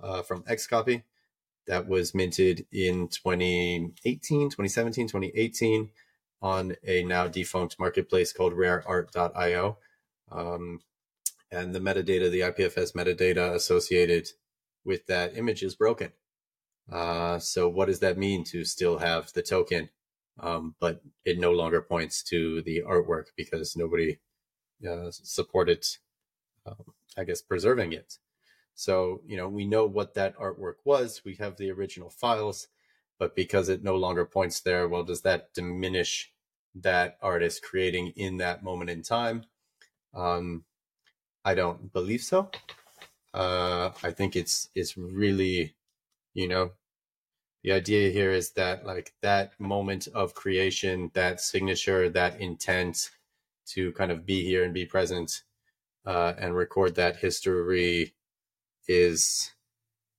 uh, 0.00 0.22
from 0.22 0.42
Xcopy 0.44 1.02
that 1.66 1.86
was 1.86 2.14
minted 2.14 2.66
in 2.72 3.08
2018, 3.08 4.50
2017, 4.50 5.06
2018 5.06 5.90
on 6.40 6.74
a 6.84 7.04
now 7.04 7.26
defunct 7.26 7.78
marketplace 7.78 8.32
called 8.32 8.54
rareart.io. 8.54 9.76
Um, 10.30 10.80
and 11.50 11.74
the 11.74 11.80
metadata, 11.80 12.30
the 12.30 12.40
IPFS 12.40 12.94
metadata 12.94 13.54
associated 13.54 14.28
with 14.84 15.06
that 15.06 15.36
image 15.36 15.62
is 15.62 15.74
broken. 15.74 16.12
Uh, 16.90 17.38
so 17.38 17.68
what 17.68 17.86
does 17.86 18.00
that 18.00 18.18
mean 18.18 18.44
to 18.44 18.64
still 18.64 18.98
have 18.98 19.32
the 19.32 19.42
token, 19.42 19.90
um, 20.40 20.74
but 20.80 21.02
it 21.24 21.38
no 21.38 21.52
longer 21.52 21.82
points 21.82 22.22
to 22.22 22.62
the 22.62 22.82
artwork 22.86 23.26
because 23.36 23.76
nobody 23.76 24.18
uh, 24.88 25.10
supported, 25.10 25.84
um, 26.66 26.94
I 27.16 27.24
guess, 27.24 27.42
preserving 27.42 27.92
it. 27.92 28.14
So 28.74 29.22
you 29.26 29.36
know 29.36 29.48
we 29.48 29.66
know 29.66 29.86
what 29.86 30.14
that 30.14 30.36
artwork 30.38 30.76
was. 30.84 31.22
We 31.24 31.34
have 31.36 31.56
the 31.56 31.70
original 31.70 32.10
files, 32.10 32.68
but 33.18 33.34
because 33.34 33.68
it 33.68 33.82
no 33.82 33.96
longer 33.96 34.24
points 34.24 34.60
there, 34.60 34.88
well, 34.88 35.02
does 35.02 35.22
that 35.22 35.52
diminish 35.52 36.32
that 36.74 37.18
artist 37.20 37.62
creating 37.62 38.12
in 38.16 38.36
that 38.38 38.62
moment 38.62 38.88
in 38.88 39.02
time? 39.02 39.44
Um, 40.14 40.64
I 41.48 41.54
don't 41.54 41.90
believe 41.94 42.20
so. 42.20 42.50
Uh, 43.32 43.90
I 44.02 44.10
think 44.10 44.36
it's 44.36 44.68
it's 44.74 44.98
really, 44.98 45.74
you 46.34 46.46
know, 46.46 46.72
the 47.64 47.72
idea 47.72 48.10
here 48.10 48.30
is 48.32 48.50
that 48.52 48.84
like 48.84 49.14
that 49.22 49.58
moment 49.58 50.08
of 50.08 50.34
creation, 50.34 51.10
that 51.14 51.40
signature, 51.40 52.10
that 52.10 52.38
intent 52.38 53.10
to 53.68 53.92
kind 53.92 54.12
of 54.12 54.26
be 54.26 54.44
here 54.44 54.62
and 54.62 54.74
be 54.74 54.84
present 54.84 55.42
uh, 56.04 56.34
and 56.38 56.54
record 56.54 56.96
that 56.96 57.16
history 57.16 58.14
is 58.86 59.52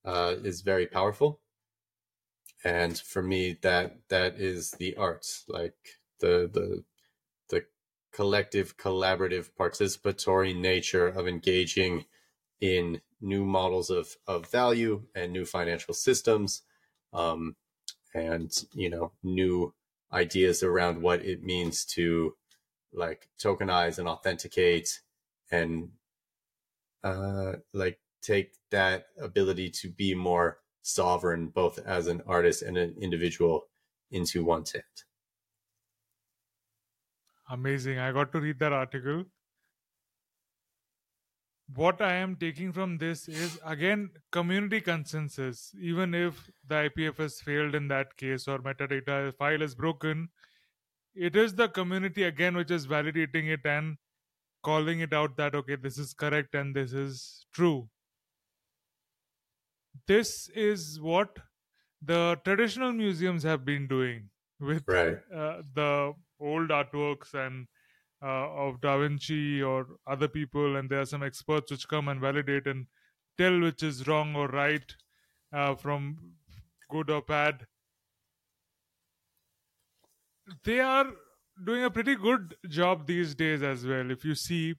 uh, 0.06 0.34
is 0.44 0.62
very 0.62 0.88
powerful. 0.88 1.42
And 2.64 2.98
for 2.98 3.22
me, 3.22 3.60
that 3.62 3.98
that 4.10 4.36
is 4.40 4.72
the 4.72 4.96
art, 4.96 5.28
like 5.48 5.78
the 6.22 6.50
the 6.52 6.84
the 6.90 6.99
collective, 8.12 8.78
collaborative, 8.78 9.50
participatory 9.58 10.56
nature 10.56 11.08
of 11.08 11.28
engaging 11.28 12.06
in 12.62 13.02
new 13.22 13.46
models 13.46 13.90
of, 13.90 14.16
of 14.28 14.50
value 14.50 15.04
and 15.16 15.32
new 15.32 15.46
financial 15.46 15.94
systems 15.94 16.64
um, 17.14 17.56
and 18.14 18.66
you 18.74 18.90
know 18.90 19.12
new 19.24 19.74
ideas 20.12 20.64
around 20.64 21.02
what 21.02 21.24
it 21.24 21.44
means 21.44 21.86
to 21.86 22.36
like 22.94 23.30
tokenize 23.40 24.00
and 24.00 24.08
authenticate 24.08 25.02
and 25.52 25.90
uh, 27.04 27.54
like 27.74 28.00
take 28.22 28.54
that 28.72 29.08
ability 29.22 29.70
to 29.70 29.90
be 29.90 30.16
more 30.16 30.60
sovereign 30.82 31.48
both 31.48 31.78
as 31.86 32.08
an 32.08 32.22
artist 32.26 32.62
and 32.62 32.78
an 32.78 32.96
individual 33.00 33.68
into 34.12 34.44
one's 34.44 34.72
hand 34.72 34.84
Amazing. 37.50 37.98
I 37.98 38.12
got 38.12 38.32
to 38.34 38.40
read 38.40 38.60
that 38.60 38.74
article. 38.74 39.26
What 41.76 42.02
I 42.02 42.14
am 42.14 42.36
taking 42.36 42.72
from 42.72 42.98
this 42.98 43.28
is 43.28 43.60
again 43.64 44.12
community 44.32 44.82
consensus. 44.82 45.74
Even 45.80 46.14
if 46.14 46.50
the 46.68 46.76
IPFS 46.90 47.44
failed 47.44 47.76
in 47.76 47.88
that 47.90 48.18
case 48.18 48.48
or 48.48 48.60
metadata 48.60 49.36
file 49.36 49.62
is 49.62 49.76
broken, 49.76 50.30
it 51.14 51.36
is 51.36 51.56
the 51.56 51.68
community 51.68 52.24
again 52.24 52.56
which 52.56 52.72
is 52.72 52.88
validating 52.88 53.50
it 53.54 53.66
and 53.66 53.98
calling 54.64 55.00
it 55.00 55.14
out 55.14 55.38
that 55.38 55.56
okay, 55.56 55.76
this 55.76 55.98
is 55.98 56.14
correct 56.14 56.56
and 56.56 56.76
this 56.76 56.94
is 56.94 57.46
true. 57.54 57.90
This 60.08 60.50
is 60.50 61.00
what 61.00 61.38
the 62.02 62.40
traditional 62.44 62.94
museums 62.94 63.44
have 63.44 63.66
been 63.66 63.88
doing 63.88 64.30
with 64.60 64.84
right 64.88 65.18
uh, 65.34 65.62
the 65.74 66.14
old 66.40 66.70
artworks 66.70 67.34
and 67.34 67.68
uh, 68.22 68.50
of 68.66 68.82
Da 68.82 68.98
Vinci 68.98 69.62
or 69.62 69.88
other 70.08 70.28
people, 70.28 70.76
and 70.76 70.90
there 70.90 71.02
are 71.02 71.06
some 71.06 71.24
experts 71.24 71.72
which 71.72 71.88
come 71.88 72.08
and 72.08 72.20
validate 72.20 72.68
and 72.68 72.88
tell 73.38 73.60
which 73.60 73.84
is 73.84 74.08
wrong 74.08 74.36
or 74.36 74.48
right 74.48 74.96
uh, 75.54 75.76
from 75.76 76.18
good 76.90 77.10
or 77.10 77.22
bad. 77.22 77.66
they 80.64 80.80
are 80.80 81.08
doing 81.66 81.84
a 81.84 81.92
pretty 81.92 82.16
good 82.16 82.56
job 82.68 83.06
these 83.06 83.36
days 83.36 83.62
as 83.64 83.86
well. 83.86 84.12
If 84.12 84.26
you 84.26 84.36
see, 84.36 84.76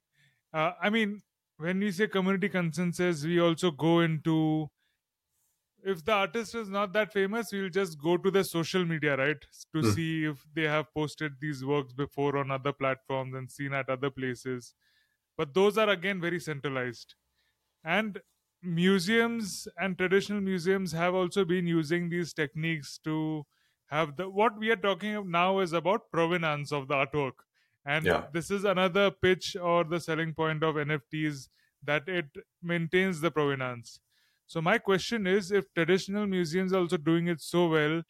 uh, 0.52 0.72
I 0.82 0.90
mean, 0.90 1.22
when 1.58 1.78
we 1.80 1.92
say 1.92 2.06
community 2.06 2.48
consensus, 2.48 3.24
we 3.24 3.40
also 3.40 3.70
go 3.70 4.00
into 4.00 4.68
if 5.84 6.04
the 6.04 6.12
artist 6.12 6.54
is 6.54 6.68
not 6.68 6.92
that 6.92 7.12
famous, 7.12 7.52
we'll 7.52 7.70
just 7.70 7.98
go 8.00 8.16
to 8.16 8.30
the 8.30 8.44
social 8.44 8.84
media, 8.84 9.16
right, 9.16 9.44
to 9.74 9.82
Hmm. 9.82 9.94
see 9.94 10.24
if 10.24 10.46
they 10.54 10.64
have 10.64 10.92
posted 10.94 11.40
these 11.40 11.64
works 11.64 11.92
before 11.92 12.36
on 12.36 12.50
other 12.50 12.72
platforms 12.72 13.34
and 13.34 13.50
seen 13.50 13.72
at 13.74 13.88
other 13.88 14.10
places. 14.10 14.74
But 15.36 15.54
those 15.54 15.78
are 15.78 15.88
again 15.88 16.20
very 16.20 16.40
centralized. 16.40 17.14
And 17.84 18.22
museums 18.62 19.68
and 19.78 19.96
traditional 19.98 20.40
museums 20.40 20.92
have 20.92 21.14
also 21.14 21.44
been 21.44 21.66
using 21.66 22.08
these 22.10 22.34
techniques 22.34 22.98
to 22.98 23.46
have 23.86 24.16
the 24.16 24.28
what 24.28 24.58
we 24.58 24.70
are 24.70 24.76
talking 24.76 25.14
of 25.14 25.26
now 25.26 25.60
is 25.60 25.72
about 25.72 26.10
provenance 26.12 26.70
of 26.72 26.86
the 26.88 26.94
artwork 26.94 27.44
and 27.84 28.12
Yeah. 28.12 28.28
this 28.30 28.50
is 28.50 28.64
another 28.64 29.10
pitch 29.10 29.56
or 29.56 29.82
the 29.84 29.98
selling 29.98 30.34
point 30.34 30.62
of 30.62 30.74
nfts 30.76 31.48
that 31.82 32.06
it 32.08 32.26
maintains 32.62 33.20
the 33.22 33.30
provenance 33.30 34.00
so 34.52 34.60
my 34.68 34.78
question 34.78 35.26
is 35.26 35.50
if 35.52 35.66
traditional 35.74 36.26
museums 36.26 36.72
are 36.72 36.80
also 36.80 36.96
doing 36.96 37.28
it 37.28 37.40
so 37.40 37.68
well 37.68 38.02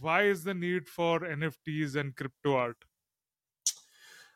why 0.00 0.22
is 0.34 0.44
the 0.44 0.54
need 0.54 0.88
for 0.88 1.20
nfts 1.20 1.96
and 1.96 2.16
crypto 2.16 2.56
art 2.56 2.84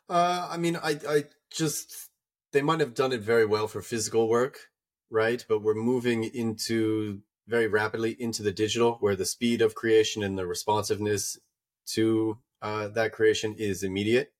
Uh, 0.09 0.49
I 0.51 0.57
mean, 0.57 0.77
I, 0.77 0.99
I 1.09 1.25
just 1.51 2.11
they 2.53 2.63
might 2.63 2.81
have 2.81 2.95
done 2.95 3.13
it 3.13 3.21
very 3.21 3.47
well 3.47 3.69
for 3.69 3.81
physical 3.83 4.29
work, 4.29 4.71
right? 5.09 5.45
But 5.49 5.61
we're 5.61 5.75
moving 5.75 6.25
into 6.25 7.23
very 7.47 7.67
rapidly 7.69 8.21
into 8.21 8.43
the 8.43 8.53
digital, 8.53 8.95
where 8.95 9.17
the 9.17 9.25
speed 9.27 9.63
of 9.63 9.75
creation 9.75 10.23
and 10.23 10.39
the 10.39 10.47
responsiveness 10.47 11.39
to 11.87 12.39
uh, 12.63 12.89
that 12.89 13.13
creation 13.13 13.55
is 13.55 13.83
immediate, 13.83 14.33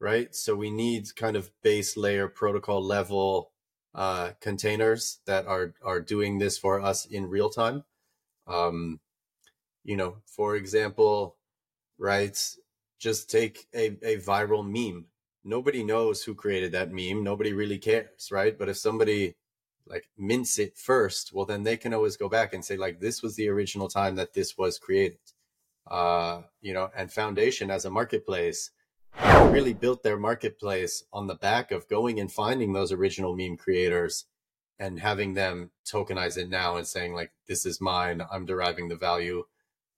right? 0.00 0.34
So 0.34 0.56
we 0.56 0.70
need 0.70 1.14
kind 1.16 1.36
of 1.36 1.52
base 1.62 1.96
layer 1.96 2.28
protocol 2.28 2.82
level 2.84 3.49
uh, 3.94 4.30
containers 4.40 5.20
that 5.26 5.46
are 5.46 5.74
are 5.82 6.00
doing 6.00 6.38
this 6.38 6.58
for 6.58 6.80
us 6.80 7.06
in 7.06 7.28
real 7.28 7.50
time. 7.50 7.84
Um, 8.46 9.00
you 9.84 9.96
know, 9.96 10.16
for 10.26 10.56
example, 10.56 11.36
right? 11.98 12.38
Just 12.98 13.30
take 13.30 13.66
a, 13.74 13.96
a 14.02 14.18
viral 14.18 14.64
meme. 14.64 15.06
Nobody 15.42 15.82
knows 15.82 16.22
who 16.24 16.34
created 16.34 16.72
that 16.72 16.92
meme. 16.92 17.24
Nobody 17.24 17.52
really 17.52 17.78
cares, 17.78 18.28
right? 18.30 18.58
But 18.58 18.68
if 18.68 18.76
somebody 18.76 19.36
like 19.86 20.08
mints 20.16 20.58
it 20.58 20.76
first, 20.76 21.32
well, 21.32 21.46
then 21.46 21.62
they 21.62 21.76
can 21.76 21.94
always 21.94 22.16
go 22.16 22.28
back 22.28 22.52
and 22.52 22.64
say, 22.64 22.76
like, 22.76 23.00
this 23.00 23.22
was 23.22 23.36
the 23.36 23.48
original 23.48 23.88
time 23.88 24.16
that 24.16 24.34
this 24.34 24.56
was 24.58 24.78
created. 24.78 25.18
Uh, 25.90 26.42
you 26.60 26.72
know, 26.74 26.90
and 26.94 27.12
Foundation 27.12 27.70
as 27.70 27.84
a 27.84 27.90
marketplace 27.90 28.70
really 29.52 29.74
built 29.74 30.02
their 30.02 30.18
marketplace 30.18 31.04
on 31.12 31.26
the 31.26 31.34
back 31.34 31.72
of 31.72 31.88
going 31.88 32.20
and 32.20 32.30
finding 32.30 32.72
those 32.72 32.92
original 32.92 33.36
meme 33.36 33.56
creators 33.56 34.26
and 34.78 35.00
having 35.00 35.34
them 35.34 35.70
tokenize 35.84 36.38
it 36.38 36.48
now 36.48 36.76
and 36.76 36.86
saying, 36.86 37.14
like, 37.14 37.32
this 37.46 37.66
is 37.66 37.80
mine. 37.80 38.22
I'm 38.32 38.46
deriving 38.46 38.88
the 38.88 38.96
value 38.96 39.44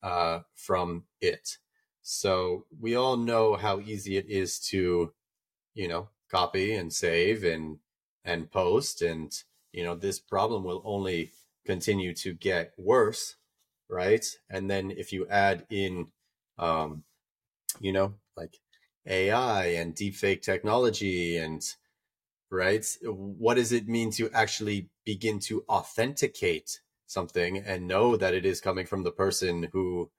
uh, 0.02 0.40
from 0.54 1.04
it. 1.20 1.58
So 2.02 2.66
we 2.80 2.96
all 2.96 3.16
know 3.16 3.54
how 3.54 3.78
easy 3.78 4.16
it 4.16 4.26
is 4.28 4.58
to, 4.70 5.12
you 5.74 5.88
know, 5.88 6.08
copy 6.30 6.74
and 6.74 6.92
save 6.92 7.44
and 7.44 7.78
and 8.24 8.50
post, 8.50 9.02
and 9.02 9.32
you 9.72 9.84
know 9.84 9.94
this 9.94 10.18
problem 10.18 10.64
will 10.64 10.82
only 10.84 11.32
continue 11.64 12.14
to 12.14 12.34
get 12.34 12.72
worse, 12.76 13.36
right? 13.88 14.24
And 14.50 14.70
then 14.70 14.90
if 14.90 15.12
you 15.12 15.26
add 15.28 15.66
in, 15.70 16.08
um, 16.58 17.04
you 17.80 17.92
know, 17.92 18.14
like 18.36 18.58
AI 19.06 19.66
and 19.66 19.94
deepfake 19.94 20.42
technology 20.42 21.36
and 21.36 21.62
right, 22.50 22.86
what 23.04 23.54
does 23.54 23.72
it 23.72 23.88
mean 23.88 24.10
to 24.12 24.30
actually 24.32 24.90
begin 25.04 25.38
to 25.40 25.64
authenticate 25.68 26.80
something 27.06 27.58
and 27.58 27.86
know 27.86 28.16
that 28.16 28.34
it 28.34 28.44
is 28.46 28.60
coming 28.60 28.86
from 28.86 29.02
the 29.02 29.12
person 29.12 29.64
who 29.72 30.10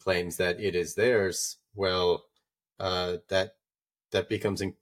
claims 0.00 0.36
that 0.38 0.60
it 0.60 0.74
is 0.74 0.94
theirs, 0.94 1.58
well, 1.74 2.26
uh, 2.78 3.18
that 3.28 3.56
that 4.12 4.28
becomes 4.28 4.60
in- 4.60 4.76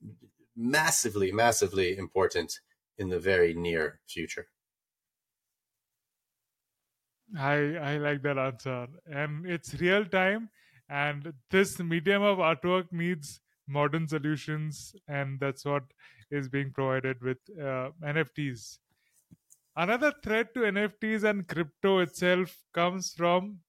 massively, 0.57 1.33
massively 1.33 1.97
important 1.97 2.61
in 2.99 3.09
the 3.11 3.21
very 3.21 3.55
near 3.55 4.01
future. 4.07 4.49
I 7.37 7.77
I 7.77 7.97
like 7.99 8.23
that 8.23 8.39
answer, 8.39 8.89
and 9.07 9.47
it's 9.47 9.75
real 9.81 10.05
time. 10.07 10.51
And 10.89 11.35
this 11.51 11.79
medium 11.79 12.23
of 12.23 12.39
artwork 12.39 12.91
needs 12.93 13.41
modern 13.69 14.09
solutions, 14.09 14.95
and 15.09 15.39
that's 15.41 15.65
what 15.65 15.85
is 16.31 16.49
being 16.49 16.73
provided 16.73 17.21
with 17.23 17.39
uh, 17.61 17.91
NFTs. 18.03 18.79
Another 19.77 20.13
threat 20.25 20.53
to 20.55 20.61
NFTs 20.61 21.25
and 21.25 21.47
crypto 21.47 21.99
itself 22.01 22.57
comes 22.73 23.13
from 23.13 23.61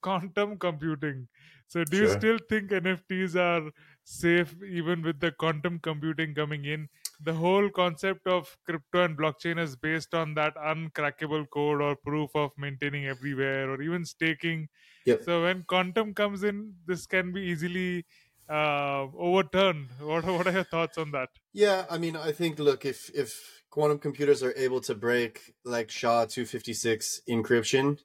quantum 0.00 0.58
computing. 0.58 1.28
So, 1.66 1.84
do 1.84 1.98
you 1.98 2.08
still 2.08 2.38
think 2.48 2.70
NFTs 2.70 3.36
are 3.36 3.70
safe 4.02 4.54
even 4.62 5.02
with 5.02 5.20
the 5.20 5.32
quantum 5.32 5.78
computing 5.80 6.34
coming 6.34 6.64
in? 6.64 6.88
The 7.20 7.34
whole 7.34 7.68
concept 7.68 8.26
of 8.26 8.56
crypto 8.64 9.04
and 9.04 9.18
blockchain 9.18 9.58
is 9.58 9.76
based 9.76 10.14
on 10.14 10.32
that 10.34 10.54
uncrackable 10.54 11.44
code 11.50 11.82
or 11.82 11.96
proof 11.96 12.30
of 12.34 12.52
maintaining 12.56 13.06
everywhere 13.06 13.70
or 13.70 13.82
even 13.82 14.06
staking. 14.06 14.68
Yep. 15.04 15.24
So, 15.24 15.42
when 15.42 15.64
quantum 15.64 16.14
comes 16.14 16.42
in, 16.42 16.72
this 16.86 17.06
can 17.06 17.32
be 17.32 17.42
easily 17.42 18.06
uh, 18.48 19.06
overturned. 19.16 19.88
What, 20.00 20.24
what 20.24 20.46
are 20.46 20.52
your 20.52 20.64
thoughts 20.64 20.98
on 20.98 21.10
that? 21.12 21.28
Yeah, 21.52 21.86
I 21.90 21.98
mean, 21.98 22.16
I 22.16 22.32
think 22.32 22.58
look, 22.58 22.84
if 22.84 23.10
if 23.14 23.62
quantum 23.70 23.98
computers 23.98 24.42
are 24.42 24.54
able 24.56 24.80
to 24.82 24.94
break 24.94 25.54
like 25.64 25.90
SHA 25.90 26.26
two 26.26 26.46
fifty 26.46 26.72
six 26.74 27.20
encryption, 27.28 27.98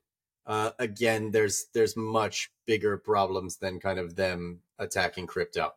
uh, 0.45 0.71
again, 0.79 1.31
there's 1.31 1.65
there's 1.73 1.95
much 1.95 2.51
bigger 2.65 2.97
problems 2.97 3.57
than 3.57 3.79
kind 3.79 3.99
of 3.99 4.15
them 4.15 4.61
attacking 4.79 5.27
crypto. 5.27 5.73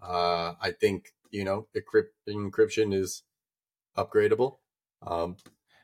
Uh, 0.00 0.54
I 0.60 0.72
think 0.72 1.12
you 1.30 1.44
know 1.44 1.68
encrypt- 1.76 2.14
encryption 2.28 2.94
is 2.94 3.22
upgradable, 3.96 4.58
um, 5.02 5.36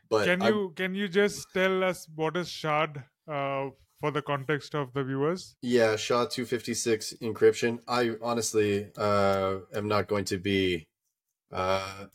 but 0.09 0.25
can 0.27 0.43
I- 0.43 0.49
you 0.51 0.73
can 0.77 0.95
you 0.95 1.09
just 1.09 1.49
tell 1.53 1.83
us 1.85 2.07
what 2.15 2.37
is 2.37 2.49
shard 2.51 3.05
uh, 3.29 3.71
for 4.03 4.11
the 4.11 4.21
context 4.21 4.75
of 4.75 4.93
the 4.95 5.05
viewers? 5.05 5.55
Yeah, 5.63 5.95
SHA 5.95 6.27
two 6.27 6.45
fifty 6.45 6.75
six 6.75 7.15
encryption. 7.23 7.79
I 7.87 8.17
honestly 8.21 8.91
uh, 8.99 9.59
am 9.73 9.87
not 9.87 10.09
going 10.09 10.25
to 10.27 10.39
be 10.39 10.89
uh, 11.53 12.07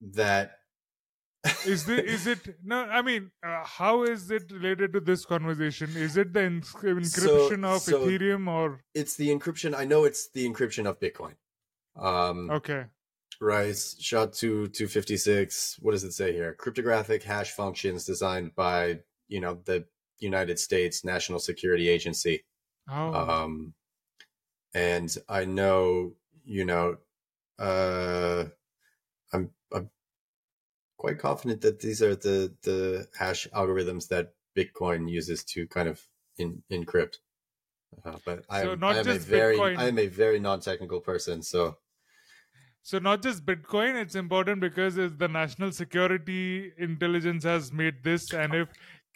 that. 0.00 0.58
Is 1.64 1.84
the 1.84 2.04
is 2.04 2.26
it 2.26 2.56
no? 2.64 2.78
I 2.98 3.02
mean, 3.02 3.30
uh, 3.46 3.62
how 3.64 4.02
is 4.02 4.30
it 4.32 4.50
related 4.50 4.92
to 4.94 5.00
this 5.00 5.24
conversation? 5.24 5.90
Is 5.94 6.16
it 6.16 6.32
the 6.32 6.44
ins- 6.44 6.72
encryption 6.72 7.64
of 7.64 7.82
so- 7.82 8.00
Ethereum 8.00 8.48
or 8.48 8.80
it's 8.94 9.14
the 9.16 9.28
encryption. 9.28 9.76
I 9.76 9.84
know 9.84 10.04
it's 10.04 10.30
the 10.30 10.48
encryption 10.48 10.86
of 10.86 10.98
Bitcoin. 10.98 11.34
Um, 11.96 12.50
okay? 12.50 12.86
right. 13.40 13.76
SHA 13.76 14.26
two 14.26 14.66
two 14.68 14.88
fifty 14.88 15.16
six. 15.16 15.76
What 15.80 15.92
does 15.92 16.02
it 16.02 16.12
say 16.12 16.32
here? 16.32 16.54
Cryptographic 16.54 17.22
hash 17.22 17.52
functions 17.52 18.04
designed 18.04 18.56
by 18.56 19.00
you 19.28 19.40
know 19.40 19.60
the 19.64 19.84
United 20.18 20.58
States 20.58 21.04
National 21.04 21.38
Security 21.38 21.88
Agency. 21.88 22.44
Oh, 22.88 23.12
um 23.14 23.74
and 24.74 25.16
i 25.28 25.44
know 25.44 26.12
you 26.44 26.64
know 26.64 26.96
uh 27.58 28.44
i'm 29.32 29.50
i'm 29.72 29.88
quite 30.98 31.18
confident 31.18 31.60
that 31.62 31.80
these 31.80 32.02
are 32.02 32.14
the 32.16 32.52
the 32.62 33.06
hash 33.18 33.46
algorithms 33.54 34.08
that 34.08 34.34
bitcoin 34.56 35.08
uses 35.08 35.44
to 35.44 35.66
kind 35.68 35.88
of 35.88 36.02
in, 36.38 36.62
encrypt 36.70 37.16
uh, 38.04 38.16
but 38.26 38.44
i 38.50 38.62
So 38.62 38.72
am, 38.72 38.80
not 38.80 38.96
I 38.96 38.98
am 38.98 39.08
a 39.08 39.18
very 39.18 39.56
Bitcoin. 39.56 39.78
i 39.78 39.88
am 39.88 39.98
a 39.98 40.08
very 40.08 40.40
non-technical 40.40 41.00
person 41.00 41.42
so 41.42 41.76
so 42.86 42.98
not 42.98 43.22
just 43.22 43.46
Bitcoin. 43.46 43.94
It's 43.98 44.14
important 44.14 44.60
because 44.60 44.98
it's 44.98 45.16
the 45.16 45.26
national 45.26 45.72
security 45.72 46.70
intelligence 46.76 47.42
has 47.44 47.72
made 47.72 48.04
this, 48.04 48.30
and 48.34 48.54
if 48.54 48.68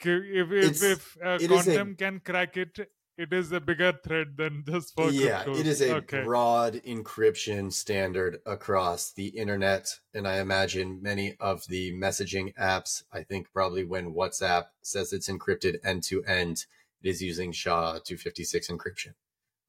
if 0.05 0.53
if, 0.53 0.83
if 0.83 1.16
uh, 1.25 1.39
is 1.41 1.45
a- 1.45 1.49
quantum 1.49 1.95
can 1.97 2.20
crack 2.20 2.57
it, 2.57 2.89
it 3.19 3.33
is 3.33 3.51
a 3.51 3.61
bigger 3.61 3.93
threat 3.93 4.37
than 4.37 4.65
just 4.69 4.95
for 4.95 5.11
yeah 5.11 5.43
cryptos. 5.43 5.61
it 5.61 5.66
is 5.66 5.83
a 5.83 5.97
okay. 5.97 6.23
broad 6.23 6.75
encryption 6.87 7.73
standard 7.73 8.41
across 8.47 9.12
the 9.12 9.27
internet 9.27 9.99
and 10.15 10.27
i 10.27 10.39
imagine 10.39 11.03
many 11.03 11.37
of 11.41 11.66
the 11.66 11.93
messaging 11.93 12.55
apps 12.55 13.03
i 13.12 13.23
think 13.23 13.53
probably 13.53 13.85
when 13.85 14.15
whatsapp 14.15 14.66
says 14.81 15.12
it's 15.12 15.29
encrypted 15.29 15.77
end 15.85 16.03
to 16.03 16.23
end 16.25 16.65
it 17.03 17.09
is 17.09 17.20
using 17.20 17.53
sha 17.53 17.99
256 17.99 18.69
encryption 18.69 19.15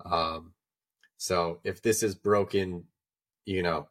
um, 0.06 0.54
so 1.18 1.60
if 1.64 1.82
this 1.82 2.04
is 2.04 2.16
broken 2.16 2.86
you 3.46 3.64
know 3.64 3.90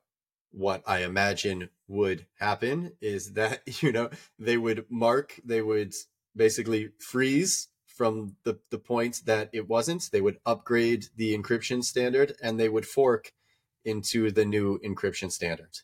what 0.52 0.82
i 0.86 1.02
imagine 1.02 1.68
would 1.88 2.24
happen 2.38 2.92
is 3.00 3.32
that 3.32 3.60
you 3.82 3.92
know 3.92 4.08
they 4.38 4.56
would 4.56 4.86
mark 4.88 5.38
they 5.44 5.60
would 5.60 5.92
basically 6.38 6.90
freeze 7.00 7.68
from 7.86 8.36
the, 8.44 8.58
the 8.70 8.78
point 8.78 9.22
that 9.26 9.50
it 9.52 9.68
wasn't. 9.68 10.08
They 10.10 10.20
would 10.20 10.38
upgrade 10.46 11.06
the 11.16 11.36
encryption 11.36 11.84
standard 11.84 12.34
and 12.40 12.58
they 12.58 12.68
would 12.68 12.86
fork 12.86 13.32
into 13.84 14.30
the 14.30 14.44
new 14.44 14.78
encryption 14.78 15.32
standard, 15.32 15.80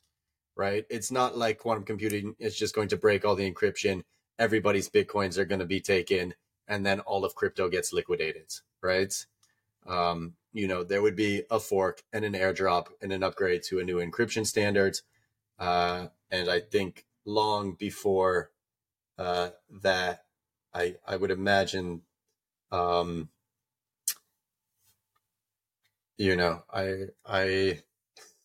right? 0.57 0.85
It's 0.89 1.11
not 1.11 1.37
like 1.37 1.59
quantum 1.59 1.85
computing 1.85 2.37
is 2.39 2.57
just 2.57 2.75
going 2.75 2.89
to 2.89 2.97
break 2.97 3.25
all 3.25 3.35
the 3.35 3.51
encryption. 3.51 4.05
Everybody's 4.39 4.89
Bitcoins 4.89 5.39
are 5.39 5.45
going 5.45 5.59
to 5.59 5.67
be 5.67 5.81
taken 5.81 6.35
and 6.69 6.87
then 6.87 7.01
all 7.01 7.25
of 7.25 7.35
crypto 7.35 7.69
gets 7.69 7.93
liquidated, 7.93 8.53
right? 8.83 9.13
Um, 9.87 10.35
you 10.53 10.69
know, 10.69 10.85
there 10.85 11.03
would 11.03 11.17
be 11.17 11.43
a 11.51 11.61
fork 11.61 12.03
and 12.13 12.25
an 12.25 12.35
airdrop 12.35 12.87
and 13.03 13.13
an 13.13 13.23
upgrade 13.23 13.65
to 13.65 13.81
a 13.81 13.85
new 13.85 13.97
encryption 13.97 14.47
standard. 14.47 14.99
Uh, 15.59 16.07
and 16.31 16.49
I 16.49 16.61
think 16.61 17.07
long 17.25 17.75
before 17.75 18.51
uh, 19.19 19.51
that, 19.83 20.24
I 20.75 20.97
I 21.07 21.17
would 21.17 21.31
imagine, 21.31 22.03
um, 22.73 23.31
you 26.17 26.37
know, 26.37 26.65
I 26.73 27.07
I 27.27 27.83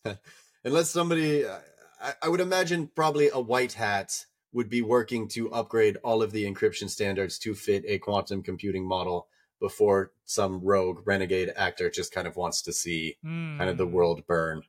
unless 0.64 0.90
somebody, 0.90 1.46
I, 1.46 2.14
I 2.22 2.28
would 2.28 2.40
imagine 2.40 2.88
probably 2.88 3.30
a 3.30 3.40
white 3.40 3.74
hat 3.74 4.26
would 4.52 4.70
be 4.70 4.82
working 4.82 5.28
to 5.28 5.52
upgrade 5.52 5.96
all 5.98 6.22
of 6.22 6.32
the 6.32 6.44
encryption 6.44 6.90
standards 6.90 7.38
to 7.40 7.54
fit 7.54 7.84
a 7.86 7.98
quantum 7.98 8.42
computing 8.42 8.86
model 8.86 9.28
before 9.60 10.12
some 10.24 10.60
rogue 10.60 11.02
renegade 11.06 11.52
actor 11.56 11.90
just 11.90 12.12
kind 12.12 12.26
of 12.28 12.36
wants 12.36 12.62
to 12.62 12.72
see 12.72 13.18
kind 13.58 13.70
of 13.70 13.78
the 13.78 13.86
Hmm. 13.86 13.92
world 13.94 14.26
burn. 14.26 14.64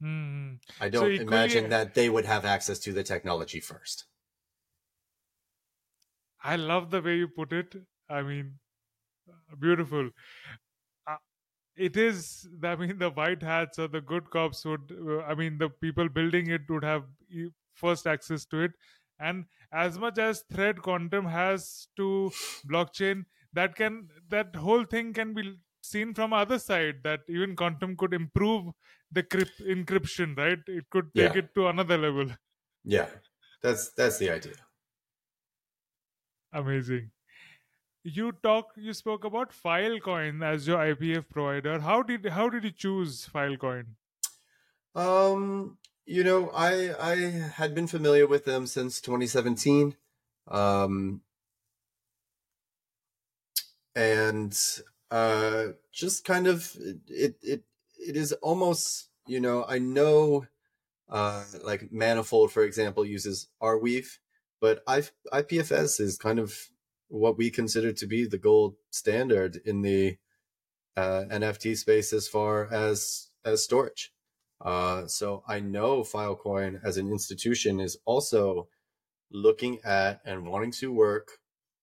Hmm. 0.00 0.54
I 0.80 0.88
don't 0.88 1.06
equally- 1.12 1.22
imagine 1.28 1.68
that 1.70 1.94
they 1.94 2.08
would 2.10 2.24
have 2.24 2.44
access 2.44 2.78
to 2.80 2.92
the 2.92 3.04
technology 3.04 3.60
first. 3.60 4.06
I 6.42 6.56
love 6.56 6.90
the 6.90 7.00
way 7.02 7.16
you 7.16 7.28
put 7.28 7.52
it. 7.52 7.74
I 8.08 8.22
mean, 8.22 8.58
beautiful. 9.58 10.10
Uh, 11.06 11.16
it 11.76 11.96
is. 11.96 12.48
I 12.62 12.76
mean, 12.76 12.98
the 12.98 13.10
white 13.10 13.42
hats 13.42 13.78
or 13.78 13.88
the 13.88 14.00
good 14.00 14.30
cops 14.30 14.64
would. 14.64 14.92
Uh, 14.92 15.20
I 15.22 15.34
mean, 15.34 15.58
the 15.58 15.70
people 15.70 16.08
building 16.08 16.50
it 16.50 16.62
would 16.70 16.84
have 16.84 17.06
first 17.74 18.06
access 18.06 18.46
to 18.46 18.62
it, 18.62 18.72
and 19.18 19.46
as 19.72 19.98
much 19.98 20.18
as 20.18 20.44
thread 20.52 20.82
quantum 20.82 21.26
has 21.26 21.88
to 21.96 22.30
blockchain, 22.70 23.24
that 23.52 23.76
can 23.76 24.10
that 24.28 24.56
whole 24.56 24.84
thing 24.84 25.12
can 25.14 25.34
be 25.34 25.58
seen 25.82 26.14
from 26.14 26.32
other 26.32 26.58
side. 26.58 27.02
That 27.04 27.20
even 27.28 27.56
quantum 27.56 27.96
could 27.96 28.14
improve 28.14 28.72
the 29.10 29.22
crypt- 29.22 29.60
encryption. 29.60 30.36
Right? 30.36 30.60
It 30.66 30.90
could 30.90 31.14
take 31.16 31.34
Yeah. 31.34 31.36
it 31.36 31.54
to 31.56 31.68
another 31.68 31.98
level. 31.98 32.30
Yeah, 32.84 33.10
that's 33.62 33.90
that's 33.92 34.18
the 34.18 34.30
idea. 34.30 34.54
Amazing. 36.52 37.10
You 38.02 38.32
talk. 38.32 38.72
You 38.76 38.94
spoke 38.94 39.24
about 39.24 39.52
Filecoin 39.52 40.44
as 40.44 40.66
your 40.66 40.78
IPF 40.78 41.28
provider. 41.28 41.80
How 41.80 42.02
did 42.02 42.26
how 42.26 42.48
did 42.48 42.64
you 42.64 42.70
choose 42.70 43.28
Filecoin? 43.32 43.84
Um, 44.94 45.78
you 46.06 46.24
know, 46.24 46.50
I 46.50 46.94
I 46.98 47.16
had 47.60 47.74
been 47.74 47.86
familiar 47.86 48.26
with 48.26 48.44
them 48.46 48.66
since 48.66 49.00
2017. 49.00 49.96
Um, 50.48 51.20
and 53.94 54.56
uh 55.10 55.66
just 55.92 56.24
kind 56.24 56.46
of 56.46 56.76
it 57.08 57.36
it 57.42 57.64
it 57.98 58.16
is 58.16 58.32
almost, 58.32 59.08
you 59.26 59.40
know, 59.40 59.64
I 59.68 59.78
know 59.78 60.46
uh 61.08 61.44
like 61.64 61.92
Manifold 61.92 62.52
for 62.52 62.62
example 62.64 63.04
uses 63.04 63.48
Arweave, 63.62 64.18
but 64.60 64.82
I 64.86 65.02
IPFS 65.32 66.00
is 66.00 66.18
kind 66.18 66.38
of 66.38 66.54
what 67.08 67.36
we 67.36 67.50
consider 67.50 67.92
to 67.92 68.06
be 68.06 68.26
the 68.26 68.38
gold 68.38 68.76
standard 68.90 69.60
in 69.64 69.82
the 69.82 70.16
uh, 70.96 71.24
NFT 71.30 71.76
space 71.76 72.12
as 72.12 72.28
far 72.28 72.72
as 72.72 73.30
as 73.44 73.64
storage. 73.64 74.12
Uh, 74.60 75.06
so 75.06 75.42
I 75.48 75.60
know 75.60 76.02
Filecoin 76.02 76.80
as 76.84 76.98
an 76.98 77.08
institution 77.08 77.80
is 77.80 77.96
also 78.04 78.68
looking 79.32 79.78
at 79.84 80.20
and 80.24 80.46
wanting 80.46 80.72
to 80.72 80.92
work 80.92 81.38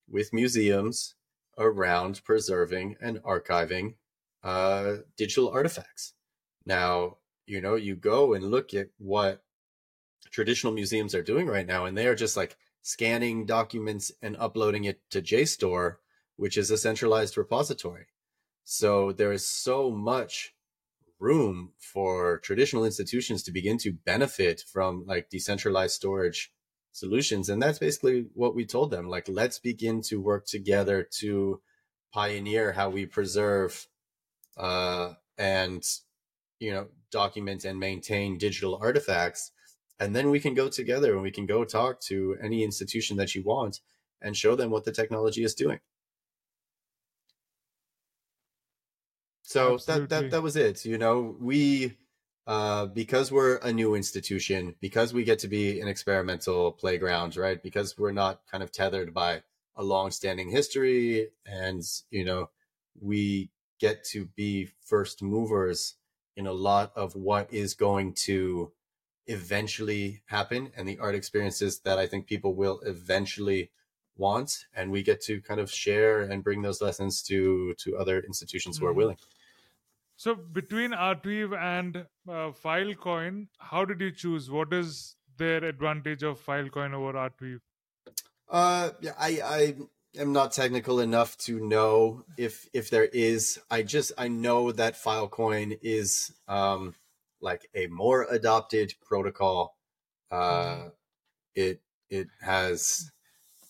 with 0.07 0.33
museums 0.33 1.15
around 1.57 2.21
preserving 2.23 2.95
and 3.01 3.17
archiving 3.23 3.95
uh, 4.43 4.97
digital 5.17 5.49
artifacts. 5.49 6.13
Now, 6.65 7.17
you 7.47 7.61
know, 7.61 7.75
you 7.75 7.95
go 7.95 8.33
and 8.33 8.51
look 8.51 8.73
at 8.73 8.89
what 8.97 9.41
traditional 10.31 10.73
museums 10.73 11.15
are 11.15 11.23
doing 11.23 11.47
right 11.47 11.65
now, 11.65 11.85
and 11.85 11.97
they 11.97 12.07
are 12.07 12.15
just 12.15 12.37
like 12.37 12.57
scanning 12.87 13.45
documents 13.45 14.13
and 14.21 14.37
uploading 14.37 14.85
it 14.85 15.01
to 15.09 15.21
JSTOR, 15.21 15.97
which 16.37 16.57
is 16.57 16.71
a 16.71 16.77
centralized 16.77 17.37
repository. 17.37 18.05
So 18.63 19.11
there 19.11 19.33
is 19.33 19.45
so 19.45 19.91
much 19.91 20.55
room 21.19 21.73
for 21.77 22.39
traditional 22.39 22.85
institutions 22.85 23.43
to 23.43 23.51
begin 23.51 23.77
to 23.79 23.91
benefit 23.91 24.63
from 24.71 25.03
like 25.05 25.29
decentralized 25.29 25.95
storage 25.95 26.53
solutions. 26.93 27.49
And 27.49 27.61
that's 27.61 27.77
basically 27.77 28.27
what 28.33 28.55
we 28.55 28.65
told 28.65 28.91
them. 28.91 29.09
Like, 29.09 29.27
let's 29.27 29.59
begin 29.59 30.01
to 30.03 30.21
work 30.21 30.45
together 30.45 31.05
to 31.19 31.59
pioneer 32.13 32.71
how 32.71 32.89
we 32.89 33.05
preserve 33.05 33.85
uh, 34.55 35.15
and, 35.37 35.83
you 36.59 36.71
know, 36.71 36.87
document 37.11 37.65
and 37.65 37.81
maintain 37.81 38.37
digital 38.37 38.79
artifacts. 38.81 39.51
And 39.99 40.15
then 40.15 40.29
we 40.29 40.39
can 40.39 40.53
go 40.53 40.69
together 40.69 41.13
and 41.13 41.21
we 41.21 41.31
can 41.31 41.45
go 41.45 41.65
talk 41.65 41.99
to 42.01 42.37
any 42.41 42.63
institution 42.63 43.17
that 43.17 43.33
you 43.33 43.43
want 43.43 43.79
and 44.21 44.37
show 44.37 44.55
them 44.55 44.69
what 44.69 44.85
the 44.85 44.91
technology 44.91 45.43
is 45.43 45.55
doing. 45.55 45.79
So 49.41 49.77
that, 49.87 50.09
that 50.09 50.31
that 50.31 50.43
was 50.43 50.57
it. 50.57 50.83
You 50.83 50.97
know, 50.97 51.35
we 51.39 51.93
uh, 52.45 52.85
because 52.87 53.31
we're 53.31 53.57
a 53.57 53.71
new 53.71 53.95
institution, 53.95 54.75
because 54.81 55.13
we 55.13 55.23
get 55.23 55.39
to 55.39 55.47
be 55.47 55.79
an 55.79 55.87
experimental 55.87 56.73
playground, 56.73 57.37
right? 57.37 57.61
Because 57.63 57.97
we're 57.97 58.11
not 58.11 58.41
kind 58.51 58.61
of 58.61 58.71
tethered 58.71 59.13
by 59.13 59.43
a 59.75 59.83
long-standing 59.83 60.49
history, 60.49 61.29
and 61.45 61.81
you 62.11 62.25
know, 62.25 62.49
we 62.99 63.49
get 63.79 64.03
to 64.05 64.25
be 64.25 64.69
first 64.81 65.21
movers 65.21 65.95
in 66.35 66.45
a 66.45 66.53
lot 66.53 66.91
of 66.95 67.15
what 67.15 67.51
is 67.53 67.73
going 67.73 68.13
to 68.13 68.71
eventually 69.27 70.21
happen, 70.25 70.71
and 70.75 70.87
the 70.87 70.99
art 70.99 71.15
experiences 71.15 71.79
that 71.81 71.97
I 71.99 72.07
think 72.07 72.27
people 72.27 72.53
will 72.55 72.79
eventually 72.81 73.71
want, 74.17 74.65
and 74.75 74.91
we 74.91 75.03
get 75.03 75.21
to 75.21 75.41
kind 75.41 75.59
of 75.59 75.71
share 75.71 76.21
and 76.21 76.43
bring 76.43 76.61
those 76.61 76.81
lessons 76.81 77.21
to 77.23 77.73
to 77.75 77.97
other 77.97 78.19
institutions 78.21 78.77
who 78.77 78.85
are 78.87 78.93
Mhm. 78.93 78.95
willing. 78.95 79.17
So 80.15 80.35
between 80.35 80.91
Arweave 80.91 81.55
and 81.57 81.97
uh, 81.97 82.51
Filecoin, 82.51 83.47
how 83.59 83.85
did 83.85 84.01
you 84.01 84.11
choose? 84.11 84.49
What 84.49 84.73
is 84.73 85.15
their 85.37 85.63
advantage 85.63 86.23
of 86.23 86.43
Filecoin 86.43 86.93
over 86.93 87.13
Arweave? 87.13 87.61
Uh, 88.49 88.91
yeah, 89.01 89.13
I, 89.17 89.41
I 89.43 89.75
am 90.19 90.31
not 90.33 90.53
technical 90.53 90.99
enough 90.99 91.37
to 91.39 91.59
know 91.59 92.23
if 92.37 92.67
if 92.73 92.89
there 92.89 93.05
is. 93.05 93.59
I 93.69 93.83
just 93.83 94.11
I 94.17 94.27
know 94.29 94.71
that 94.71 94.95
Filecoin 94.95 95.77
is 95.81 96.33
um 96.47 96.95
like 97.41 97.69
a 97.73 97.87
more 97.87 98.23
adopted 98.29 98.93
protocol. 99.01 99.77
Uh, 100.31 100.89
it 101.55 101.81
it 102.09 102.27
has 102.41 103.11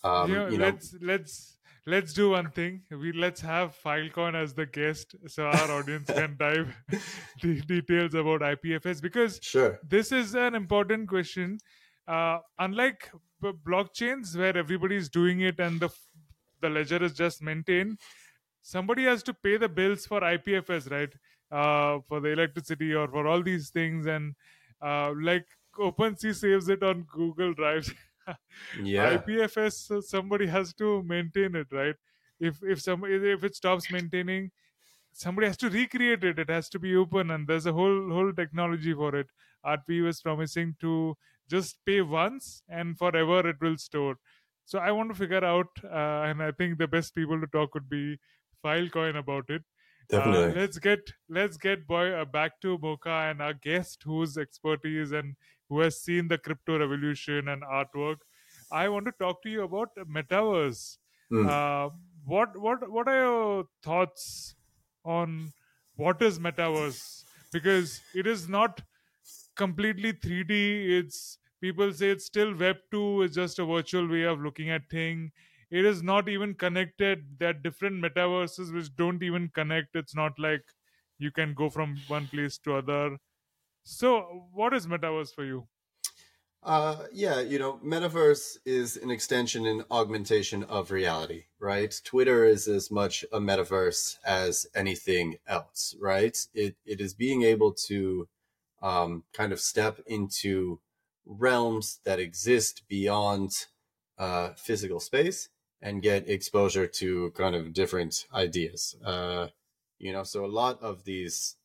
um 0.04 0.30
you 0.30 0.36
know, 0.36 0.50
you 0.50 0.58
know 0.58 0.72
let's 0.72 0.94
let's 1.02 1.58
let's 1.86 2.14
do 2.14 2.32
one 2.32 2.52
thing. 2.52 2.84
We 2.90 3.12
let's 3.12 3.42
have 3.42 3.76
Filecoin 3.76 4.36
as 4.36 4.54
the 4.54 4.66
guest, 4.66 5.16
so 5.28 5.46
our 5.46 5.72
audience 5.72 6.12
can 6.12 6.38
dive 6.40 6.76
the 7.42 7.62
details 7.62 8.14
about 8.14 8.42
IPFS 8.44 9.02
because 9.02 9.42
sure 9.42 9.80
this 9.82 10.12
is 10.12 10.36
an 10.36 10.56
important 10.56 11.08
question. 11.10 11.60
Uh, 12.08 12.40
unlike 12.58 13.12
b- 13.42 13.52
blockchains 13.68 14.36
where 14.36 14.58
everybody 14.58 14.96
is 14.96 15.10
doing 15.10 15.42
it 15.42 15.60
and 15.60 15.82
the 15.82 15.88
f- 15.88 16.08
the 16.62 16.70
ledger 16.70 17.04
is 17.04 17.14
just 17.14 17.42
maintained, 17.42 18.00
somebody 18.62 19.04
has 19.04 19.24
to 19.24 19.34
pay 19.34 19.58
the 19.58 19.70
bills 19.70 20.06
for 20.06 20.24
IPFS, 20.24 20.88
right? 20.90 21.14
Uh, 21.50 22.00
for 22.10 22.20
the 22.20 22.30
electricity 22.30 22.94
or 22.94 23.08
for 23.08 23.26
all 23.26 23.42
these 23.42 23.70
things, 23.70 24.06
and 24.06 24.36
uh, 24.82 25.14
like 25.22 25.46
OpenSea 25.78 26.36
saves 26.36 26.68
it 26.68 26.84
on 26.84 27.04
Google 27.04 27.54
Drive. 27.54 27.94
yeah 28.74 29.22
IPFS, 29.22 29.90
uh, 29.90 30.02
somebody 30.02 30.48
has 30.48 30.74
to 30.74 31.02
maintain 31.04 31.56
it, 31.56 31.68
right? 31.72 31.96
If 32.40 32.62
if 32.64 32.82
some 32.82 33.06
if 33.06 33.44
it 33.46 33.56
stops 33.56 33.90
maintaining, 33.90 34.52
somebody 35.12 35.48
has 35.48 35.58
to 35.58 35.70
recreate 35.70 36.24
it. 36.24 36.40
It 36.40 36.50
has 36.50 36.70
to 36.70 36.80
be 36.80 36.96
open, 36.96 37.32
and 37.32 37.48
there's 37.48 37.66
a 37.66 37.74
whole 37.74 38.10
whole 38.12 38.34
technology 38.34 38.94
for 38.94 39.16
it. 39.16 39.28
RP 39.64 40.06
is 40.08 40.22
promising 40.22 40.76
to 40.82 41.18
just 41.50 41.80
pay 41.86 42.02
once 42.02 42.64
and 42.68 42.98
forever 42.98 43.48
it 43.50 43.58
will 43.62 43.78
store. 43.78 44.18
So 44.66 44.80
I 44.80 44.92
want 44.92 45.10
to 45.10 45.16
figure 45.16 45.44
out, 45.46 45.70
uh, 45.84 46.24
and 46.30 46.44
I 46.44 46.52
think 46.52 46.78
the 46.78 46.88
best 46.88 47.16
people 47.16 47.40
to 47.40 47.48
talk 47.48 47.74
would 47.74 47.90
be 47.90 48.20
Filecoin 48.64 49.18
about 49.18 49.50
it. 49.50 49.64
Uh, 50.12 50.54
let's 50.56 50.80
get 50.80 51.00
let's 51.28 51.58
get 51.58 51.86
boy 51.86 52.12
uh, 52.12 52.24
back 52.24 52.62
to 52.62 52.78
MoCA 52.78 53.32
and 53.32 53.42
our 53.42 53.54
guest 53.54 54.04
whose 54.06 54.38
expertise 54.38 55.12
and 55.12 55.36
who 55.70 55.82
has 55.82 56.02
seen 56.02 56.30
the 56.30 56.38
crypto 56.38 56.80
revolution 56.80 57.50
and 57.50 57.62
artwork. 57.64 58.18
I 58.72 58.88
want 58.88 59.06
to 59.08 59.12
talk 59.20 59.42
to 59.44 59.50
you 59.50 59.64
about 59.64 59.90
metaverse. 59.98 60.98
Mm. 61.32 61.48
Uh, 61.50 61.90
what 62.26 62.58
what 62.58 62.90
what 62.90 63.08
are 63.10 63.20
your 63.20 63.66
thoughts 63.84 64.56
on 65.04 65.52
what 65.96 66.22
is 66.22 66.40
metaverse? 66.40 67.24
Because 67.52 68.00
it 68.16 68.28
is 68.28 68.48
not 68.48 68.82
completely 69.56 70.14
3D. 70.14 71.00
It's 71.00 71.38
people 71.60 71.92
say 71.92 72.12
it's 72.12 72.26
still 72.26 72.56
Web 72.56 72.78
two. 72.92 73.24
It's 73.24 73.36
just 73.36 73.60
a 73.60 73.66
virtual 73.66 74.08
way 74.08 74.24
of 74.24 74.40
looking 74.40 74.70
at 74.70 74.90
thing. 74.90 75.32
It 75.70 75.86
is 75.86 76.02
not 76.04 76.30
even 76.30 76.54
connected. 76.56 77.40
There 77.40 77.50
are 77.50 77.54
different 77.54 78.04
metaverses 78.04 78.74
which 78.74 78.96
don't 78.96 79.22
even 79.24 79.50
connect. 79.50 79.96
It's 79.96 80.16
not 80.16 80.40
like 80.40 80.64
you 81.20 81.32
can 81.32 81.54
go 81.54 81.70
from 81.70 81.98
one 82.08 82.28
place 82.28 82.58
to 82.60 82.76
other. 82.76 83.18
So, 83.84 84.48
what 84.54 84.74
is 84.74 84.88
metaverse 84.88 85.34
for 85.34 85.46
you? 85.46 85.68
Uh, 86.64 87.06
yeah, 87.14 87.40
you 87.40 87.60
know, 87.60 87.80
metaverse 87.84 88.58
is 88.66 88.98
an 88.98 89.12
extension 89.12 89.66
and 89.66 89.86
augmentation 89.92 90.64
of 90.64 90.92
reality, 90.92 91.46
right? 91.60 92.02
Twitter 92.04 92.44
is 92.44 92.68
as 92.68 92.92
much 92.92 93.24
a 93.32 93.40
metaverse 93.40 94.18
as 94.26 94.66
anything 94.76 95.38
else, 95.48 95.96
right? 96.00 96.38
It 96.54 96.76
it 96.86 97.00
is 97.00 97.14
being 97.14 97.44
able 97.44 97.74
to 97.88 98.28
um, 98.82 99.24
kind 99.34 99.54
of 99.54 99.60
step 99.62 100.00
into 100.08 100.80
realms 101.26 102.00
that 102.04 102.20
exist 102.20 102.84
beyond 102.88 103.68
uh, 104.18 104.50
physical 104.56 105.00
space 105.00 105.50
and 105.82 106.02
get 106.02 106.30
exposure 106.30 106.88
to 106.88 107.32
kind 107.32 107.56
of 107.56 107.74
different 107.74 108.26
ideas. 108.34 108.96
Uh, 109.04 109.48
you 110.00 110.12
know, 110.12 110.24
so 110.24 110.46
a 110.46 110.48
lot 110.48 110.82
of 110.82 111.04
these, 111.04 111.56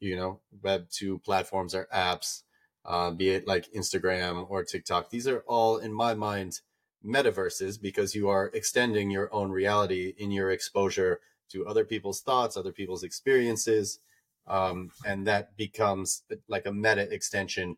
you 0.00 0.16
know, 0.16 0.40
Web 0.62 0.88
two 0.90 1.18
platforms 1.20 1.74
or 1.74 1.88
apps 1.94 2.42
uh, 2.86 3.10
be 3.10 3.30
it 3.30 3.46
like 3.46 3.70
Instagram 3.72 4.46
or 4.48 4.64
TikTok. 4.64 5.10
These 5.10 5.26
are 5.26 5.40
all, 5.46 5.76
in 5.76 5.92
my 5.92 6.14
mind, 6.14 6.60
metaverses 7.04 7.80
because 7.80 8.14
you 8.14 8.28
are 8.28 8.50
extending 8.54 9.10
your 9.10 9.32
own 9.34 9.50
reality 9.50 10.14
in 10.16 10.30
your 10.30 10.50
exposure 10.50 11.20
to 11.50 11.66
other 11.66 11.84
people's 11.84 12.20
thoughts, 12.20 12.56
other 12.56 12.72
people's 12.72 13.02
experiences, 13.02 13.98
um, 14.46 14.90
and 15.04 15.26
that 15.26 15.56
becomes 15.56 16.22
like 16.48 16.66
a 16.66 16.72
meta 16.72 17.12
extension 17.12 17.76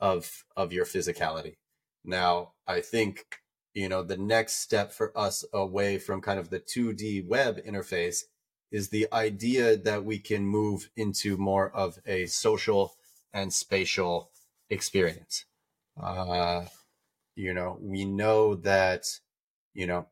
of 0.00 0.44
of 0.56 0.72
your 0.72 0.84
physicality. 0.84 1.56
Now, 2.04 2.52
I 2.66 2.80
think 2.80 3.40
you 3.74 3.88
know 3.88 4.02
the 4.02 4.16
next 4.16 4.54
step 4.60 4.92
for 4.92 5.16
us 5.16 5.44
away 5.52 5.98
from 5.98 6.20
kind 6.20 6.38
of 6.38 6.50
the 6.50 6.60
2D 6.60 7.26
web 7.26 7.58
interface 7.64 8.24
is 8.70 8.88
the 8.88 9.06
idea 9.12 9.76
that 9.76 10.04
we 10.04 10.18
can 10.18 10.44
move 10.44 10.90
into 10.96 11.36
more 11.36 11.70
of 11.70 11.98
a 12.06 12.26
social 12.26 12.94
and 13.32 13.52
spatial 13.52 14.30
experience. 14.68 15.44
Uh, 16.00 16.66
you 17.34 17.54
know, 17.54 17.78
we 17.80 18.04
know 18.04 18.54
that, 18.54 19.06
you 19.72 19.86
know, 19.86 20.06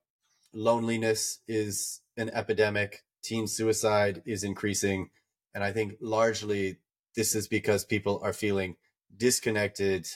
loneliness 0.52 1.40
is 1.46 2.00
an 2.16 2.30
epidemic, 2.30 3.04
teen 3.22 3.46
suicide 3.46 4.22
is 4.24 4.42
increasing. 4.42 5.10
And 5.54 5.62
I 5.62 5.72
think 5.72 5.96
largely 6.00 6.78
this 7.14 7.34
is 7.34 7.48
because 7.48 7.84
people 7.84 8.20
are 8.22 8.32
feeling 8.32 8.76
disconnected 9.14 10.06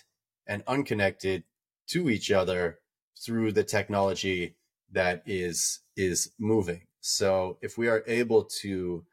and 0.47 0.63
unconnected 0.67 1.45
to 1.89 2.09
each 2.09 2.31
other 2.31 2.79
through 3.19 3.53
the 3.53 3.65
technology 3.65 4.57
that 4.93 5.23
is 5.27 5.81
is 5.97 6.33
moving. 6.39 6.83
So 7.01 7.59
if 7.63 7.79
we 7.79 7.89
are 7.89 8.05
able 8.07 8.45
to 8.63 9.05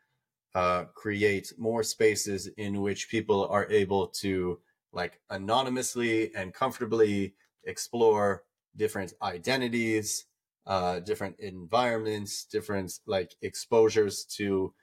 uh, 0.55 0.85
create 0.95 1.53
more 1.57 1.83
spaces 1.83 2.47
in 2.57 2.81
which 2.81 3.09
people 3.09 3.47
are 3.47 3.69
able 3.69 4.07
to 4.07 4.59
like 4.91 5.19
anonymously 5.29 6.33
and 6.35 6.53
comfortably 6.53 7.35
explore 7.63 8.43
different 8.75 9.13
identities, 9.21 10.25
uh, 10.65 10.99
different 10.99 11.39
environments, 11.39 12.45
different 12.45 12.99
like 13.05 13.35
exposures 13.41 14.25
to, 14.25 14.73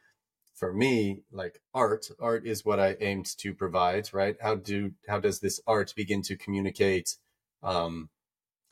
for 0.55 0.73
me, 0.73 1.23
like 1.33 1.61
art. 1.75 2.07
Art 2.21 2.47
is 2.47 2.65
what 2.65 2.79
I 2.79 2.97
aimed 3.01 3.27
to 3.39 3.53
provide, 3.53 4.13
right? 4.13 4.37
How 4.41 4.55
do 4.55 4.93
how 5.09 5.19
does 5.21 5.41
this 5.41 5.61
art 5.67 5.93
begin 5.97 6.23
to 6.23 6.37
communicate, 6.37 7.17
um, 7.63 8.11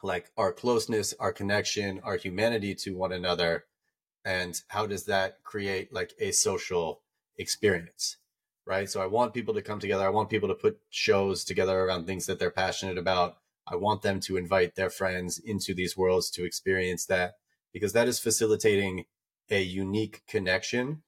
like 0.02 0.30
our 0.36 0.52
closeness, 0.52 1.14
our 1.18 1.32
connection, 1.32 2.00
our 2.02 2.16
humanity 2.16 2.74
to 2.74 2.96
one 2.96 3.12
another, 3.12 3.64
and 4.24 4.60
how 4.68 4.86
does 4.86 5.04
that 5.04 5.42
create 5.42 5.92
like 5.92 6.12
a 6.18 6.32
social 6.32 7.02
experience? 7.36 8.16
right? 8.66 8.88
So 8.88 9.00
I 9.02 9.06
want 9.06 9.34
people 9.34 9.54
to 9.54 9.62
come 9.62 9.80
together. 9.80 10.04
I 10.04 10.10
want 10.10 10.30
people 10.30 10.48
to 10.48 10.54
put 10.54 10.78
shows 10.90 11.44
together 11.44 11.80
around 11.80 12.06
things 12.06 12.26
that 12.26 12.38
they're 12.38 12.50
passionate 12.50 12.98
about. 12.98 13.38
I 13.66 13.76
want 13.76 14.02
them 14.02 14.20
to 14.20 14.36
invite 14.36 14.74
their 14.74 14.90
friends 14.90 15.38
into 15.38 15.74
these 15.74 15.96
worlds 15.96 16.30
to 16.32 16.44
experience 16.44 17.06
that 17.06 17.34
because 17.72 17.92
that 17.92 18.08
is 18.08 18.20
facilitating 18.20 19.04
a 19.50 19.62
unique 19.62 20.22
connection 20.26 21.02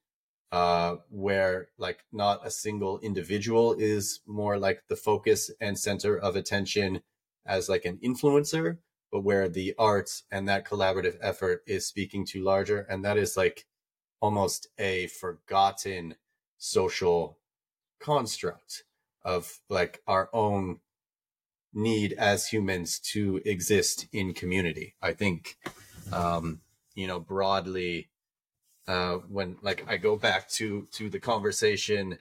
uh, 0.52 0.96
where 1.10 1.68
like 1.78 2.04
not 2.12 2.46
a 2.46 2.50
single 2.50 3.00
individual 3.00 3.74
is 3.74 4.20
more 4.26 4.58
like 4.58 4.82
the 4.88 4.96
focus 4.96 5.50
and 5.60 5.78
center 5.78 6.16
of 6.16 6.36
attention 6.36 7.02
as 7.46 7.68
like 7.68 7.84
an 7.84 7.98
influencer, 8.02 8.78
but 9.12 9.20
where 9.20 9.48
the 9.48 9.74
arts 9.78 10.24
and 10.30 10.48
that 10.48 10.66
collaborative 10.66 11.16
effort 11.20 11.62
is 11.66 11.86
speaking 11.86 12.24
to 12.26 12.42
larger. 12.42 12.80
And 12.80 13.04
that 13.04 13.16
is 13.16 13.36
like 13.36 13.66
almost 14.20 14.68
a 14.78 15.06
forgotten 15.08 16.16
social 16.58 17.38
construct 18.00 18.84
of 19.22 19.60
like 19.68 20.02
our 20.06 20.28
own 20.32 20.80
need 21.72 22.12
as 22.14 22.48
humans 22.48 22.98
to 23.00 23.40
exist 23.44 24.06
in 24.12 24.32
community. 24.32 24.94
I 25.02 25.12
think, 25.12 25.56
um, 26.12 26.60
you 26.94 27.06
know, 27.06 27.20
broadly, 27.20 28.08
uh, 28.86 29.14
when 29.28 29.56
like 29.62 29.84
I 29.88 29.96
go 29.96 30.16
back 30.16 30.48
to 30.50 30.86
to 30.92 31.08
the 31.08 31.18
conversation 31.18 32.18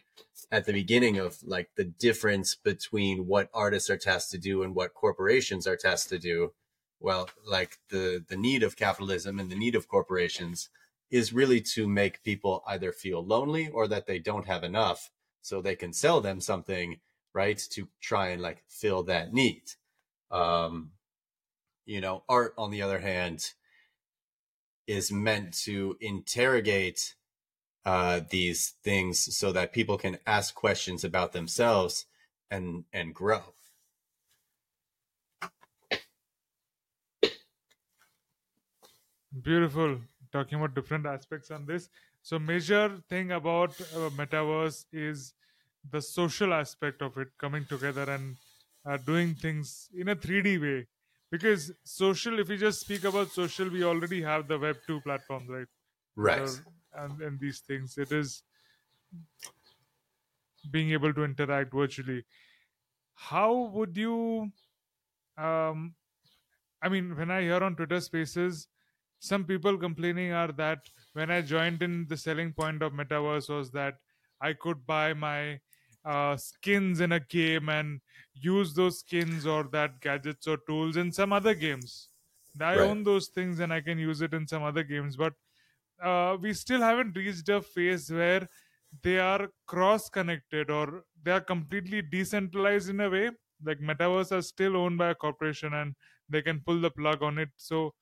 at 0.54 0.66
the 0.66 0.72
beginning 0.72 1.18
of 1.18 1.40
like 1.44 1.72
the 1.78 1.84
difference 1.84 2.54
between 2.54 3.26
what 3.26 3.50
artists 3.56 3.90
are 3.90 3.98
tasked 3.98 4.30
to 4.30 4.38
do 4.38 4.62
and 4.62 4.76
what 4.76 4.94
corporations 4.94 5.66
are 5.66 5.76
tasked 5.76 6.10
to 6.10 6.20
do. 6.20 6.54
Well, 7.00 7.28
like 7.44 7.80
the 7.90 8.24
the 8.26 8.38
need 8.38 8.62
of 8.62 8.78
capitalism 8.78 9.40
and 9.40 9.50
the 9.50 9.56
need 9.56 9.74
of 9.74 9.88
corporations 9.88 10.70
is 11.10 11.34
really 11.34 11.60
to 11.60 11.88
make 11.88 12.24
people 12.24 12.64
either 12.68 12.92
feel 12.92 13.26
lonely 13.26 13.68
or 13.68 13.88
that 13.88 14.06
they 14.06 14.20
don't 14.20 14.46
have 14.46 14.64
enough 14.64 15.10
so 15.42 15.60
they 15.60 15.76
can 15.76 15.92
sell 15.92 16.22
them 16.22 16.40
something, 16.40 17.00
right? 17.34 17.58
To 17.72 17.88
try 18.00 18.28
and 18.28 18.42
like 18.42 18.64
fill 18.68 19.02
that 19.04 19.34
need. 19.34 19.64
Um, 20.30 20.92
you 21.84 22.00
know, 22.00 22.24
art, 22.30 22.54
on 22.60 22.70
the 22.70 22.84
other 22.84 23.00
hand, 23.00 23.54
is 24.86 25.12
meant 25.12 25.54
to 25.66 25.98
interrogate 26.00 27.16
uh, 27.86 28.22
these 28.30 28.74
things 28.84 29.36
so 29.36 29.52
that 29.52 29.74
people 29.74 29.98
can 29.98 30.18
ask 30.26 30.56
questions 30.56 31.04
about 31.04 31.34
themselves 31.34 32.06
and 32.50 32.86
and 32.94 33.14
grow. 33.14 33.54
Beautiful. 39.42 40.00
Talking 40.32 40.60
about 40.60 40.76
different 40.76 41.06
aspects 41.06 41.52
on 41.52 41.66
this. 41.66 41.90
So, 42.22 42.40
major 42.40 43.00
thing 43.10 43.32
about 43.32 43.72
uh, 43.82 44.10
metaverse 44.12 44.86
is 44.92 45.34
the 45.92 46.02
social 46.02 46.54
aspect 46.54 47.02
of 47.02 47.18
it 47.18 47.28
coming 47.38 47.66
together 47.66 48.04
and 48.10 48.38
uh, 48.86 48.98
doing 48.98 49.36
things 49.36 49.90
in 49.96 50.10
a 50.10 50.16
3D 50.16 50.58
way. 50.58 50.88
Because 51.32 51.72
social, 51.84 52.40
if 52.40 52.48
we 52.48 52.58
just 52.58 52.80
speak 52.82 53.04
about 53.04 53.32
social, 53.32 53.70
we 53.70 53.84
already 53.84 54.22
have 54.22 54.48
the 54.48 54.58
Web 54.58 54.78
two 54.86 55.02
platforms, 55.02 55.50
right? 55.50 55.68
Right. 56.16 56.50
And 56.96 57.22
and 57.22 57.40
these 57.40 57.60
things, 57.60 57.98
it 57.98 58.12
is 58.12 58.44
being 60.72 60.92
able 60.92 61.14
to 61.14 61.24
interact 61.24 61.74
virtually. 61.74 62.26
How 63.16 63.54
would 63.54 63.98
you? 63.98 64.52
Um, 65.38 65.96
I 66.82 66.90
mean, 66.90 67.16
when 67.18 67.32
I 67.32 67.42
hear 67.42 67.64
on 67.64 67.76
Twitter 67.76 68.02
Spaces, 68.02 68.68
some 69.20 69.46
people 69.46 69.78
complaining 69.78 70.32
are 70.34 70.52
that 70.54 70.90
when 71.14 71.32
I 71.32 71.42
joined 71.42 71.84
in, 71.84 72.08
the 72.08 72.18
selling 72.18 72.54
point 72.54 72.82
of 72.84 72.94
metaverse 72.94 73.50
was 73.50 73.72
that 73.72 74.00
I 74.42 74.54
could 74.54 74.86
buy 74.86 75.14
my 75.14 75.62
uh, 76.06 76.38
skins 76.38 77.00
in 77.02 77.14
a 77.14 77.20
game 77.22 77.70
and 77.70 78.02
use 78.34 78.74
those 78.76 79.00
skins 79.00 79.48
or 79.48 79.66
that 79.66 80.02
gadgets 80.02 80.48
or 80.48 80.58
tools 80.68 80.98
in 80.98 81.12
some 81.12 81.34
other 81.34 81.56
games. 81.56 82.10
I 82.60 82.76
Right. 82.76 82.80
own 82.80 83.04
those 83.04 83.30
things 83.30 83.60
and 83.60 83.74
I 83.74 83.82
can 83.82 84.00
use 84.00 84.22
it 84.22 84.34
in 84.34 84.48
some 84.48 84.64
other 84.64 84.84
games, 84.84 85.16
but 85.18 85.34
uh, 86.02 86.38
we 86.40 86.54
still 86.54 86.82
haven't 86.82 87.16
reached 87.16 87.50
a 87.50 87.62
phase 87.62 88.12
where 88.12 88.48
they 89.02 89.20
are 89.20 89.50
cross 89.68 90.10
connected 90.10 90.70
or 90.70 91.04
they 91.24 91.32
are 91.32 91.42
completely 91.42 92.02
decentralized 92.02 92.90
in 92.90 93.00
a 93.02 93.10
way. 93.10 93.32
Like 93.66 93.80
metaverse 93.80 94.32
are 94.32 94.42
still 94.42 94.78
owned 94.78 94.98
by 94.98 95.10
a 95.10 95.16
corporation 95.16 95.74
and 95.74 95.96
they 96.30 96.42
can 96.42 96.62
pull 96.66 96.80
the 96.80 96.92
plug 96.92 97.24
on 97.24 97.38
it. 97.38 97.50
So, 97.58 97.94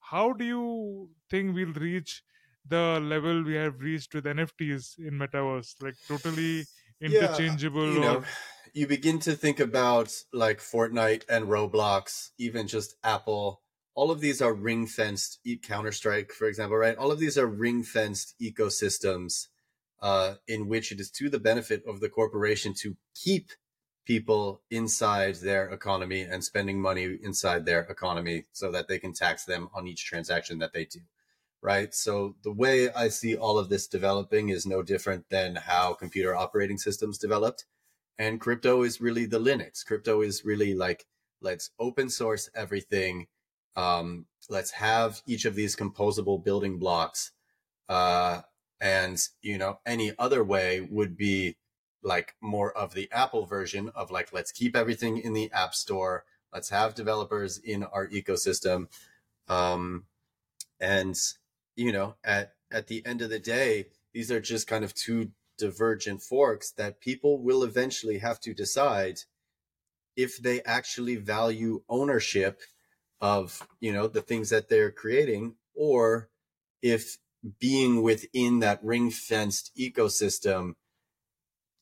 how 0.00 0.32
do 0.32 0.44
you 0.44 1.10
think 1.30 1.54
we'll 1.54 1.72
reach 1.72 2.22
the 2.68 3.00
level 3.02 3.42
we 3.42 3.54
have 3.54 3.80
reached 3.80 4.14
with 4.14 4.24
NFTs 4.24 4.98
in 4.98 5.14
metaverse? 5.14 5.74
Like 5.82 5.94
totally 6.06 6.64
interchangeable 7.00 7.88
yeah, 7.88 7.94
you 7.94 8.00
know, 8.00 8.16
or 8.18 8.24
you 8.72 8.86
begin 8.86 9.18
to 9.20 9.34
think 9.34 9.58
about 9.58 10.12
like 10.32 10.60
Fortnite 10.60 11.24
and 11.28 11.46
Roblox, 11.46 12.30
even 12.38 12.66
just 12.66 12.94
Apple 13.02 13.62
all 13.96 14.10
of 14.10 14.20
these 14.20 14.42
are 14.42 14.52
ring 14.54 14.86
fenced 14.86 15.40
Counter 15.62 15.90
Strike, 15.90 16.30
for 16.30 16.46
example, 16.46 16.76
right? 16.76 16.96
All 16.96 17.10
of 17.10 17.18
these 17.18 17.36
are 17.38 17.46
ring 17.46 17.82
fenced 17.82 18.34
ecosystems 18.40 19.48
uh, 20.00 20.34
in 20.46 20.68
which 20.68 20.92
it 20.92 21.00
is 21.00 21.10
to 21.12 21.30
the 21.30 21.40
benefit 21.40 21.82
of 21.86 22.00
the 22.00 22.10
corporation 22.10 22.74
to 22.74 22.94
keep 23.14 23.50
people 24.04 24.60
inside 24.70 25.36
their 25.36 25.70
economy 25.70 26.20
and 26.20 26.44
spending 26.44 26.80
money 26.80 27.18
inside 27.22 27.64
their 27.64 27.80
economy 27.84 28.44
so 28.52 28.70
that 28.70 28.86
they 28.86 28.98
can 28.98 29.14
tax 29.14 29.44
them 29.46 29.68
on 29.74 29.86
each 29.86 30.04
transaction 30.04 30.58
that 30.58 30.74
they 30.74 30.84
do. 30.84 31.00
Right. 31.62 31.92
So 31.94 32.36
the 32.44 32.52
way 32.52 32.92
I 32.92 33.08
see 33.08 33.34
all 33.34 33.58
of 33.58 33.70
this 33.70 33.88
developing 33.88 34.50
is 34.50 34.66
no 34.66 34.82
different 34.82 35.24
than 35.30 35.56
how 35.56 35.94
computer 35.94 36.36
operating 36.36 36.78
systems 36.78 37.18
developed. 37.18 37.64
And 38.18 38.40
crypto 38.40 38.82
is 38.82 39.00
really 39.00 39.24
the 39.24 39.40
Linux. 39.40 39.84
Crypto 39.84 40.20
is 40.20 40.44
really 40.44 40.74
like, 40.74 41.06
let's 41.40 41.70
open 41.80 42.10
source 42.10 42.48
everything. 42.54 43.26
Um, 43.76 44.26
let's 44.48 44.72
have 44.72 45.22
each 45.26 45.44
of 45.44 45.54
these 45.54 45.76
composable 45.76 46.42
building 46.42 46.78
blocks. 46.78 47.32
Uh, 47.88 48.40
and, 48.80 49.18
you 49.42 49.58
know, 49.58 49.78
any 49.86 50.12
other 50.18 50.42
way 50.42 50.80
would 50.80 51.16
be 51.16 51.56
like 52.02 52.34
more 52.40 52.72
of 52.76 52.94
the 52.94 53.08
Apple 53.12 53.46
version 53.46 53.90
of 53.94 54.10
like, 54.10 54.32
let's 54.32 54.52
keep 54.52 54.74
everything 54.74 55.18
in 55.18 55.34
the 55.34 55.50
app 55.52 55.74
store. 55.74 56.24
Let's 56.52 56.70
have 56.70 56.94
developers 56.94 57.58
in 57.58 57.84
our 57.84 58.08
ecosystem. 58.08 58.88
Um, 59.48 60.04
and, 60.80 61.16
you 61.74 61.92
know, 61.92 62.14
at, 62.24 62.54
at 62.70 62.86
the 62.86 63.04
end 63.04 63.22
of 63.22 63.30
the 63.30 63.38
day, 63.38 63.86
these 64.12 64.30
are 64.30 64.40
just 64.40 64.66
kind 64.66 64.84
of 64.84 64.94
two 64.94 65.30
divergent 65.58 66.22
forks 66.22 66.70
that 66.72 67.00
people 67.00 67.42
will 67.42 67.62
eventually 67.62 68.18
have 68.18 68.40
to 68.40 68.54
decide 68.54 69.20
if 70.16 70.38
they 70.38 70.62
actually 70.62 71.16
value 71.16 71.82
ownership 71.88 72.60
of, 73.20 73.66
you 73.80 73.92
know, 73.92 74.06
the 74.06 74.22
things 74.22 74.50
that 74.50 74.68
they're 74.68 74.90
creating 74.90 75.54
or 75.74 76.28
if 76.82 77.18
being 77.58 78.02
within 78.02 78.60
that 78.60 78.82
ring 78.82 79.10
fenced 79.10 79.72
ecosystem 79.78 80.74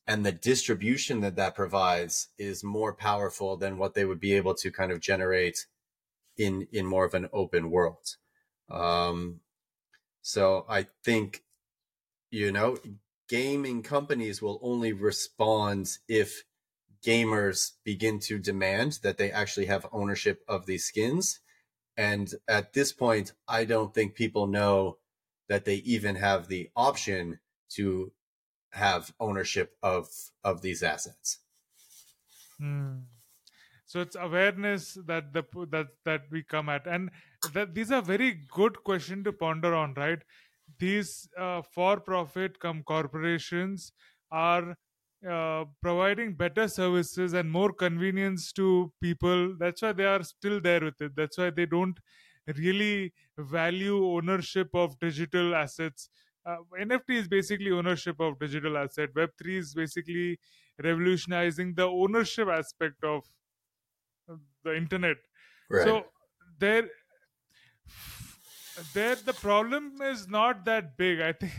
and 0.07 0.25
the 0.25 0.31
distribution 0.31 1.21
that 1.21 1.35
that 1.35 1.55
provides 1.55 2.29
is 2.37 2.63
more 2.63 2.93
powerful 2.93 3.57
than 3.57 3.77
what 3.77 3.95
they 3.95 4.05
would 4.05 4.19
be 4.19 4.33
able 4.33 4.53
to 4.53 4.71
kind 4.71 4.91
of 4.91 4.99
generate 4.99 5.65
in 6.37 6.67
in 6.71 6.85
more 6.85 7.05
of 7.05 7.13
an 7.13 7.27
open 7.33 7.71
world. 7.71 8.17
Um 8.69 9.39
so 10.25 10.65
i 10.67 10.87
think 11.03 11.43
you 12.31 12.51
know 12.51 12.75
gaming 13.29 13.83
companies 13.83 14.41
will 14.41 14.59
only 14.63 14.91
respond 14.91 15.87
if 16.07 16.43
gamers 17.05 17.73
begin 17.83 18.19
to 18.19 18.39
demand 18.39 18.99
that 19.03 19.17
they 19.17 19.31
actually 19.31 19.67
have 19.67 19.85
ownership 19.91 20.43
of 20.47 20.65
these 20.65 20.85
skins 20.85 21.39
and 21.95 22.33
at 22.47 22.73
this 22.73 22.91
point 22.91 23.33
i 23.47 23.63
don't 23.63 23.93
think 23.93 24.15
people 24.15 24.47
know 24.47 24.97
that 25.47 25.65
they 25.65 25.75
even 25.75 26.15
have 26.15 26.47
the 26.47 26.69
option 26.75 27.39
to 27.69 28.11
have 28.71 29.13
ownership 29.19 29.75
of 29.81 30.07
of 30.43 30.61
these 30.61 30.83
assets. 30.83 31.39
Hmm. 32.59 32.99
So 33.85 34.01
it's 34.01 34.15
awareness 34.19 34.97
that 35.05 35.33
the 35.33 35.43
that 35.71 35.87
that 36.03 36.23
we 36.31 36.43
come 36.43 36.69
at, 36.69 36.87
and 36.87 37.11
that 37.53 37.73
these 37.75 37.91
are 37.91 38.01
very 38.01 38.31
good 38.51 38.83
question 38.83 39.23
to 39.23 39.31
ponder 39.31 39.73
on, 39.73 39.93
right? 39.93 40.19
These 40.79 41.29
uh, 41.37 41.61
for-profit 41.61 42.59
come 42.59 42.83
corporations 42.83 43.91
are 44.31 44.75
uh, 45.29 45.65
providing 45.81 46.33
better 46.35 46.67
services 46.67 47.33
and 47.33 47.49
more 47.51 47.71
convenience 47.73 48.51
to 48.53 48.91
people. 49.01 49.55
That's 49.57 49.81
why 49.81 49.93
they 49.93 50.05
are 50.05 50.23
still 50.23 50.61
there 50.61 50.81
with 50.81 51.01
it. 51.01 51.15
That's 51.15 51.37
why 51.37 51.49
they 51.49 51.65
don't 51.65 51.99
really 52.57 53.13
value 53.37 54.05
ownership 54.05 54.69
of 54.73 54.99
digital 54.99 55.55
assets 55.55 56.09
uh, 56.45 56.57
NFT 56.79 57.15
is 57.15 57.27
basically 57.27 57.71
ownership 57.71 58.19
of 58.19 58.37
digital 58.39 58.77
asset. 58.77 59.09
Web3 59.15 59.57
is 59.57 59.73
basically 59.73 60.39
revolutionizing 60.83 61.73
the 61.73 61.87
ownership 61.87 62.47
aspect 62.47 63.03
of 63.03 63.23
the 64.63 64.75
internet. 64.75 65.17
Right. 65.69 65.85
So 65.85 66.05
there, 66.59 66.89
there 68.93 69.15
the 69.15 69.33
problem 69.33 70.01
is 70.01 70.27
not 70.27 70.65
that 70.65 70.97
big. 70.97 71.19
I 71.19 71.33
think. 71.33 71.53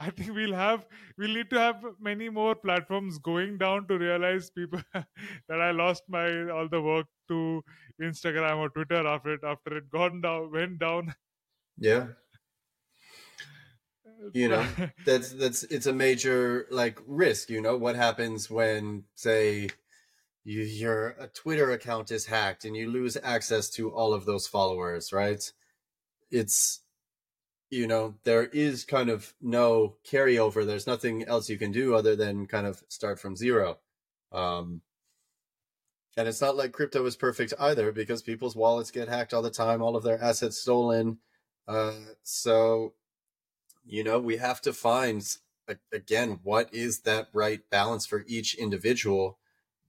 I 0.00 0.10
think 0.10 0.34
we'll 0.34 0.54
have 0.54 0.86
we'll 1.16 1.34
need 1.34 1.50
to 1.50 1.58
have 1.58 1.84
many 2.00 2.28
more 2.28 2.54
platforms 2.54 3.18
going 3.18 3.58
down 3.58 3.86
to 3.88 3.98
realize 3.98 4.50
people 4.50 4.80
that 4.94 5.60
I 5.60 5.70
lost 5.70 6.04
my 6.08 6.50
all 6.50 6.68
the 6.68 6.80
work 6.80 7.06
to 7.28 7.62
Instagram 8.00 8.58
or 8.58 8.68
Twitter 8.70 9.06
after 9.06 9.34
it 9.34 9.40
after 9.44 9.76
it 9.76 9.90
gone 9.90 10.20
down 10.20 10.50
went 10.52 10.78
down. 10.78 11.14
Yeah, 11.78 12.08
you 14.32 14.48
know 14.48 14.66
that's 15.04 15.30
that's 15.30 15.64
it's 15.64 15.86
a 15.86 15.92
major 15.92 16.66
like 16.70 17.00
risk 17.06 17.50
you 17.50 17.60
know? 17.60 17.76
What 17.76 17.96
happens 17.96 18.50
when 18.50 19.04
say 19.14 19.68
you, 20.44 20.62
your 20.62 21.16
a 21.18 21.28
twitter 21.28 21.70
account 21.70 22.10
is 22.10 22.26
hacked 22.26 22.64
and 22.64 22.76
you 22.76 22.90
lose 22.90 23.16
access 23.22 23.70
to 23.70 23.90
all 23.90 24.12
of 24.12 24.26
those 24.26 24.46
followers 24.46 25.12
right? 25.12 25.50
It's 26.30 26.80
you 27.70 27.86
know 27.86 28.14
there 28.24 28.44
is 28.44 28.84
kind 28.84 29.10
of 29.10 29.34
no 29.40 29.96
carryover. 30.08 30.66
There's 30.66 30.86
nothing 30.86 31.24
else 31.24 31.48
you 31.48 31.58
can 31.58 31.72
do 31.72 31.94
other 31.94 32.16
than 32.16 32.46
kind 32.46 32.66
of 32.66 32.82
start 32.88 33.18
from 33.18 33.36
zero. 33.36 33.78
Um 34.32 34.82
and 36.16 36.28
it's 36.28 36.40
not 36.40 36.56
like 36.56 36.72
crypto 36.72 37.04
is 37.06 37.16
perfect 37.16 37.52
either 37.58 37.90
because 37.90 38.22
people's 38.22 38.54
wallets 38.54 38.90
get 38.92 39.08
hacked 39.08 39.34
all 39.34 39.42
the 39.42 39.50
time 39.50 39.82
all 39.82 39.96
of 39.96 40.04
their 40.04 40.22
assets 40.22 40.58
stolen. 40.58 41.18
Uh 41.66 41.94
so 42.22 42.94
you 43.86 44.02
know, 44.04 44.18
we 44.18 44.38
have 44.38 44.60
to 44.62 44.72
find 44.72 45.24
again 45.92 46.40
what 46.42 46.72
is 46.72 47.00
that 47.00 47.28
right 47.32 47.68
balance 47.70 48.06
for 48.06 48.24
each 48.26 48.54
individual 48.54 49.38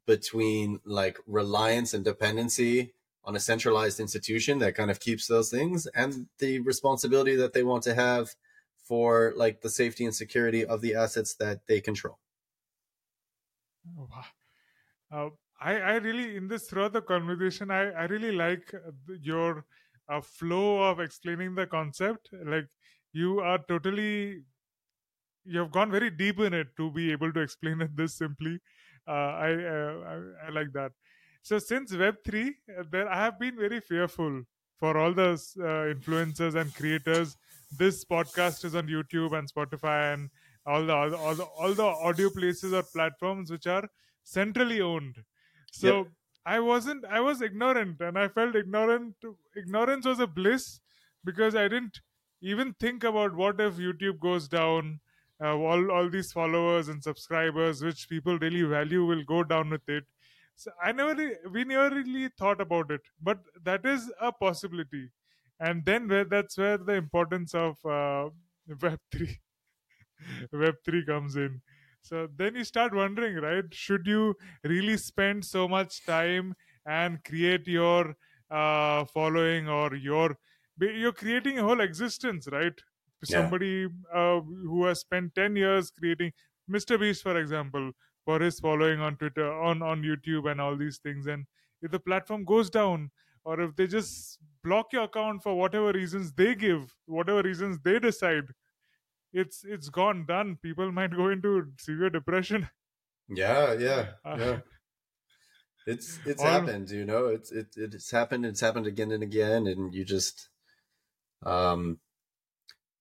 between 0.06 0.80
like 0.86 1.18
reliance 1.28 1.94
and 1.94 2.06
dependency 2.06 2.94
on 3.26 3.36
a 3.36 3.40
centralized 3.40 4.00
institution 4.00 4.60
that 4.60 4.76
kind 4.76 4.92
of 4.92 5.00
keeps 5.00 5.28
those 5.28 5.50
things 5.50 5.88
and 5.88 6.28
the 6.40 6.60
responsibility 6.60 7.36
that 7.36 7.54
they 7.54 7.64
want 7.64 7.84
to 7.84 7.94
have 7.94 8.36
for 8.78 9.34
like 9.36 9.62
the 9.62 9.70
safety 9.70 10.06
and 10.06 10.16
security 10.16 10.64
of 10.64 10.82
the 10.82 10.94
assets 10.96 11.34
that 11.36 11.66
they 11.68 11.82
control. 11.82 12.20
Wow. 13.96 14.26
Uh, 15.12 15.30
I, 15.60 15.74
I 15.80 15.96
really 15.96 16.36
in 16.36 16.48
this 16.48 16.68
throughout 16.68 16.94
the 16.94 17.02
conversation 17.02 17.72
I, 17.72 17.92
I 17.92 18.06
really 18.06 18.32
like 18.32 18.74
your 19.22 19.66
uh, 20.10 20.22
flow 20.22 20.84
of 20.84 21.00
explaining 21.00 21.56
the 21.56 21.66
concept 21.66 22.30
like 22.46 22.68
you 23.14 23.40
are 23.40 23.60
totally 23.68 24.44
you 25.46 25.60
have 25.60 25.72
gone 25.72 25.92
very 25.92 26.10
deep 26.10 26.40
in 26.40 26.54
it 26.54 26.68
to 26.78 26.92
be 26.92 27.12
able 27.12 27.32
to 27.32 27.40
explain 27.40 27.82
it 27.82 27.96
this 27.96 28.18
simply 28.18 28.60
uh, 29.08 29.12
I, 29.12 29.54
uh, 29.54 29.94
I, 30.14 30.48
I 30.48 30.50
like 30.50 30.72
that 30.74 30.92
so 31.48 31.60
since 31.60 31.94
web3 32.02 32.48
uh, 32.48 32.84
there 32.92 33.10
i 33.10 33.18
have 33.24 33.40
been 33.40 33.58
very 33.66 33.80
fearful 33.90 34.42
for 34.80 34.98
all 35.02 35.14
the 35.20 35.30
uh, 35.32 35.84
influencers 35.96 36.56
and 36.62 36.74
creators 36.80 37.38
this 37.82 38.04
podcast 38.14 38.66
is 38.70 38.76
on 38.82 38.88
youtube 38.96 39.38
and 39.38 39.52
spotify 39.54 40.00
and 40.14 40.30
all 40.66 40.86
the, 40.86 40.94
all 40.94 41.36
the 41.42 41.48
all 41.64 41.74
the 41.82 41.90
audio 42.10 42.30
places 42.38 42.74
or 42.80 42.84
platforms 42.96 43.52
which 43.52 43.68
are 43.68 43.88
centrally 44.24 44.82
owned 44.82 45.22
so 45.72 45.98
yep. 45.98 46.08
i 46.46 46.60
wasn't 46.72 47.06
i 47.20 47.20
was 47.20 47.42
ignorant 47.50 48.02
and 48.02 48.18
i 48.24 48.28
felt 48.40 48.56
ignorant 48.64 49.30
ignorance 49.64 50.06
was 50.14 50.20
a 50.20 50.32
bliss 50.40 50.80
because 51.24 51.56
i 51.56 51.68
didn't 51.68 52.02
even 52.42 52.74
think 52.80 53.04
about 53.04 53.36
what 53.36 53.60
if 53.60 53.78
YouTube 53.78 54.20
goes 54.20 54.48
down, 54.48 55.00
uh, 55.44 55.56
all 55.56 55.92
all 55.92 56.10
these 56.10 56.32
followers 56.32 56.90
and 56.90 57.04
subscribers, 57.04 57.84
which 57.84 58.08
people 58.10 58.38
really 58.40 58.62
value, 58.64 59.06
will 59.06 59.24
go 59.24 59.44
down 59.44 59.70
with 59.70 59.88
it. 59.90 60.06
So 60.56 60.72
I 60.82 60.92
never, 60.92 61.16
we 61.52 61.64
never 61.66 61.94
really 61.96 62.30
thought 62.38 62.62
about 62.62 62.92
it, 62.92 63.02
but 63.22 63.40
that 63.64 63.86
is 63.86 64.12
a 64.22 64.32
possibility, 64.32 65.12
and 65.60 65.84
then 65.86 66.08
where 66.08 66.24
that's 66.24 66.58
where 66.58 66.78
the 66.78 66.94
importance 66.94 67.54
of 67.54 67.78
uh, 67.86 68.30
Web 68.82 69.00
three, 69.12 69.40
Web 70.54 70.76
three 70.86 71.06
comes 71.06 71.36
in. 71.36 71.62
So 72.02 72.28
then 72.36 72.56
you 72.56 72.64
start 72.64 72.94
wondering, 72.94 73.36
right? 73.38 73.66
Should 73.72 74.06
you 74.06 74.36
really 74.64 74.98
spend 74.98 75.44
so 75.44 75.68
much 75.68 76.06
time 76.06 76.56
and 76.86 77.24
create 77.24 77.68
your 77.68 78.16
uh, 78.50 79.06
following 79.06 79.68
or 79.68 79.96
your 79.96 80.38
you're 80.80 81.14
creating 81.14 81.58
a 81.60 81.64
whole 81.64 81.82
existence 81.82 82.48
right 82.52 82.74
yeah. 83.28 83.38
somebody 83.38 83.88
uh, 84.14 84.40
who 84.42 84.86
has 84.86 85.00
spent 85.00 85.34
10 85.34 85.56
years 85.56 85.90
creating 85.90 86.32
mr 86.70 87.00
beast 87.00 87.24
for 87.24 87.40
example 87.40 87.92
for 88.26 88.40
his 88.40 88.60
following 88.60 89.00
on 89.00 89.16
twitter 89.18 89.52
on 89.52 89.82
on 89.82 90.02
youtube 90.02 90.50
and 90.52 90.60
all 90.60 90.76
these 90.76 90.98
things 90.98 91.28
and 91.28 91.46
if 91.82 91.92
the 91.92 92.00
platform 92.00 92.44
goes 92.44 92.70
down 92.70 93.10
or 93.44 93.60
if 93.62 93.76
they 93.76 93.88
just 93.88 94.40
block 94.64 94.92
your 94.92 95.04
account 95.04 95.42
for 95.44 95.56
whatever 95.56 95.92
reasons 95.92 96.34
they 96.34 96.56
give 96.56 96.96
whatever 97.06 97.42
reasons 97.42 97.80
they 97.84 98.00
decide 98.00 98.46
it's 99.34 99.64
it's 99.64 99.90
gone 99.90 100.26
done 100.26 100.58
people 100.62 100.92
might 101.00 101.12
go 101.12 101.30
into 101.30 101.72
severe 101.80 102.10
depression 102.10 102.70
yeah 103.30 103.74
yeah 103.74 104.06
uh, 104.26 104.36
yeah 104.40 104.60
it's 105.86 106.20
it's 106.26 106.42
happened, 106.42 106.90
you 106.90 107.06
know. 107.06 107.28
It's 107.28 107.52
it 107.52 107.68
it's 107.76 108.10
happened. 108.10 108.46
It's 108.46 108.62
happened 108.62 108.88
again 108.88 109.12
and 109.12 109.22
again, 109.22 109.68
and 109.68 109.94
you 109.94 110.04
just, 110.04 110.50
um, 111.44 112.00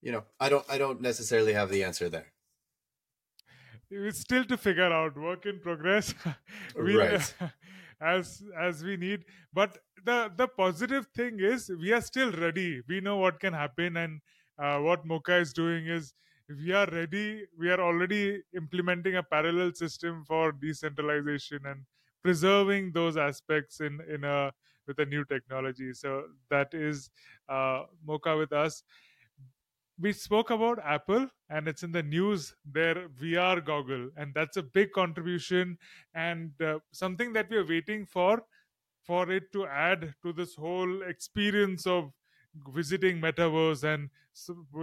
you 0.01 0.11
know, 0.11 0.23
I 0.39 0.49
don't 0.49 0.65
I 0.69 0.77
don't 0.77 1.01
necessarily 1.01 1.53
have 1.53 1.69
the 1.71 1.83
answer 1.83 2.09
there. 2.09 2.31
It's 3.95 4.19
still 4.19 4.45
to 4.45 4.57
figure 4.57 4.91
out 4.91 5.17
work 5.17 5.45
in 5.45 5.59
progress. 5.59 6.13
We, 6.75 6.99
Right. 6.99 7.21
as 8.01 8.43
as 8.57 8.83
we 8.83 8.97
need. 8.97 9.25
But 9.53 9.77
the 10.03 10.31
the 10.35 10.47
positive 10.47 11.07
thing 11.15 11.39
is 11.39 11.69
we 11.69 11.93
are 11.93 12.01
still 12.01 12.31
ready. 12.31 12.81
We 12.87 13.01
know 13.01 13.17
what 13.17 13.39
can 13.39 13.53
happen 13.53 13.97
and 13.97 14.21
uh, 14.57 14.79
what 14.79 15.05
MoCA 15.05 15.39
is 15.41 15.53
doing 15.53 15.87
is 15.87 16.13
we 16.49 16.71
are 16.73 16.87
ready. 16.87 17.45
We 17.57 17.69
are 17.71 17.79
already 17.81 18.43
implementing 18.55 19.15
a 19.15 19.23
parallel 19.23 19.73
system 19.73 20.23
for 20.25 20.51
decentralization 20.51 21.65
and 21.65 21.85
preserving 22.23 22.91
those 22.93 23.17
aspects 23.17 23.79
in 23.79 24.01
in 24.09 24.23
a 24.23 24.53
with 24.87 24.99
a 24.99 25.05
new 25.05 25.25
technology. 25.25 25.93
So 25.93 26.27
that 26.49 26.73
is 26.73 27.09
uh, 27.49 27.85
MoCA 28.05 28.37
with 28.37 28.51
us 28.53 28.83
we 29.97 30.11
spoke 30.13 30.49
about 30.49 30.79
Apple 30.79 31.29
and 31.49 31.67
it's 31.67 31.83
in 31.83 31.91
the 31.91 32.03
news 32.03 32.53
their 32.65 33.07
VR 33.09 33.61
goggle 33.61 34.09
and 34.17 34.33
that's 34.33 34.57
a 34.57 34.63
big 34.63 34.91
contribution 34.91 35.77
and 36.13 36.59
uh, 36.61 36.79
something 36.91 37.33
that 37.33 37.49
we 37.49 37.57
are 37.57 37.65
waiting 37.65 38.05
for 38.05 38.43
for 39.03 39.31
it 39.31 39.51
to 39.53 39.65
add 39.67 40.15
to 40.23 40.33
this 40.33 40.55
whole 40.55 41.03
experience 41.03 41.85
of 41.87 42.11
visiting 42.69 43.19
metaverse 43.21 43.83
and 43.83 44.09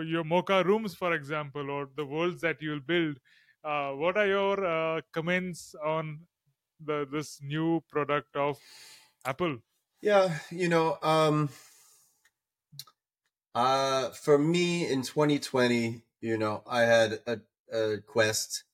your 0.07 0.25
MoCA 0.25 0.65
rooms 0.65 0.95
for 0.95 1.13
example 1.15 1.71
or 1.71 1.89
the 1.97 2.07
worlds 2.07 2.41
that 2.43 2.61
you'll 2.63 2.81
build. 2.81 3.19
Uh, 3.65 3.93
what 3.93 4.17
are 4.17 4.27
your 4.27 4.65
uh, 4.65 5.01
comments 5.13 5.75
on 5.85 6.27
the 6.81 7.07
this 7.11 7.41
new 7.43 7.81
product 7.89 8.35
of 8.37 8.59
apple? 9.25 9.59
Yeah, 10.01 10.39
you 10.51 10.69
know, 10.69 10.99
um 11.03 11.49
uh 13.55 14.11
for 14.11 14.39
me 14.39 14.89
in 14.91 15.03
2020, 15.03 16.03
you 16.21 16.39
know, 16.39 16.63
I 16.67 16.83
had 16.83 17.21
a, 17.27 17.41
a 17.73 17.99
quest 17.99 18.65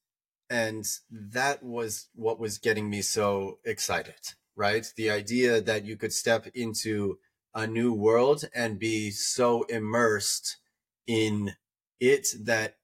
and 0.50 0.86
that 1.10 1.62
was 1.62 2.08
what 2.14 2.38
was 2.40 2.58
getting 2.58 2.88
me 2.90 3.02
so 3.02 3.58
excited, 3.64 4.34
right? 4.56 4.86
The 4.96 5.10
idea 5.10 5.60
that 5.60 5.84
you 5.84 5.96
could 5.96 6.12
step 6.12 6.46
into 6.54 7.18
a 7.54 7.66
new 7.66 7.92
world 7.92 8.44
and 8.54 8.78
be 8.78 9.10
so 9.10 9.64
immersed 9.64 10.58
in 11.06 11.54
it 12.00 12.28
that 12.40 12.76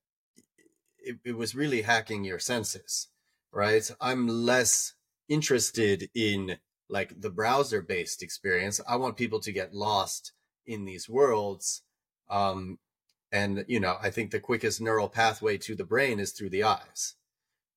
it, 0.98 1.18
it 1.24 1.36
was 1.36 1.54
really 1.54 1.82
hacking 1.82 2.24
your 2.24 2.38
senses, 2.38 3.08
right? 3.52 3.88
I'm 4.00 4.26
less 4.28 4.94
interested 5.28 6.10
in 6.14 6.58
like 6.88 7.20
the 7.20 7.30
browser 7.30 7.82
based 7.82 8.22
experience. 8.22 8.80
I 8.88 8.96
want 8.96 9.16
people 9.16 9.40
to 9.40 9.52
get 9.52 9.74
lost 9.74 10.32
in 10.66 10.84
these 10.84 11.08
worlds. 11.08 11.82
Um, 12.28 12.78
and 13.32 13.64
you 13.68 13.80
know, 13.80 13.96
I 14.00 14.10
think 14.10 14.30
the 14.30 14.40
quickest 14.40 14.80
neural 14.80 15.08
pathway 15.08 15.58
to 15.58 15.74
the 15.74 15.84
brain 15.84 16.20
is 16.20 16.32
through 16.32 16.50
the 16.50 16.62
eyes, 16.62 17.16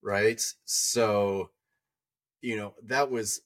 right? 0.02 0.42
So, 0.66 1.50
you 2.42 2.56
know, 2.56 2.76
that 2.84 3.10
was, 3.10 3.42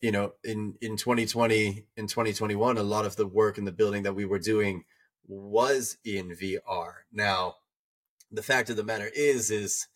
you 0.00 0.12
know, 0.12 0.34
in, 0.44 0.74
in 0.80 0.96
2020, 0.96 1.86
in 1.96 2.06
2021, 2.06 2.78
a 2.78 2.82
lot 2.82 3.06
of 3.06 3.16
the 3.16 3.26
work 3.26 3.58
and 3.58 3.66
the 3.66 3.72
building 3.72 4.04
that 4.04 4.14
we 4.14 4.24
were 4.24 4.38
doing 4.38 4.84
was 5.26 5.98
in 6.04 6.30
VR. 6.30 6.92
Now, 7.12 7.56
the 8.30 8.42
fact 8.42 8.70
of 8.70 8.76
the 8.76 8.84
matter 8.84 9.10
is, 9.14 9.50
is, 9.50 9.88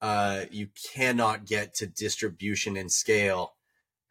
uh, 0.00 0.46
you 0.50 0.68
cannot 0.94 1.46
get 1.46 1.74
to 1.74 1.86
distribution 1.86 2.76
and 2.76 2.90
scale 2.90 3.54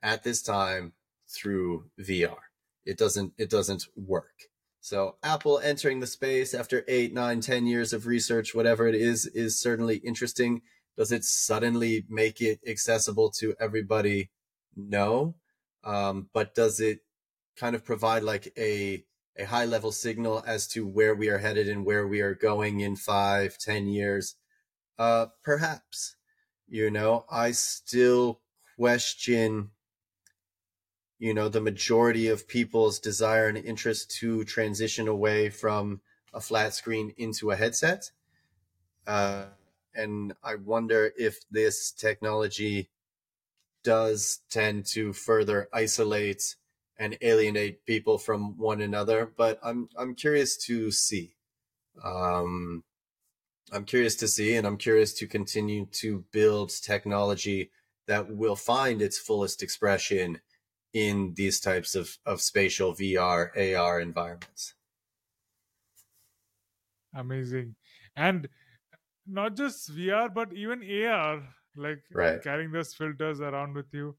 at 0.02 0.24
this 0.24 0.42
time 0.42 0.94
through 1.28 1.86
VR. 2.00 2.51
It 2.86 2.98
doesn't 2.98 3.34
it 3.38 3.50
doesn't 3.50 3.86
work. 3.96 4.34
So 4.80 5.18
Apple 5.22 5.60
entering 5.60 6.00
the 6.00 6.08
space 6.08 6.56
after 6.56 6.84
eight, 6.88 7.14
nine, 7.14 7.42
ten 7.42 7.68
years 7.68 7.94
of 7.94 8.08
research, 8.08 8.56
whatever 8.56 8.88
it 8.88 8.96
is, 8.96 9.28
is 9.28 9.60
certainly 9.60 9.98
interesting. 9.98 10.62
Does 10.98 11.12
it 11.12 11.24
suddenly 11.24 12.06
make 12.10 12.42
it 12.42 12.60
accessible 12.68 13.30
to 13.40 13.56
everybody? 13.60 14.32
No. 14.76 15.36
Um, 15.84 16.30
but 16.34 16.56
does 16.56 16.80
it 16.80 17.00
kind 17.58 17.76
of 17.76 17.86
provide 17.86 18.24
like 18.24 18.52
a 18.58 19.04
a 19.38 19.46
high 19.46 19.66
level 19.66 19.92
signal 19.92 20.44
as 20.46 20.68
to 20.68 20.86
where 20.86 21.16
we 21.16 21.30
are 21.30 21.38
headed 21.38 21.70
and 21.70 21.86
where 21.86 22.08
we 22.08 22.22
are 22.22 22.36
going 22.36 22.80
in 22.80 22.96
five, 22.96 23.58
ten 23.60 23.88
years? 23.88 24.36
Uh, 24.98 25.28
perhaps. 25.44 26.16
You 26.68 26.90
know, 26.90 27.26
I 27.30 27.52
still 27.52 28.42
question 28.78 29.72
you 31.22 31.36
know 31.36 31.48
the 31.48 31.62
majority 31.62 32.28
of 32.28 32.48
people's 32.48 33.00
desire 33.00 33.48
and 33.48 33.58
interest 33.58 34.10
to 34.10 34.44
transition 34.44 35.08
away 35.08 35.50
from 35.52 36.02
a 36.34 36.42
flat 36.42 36.74
screen 36.74 37.14
into 37.16 37.52
a 37.52 37.56
headset. 37.56 38.10
Uh, 39.06 39.46
and 39.94 40.34
i 40.44 40.56
wonder 40.56 41.12
if 41.18 41.40
this 41.50 41.92
technology 41.92 42.90
does 43.84 44.40
tend 44.50 44.86
to 44.86 45.12
further 45.12 45.68
isolate 45.74 46.56
and 46.98 47.18
alienate 47.22 47.86
people 47.86 48.18
from 48.18 48.58
one 48.58 48.82
another 48.82 49.32
but 49.38 49.60
i'm 49.64 49.90
i'm 49.98 50.16
curious 50.16 50.56
to 50.56 50.92
see. 50.92 51.36
Um 52.04 52.84
i'm 53.72 53.84
curious 53.84 54.16
to 54.16 54.28
see 54.28 54.56
and 54.56 54.66
i'm 54.66 54.78
curious 54.78 55.14
to 55.16 55.28
continue 55.28 55.86
to 55.92 56.24
build 56.32 56.72
technology 56.82 57.70
that 58.08 58.34
will 58.34 58.56
find 58.56 59.02
its 59.02 59.18
fullest 59.20 59.62
expression 59.62 60.40
in 60.94 61.34
these 61.36 61.60
types 61.60 61.96
of, 61.96 62.18
of 62.26 62.42
spatial 62.42 62.94
VR, 62.94 63.52
AR 63.58 64.00
environments. 64.00 64.76
amazing. 67.14 67.76
And 68.16 68.50
not 69.28 69.56
just 69.56 69.92
vr 69.96 70.34
but 70.34 70.54
even 70.54 70.82
ar 71.14 71.48
like 71.76 72.04
Right. 72.14 72.42
carrying 72.42 72.72
those 72.72 72.94
filters 72.96 73.42
around 73.42 73.74
with 73.76 73.94
you. 73.94 74.18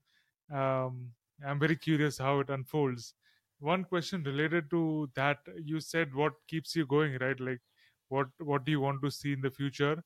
Um, 0.51 1.15
i'm 1.47 1.61
very 1.61 1.77
curious 1.77 2.19
how 2.19 2.41
it 2.41 2.51
unfolds. 2.51 3.15
One 3.61 3.85
question 3.85 4.23
related 4.25 4.71
to 4.71 5.11
that 5.15 5.41
you 5.59 5.81
said 5.81 6.15
what 6.15 6.35
keeps 6.49 6.77
you 6.77 6.87
going 6.87 7.19
right? 7.21 7.41
Like 7.41 7.63
what 8.09 8.29
what 8.39 8.65
do 8.67 8.73
you 8.73 8.81
want 8.81 9.03
to 9.03 9.11
see 9.11 9.33
in 9.35 9.41
the 9.43 9.51
future? 9.51 10.05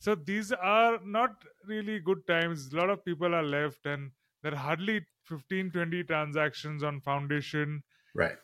So 0.00 0.14
these 0.14 0.52
are 0.52 0.98
not 1.04 1.44
really 1.64 2.00
good 2.00 2.26
times. 2.26 2.72
A 2.72 2.76
lot 2.76 2.90
of 2.90 3.04
people 3.04 3.34
are 3.34 3.42
left 3.42 3.86
and 3.86 4.12
there 4.42 4.52
are 4.52 4.56
hardly 4.56 5.06
15 5.24 5.70
20 5.70 6.04
transactions 6.04 6.82
on 6.82 7.00
foundation 7.00 7.82
Right. 8.14 8.38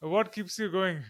what 0.00 0.32
keeps 0.32 0.58
you 0.58 0.70
going 0.70 1.02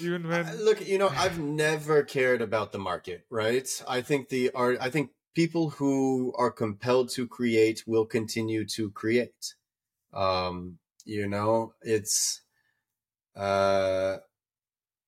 even 0.00 0.26
when 0.26 0.46
Uh, 0.46 0.54
look, 0.54 0.86
you 0.86 0.98
know, 0.98 1.08
I've 1.08 1.38
never 1.38 2.02
cared 2.02 2.42
about 2.42 2.72
the 2.72 2.78
market, 2.78 3.26
right? 3.30 3.68
I 3.88 4.02
think 4.02 4.28
the 4.28 4.50
art, 4.52 4.78
I 4.80 4.90
think 4.90 5.12
people 5.34 5.70
who 5.70 6.32
are 6.36 6.50
compelled 6.50 7.10
to 7.10 7.26
create 7.26 7.84
will 7.86 8.06
continue 8.06 8.64
to 8.66 8.90
create. 8.90 9.54
Um, 10.12 10.78
you 11.04 11.28
know, 11.28 11.74
it's, 11.82 12.42
uh, 13.36 14.18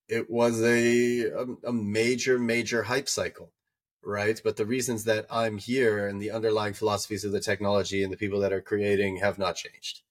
it 0.07 0.29
was 0.29 0.61
a, 0.61 1.21
a, 1.25 1.45
a 1.65 1.73
major, 1.73 2.37
major 2.39 2.83
hype 2.83 3.09
cycle, 3.09 3.51
right? 4.03 4.39
But 4.43 4.57
the 4.57 4.65
reasons 4.65 5.03
that 5.05 5.25
I'm 5.29 5.57
here 5.57 6.07
and 6.07 6.21
the 6.21 6.31
underlying 6.31 6.73
philosophies 6.73 7.23
of 7.23 7.31
the 7.31 7.39
technology 7.39 8.03
and 8.03 8.11
the 8.11 8.17
people 8.17 8.39
that 8.39 8.53
are 8.53 8.61
creating 8.61 9.17
have 9.17 9.37
not 9.37 9.55
changed. 9.55 10.01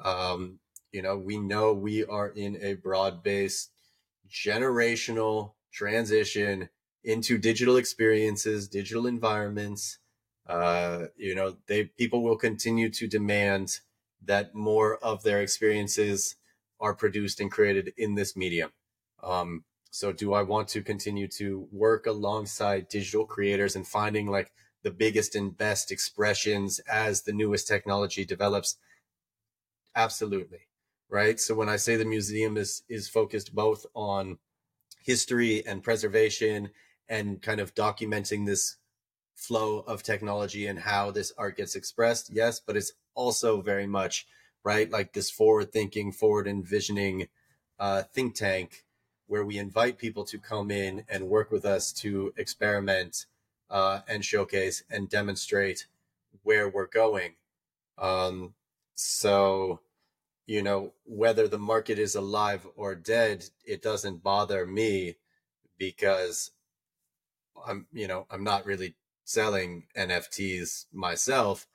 Um, 0.00 0.58
you 0.92 1.02
know, 1.02 1.16
we 1.16 1.38
know 1.38 1.72
we 1.72 2.04
are 2.04 2.28
in 2.28 2.58
a 2.62 2.74
broad 2.74 3.22
based 3.22 3.70
generational 4.30 5.52
transition 5.72 6.68
into 7.04 7.38
digital 7.38 7.76
experiences, 7.76 8.68
digital 8.68 9.06
environments. 9.06 9.98
Uh, 10.46 11.06
you 11.16 11.34
know, 11.34 11.56
they 11.66 11.84
people 11.84 12.22
will 12.22 12.36
continue 12.36 12.90
to 12.90 13.06
demand 13.06 13.80
that 14.24 14.54
more 14.54 14.96
of 14.98 15.22
their 15.22 15.40
experiences 15.40 16.36
are 16.80 16.94
produced 16.94 17.40
and 17.40 17.50
created 17.50 17.92
in 17.96 18.14
this 18.14 18.36
medium. 18.36 18.70
Um, 19.22 19.64
so 19.90 20.12
do 20.12 20.32
I 20.32 20.42
want 20.42 20.68
to 20.68 20.82
continue 20.82 21.28
to 21.38 21.66
work 21.72 22.06
alongside 22.06 22.88
digital 22.88 23.24
creators 23.24 23.74
and 23.74 23.86
finding 23.86 24.26
like 24.26 24.52
the 24.82 24.90
biggest 24.90 25.34
and 25.34 25.56
best 25.56 25.90
expressions 25.90 26.78
as 26.80 27.22
the 27.22 27.32
newest 27.32 27.66
technology 27.66 28.24
develops? 28.24 28.76
Absolutely. 29.96 30.68
Right. 31.10 31.40
So 31.40 31.54
when 31.54 31.70
I 31.70 31.76
say 31.76 31.96
the 31.96 32.04
museum 32.04 32.56
is, 32.58 32.82
is 32.88 33.08
focused 33.08 33.54
both 33.54 33.86
on 33.94 34.38
history 35.02 35.66
and 35.66 35.82
preservation 35.82 36.70
and 37.08 37.40
kind 37.40 37.60
of 37.60 37.74
documenting 37.74 38.44
this 38.44 38.76
flow 39.34 39.78
of 39.80 40.02
technology 40.02 40.66
and 40.66 40.78
how 40.78 41.10
this 41.10 41.32
art 41.38 41.56
gets 41.56 41.74
expressed, 41.74 42.30
yes, 42.30 42.60
but 42.60 42.76
it's 42.76 42.92
also 43.14 43.62
very 43.62 43.86
much 43.86 44.26
right 44.64 44.90
like 44.90 45.14
this 45.14 45.30
forward 45.30 45.72
thinking, 45.72 46.12
forward 46.12 46.46
envisioning 46.46 47.28
uh, 47.78 48.02
think 48.02 48.34
tank 48.34 48.84
where 49.28 49.44
we 49.44 49.58
invite 49.58 49.98
people 49.98 50.24
to 50.24 50.38
come 50.38 50.70
in 50.70 51.04
and 51.08 51.28
work 51.28 51.50
with 51.52 51.64
us 51.64 51.92
to 51.92 52.32
experiment 52.36 53.26
uh, 53.70 54.00
and 54.08 54.24
showcase 54.24 54.82
and 54.90 55.08
demonstrate 55.08 55.86
where 56.42 56.68
we're 56.68 56.86
going. 56.86 57.34
Um, 57.98 58.54
so 58.94 59.80
you 60.48 60.62
know 60.62 60.92
whether 61.04 61.46
the 61.46 61.58
market 61.58 61.98
is 61.98 62.16
alive 62.16 62.66
or 62.74 62.94
dead 62.96 63.44
it 63.64 63.82
doesn't 63.82 64.22
bother 64.22 64.66
me 64.66 65.14
because 65.78 66.50
i'm 67.66 67.86
you 67.92 68.08
know 68.08 68.26
i'm 68.30 68.42
not 68.42 68.66
really 68.66 68.96
selling 69.24 69.84
nfts 69.96 70.86
myself 70.92 71.68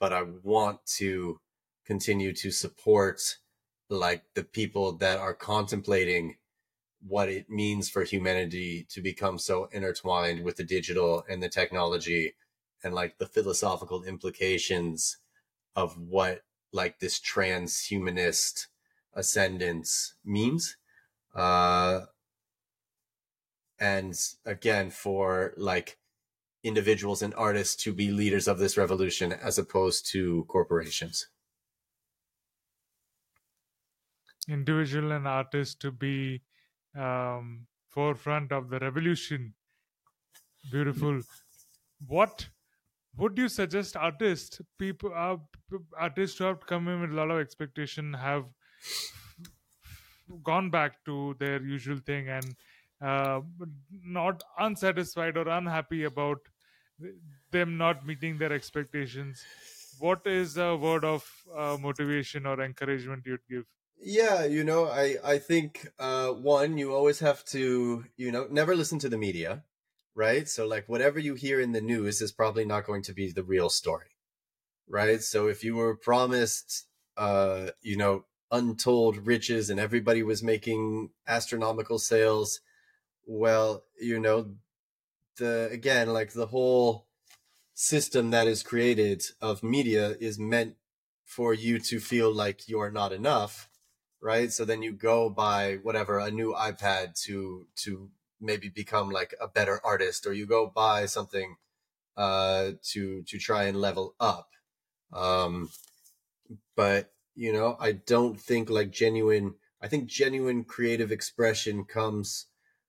but 0.00 0.12
i 0.12 0.22
want 0.42 0.84
to 0.84 1.40
continue 1.86 2.34
to 2.34 2.50
support 2.50 3.38
like 3.88 4.24
the 4.34 4.44
people 4.44 4.92
that 4.92 5.18
are 5.18 5.32
contemplating 5.32 6.36
what 7.00 7.28
it 7.28 7.48
means 7.48 7.88
for 7.88 8.02
humanity 8.04 8.84
to 8.90 9.00
become 9.00 9.38
so 9.38 9.66
intertwined 9.66 10.44
with 10.44 10.56
the 10.56 10.64
digital 10.64 11.24
and 11.28 11.42
the 11.42 11.48
technology 11.48 12.34
and 12.82 12.94
like 12.94 13.18
the 13.18 13.26
philosophical 13.26 14.04
implications 14.04 15.18
of 15.76 15.98
what 15.98 16.42
like 16.72 16.98
this 17.00 17.20
transhumanist 17.20 18.68
ascendance 19.14 20.14
means. 20.24 20.76
Uh 21.34 22.06
and 23.80 24.34
again 24.44 24.90
for 24.90 25.52
like 25.56 25.98
individuals 26.64 27.22
and 27.22 27.34
artists 27.34 27.76
to 27.84 27.92
be 27.94 28.10
leaders 28.10 28.48
of 28.48 28.58
this 28.58 28.76
revolution 28.76 29.32
as 29.32 29.58
opposed 29.58 30.06
to 30.06 30.44
corporations. 30.48 31.28
Individual 34.48 35.12
and 35.12 35.28
artists 35.28 35.76
to 35.76 35.92
be 35.92 36.42
um, 36.94 37.66
forefront 37.88 38.52
of 38.52 38.70
the 38.70 38.78
revolution. 38.78 39.54
Beautiful. 40.70 41.22
What 42.06 42.50
would 43.16 43.38
you 43.38 43.48
suggest 43.48 43.96
artists, 43.96 44.60
people, 44.78 45.12
uh, 45.14 45.38
artists 45.96 46.38
who 46.38 46.44
have 46.44 46.66
come 46.66 46.88
in 46.88 47.00
with 47.00 47.10
a 47.10 47.14
lot 47.14 47.30
of 47.30 47.40
expectation 47.40 48.14
have 48.14 48.46
gone 50.42 50.70
back 50.70 51.04
to 51.04 51.34
their 51.38 51.62
usual 51.62 51.98
thing 51.98 52.28
and 52.28 52.56
uh, 53.00 53.40
not 53.90 54.42
unsatisfied 54.58 55.36
or 55.36 55.48
unhappy 55.48 56.04
about 56.04 56.38
them 57.50 57.76
not 57.76 58.06
meeting 58.06 58.38
their 58.38 58.52
expectations? 58.52 59.44
What 59.98 60.26
is 60.26 60.56
a 60.56 60.76
word 60.76 61.04
of 61.04 61.28
uh, 61.54 61.76
motivation 61.80 62.46
or 62.46 62.60
encouragement 62.62 63.24
you'd 63.26 63.46
give? 63.48 63.66
Yeah, 64.00 64.44
you 64.44 64.64
know, 64.64 64.86
I 64.86 65.16
I 65.24 65.38
think 65.38 65.88
uh 65.98 66.30
one 66.32 66.78
you 66.78 66.94
always 66.94 67.18
have 67.20 67.44
to, 67.46 68.04
you 68.16 68.30
know, 68.32 68.46
never 68.50 68.76
listen 68.76 68.98
to 69.00 69.08
the 69.08 69.18
media, 69.18 69.64
right? 70.14 70.48
So 70.48 70.66
like 70.66 70.88
whatever 70.88 71.18
you 71.18 71.34
hear 71.34 71.60
in 71.60 71.72
the 71.72 71.80
news 71.80 72.20
is 72.20 72.32
probably 72.32 72.64
not 72.64 72.86
going 72.86 73.02
to 73.02 73.12
be 73.14 73.32
the 73.32 73.42
real 73.44 73.68
story. 73.68 74.10
Right? 74.88 75.22
So 75.22 75.48
if 75.48 75.64
you 75.64 75.76
were 75.76 75.96
promised 75.96 76.86
uh, 77.16 77.70
you 77.82 77.96
know, 77.96 78.26
untold 78.52 79.26
riches 79.26 79.70
and 79.70 79.80
everybody 79.80 80.22
was 80.22 80.42
making 80.42 81.10
astronomical 81.28 81.98
sales, 81.98 82.60
well, 83.26 83.84
you 84.00 84.20
know, 84.20 84.54
the 85.38 85.68
again, 85.72 86.12
like 86.12 86.32
the 86.32 86.46
whole 86.48 87.06
system 87.74 88.30
that 88.30 88.46
is 88.48 88.62
created 88.62 89.22
of 89.40 89.62
media 89.62 90.16
is 90.20 90.38
meant 90.38 90.76
for 91.24 91.54
you 91.54 91.78
to 91.80 92.00
feel 92.00 92.32
like 92.32 92.68
you're 92.68 92.90
not 92.92 93.12
enough 93.12 93.67
right? 94.20 94.52
So 94.52 94.64
then 94.64 94.82
you 94.82 94.92
go 94.92 95.30
buy 95.30 95.78
whatever 95.82 96.18
a 96.18 96.30
new 96.30 96.52
iPad 96.54 97.20
to 97.24 97.66
to 97.84 98.10
maybe 98.40 98.68
become 98.68 99.10
like 99.10 99.34
a 99.40 99.48
better 99.48 99.80
artist, 99.84 100.26
or 100.26 100.32
you 100.32 100.46
go 100.46 100.66
buy 100.74 101.06
something 101.06 101.56
uh, 102.16 102.72
to 102.92 103.22
to 103.22 103.38
try 103.38 103.64
and 103.64 103.80
level 103.80 104.14
up. 104.20 104.50
Um, 105.12 105.70
but 106.76 107.12
you 107.34 107.52
know, 107.52 107.76
I 107.80 107.92
don't 107.92 108.40
think 108.40 108.70
like 108.70 108.90
genuine. 108.90 109.54
I 109.80 109.88
think 109.88 110.06
genuine 110.08 110.64
creative 110.64 111.12
expression 111.12 111.84
comes 111.84 112.46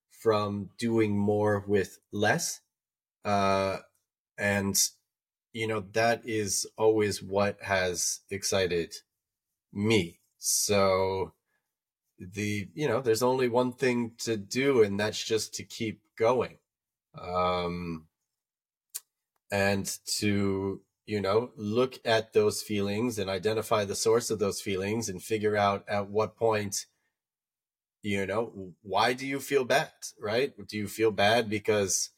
from 0.10 0.72
doing 0.77 1.18
more 1.18 1.64
with 1.68 1.99
less, 2.11 2.61
uh, 3.23 3.77
and 4.38 4.81
you 5.53 5.68
know 5.68 5.81
that 5.93 6.22
is 6.26 6.68
always 6.77 7.22
what 7.22 7.61
has 7.64 8.22
excited 8.30 8.93
me 9.73 10.18
so 10.39 11.33
the 12.17 12.69
you 12.73 12.87
know, 12.87 13.01
there's 13.01 13.23
only 13.23 13.49
one 13.49 13.73
thing 13.73 14.13
to 14.19 14.37
do, 14.37 14.83
and 14.83 14.99
that's 14.99 15.23
just 15.23 15.53
to 15.55 15.63
keep 15.63 16.01
going. 16.17 16.57
Um, 17.19 18.07
and 19.51 19.97
to 20.05 20.81
you 21.05 21.19
know 21.19 21.51
look 21.55 21.99
at 22.05 22.33
those 22.33 22.61
feelings 22.61 23.17
and 23.17 23.29
identify 23.29 23.83
the 23.83 23.95
source 23.95 24.29
of 24.29 24.39
those 24.39 24.61
feelings 24.61 25.09
and 25.09 25.23
figure 25.23 25.57
out 25.57 25.83
at 25.87 26.09
what 26.09 26.37
point 26.37 26.85
you 28.03 28.25
know 28.25 28.73
why 28.81 29.13
do 29.13 29.25
you 29.25 29.39
feel 29.39 29.65
bad 29.65 29.91
right 30.21 30.53
do 30.67 30.77
you 30.77 30.87
feel 30.87 31.11
bad 31.11 31.49
because 31.49 32.11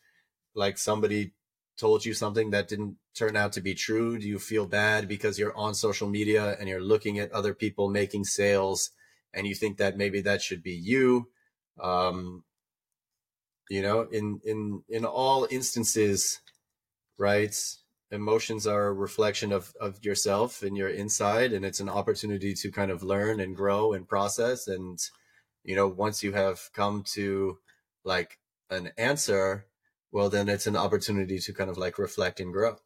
like 0.53 0.77
somebody 0.77 1.31
told 1.77 2.06
you 2.06 2.14
something 2.14 2.52
that 2.52 2.68
didn't 2.68 2.98
turn 3.14 3.36
out 3.36 3.54
to 3.54 3.62
be 3.62 3.74
true? 3.74 4.18
Do 4.18 4.28
you 4.28 4.40
feel 4.40 4.66
bad 4.66 5.08
because 5.08 5.38
you're 5.38 5.56
on 5.56 5.74
social 5.74 6.08
media 6.08 6.56
and 6.60 6.68
you're 6.70 6.82
looking 6.82 7.20
at 7.20 7.32
other 7.32 7.54
people 7.54 7.90
making 7.90 8.26
sales 8.26 8.92
and 9.34 9.48
you 9.48 9.56
think 9.56 9.78
that 9.78 9.98
maybe 9.98 10.22
that 10.22 10.42
should 10.42 10.64
be 10.64 10.74
you? 10.74 11.30
Um, 11.80 12.44
you 13.70 13.82
know, 13.82 14.02
in 14.02 14.42
in 14.44 14.84
in 14.90 15.06
all 15.06 15.48
instances, 15.50 16.42
right? 17.18 17.56
Emotions 18.12 18.68
are 18.68 18.88
a 18.88 18.94
reflection 18.94 19.54
of 19.54 19.74
of 19.80 20.04
yourself 20.04 20.62
and 20.64 20.76
your 20.76 20.90
inside, 20.90 21.54
and 21.54 21.66
it's 21.66 21.80
an 21.80 21.90
opportunity 21.90 22.54
to 22.54 22.72
kind 22.72 22.92
of 22.92 23.04
learn 23.04 23.40
and 23.40 23.56
grow 23.56 23.94
and 23.94 24.08
process. 24.08 24.68
And 24.68 25.00
you 25.64 25.76
know, 25.76 25.88
once 25.88 26.24
you 26.24 26.34
have 26.34 26.70
come 26.74 27.04
to 27.14 27.60
like 28.04 28.40
an 28.70 28.92
answer, 28.98 29.68
well, 30.12 30.30
then 30.30 30.50
it's 30.50 30.68
an 30.68 30.76
opportunity 30.76 31.40
to 31.40 31.54
kind 31.54 31.70
of 31.70 31.78
like 31.78 31.98
reflect 31.98 32.40
and 32.40 32.52
grow. 32.52 32.78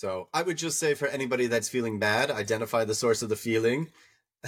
So 0.00 0.30
I 0.32 0.40
would 0.40 0.56
just 0.56 0.78
say 0.78 0.94
for 0.94 1.08
anybody 1.08 1.46
that's 1.46 1.68
feeling 1.68 1.98
bad, 1.98 2.30
identify 2.30 2.86
the 2.86 2.94
source 2.94 3.20
of 3.20 3.28
the 3.28 3.36
feeling, 3.36 3.88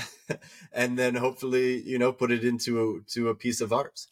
and 0.73 0.99
then 0.99 1.15
hopefully 1.15 1.83
you 1.83 1.99
know 1.99 2.11
put 2.11 2.31
it 2.31 2.43
into 2.43 2.73
a, 2.81 3.11
to 3.13 3.29
a 3.29 3.35
piece 3.35 3.61
of 3.61 3.71
art, 3.71 4.07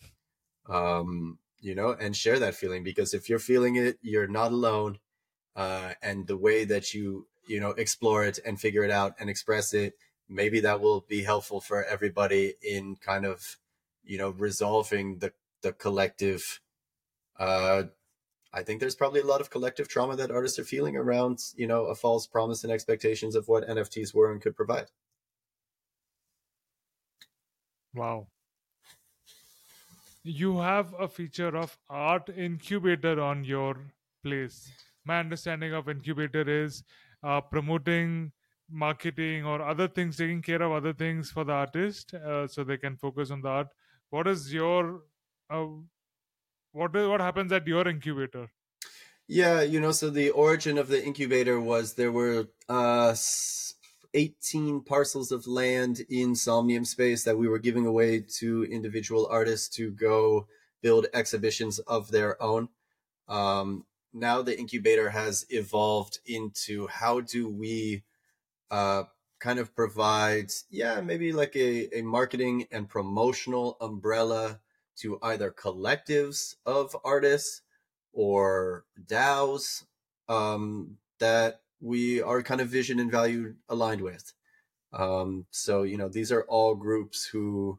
um, 0.68 1.38
you 1.58 1.74
know, 1.74 1.96
and 1.98 2.14
share 2.14 2.38
that 2.38 2.56
feeling 2.56 2.84
because 2.84 3.14
if 3.14 3.30
you're 3.30 3.38
feeling 3.38 3.76
it, 3.76 3.96
you're 4.02 4.28
not 4.28 4.52
alone, 4.52 4.98
uh, 5.56 5.94
and 6.02 6.26
the 6.26 6.36
way 6.36 6.66
that 6.66 6.92
you 6.92 7.26
you 7.48 7.58
know 7.58 7.70
explore 7.70 8.22
it 8.22 8.38
and 8.44 8.60
figure 8.60 8.84
it 8.84 8.90
out 8.90 9.14
and 9.18 9.30
express 9.30 9.72
it, 9.72 9.94
maybe 10.28 10.60
that 10.60 10.82
will 10.82 11.06
be 11.08 11.22
helpful 11.22 11.62
for 11.62 11.82
everybody 11.84 12.52
in 12.62 12.96
kind 12.96 13.24
of 13.24 13.56
you 14.04 14.18
know 14.18 14.28
resolving 14.28 15.20
the 15.20 15.32
the 15.62 15.72
collective 15.72 16.60
uh 17.38 17.84
I 18.52 18.62
think 18.62 18.81
there's 18.81 18.97
probably 18.97 19.20
a 19.20 19.27
lot 19.27 19.40
of 19.40 19.51
collective 19.51 19.86
trauma 19.89 20.16
that 20.16 20.31
artists 20.31 20.59
are 20.59 20.64
feeling 20.64 20.97
around, 20.97 21.39
you 21.55 21.68
know, 21.68 21.85
a 21.86 21.94
false 21.94 22.27
promise 22.27 22.64
and 22.64 22.72
expectations 22.72 23.36
of 23.36 23.47
what 23.47 23.68
NFTs 23.68 24.12
were 24.12 24.32
and 24.32 24.40
could 24.40 24.56
provide. 24.56 24.86
Wow. 27.94 28.27
You 30.24 30.59
have 30.59 30.94
a 30.98 31.09
feature 31.09 31.56
of 31.56 31.77
art 31.89 32.28
incubator 32.36 33.20
on 33.20 33.44
your 33.44 33.77
place. 34.22 34.70
My 35.05 35.20
understanding 35.20 35.72
of 35.72 35.89
incubator 35.89 36.64
is 36.64 36.82
uh, 37.22 37.40
promoting 37.40 38.32
marketing 38.68 39.44
or 39.44 39.62
other 39.62 39.89
things, 39.89 40.16
taking 40.16 40.43
care 40.43 40.62
of 40.62 40.72
other 40.72 40.93
things 40.93 41.31
for 41.31 41.44
the 41.44 41.52
artist, 41.52 42.14
uh, 42.14 42.47
so 42.47 42.64
they 42.64 42.77
can 42.77 42.97
focus 42.97 43.31
on 43.31 43.40
the 43.43 43.48
art. 43.48 43.68
What 44.10 44.27
is 44.27 44.52
your 44.52 45.02
uh, 45.48 45.66
what 46.72 46.94
is 46.97 47.09
what 47.09 47.20
happens 47.20 47.52
at 47.52 47.66
your 47.66 47.86
incubator? 47.86 48.51
Yeah, 49.28 49.62
you 49.62 49.80
know, 49.80 49.92
so 49.92 50.10
the 50.10 50.30
origin 50.30 50.76
of 50.76 50.88
the 50.88 51.05
incubator 51.05 51.60
was 51.60 51.94
there 51.94 52.10
were 52.10 52.48
uh, 52.68 53.14
18 54.14 54.82
parcels 54.82 55.30
of 55.30 55.47
land 55.47 56.01
in 56.09 56.34
Somnium 56.34 56.84
space 56.84 57.22
that 57.24 57.38
we 57.38 57.47
were 57.47 57.60
giving 57.60 57.86
away 57.86 58.24
to 58.38 58.64
individual 58.64 59.28
artists 59.30 59.68
to 59.76 59.92
go 59.92 60.48
build 60.82 61.06
exhibitions 61.14 61.78
of 61.80 62.10
their 62.10 62.42
own. 62.42 62.70
Um, 63.28 63.84
now 64.12 64.42
the 64.42 64.59
incubator 64.59 65.10
has 65.10 65.47
evolved 65.51 66.18
into 66.26 66.88
how 66.88 67.20
do 67.20 67.48
we 67.48 68.02
uh, 68.70 69.05
kind 69.38 69.59
of 69.59 69.74
provide, 69.74 70.51
yeah, 70.70 71.01
maybe 71.01 71.32
like 71.32 71.55
a, 71.55 71.98
a 71.98 72.02
marketing 72.02 72.66
and 72.72 72.88
promotional 72.88 73.76
umbrella 73.80 74.60
to 75.02 75.18
either 75.22 75.51
collectives 75.51 76.55
of 76.66 76.97
artists 77.05 77.62
or 78.12 78.85
DAOs 79.06 79.85
um, 80.28 80.97
that 81.18 81.62
we 81.81 82.22
are 82.22 82.43
kind 82.43 82.60
of 82.60 82.68
vision 82.68 82.98
and 83.01 83.10
value 83.10 83.55
aligned 83.68 84.02
with. 84.02 84.32
Um, 84.93 85.47
so, 85.51 85.82
you 85.85 85.97
know, 85.97 86.09
these 86.09 86.32
are 86.32 86.44
all 86.44 86.74
groups 86.74 87.27
who, 87.27 87.78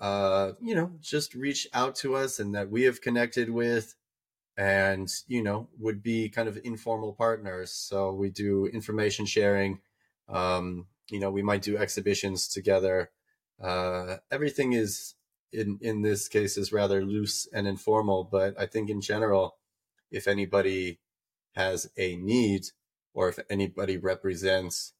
uh, 0.00 0.52
you 0.60 0.74
know, 0.74 0.92
just 1.00 1.34
reach 1.34 1.66
out 1.74 1.96
to 1.96 2.14
us 2.16 2.38
and 2.40 2.54
that 2.54 2.70
we 2.70 2.82
have 2.84 3.00
connected 3.00 3.50
with. 3.50 3.94
and 4.56 5.08
you 5.26 5.42
know 5.42 5.68
would 5.78 6.02
be 6.02 6.28
kind 6.28 6.48
of 6.48 6.58
informal 6.64 7.12
partners 7.12 7.72
so 7.72 8.12
we 8.12 8.30
do 8.30 8.66
information 8.66 9.26
sharing 9.26 9.80
um, 10.28 10.86
you 11.10 11.18
know 11.20 11.30
we 11.30 11.42
might 11.42 11.62
do 11.62 11.76
exhibitions 11.76 12.48
together 12.48 13.10
uh, 13.62 14.16
everything 14.30 14.72
is 14.72 15.14
in 15.54 15.78
in 15.80 16.02
this 16.02 16.28
case 16.28 16.56
is 16.56 16.72
rather 16.72 17.04
loose 17.04 17.46
and 17.52 17.66
informal 17.66 18.24
but 18.24 18.54
i 18.58 18.66
think 18.66 18.90
in 18.90 19.00
general 19.00 19.56
if 20.10 20.26
anybody 20.26 20.98
has 21.54 21.90
a 21.96 22.16
need 22.16 22.62
or 23.14 23.28
if 23.28 23.38
anybody 23.48 23.96
represents 23.96 24.92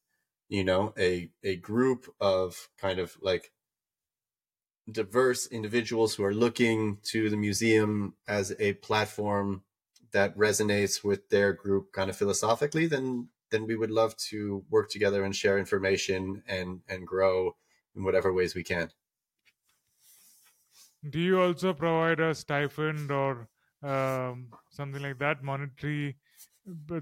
you 0.49 0.63
know 0.63 0.93
a 0.97 1.29
a 1.43 1.55
group 1.57 2.13
of 2.19 2.69
kind 2.77 2.99
of 2.99 3.17
like 3.21 3.51
diverse 4.91 5.47
individuals 5.47 6.15
who 6.15 6.23
are 6.23 6.33
looking 6.33 6.97
to 7.03 7.29
the 7.29 7.37
museum 7.37 8.13
as 8.27 8.53
a 8.59 8.73
platform 8.73 9.63
that 10.11 10.37
resonates 10.37 11.03
with 11.03 11.29
their 11.29 11.53
group 11.53 11.91
kind 11.91 12.09
of 12.09 12.15
philosophically 12.15 12.85
then 12.85 13.27
then 13.51 13.65
we 13.67 13.75
would 13.75 13.91
love 13.91 14.15
to 14.17 14.63
work 14.69 14.89
together 14.89 15.23
and 15.23 15.35
share 15.35 15.57
information 15.57 16.43
and 16.47 16.81
and 16.87 17.05
grow 17.07 17.55
in 17.95 18.03
whatever 18.03 18.31
ways 18.31 18.55
we 18.55 18.63
can 18.63 18.89
Do 21.09 21.19
you 21.19 21.39
also 21.39 21.73
provide 21.73 22.19
a 22.19 22.33
stipend 22.35 23.11
or 23.11 23.47
um, 23.83 24.49
something 24.69 25.01
like 25.01 25.19
that, 25.19 25.43
monetary 25.43 26.17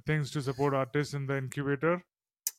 things 0.06 0.32
to 0.32 0.42
support 0.42 0.74
artists 0.74 1.14
in 1.14 1.28
the 1.28 1.38
incubator? 1.38 2.04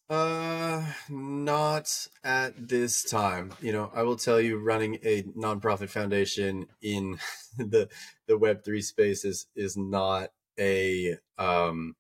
Uh, 0.09 0.93
not 1.09 2.09
at 2.23 2.69
this 2.69 3.03
time. 3.03 3.55
You 3.61 3.73
know, 3.73 3.91
I 3.95 4.03
will 4.03 4.17
tell 4.17 4.41
you, 4.41 4.59
running 4.59 4.99
a 5.03 5.23
nonprofit 5.23 5.89
foundation 5.89 6.67
in 6.83 7.19
the 7.59 7.89
the 8.27 8.39
Web 8.39 8.65
three 8.65 8.83
space 8.83 9.25
is 9.25 9.47
is 9.55 9.77
not 9.77 10.31
a 10.59 11.17
um 11.39 11.97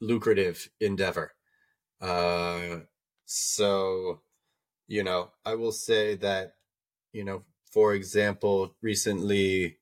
lucrative 0.00 0.70
endeavor. 0.80 1.32
Uh, 2.00 2.80
so 3.24 4.20
you 4.86 5.02
know, 5.04 5.32
I 5.44 5.54
will 5.54 5.72
say 5.72 6.16
that 6.16 6.54
you 7.12 7.24
know, 7.24 7.44
for 7.74 7.92
example, 7.92 8.76
recently, 8.82 9.78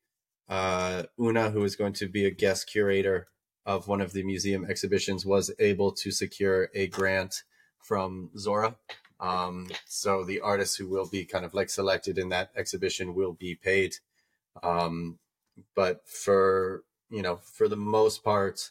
uh, 0.48 1.02
Una, 1.20 1.50
who 1.50 1.62
is 1.62 1.76
going 1.76 1.92
to 1.92 2.08
be 2.08 2.24
a 2.24 2.30
guest 2.30 2.66
curator 2.66 3.28
of 3.66 3.86
one 3.86 4.00
of 4.00 4.14
the 4.14 4.22
museum 4.22 4.64
exhibitions 4.64 5.26
was 5.26 5.50
able 5.58 5.92
to 5.92 6.10
secure 6.10 6.70
a 6.74 6.86
grant 6.86 7.42
from 7.78 8.30
Zora. 8.38 8.76
Um, 9.20 9.68
so 9.84 10.24
the 10.24 10.40
artists 10.40 10.76
who 10.76 10.88
will 10.88 11.06
be 11.06 11.26
kind 11.26 11.44
of 11.44 11.52
like 11.52 11.68
selected 11.68 12.16
in 12.16 12.30
that 12.30 12.50
exhibition 12.56 13.14
will 13.14 13.34
be 13.34 13.54
paid. 13.54 13.96
Um, 14.62 15.18
but 15.76 16.08
for 16.08 16.84
you 17.10 17.20
know, 17.20 17.40
for 17.42 17.68
the 17.68 17.76
most 17.76 18.24
part, 18.24 18.70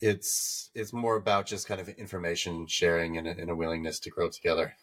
it's 0.00 0.70
it's 0.74 0.92
more 0.92 1.14
about 1.14 1.46
just 1.46 1.68
kind 1.68 1.80
of 1.80 1.88
information 1.90 2.66
sharing 2.66 3.16
and 3.16 3.28
and 3.28 3.48
a 3.48 3.54
willingness 3.54 4.00
to 4.00 4.10
grow 4.10 4.28
together. 4.28 4.74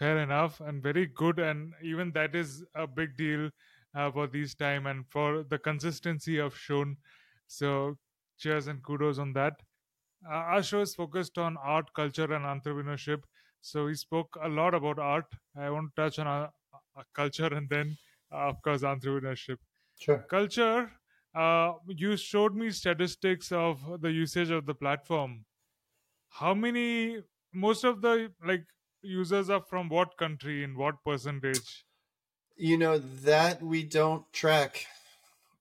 Fair 0.00 0.18
enough, 0.18 0.60
and 0.60 0.82
very 0.82 1.06
good, 1.06 1.38
and 1.38 1.74
even 1.82 2.10
that 2.12 2.34
is 2.34 2.64
a 2.74 2.86
big 2.88 3.16
deal 3.16 3.50
uh, 3.94 4.10
for 4.10 4.26
these 4.26 4.54
time 4.56 4.86
and 4.86 5.06
for 5.12 5.44
the 5.44 5.58
consistency 5.58 6.38
of 6.38 6.56
shown. 6.56 6.96
So, 7.46 7.98
cheers 8.38 8.66
and 8.66 8.82
kudos 8.82 9.18
on 9.20 9.32
that. 9.34 9.60
Uh, 10.26 10.30
our 10.54 10.62
show 10.62 10.80
is 10.82 10.94
focused 10.94 11.38
on 11.38 11.56
art, 11.58 11.92
culture, 11.94 12.32
and 12.32 12.44
entrepreneurship. 12.46 13.24
So 13.62 13.86
we 13.86 13.94
spoke 13.94 14.36
a 14.42 14.48
lot 14.48 14.74
about 14.74 14.98
art. 14.98 15.26
I 15.56 15.70
want 15.70 15.94
to 15.96 16.02
touch 16.02 16.18
on 16.18 16.26
our, 16.26 16.52
our 16.96 17.06
culture 17.14 17.46
and 17.54 17.68
then, 17.70 17.98
uh, 18.32 18.48
of 18.48 18.62
course, 18.62 18.82
entrepreneurship. 18.82 19.58
Sure. 19.94 20.28
Culture. 20.28 20.92
Uh, 21.34 21.74
you 21.88 22.16
showed 22.16 22.54
me 22.56 22.70
statistics 22.70 23.52
of 23.52 24.00
the 24.02 24.12
usage 24.12 24.50
of 24.50 24.66
the 24.66 24.74
platform. 24.74 25.46
How 26.28 26.54
many? 26.54 27.22
Most 27.52 27.84
of 27.84 28.00
the 28.00 28.32
like 28.44 28.66
users 29.02 29.50
are 29.50 29.62
from 29.62 29.88
what 29.88 30.16
country 30.16 30.62
in 30.62 30.76
what 30.76 31.02
percentage? 31.04 31.84
You 32.56 32.76
know 32.76 32.98
that 32.98 33.62
we 33.62 33.84
don't 33.84 34.30
track. 34.32 34.86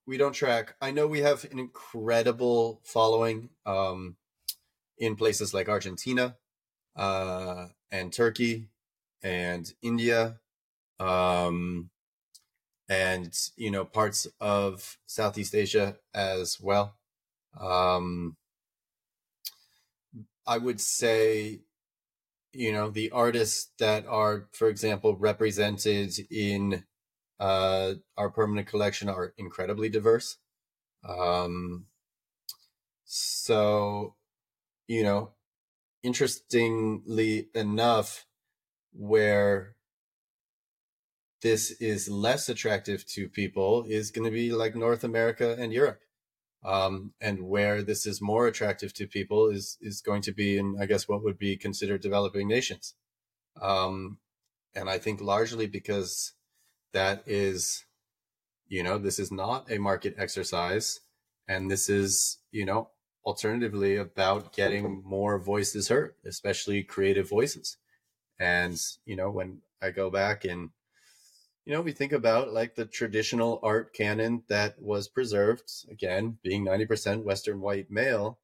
We 0.06 0.18
don't 0.18 0.34
track. 0.34 0.76
I 0.82 0.92
know 0.92 1.08
we 1.08 1.20
have 1.22 1.46
an 1.52 1.60
incredible 1.60 2.82
following 2.84 3.50
um, 3.66 4.18
in 4.98 5.16
places 5.16 5.54
like 5.54 5.70
Argentina 5.70 6.36
uh, 6.96 7.68
and 7.92 8.12
Turkey 8.12 8.70
and 9.22 9.72
India, 9.82 10.40
um, 11.00 11.90
and 12.90 13.38
you 13.56 13.72
know 13.72 13.86
parts 13.86 14.28
of 14.42 14.98
Southeast 15.06 15.56
Asia 15.56 15.98
as 16.14 16.60
well. 16.60 16.96
Um, 17.60 18.36
I 20.46 20.58
would 20.58 20.82
say, 20.82 21.62
you 22.54 22.72
know, 22.72 22.90
the 22.90 23.12
artists 23.12 23.72
that 23.80 24.06
are, 24.08 24.48
for 24.52 24.68
example, 24.68 25.16
represented 25.16 26.14
in 26.32 26.84
uh, 27.40 27.94
our 28.18 28.30
permanent 28.30 28.68
collection 28.68 29.10
are 29.10 29.34
incredibly 29.38 29.90
diverse. 29.90 30.38
Um, 31.08 31.86
so, 33.06 34.16
you 34.88 35.04
know, 35.04 35.32
interestingly 36.04 37.50
enough, 37.54 38.26
where 38.92 39.76
this 41.42 41.72
is 41.80 42.10
less 42.10 42.50
attractive 42.50 43.06
to 43.08 43.30
people 43.30 43.86
is 43.88 44.12
going 44.12 44.26
to 44.26 44.32
be 44.32 44.52
like 44.52 44.76
North 44.76 45.04
America 45.04 45.56
and 45.58 45.72
Europe. 45.72 46.02
Um, 46.64 47.14
and 47.22 47.48
where 47.48 47.82
this 47.82 48.06
is 48.06 48.22
more 48.22 48.46
attractive 48.48 48.94
to 48.96 49.08
people 49.08 49.50
is 49.50 49.78
is 49.82 50.02
going 50.02 50.22
to 50.24 50.34
be 50.34 50.58
in, 50.58 50.78
I 50.80 50.86
guess, 50.86 51.08
what 51.08 51.24
would 51.24 51.38
be 51.38 51.56
considered 51.56 52.02
developing 52.02 52.48
nations. 52.48 52.96
Um, 53.62 54.18
and 54.76 54.90
I 54.90 54.98
think 54.98 55.22
largely 55.22 55.68
because 55.68 56.34
that 56.94 57.24
is, 57.26 57.86
you 58.68 58.84
know, 58.84 58.98
this 58.98 59.20
is 59.20 59.32
not 59.32 59.72
a 59.72 59.78
market 59.78 60.16
exercise, 60.18 61.00
and 61.48 61.72
this 61.72 61.90
is, 61.90 62.40
you 62.52 62.66
know, 62.66 62.90
alternatively 63.26 63.96
about 63.96 64.54
getting 64.54 65.02
more 65.06 65.40
voices 65.40 65.88
heard, 65.88 66.14
especially 66.26 66.84
creative 66.84 67.30
voices. 67.30 67.78
And 68.38 68.78
you 69.06 69.16
know, 69.16 69.30
when 69.30 69.62
I 69.82 69.92
go 69.92 70.10
back 70.10 70.46
and 70.46 70.72
you 71.70 71.76
know, 71.76 71.82
we 71.82 71.92
think 71.92 72.14
about 72.14 72.52
like 72.52 72.74
the 72.74 72.86
traditional 72.86 73.60
art 73.62 73.94
canon 73.94 74.42
that 74.50 74.82
was 74.82 75.08
preserved, 75.08 75.70
again, 75.92 76.40
being 76.42 76.66
90% 76.66 77.24
Western 77.24 77.62
white 77.62 77.92
male. 77.92 78.40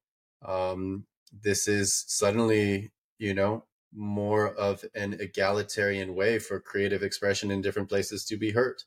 Um, 0.46 1.06
this 1.32 1.66
is 1.66 2.04
suddenly, 2.06 2.92
you 3.18 3.34
know, 3.34 3.64
more 3.92 4.54
of 4.54 4.84
an 4.94 5.14
egalitarian 5.14 6.14
way 6.14 6.38
for 6.38 6.60
creative 6.60 7.02
expression 7.02 7.50
in 7.50 7.62
different 7.62 7.88
places 7.88 8.24
to 8.26 8.36
be 8.36 8.52
heard. 8.52 8.84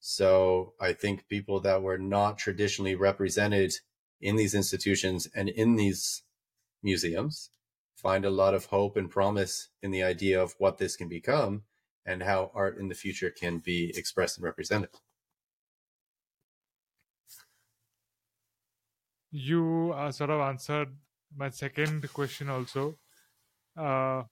So 0.00 0.72
I 0.80 0.94
think 0.94 1.28
people 1.28 1.60
that 1.60 1.82
were 1.82 1.98
not 1.98 2.38
traditionally 2.38 2.94
represented 2.94 3.74
in 4.18 4.36
these 4.36 4.54
institutions 4.54 5.28
and 5.34 5.50
in 5.50 5.76
these 5.76 6.22
museums 6.82 7.50
find 7.94 8.24
a 8.24 8.30
lot 8.30 8.54
of 8.54 8.64
hope 8.64 8.96
and 8.96 9.10
promise 9.10 9.68
in 9.82 9.90
the 9.90 10.02
idea 10.02 10.42
of 10.42 10.54
what 10.56 10.78
this 10.78 10.96
can 10.96 11.10
become 11.10 11.64
and 12.06 12.22
how 12.22 12.50
art 12.54 12.78
in 12.78 12.88
the 12.88 12.94
future 12.94 13.30
can 13.30 13.58
be 13.58 13.92
expressed 13.96 14.38
and 14.38 14.44
represented. 14.44 14.90
You 19.30 19.92
uh, 19.96 20.12
sort 20.12 20.30
of 20.30 20.40
answered 20.40 20.88
my 21.36 21.50
second 21.50 22.12
question 22.12 22.48
also. 22.48 22.96
Uh, 23.76 24.22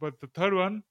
but 0.00 0.18
the 0.20 0.28
third 0.28 0.54
one, 0.54 0.82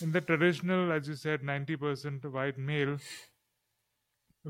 in 0.00 0.12
the 0.12 0.20
traditional, 0.20 0.92
as 0.92 1.08
you 1.08 1.16
said, 1.16 1.42
90% 1.42 2.24
white 2.30 2.58
male, 2.58 2.98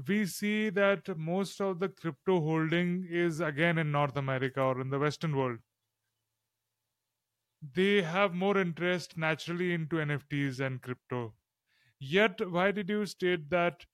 we 0.06 0.26
see 0.26 0.70
that 0.70 1.16
most 1.18 1.60
of 1.60 1.78
the 1.78 1.88
crypto 1.88 2.40
holding 2.40 3.06
is 3.10 3.40
again 3.40 3.78
in 3.78 3.92
North 3.92 4.16
America 4.16 4.60
or 4.60 4.80
in 4.80 4.90
the 4.90 4.98
Western 4.98 5.36
world. 5.36 5.58
They 7.74 8.02
have 8.02 8.34
more 8.34 8.58
interest 8.58 9.16
naturally 9.16 9.72
into 9.72 9.96
NFTs 9.96 10.60
and 10.60 10.82
crypto. 10.82 11.34
Yet, 11.98 12.40
why 12.50 12.72
did 12.72 12.88
you 12.88 13.06
state 13.06 13.48
that 13.50 13.86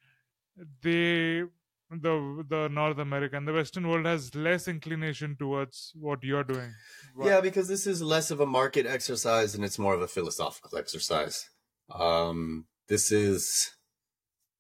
they, 0.82 1.42
the 1.90 2.44
the 2.48 2.68
North 2.68 2.98
American, 2.98 3.44
the 3.44 3.52
Western 3.52 3.86
world 3.88 4.06
has 4.06 4.34
less 4.34 4.68
inclination 4.68 5.36
towards 5.36 5.92
what 5.94 6.24
you're 6.24 6.44
doing? 6.44 6.72
Why- 7.14 7.28
Yeah, 7.28 7.40
because 7.42 7.68
this 7.68 7.86
is 7.86 8.00
less 8.02 8.30
of 8.30 8.40
a 8.40 8.46
market 8.46 8.86
exercise 8.86 9.54
and 9.54 9.64
it's 9.64 9.78
more 9.78 9.94
of 9.94 10.02
a 10.02 10.08
philosophical 10.08 10.78
exercise. 10.78 11.50
Um, 11.90 12.66
this 12.88 13.12
is, 13.12 13.70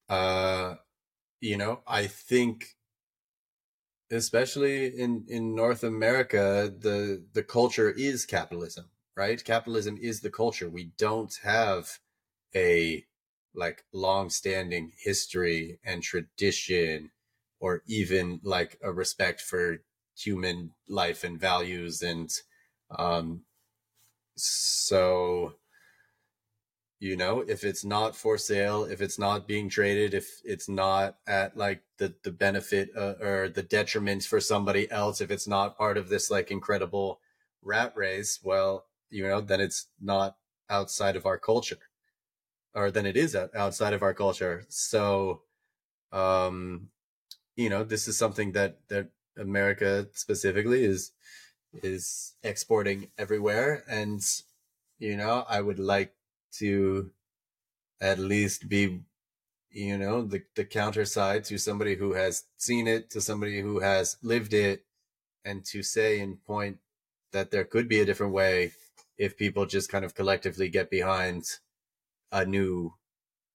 uh, 0.08 0.76
you 1.40 1.56
know, 1.56 1.80
I 1.86 2.06
think, 2.06 2.76
especially 4.10 4.86
in 4.86 5.24
in 5.28 5.54
North 5.54 5.82
America, 5.84 6.72
the 6.76 7.24
the 7.32 7.42
culture 7.42 7.90
is 7.90 8.24
capitalism, 8.26 8.90
right? 9.18 9.44
Capitalism 9.44 9.98
is 10.00 10.20
the 10.20 10.30
culture. 10.30 10.70
We 10.70 10.92
don't 10.96 11.36
have 11.42 11.98
a 12.54 13.04
like 13.52 13.84
long-standing 13.92 14.92
history 15.02 15.80
and 15.84 16.02
tradition 16.02 17.10
or 17.58 17.82
even 17.88 18.40
like 18.44 18.78
a 18.80 18.92
respect 18.92 19.40
for 19.40 19.82
human 20.16 20.70
life 20.88 21.24
and 21.24 21.40
values 21.40 22.02
and 22.02 22.30
um 22.96 23.42
so 24.36 25.52
you 27.00 27.16
know 27.16 27.40
if 27.40 27.64
it's 27.64 27.84
not 27.84 28.16
for 28.16 28.36
sale 28.36 28.84
if 28.84 29.00
it's 29.00 29.18
not 29.18 29.46
being 29.46 29.68
traded 29.68 30.14
if 30.14 30.40
it's 30.44 30.68
not 30.68 31.16
at 31.26 31.56
like 31.56 31.82
the 31.98 32.14
the 32.24 32.32
benefit 32.32 32.90
uh, 32.96 33.14
or 33.20 33.48
the 33.48 33.62
detriment 33.62 34.22
for 34.24 34.40
somebody 34.40 34.90
else 34.90 35.20
if 35.20 35.30
it's 35.30 35.46
not 35.46 35.78
part 35.78 35.96
of 35.96 36.08
this 36.08 36.30
like 36.30 36.50
incredible 36.50 37.20
rat 37.62 37.92
race 37.96 38.40
well 38.42 38.87
you 39.10 39.24
know 39.24 39.40
then 39.40 39.60
it's 39.60 39.88
not 40.00 40.36
outside 40.70 41.16
of 41.16 41.26
our 41.26 41.38
culture 41.38 41.78
or 42.74 42.90
then 42.90 43.06
it 43.06 43.16
is 43.16 43.36
outside 43.36 43.92
of 43.92 44.02
our 44.02 44.14
culture. 44.14 44.64
So 44.68 45.42
um 46.12 46.88
you 47.56 47.68
know 47.70 47.84
this 47.84 48.08
is 48.08 48.16
something 48.16 48.52
that 48.52 48.78
that 48.88 49.10
america 49.38 50.08
specifically 50.14 50.84
is 50.84 51.12
is 51.82 52.34
exporting 52.42 53.10
everywhere. 53.18 53.84
And 53.88 54.20
you 54.98 55.16
know 55.16 55.44
i 55.48 55.60
would 55.60 55.78
like 55.78 56.14
to 56.52 57.10
at 58.00 58.18
least 58.18 58.68
be 58.68 59.00
you 59.70 59.98
know 59.98 60.22
the 60.22 60.42
the 60.56 60.64
counter 60.64 61.04
side 61.04 61.44
to 61.44 61.58
somebody 61.58 61.96
who 61.96 62.14
has 62.14 62.44
seen 62.56 62.86
it 62.88 63.10
to 63.10 63.20
somebody 63.20 63.60
who 63.60 63.80
has 63.80 64.16
lived 64.22 64.54
it 64.54 64.84
and 65.44 65.64
to 65.64 65.82
say 65.82 66.20
and 66.20 66.44
point 66.44 66.78
that 67.32 67.50
there 67.50 67.64
could 67.64 67.88
be 67.88 68.00
a 68.00 68.06
different 68.06 68.32
way 68.32 68.72
if 69.18 69.36
people 69.36 69.66
just 69.66 69.90
kind 69.90 70.04
of 70.04 70.14
collectively 70.14 70.68
get 70.68 70.90
behind 70.90 71.60
a 72.32 72.44
new 72.46 72.94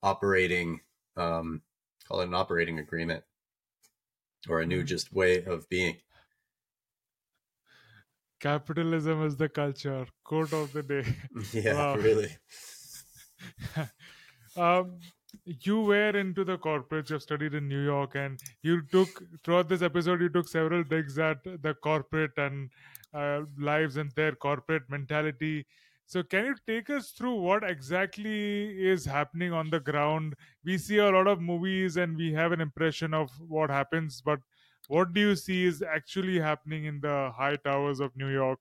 operating 0.03 0.81
um 1.17 1.63
call 2.07 2.21
it 2.21 2.27
an 2.27 2.35
operating 2.35 2.79
agreement 2.79 3.25
or 4.47 4.61
a 4.61 4.65
new 4.65 4.83
Mhm. 4.83 4.85
just 4.85 5.11
way 5.11 5.43
of 5.43 5.67
being 5.69 6.01
Capitalism 8.39 9.23
is 9.23 9.37
the 9.37 9.49
culture. 9.49 10.05
Quote 10.23 10.53
of 10.53 10.71
the 10.71 10.83
day. 10.83 11.03
yeah 11.53 11.85
Wow. 11.85 11.95
really 11.95 12.37
um, 14.55 15.01
you 15.45 15.81
were 15.81 16.15
into 16.17 16.43
the 16.43 16.57
corporates. 16.57 17.09
You've 17.09 17.23
studied 17.23 17.53
in 17.53 17.67
New 17.67 17.83
York, 17.83 18.15
and 18.15 18.39
you 18.61 18.83
took 18.91 19.23
throughout 19.43 19.69
this 19.69 19.81
episode. 19.81 20.21
You 20.21 20.29
took 20.29 20.47
several 20.47 20.83
digs 20.83 21.17
at 21.19 21.43
the 21.43 21.73
corporate 21.81 22.37
and 22.37 22.71
uh, 23.13 23.41
lives 23.57 23.97
and 23.97 24.11
their 24.11 24.33
corporate 24.33 24.83
mentality. 24.89 25.65
So, 26.05 26.21
can 26.23 26.45
you 26.45 26.55
take 26.67 26.89
us 26.89 27.11
through 27.11 27.35
what 27.35 27.63
exactly 27.63 28.87
is 28.87 29.05
happening 29.05 29.53
on 29.53 29.69
the 29.69 29.79
ground? 29.79 30.35
We 30.63 30.77
see 30.77 30.97
a 30.97 31.09
lot 31.09 31.27
of 31.27 31.41
movies, 31.41 31.97
and 31.97 32.17
we 32.17 32.33
have 32.33 32.51
an 32.51 32.61
impression 32.61 33.13
of 33.13 33.31
what 33.39 33.69
happens, 33.69 34.21
but 34.21 34.39
what 34.87 35.13
do 35.13 35.21
you 35.21 35.35
see 35.35 35.65
is 35.65 35.81
actually 35.81 36.39
happening 36.39 36.85
in 36.85 36.99
the 37.01 37.31
high 37.35 37.55
towers 37.55 37.99
of 37.99 38.15
New 38.15 38.29
York? 38.29 38.59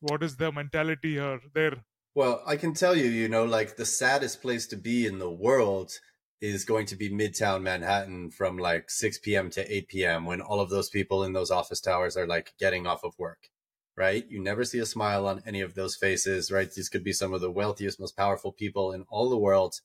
What 0.00 0.22
is 0.22 0.36
the 0.36 0.52
mentality 0.52 1.14
here? 1.14 1.40
There, 1.54 1.84
Well, 2.14 2.42
I 2.46 2.56
can 2.56 2.74
tell 2.74 2.96
you, 2.96 3.06
you 3.06 3.28
know, 3.28 3.44
like 3.44 3.76
the 3.76 3.86
saddest 3.86 4.40
place 4.42 4.66
to 4.68 4.76
be 4.76 5.06
in 5.06 5.18
the 5.18 5.30
world 5.30 5.92
is 6.40 6.64
going 6.64 6.86
to 6.86 6.96
be 6.96 7.10
Midtown 7.10 7.62
Manhattan 7.62 8.30
from 8.30 8.58
like 8.58 8.90
6 8.90 9.18
p.m. 9.18 9.50
to 9.50 9.74
8 9.74 9.88
p.m. 9.88 10.24
when 10.26 10.40
all 10.40 10.60
of 10.60 10.70
those 10.70 10.90
people 10.90 11.24
in 11.24 11.32
those 11.32 11.50
office 11.50 11.80
towers 11.80 12.16
are 12.16 12.26
like 12.26 12.54
getting 12.58 12.86
off 12.86 13.04
of 13.04 13.18
work, 13.18 13.48
right? 13.96 14.24
You 14.28 14.42
never 14.42 14.64
see 14.64 14.78
a 14.78 14.86
smile 14.86 15.26
on 15.26 15.42
any 15.46 15.60
of 15.60 15.74
those 15.74 15.96
faces, 15.96 16.50
right? 16.50 16.70
These 16.72 16.88
could 16.88 17.04
be 17.04 17.12
some 17.12 17.32
of 17.32 17.40
the 17.40 17.50
wealthiest, 17.50 18.00
most 18.00 18.16
powerful 18.16 18.52
people 18.52 18.92
in 18.92 19.04
all 19.08 19.28
the 19.30 19.38
world, 19.38 19.80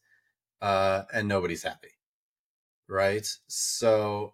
uh, 0.62 1.04
and 1.14 1.28
nobody's 1.28 1.64
happy, 1.64 1.92
right? 2.88 3.28
So, 3.48 4.34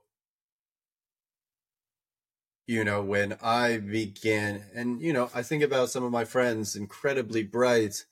you 2.68 2.84
know, 2.84 3.04
when 3.04 3.38
I 3.42 3.78
begin, 3.78 4.64
and 4.74 5.02
you 5.02 5.14
know, 5.14 5.30
I 5.34 5.44
think 5.44 5.64
about 5.64 5.90
some 5.90 6.04
of 6.04 6.12
my 6.12 6.26
friends, 6.26 6.76
incredibly 6.76 7.44
bright, 7.44 8.06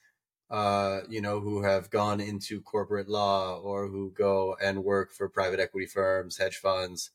uh, 0.50 1.02
you 1.10 1.22
know, 1.22 1.40
who 1.40 1.64
have 1.64 1.90
gone 1.90 2.22
into 2.22 2.62
corporate 2.62 3.10
law 3.10 3.60
or 3.60 3.88
who 3.88 4.12
go 4.12 4.56
and 4.62 4.84
work 4.84 5.12
for 5.14 5.30
private 5.30 5.60
equity 5.60 5.88
firms, 5.88 6.38
hedge 6.38 6.58
funds. 6.58 7.12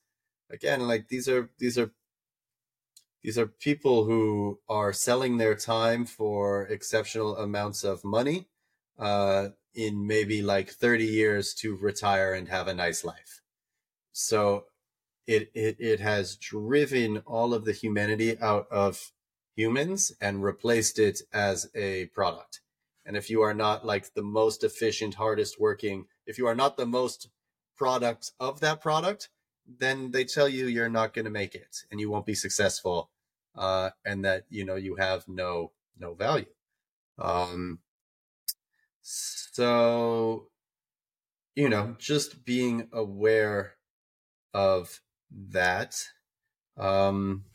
Again, 0.50 0.88
like 0.88 1.08
these 1.08 1.28
are 1.28 1.50
these 1.58 1.78
are 1.78 1.92
these 3.28 3.36
are 3.36 3.46
people 3.46 4.06
who 4.06 4.58
are 4.70 4.90
selling 4.90 5.36
their 5.36 5.54
time 5.54 6.06
for 6.06 6.62
exceptional 6.68 7.36
amounts 7.36 7.84
of 7.84 8.02
money, 8.02 8.48
uh, 8.98 9.48
in 9.74 10.06
maybe 10.06 10.40
like 10.40 10.70
30 10.70 11.04
years 11.04 11.52
to 11.52 11.76
retire 11.76 12.32
and 12.32 12.48
have 12.48 12.68
a 12.68 12.72
nice 12.72 13.04
life. 13.04 13.42
So 14.12 14.64
it, 15.26 15.50
it, 15.52 15.76
it 15.78 16.00
has 16.00 16.36
driven 16.36 17.18
all 17.26 17.52
of 17.52 17.66
the 17.66 17.72
humanity 17.72 18.38
out 18.40 18.66
of 18.70 19.12
humans 19.54 20.10
and 20.22 20.42
replaced 20.42 20.98
it 20.98 21.20
as 21.30 21.68
a 21.74 22.06
product. 22.06 22.62
And 23.04 23.14
if 23.14 23.28
you 23.28 23.42
are 23.42 23.52
not 23.52 23.84
like 23.84 24.14
the 24.14 24.22
most 24.22 24.64
efficient, 24.64 25.16
hardest 25.16 25.60
working, 25.60 26.06
if 26.26 26.38
you 26.38 26.46
are 26.46 26.54
not 26.54 26.78
the 26.78 26.86
most 26.86 27.28
product 27.76 28.32
of 28.40 28.60
that 28.60 28.80
product, 28.80 29.28
then 29.66 30.12
they 30.12 30.24
tell 30.24 30.48
you 30.48 30.64
you're 30.64 30.88
not 30.88 31.12
going 31.12 31.26
to 31.26 31.30
make 31.30 31.54
it 31.54 31.84
and 31.90 32.00
you 32.00 32.10
won't 32.10 32.24
be 32.24 32.34
successful, 32.34 33.10
uh, 33.58 33.90
and 34.04 34.24
that 34.24 34.44
you 34.50 34.64
know 34.64 34.76
you 34.76 34.96
have 34.96 35.28
no 35.28 35.72
no 35.98 36.14
value. 36.14 36.46
Um, 37.18 37.80
so 39.02 40.48
you 41.56 41.68
know, 41.68 41.96
just 41.98 42.44
being 42.44 42.88
aware 42.92 43.74
of 44.54 45.00
that. 45.30 46.04
Um, 46.76 47.46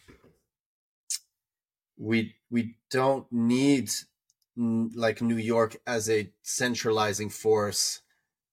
we 1.98 2.36
we 2.52 2.76
don't 2.90 3.32
need 3.32 3.90
like 4.56 5.22
New 5.22 5.38
York 5.38 5.78
as 5.88 6.10
a 6.10 6.32
centralizing 6.44 7.30
force 7.30 8.02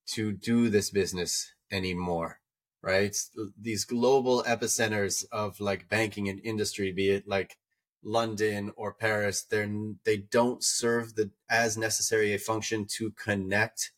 to 0.06 0.32
do 0.32 0.68
this 0.68 0.90
business 0.90 1.52
anymore, 1.70 2.39
right? 2.82 3.16
These 3.60 3.84
global 3.84 4.42
epicenters 4.44 5.24
of 5.30 5.60
like 5.60 5.88
banking 5.88 6.28
and 6.28 6.40
industry, 6.44 6.92
be 6.92 7.10
it 7.10 7.28
like 7.28 7.56
London 8.02 8.72
or 8.76 8.94
Paris, 8.94 9.42
they're 9.42 9.70
they 10.04 10.16
don't 10.16 10.64
serve 10.64 11.14
the 11.14 11.30
as 11.50 11.76
necessary 11.76 12.32
a 12.32 12.38
function 12.38 12.86
to 12.96 13.10
connect 13.12 13.92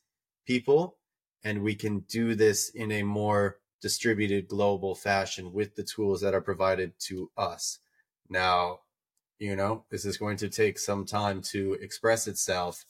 people, 0.46 0.96
and 1.44 1.62
we 1.62 1.74
can 1.74 2.00
do 2.00 2.34
this 2.34 2.68
in 2.70 2.90
a 2.90 3.02
more 3.02 3.58
distributed 3.80 4.48
global 4.48 4.94
fashion 4.94 5.52
with 5.52 5.74
the 5.74 5.82
tools 5.82 6.20
that 6.20 6.34
are 6.34 6.40
provided 6.40 6.92
to 7.00 7.30
us. 7.36 7.78
Now, 8.28 8.80
you 9.38 9.56
know, 9.56 9.84
this 9.90 10.04
is 10.04 10.16
going 10.16 10.36
to 10.38 10.48
take 10.48 10.78
some 10.78 11.04
time 11.04 11.42
to 11.50 11.74
express 11.74 12.28
itself. 12.28 12.84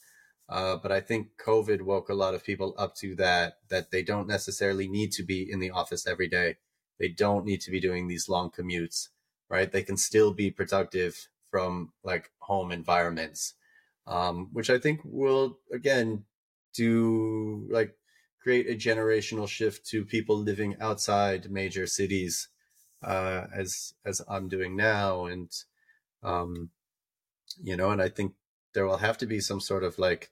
Uh, 0.49 0.77
but 0.77 0.93
I 0.93 1.01
think 1.01 1.29
COVID 1.45 1.83
woke 1.83 2.09
a 2.09 2.15
lot 2.15 2.35
of 2.35 2.45
people 2.45 2.75
up 2.77 2.95
to 2.97 3.15
that, 3.17 3.59
that 3.69 3.91
they 3.91 4.03
don't 4.03 4.29
necessarily 4.29 4.89
need 4.89 5.13
to 5.13 5.23
be 5.23 5.51
in 5.51 5.61
the 5.61 5.71
office 5.71 6.07
every 6.07 6.29
day. 6.29 6.57
They 6.99 7.09
don't 7.09 7.45
need 7.45 7.61
to 7.63 7.71
be 7.71 7.81
doing 7.81 8.07
these 8.07 8.29
long 8.29 8.51
commutes, 8.51 9.09
right? 9.49 9.71
They 9.71 9.83
can 9.83 9.97
still 9.97 10.33
be 10.33 10.51
productive 10.51 11.29
from 11.51 11.93
like 12.03 12.31
home 12.41 12.73
environments, 12.73 13.55
um, 14.07 14.51
which 14.53 14.71
I 14.71 14.79
think 14.79 15.01
will 15.05 15.59
again 15.73 16.25
do 16.75 17.67
like 17.71 17.97
create 18.43 18.69
a 18.69 18.75
generational 18.75 19.49
shift 19.49 19.87
to 19.87 20.05
people 20.05 20.37
living 20.37 20.77
outside 20.81 21.51
major 21.51 21.87
cities, 21.87 22.49
uh, 23.03 23.47
as 23.55 23.95
as 24.05 24.21
I'm 24.29 24.49
doing 24.49 24.77
now, 24.77 25.27
and 25.27 25.51
um, 26.23 26.71
you 27.63 27.77
know, 27.77 27.91
and 27.91 28.03
I 28.03 28.09
think 28.09 28.35
there 28.75 28.87
will 28.87 28.99
have 28.99 29.19
to 29.19 29.27
be 29.27 29.41
some 29.41 29.61
sort 29.61 29.85
of 29.85 29.99
like 29.99 30.31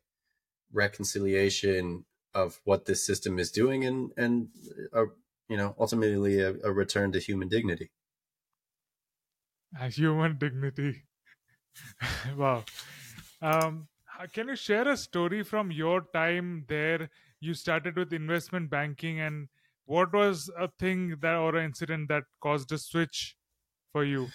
reconciliation 0.72 2.06
of 2.34 2.60
what 2.64 2.86
this 2.86 3.04
system 3.06 3.38
is 3.38 3.50
doing, 3.52 3.84
and 3.84 4.12
and 4.16 4.50
uh, 4.92 5.06
you 5.48 5.56
know, 5.56 5.74
ultimately 5.78 6.40
a, 6.40 6.54
a 6.64 6.72
return 6.72 7.12
to 7.12 7.20
human 7.20 7.48
dignity. 7.48 7.90
a 9.78 9.88
human 9.88 10.38
dignity. 10.38 11.02
wow. 12.36 12.64
Um, 13.42 13.88
can 14.32 14.48
you 14.48 14.56
share 14.56 14.88
a 14.88 14.96
story 14.96 15.42
from 15.42 15.70
your 15.70 16.02
time 16.12 16.64
there? 16.68 17.10
You 17.40 17.54
started 17.54 17.96
with 17.96 18.12
investment 18.12 18.70
banking, 18.70 19.20
and 19.20 19.48
what 19.84 20.12
was 20.12 20.50
a 20.58 20.68
thing 20.78 21.16
that 21.20 21.36
or 21.36 21.56
an 21.56 21.64
incident 21.66 22.08
that 22.08 22.24
caused 22.40 22.72
a 22.72 22.78
switch 22.78 23.36
for 23.92 24.04
you? 24.04 24.28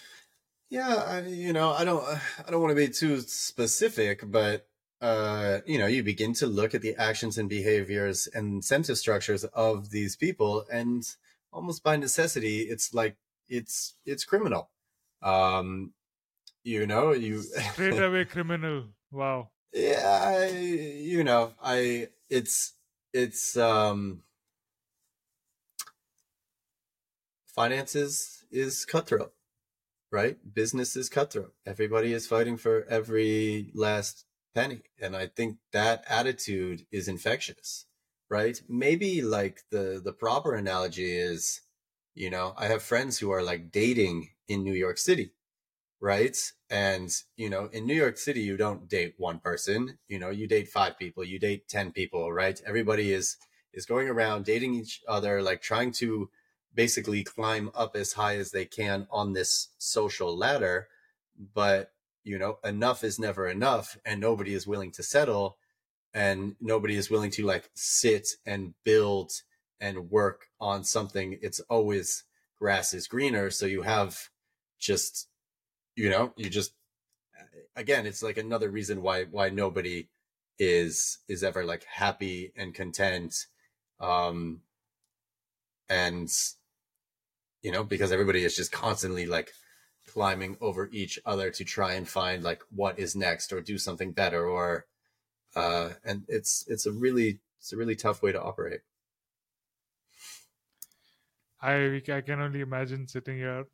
Yeah, 0.68 0.96
I, 0.96 1.20
you 1.20 1.52
know, 1.52 1.70
I 1.70 1.84
don't, 1.84 2.04
I 2.46 2.50
don't 2.50 2.60
want 2.60 2.76
to 2.76 2.86
be 2.86 2.92
too 2.92 3.20
specific, 3.20 4.22
but 4.30 4.66
uh, 5.00 5.58
you 5.66 5.78
know, 5.78 5.86
you 5.86 6.02
begin 6.02 6.32
to 6.34 6.46
look 6.46 6.74
at 6.74 6.82
the 6.82 6.96
actions 6.96 7.38
and 7.38 7.48
behaviors 7.48 8.26
and 8.34 8.54
incentive 8.54 8.98
structures 8.98 9.44
of 9.44 9.90
these 9.90 10.16
people, 10.16 10.64
and 10.72 11.04
almost 11.52 11.84
by 11.84 11.96
necessity, 11.96 12.62
it's 12.62 12.94
like 12.94 13.16
it's 13.48 13.94
it's 14.04 14.24
criminal. 14.24 14.70
Um, 15.22 15.92
you 16.64 16.86
know, 16.86 17.12
you 17.12 17.42
Straight 17.42 18.02
away 18.02 18.24
criminal. 18.24 18.86
Wow. 19.12 19.50
yeah, 19.72 20.20
I, 20.24 20.48
you 20.48 21.22
know, 21.22 21.52
I 21.62 22.08
it's 22.28 22.72
it's 23.12 23.56
um 23.56 24.22
finances 27.46 28.44
is 28.50 28.84
cutthroat 28.84 29.32
right? 30.10 30.36
Business 30.54 30.96
is 30.96 31.08
cutthroat. 31.08 31.54
Everybody 31.66 32.12
is 32.12 32.26
fighting 32.26 32.56
for 32.56 32.84
every 32.88 33.70
last 33.74 34.24
penny. 34.54 34.80
And 35.00 35.14
i 35.16 35.26
think 35.26 35.58
that 35.72 36.04
attitude 36.08 36.86
is 36.90 37.08
infectious 37.08 37.86
right? 38.28 38.60
Maybe 38.68 39.22
like 39.22 39.62
the 39.70 40.00
the 40.02 40.12
proper 40.12 40.54
analogy 40.54 41.16
is 41.16 41.60
you 42.14 42.30
know 42.30 42.54
i 42.56 42.66
have 42.66 42.82
friends 42.82 43.18
who 43.18 43.30
are 43.30 43.42
like 43.42 43.70
dating 43.70 44.30
in 44.48 44.64
new 44.64 44.72
york 44.72 44.98
city 44.98 45.32
right? 46.00 46.36
And 46.70 47.10
you 47.36 47.50
know 47.50 47.68
in 47.72 47.86
new 47.86 47.94
york 47.94 48.18
city 48.18 48.40
you 48.40 48.56
don't 48.56 48.88
date 48.88 49.14
one 49.18 49.38
person. 49.40 49.98
You 50.08 50.18
know 50.18 50.30
you 50.30 50.46
date 50.48 50.68
five 50.68 50.98
people 50.98 51.24
you 51.24 51.38
date 51.38 51.68
10 51.68 51.92
people 51.92 52.32
right? 52.32 52.60
Everybody 52.66 53.12
is 53.12 53.36
is 53.72 53.86
going 53.86 54.08
around 54.08 54.44
dating 54.44 54.74
each 54.74 55.02
other 55.08 55.42
like 55.42 55.60
trying 55.62 55.92
to 55.92 56.30
basically 56.76 57.24
climb 57.24 57.70
up 57.74 57.96
as 57.96 58.12
high 58.12 58.36
as 58.36 58.52
they 58.52 58.64
can 58.64 59.08
on 59.10 59.32
this 59.32 59.70
social 59.78 60.36
ladder 60.36 60.86
but 61.54 61.92
you 62.22 62.38
know 62.38 62.58
enough 62.64 63.02
is 63.02 63.18
never 63.18 63.48
enough 63.48 63.98
and 64.04 64.20
nobody 64.20 64.54
is 64.54 64.66
willing 64.66 64.92
to 64.92 65.02
settle 65.02 65.56
and 66.16 66.56
nobody 66.62 66.96
is 66.96 67.10
willing 67.10 67.30
to 67.30 67.44
like 67.44 67.70
sit 67.74 68.28
and 68.46 68.72
build 68.84 69.32
and 69.80 70.10
work 70.10 70.46
on 70.58 70.82
something. 70.82 71.38
It's 71.42 71.60
always 71.68 72.24
grass 72.58 72.94
is 72.94 73.06
greener 73.06 73.50
so 73.50 73.66
you 73.66 73.82
have 73.82 74.30
just 74.78 75.28
you 75.94 76.08
know 76.08 76.32
you 76.36 76.48
just 76.48 76.72
again 77.76 78.06
it's 78.06 78.22
like 78.22 78.38
another 78.38 78.70
reason 78.70 79.02
why 79.02 79.24
why 79.24 79.50
nobody 79.50 80.08
is 80.58 81.18
is 81.28 81.44
ever 81.44 81.66
like 81.66 81.84
happy 81.84 82.50
and 82.56 82.74
content 82.74 83.44
um 84.00 84.62
and 85.90 86.30
you 87.66 87.72
know 87.72 87.82
because 87.82 88.12
everybody 88.12 88.44
is 88.44 88.54
just 88.54 88.70
constantly 88.70 89.26
like 89.26 89.52
climbing 90.06 90.56
over 90.60 90.88
each 90.92 91.18
other 91.26 91.50
to 91.50 91.64
try 91.64 91.94
and 91.94 92.08
find 92.08 92.44
like 92.44 92.62
what 92.70 92.96
is 92.96 93.16
next 93.16 93.52
or 93.52 93.60
do 93.60 93.76
something 93.76 94.12
better 94.12 94.46
or 94.46 94.86
uh 95.56 95.90
and 96.04 96.22
it's 96.28 96.64
it's 96.68 96.86
a 96.86 96.92
really 96.92 97.40
it's 97.58 97.72
a 97.72 97.76
really 97.76 97.96
tough 97.96 98.22
way 98.22 98.30
to 98.30 98.40
operate 98.40 98.82
I 101.60 102.00
I 102.08 102.20
can 102.20 102.40
only 102.40 102.60
imagine 102.60 103.08
sitting 103.08 103.38
here. 103.38 103.64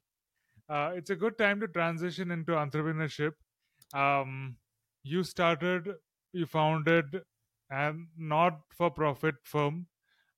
Uh, 0.69 0.93
it's 0.95 1.11
a 1.11 1.17
good 1.17 1.37
time 1.37 1.61
to 1.61 1.69
transition 1.69 2.31
into 2.31 2.53
entrepreneurship. 2.53 3.33
Um, 3.93 4.57
you 5.03 5.25
started, 5.25 5.89
you 6.33 6.47
founded, 6.47 7.23
a 7.71 8.07
not 8.17 8.61
for 8.71 8.91
profit 8.91 9.35
firm. 9.43 9.89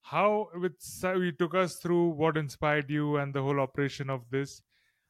How 0.04 0.48
with 0.54 0.74
so 0.80 1.14
you 1.14 1.32
took 1.32 1.54
us 1.54 1.76
through 1.76 2.10
what 2.10 2.36
inspired 2.36 2.90
you 2.90 3.16
and 3.16 3.32
the 3.32 3.40
whole 3.40 3.58
operation 3.58 4.10
of 4.10 4.28
this. 4.30 4.60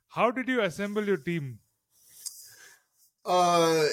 How 0.07 0.31
did 0.31 0.49
you 0.49 0.61
assemble 0.61 1.05
your 1.05 1.17
team? 1.17 1.59
Uh, 3.27 3.87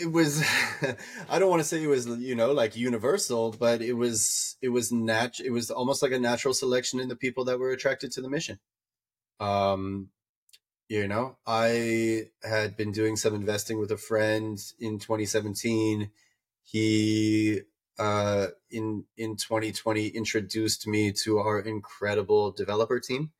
it 0.00 0.12
was. 0.12 0.44
I 1.28 1.40
don't 1.40 1.50
want 1.50 1.60
to 1.60 1.68
say 1.68 1.82
it 1.82 1.88
was, 1.88 2.06
you 2.06 2.36
know, 2.36 2.52
like 2.52 2.76
universal, 2.76 3.50
but 3.50 3.82
it 3.82 3.94
was. 3.94 4.56
It 4.62 4.68
was 4.68 4.92
nat. 4.92 5.40
It 5.44 5.50
was 5.50 5.72
almost 5.72 6.02
like 6.02 6.12
a 6.12 6.20
natural 6.20 6.54
selection 6.54 7.00
in 7.00 7.08
the 7.08 7.16
people 7.16 7.44
that 7.46 7.58
were 7.58 7.70
attracted 7.70 8.12
to 8.12 8.22
the 8.22 8.30
mission. 8.30 8.60
Um, 9.40 10.10
you 10.88 11.08
know, 11.08 11.36
I 11.44 12.26
had 12.44 12.76
been 12.76 12.92
doing 12.92 13.16
some 13.16 13.34
investing 13.34 13.80
with 13.80 13.90
a 13.90 13.96
friend 13.96 14.56
in 14.78 15.00
2017. 15.00 16.10
He 16.62 17.62
uh 17.98 18.46
in 18.70 19.04
in 19.16 19.36
2020 19.36 20.08
introduced 20.08 20.86
me 20.86 21.12
to 21.12 21.38
our 21.38 21.60
incredible 21.60 22.50
developer 22.50 22.98
team. 23.00 23.32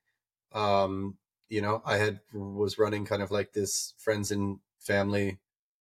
Um 0.53 1.17
you 1.53 1.61
know 1.61 1.83
i 1.85 1.99
had 1.99 2.19
was 2.33 2.79
running 2.79 3.05
kind 3.05 3.23
of 3.23 3.31
like 3.31 3.53
this 3.53 3.93
friends 3.99 4.33
and 4.33 4.59
family 4.81 5.39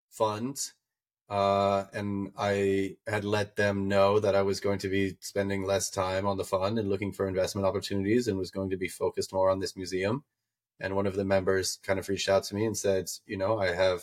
fund 0.10 0.58
uh 1.30 1.86
and 1.94 2.34
i 2.38 2.94
had 3.08 3.24
let 3.24 3.56
them 3.56 3.88
know 3.88 4.20
that 4.20 4.36
i 4.36 4.42
was 4.42 4.60
going 4.60 4.78
to 4.78 4.90
be 4.90 5.16
spending 5.22 5.64
less 5.64 5.90
time 5.90 6.28
on 6.28 6.38
the 6.38 6.44
fund 6.44 6.78
and 6.78 6.90
looking 6.90 7.14
for 7.14 7.26
investment 7.26 7.66
opportunities 7.66 8.28
and 8.28 8.38
was 8.38 8.52
going 8.52 8.70
to 8.70 8.76
be 8.76 8.90
focused 8.90 9.32
more 9.32 9.50
on 9.50 9.60
this 9.60 9.78
museum. 9.78 10.24
And 10.82 10.96
one 10.96 11.08
of 11.08 11.16
the 11.16 11.24
members 11.24 11.80
kind 11.84 12.00
of 12.00 12.10
reached 12.10 12.28
out 12.28 12.44
to 12.46 12.56
me 12.56 12.66
and 12.66 12.78
said 12.78 13.06
you 13.26 13.38
know 13.38 13.58
i 13.58 13.68
have 13.74 14.02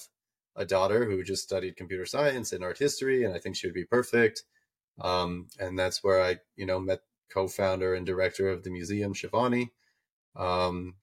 a 0.56 0.64
daughter 0.64 1.04
who 1.04 1.22
just 1.22 1.42
studied 1.42 1.76
computer 1.76 2.06
science 2.06 2.52
and 2.52 2.64
art 2.64 2.78
history 2.78 3.24
and 3.24 3.34
i 3.34 3.38
think 3.38 3.56
she 3.56 3.66
would 3.66 3.74
be 3.74 3.84
perfect 3.84 4.44
um, 5.00 5.48
and 5.58 5.78
that's 5.78 6.02
where 6.02 6.22
I, 6.22 6.38
you 6.56 6.66
know, 6.66 6.78
met 6.80 7.00
co-founder 7.32 7.94
and 7.94 8.06
director 8.06 8.48
of 8.48 8.64
the 8.64 8.70
museum, 8.70 9.14
Shivani. 9.14 9.70
Um, 10.36 10.94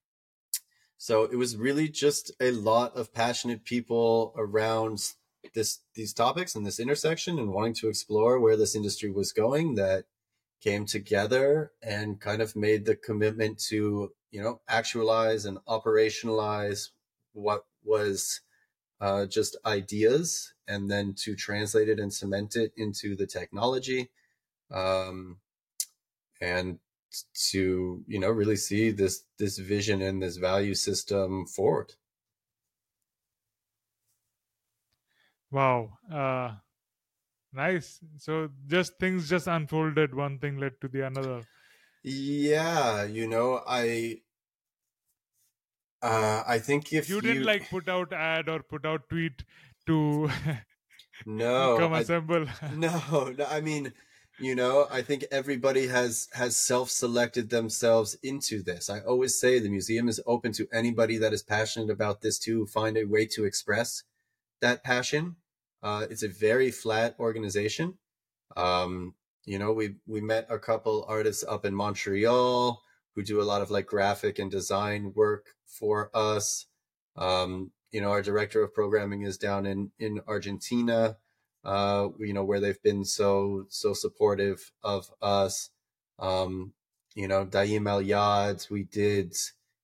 so 0.98 1.24
it 1.24 1.36
was 1.36 1.58
really 1.58 1.88
just 1.88 2.32
a 2.40 2.52
lot 2.52 2.96
of 2.96 3.14
passionate 3.14 3.64
people 3.66 4.34
around 4.38 5.00
this 5.54 5.82
these 5.94 6.14
topics 6.14 6.56
and 6.56 6.66
this 6.66 6.80
intersection 6.80 7.38
and 7.38 7.52
wanting 7.52 7.76
to 7.76 7.90
explore 7.90 8.40
where 8.40 8.58
this 8.58 8.76
industry 8.76 9.12
was 9.12 9.32
going 9.32 9.76
that 9.76 10.06
came 10.62 10.86
together 10.86 11.72
and 11.84 12.20
kind 12.20 12.42
of 12.42 12.56
made 12.56 12.86
the 12.86 12.96
commitment 12.96 13.60
to 13.60 14.12
you 14.32 14.42
know 14.42 14.62
actualize 14.68 15.46
and 15.46 15.60
operationalize 15.68 16.90
what 17.34 17.66
was 17.84 18.42
uh, 19.02 19.26
just 19.26 19.58
ideas 19.66 20.54
and 20.68 20.90
then 20.90 21.14
to 21.14 21.36
translate 21.36 21.90
it 21.90 22.00
and 22.00 22.14
cement 22.14 22.56
it 22.56 22.74
into 22.78 23.16
the 23.16 23.28
technology 23.28 24.12
um, 24.72 25.40
and 26.42 26.80
to 27.34 28.04
you 28.08 28.20
know 28.20 28.30
really 28.30 28.56
see 28.58 28.92
this 28.92 29.26
this 29.38 29.58
vision 29.58 30.02
and 30.02 30.22
this 30.22 30.38
value 30.38 30.74
system 30.76 31.46
forward 31.46 31.94
Wow. 35.50 35.98
Uh, 36.12 36.58
nice. 37.54 38.02
So 38.18 38.50
just 38.68 39.00
things 39.00 39.30
just 39.30 39.48
unfolded. 39.48 40.16
One 40.16 40.40
thing 40.40 40.58
led 40.58 40.82
to 40.82 40.88
the 40.88 41.08
another. 41.08 41.48
yeah 42.04 43.04
you 43.04 43.28
know 43.28 43.62
i 43.68 44.22
uh, 46.02 46.44
I 46.48 46.60
think 46.60 46.94
if 46.94 47.10
You 47.10 47.22
didn't 47.22 47.44
like 47.44 47.70
put 47.70 47.90
out 47.90 48.14
ad 48.14 48.50
or 48.50 48.62
put 48.62 48.86
out 48.86 49.10
tweet 49.10 49.44
to 49.88 50.30
no, 51.26 51.78
come 51.78 51.94
I- 51.94 52.02
assemble. 52.02 52.46
no, 52.76 53.34
no, 53.38 53.46
I 53.46 53.62
mean, 53.62 53.94
you 54.40 54.56
know, 54.56 54.88
I 54.92 55.02
think 55.02 55.26
everybody 55.32 55.88
has 55.88 56.28
has 56.34 56.58
self-selected 56.58 57.50
themselves 57.50 58.18
into 58.22 58.62
this. 58.62 58.90
I 58.90 59.00
always 59.00 59.40
say 59.40 59.60
the 59.60 59.70
museum 59.70 60.10
is 60.10 60.22
open 60.26 60.52
to 60.54 60.68
anybody 60.74 61.18
that 61.18 61.34
is 61.34 61.44
passionate 61.44 61.90
about 61.90 62.22
this 62.22 62.38
to 62.40 62.66
find 62.66 62.98
a 62.98 63.06
way 63.06 63.26
to 63.28 63.46
express 63.46 64.04
that 64.62 64.84
passion. 64.84 65.38
Uh, 65.82 66.06
it's 66.10 66.24
a 66.24 66.28
very 66.28 66.72
flat 66.72 67.16
organization. 67.20 67.98
Um, 68.58 69.16
you 69.46 69.58
know, 69.60 69.72
we 69.72 69.96
we 70.06 70.22
met 70.22 70.48
a 70.50 70.60
couple 70.60 71.06
artists 71.08 71.44
up 71.48 71.66
in 71.66 71.74
Montreal 71.74 72.82
who 73.16 73.24
do 73.24 73.42
a 73.42 73.44
lot 73.44 73.62
of 73.62 73.72
like 73.72 73.86
graphic 73.86 74.40
and 74.40 74.52
design 74.52 75.14
work 75.16 75.55
for 75.68 76.10
us. 76.14 76.68
Um, 77.16 77.72
you 77.92 78.02
know, 78.02 78.10
our 78.10 78.22
director 78.22 78.64
of 78.64 78.74
programming 78.74 79.22
is 79.22 79.38
down 79.38 79.66
in 79.66 79.92
in 80.00 80.22
Argentina. 80.28 81.18
Uh, 81.64 82.10
you 82.20 82.34
know, 82.34 82.44
where 82.44 82.60
they've 82.60 82.82
been 82.84 83.04
so 83.06 83.66
so 83.70 83.94
supportive 83.94 84.72
of 84.84 85.10
us. 85.22 85.72
Um, 86.20 86.74
you 87.16 87.28
know, 87.28 87.46
Daim 87.46 87.88
El 87.88 88.04
Yad, 88.04 88.70
we 88.70 88.84
did. 88.84 89.34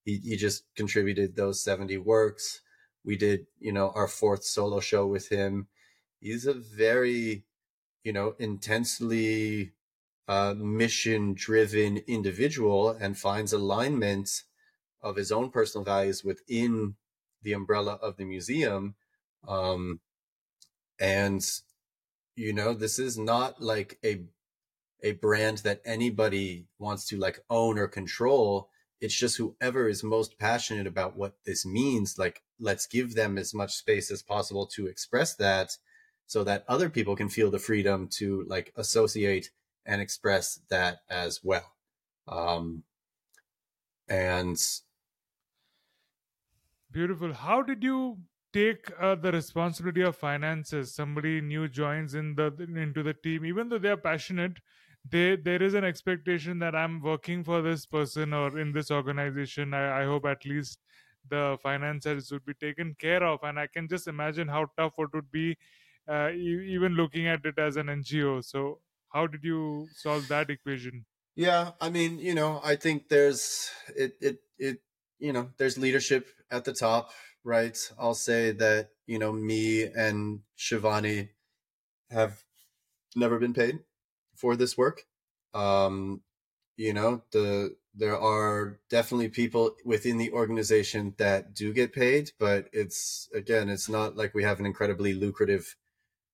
He 0.05 0.17
he 0.17 0.35
just 0.35 0.63
contributed 0.75 1.35
those 1.35 1.63
seventy 1.63 1.97
works. 1.97 2.61
We 3.03 3.15
did, 3.17 3.47
you 3.59 3.71
know, 3.71 3.91
our 3.95 4.07
fourth 4.07 4.43
solo 4.43 4.79
show 4.79 5.07
with 5.07 5.29
him. 5.29 5.67
He's 6.19 6.45
a 6.45 6.53
very, 6.53 7.45
you 8.03 8.13
know, 8.13 8.35
intensely 8.37 9.71
uh, 10.27 10.53
mission 10.55 11.33
driven 11.33 11.97
individual 12.07 12.89
and 12.89 13.17
finds 13.17 13.53
alignment 13.53 14.43
of 15.01 15.15
his 15.15 15.31
own 15.31 15.49
personal 15.49 15.85
values 15.85 16.23
within 16.23 16.95
the 17.43 17.53
umbrella 17.53 17.97
of 18.01 18.17
the 18.17 18.25
museum. 18.25 18.95
Um, 19.47 19.99
and, 20.99 21.43
you 22.35 22.53
know, 22.53 22.73
this 22.73 22.99
is 22.99 23.17
not 23.17 23.61
like 23.61 23.97
a, 24.05 24.23
a 25.03 25.13
brand 25.13 25.59
that 25.59 25.81
anybody 25.83 26.67
wants 26.77 27.07
to 27.07 27.17
like 27.17 27.39
own 27.49 27.79
or 27.79 27.87
control. 27.87 28.69
It's 28.99 29.17
just 29.17 29.37
whoever 29.37 29.89
is 29.89 30.03
most 30.03 30.37
passionate 30.37 30.85
about 30.85 31.17
what 31.17 31.33
this 31.45 31.65
means. 31.65 32.19
Like, 32.19 32.43
let's 32.59 32.85
give 32.85 33.15
them 33.15 33.39
as 33.39 33.53
much 33.53 33.73
space 33.73 34.11
as 34.11 34.21
possible 34.21 34.67
to 34.67 34.85
express 34.85 35.35
that 35.35 35.71
so 36.27 36.43
that 36.43 36.63
other 36.67 36.89
people 36.89 37.15
can 37.15 37.29
feel 37.29 37.49
the 37.49 37.59
freedom 37.59 38.07
to 38.19 38.45
like 38.47 38.71
associate 38.75 39.49
and 39.85 39.99
express 39.99 40.59
that 40.69 40.99
as 41.09 41.41
well. 41.43 41.73
Um, 42.27 42.83
and 44.07 44.61
Beautiful. 46.91 47.34
How 47.34 47.61
did 47.61 47.84
you 47.84 48.23
take 48.53 48.91
uh, 48.99 49.15
the 49.15 49.31
responsibility 49.31 50.01
of 50.01 50.15
finances? 50.15 50.93
Somebody 50.93 51.39
new 51.41 51.68
joins 51.68 52.13
in 52.13 52.35
the 52.35 52.47
into 52.59 53.01
the 53.03 53.13
team, 53.13 53.45
even 53.45 53.69
though 53.69 53.77
they 53.80 53.89
are 53.89 53.97
passionate, 53.97 54.59
they 55.05 55.35
there 55.38 55.61
is 55.63 55.73
an 55.73 55.84
expectation 55.84 56.59
that 56.59 56.76
i'm 56.76 57.01
working 57.01 57.43
for 57.43 57.61
this 57.63 57.85
person 57.88 58.34
or 58.34 58.59
in 58.59 58.72
this 58.73 58.91
organization. 58.91 59.73
I, 59.73 60.01
I 60.01 60.05
hope 60.05 60.26
at 60.26 60.45
least 60.45 60.80
the 61.27 61.57
finances 61.61 62.31
would 62.31 62.45
be 62.45 62.53
taken 62.53 62.93
care 62.95 63.23
of. 63.23 63.39
And 63.43 63.59
i 63.59 63.68
can 63.68 63.88
just 63.88 64.07
imagine 64.07 64.47
how 64.49 64.68
tough 64.77 64.93
it 64.99 65.09
would 65.13 65.31
be 65.31 65.57
uh, 66.07 66.31
even 66.34 66.93
looking 66.93 67.27
at 67.27 67.45
it 67.45 67.57
as 67.57 67.77
an 67.77 67.88
ngo 67.88 68.43
so 68.43 68.81
how 69.09 69.27
did 69.27 69.43
you 69.43 69.89
solve 69.91 70.27
that 70.30 70.49
equation? 70.49 71.05
Yeah, 71.35 71.73
I 71.80 71.89
mean, 71.89 72.19
you 72.19 72.34
know, 72.35 72.59
I 72.63 72.76
think 72.76 73.07
there's 73.07 73.72
it 73.95 74.18
it 74.19 74.43
it 74.59 74.81
you 75.22 75.31
know, 75.31 75.49
there's 75.57 75.77
leadership 75.77 76.27
at 76.49 76.65
the 76.65 76.73
top, 76.73 77.11
right? 77.43 77.77
I'll 77.98 78.15
say 78.15 78.52
that, 78.52 78.89
you 79.06 79.19
know, 79.19 79.31
me 79.31 79.84
and 79.84 80.41
Shivani 80.57 81.30
have 82.10 82.43
never 83.15 83.39
been 83.39 83.53
paid 83.53 83.80
for 84.35 84.56
this 84.56 84.77
work. 84.77 85.06
Um, 85.53 86.22
you 86.76 86.93
know, 86.93 87.22
the 87.31 87.76
there 87.93 88.18
are 88.18 88.80
definitely 88.89 89.27
people 89.27 89.76
within 89.85 90.18
the 90.18 90.31
organization 90.31 91.14
that 91.18 91.53
do 91.53 91.73
get 91.73 91.93
paid, 91.93 92.31
but 92.39 92.68
it's 92.73 93.30
again, 93.34 93.69
it's 93.69 93.89
not 93.89 94.18
like 94.18 94.34
we 94.34 94.43
have 94.43 94.60
an 94.60 94.65
incredibly 94.65 95.14
lucrative 95.14 95.76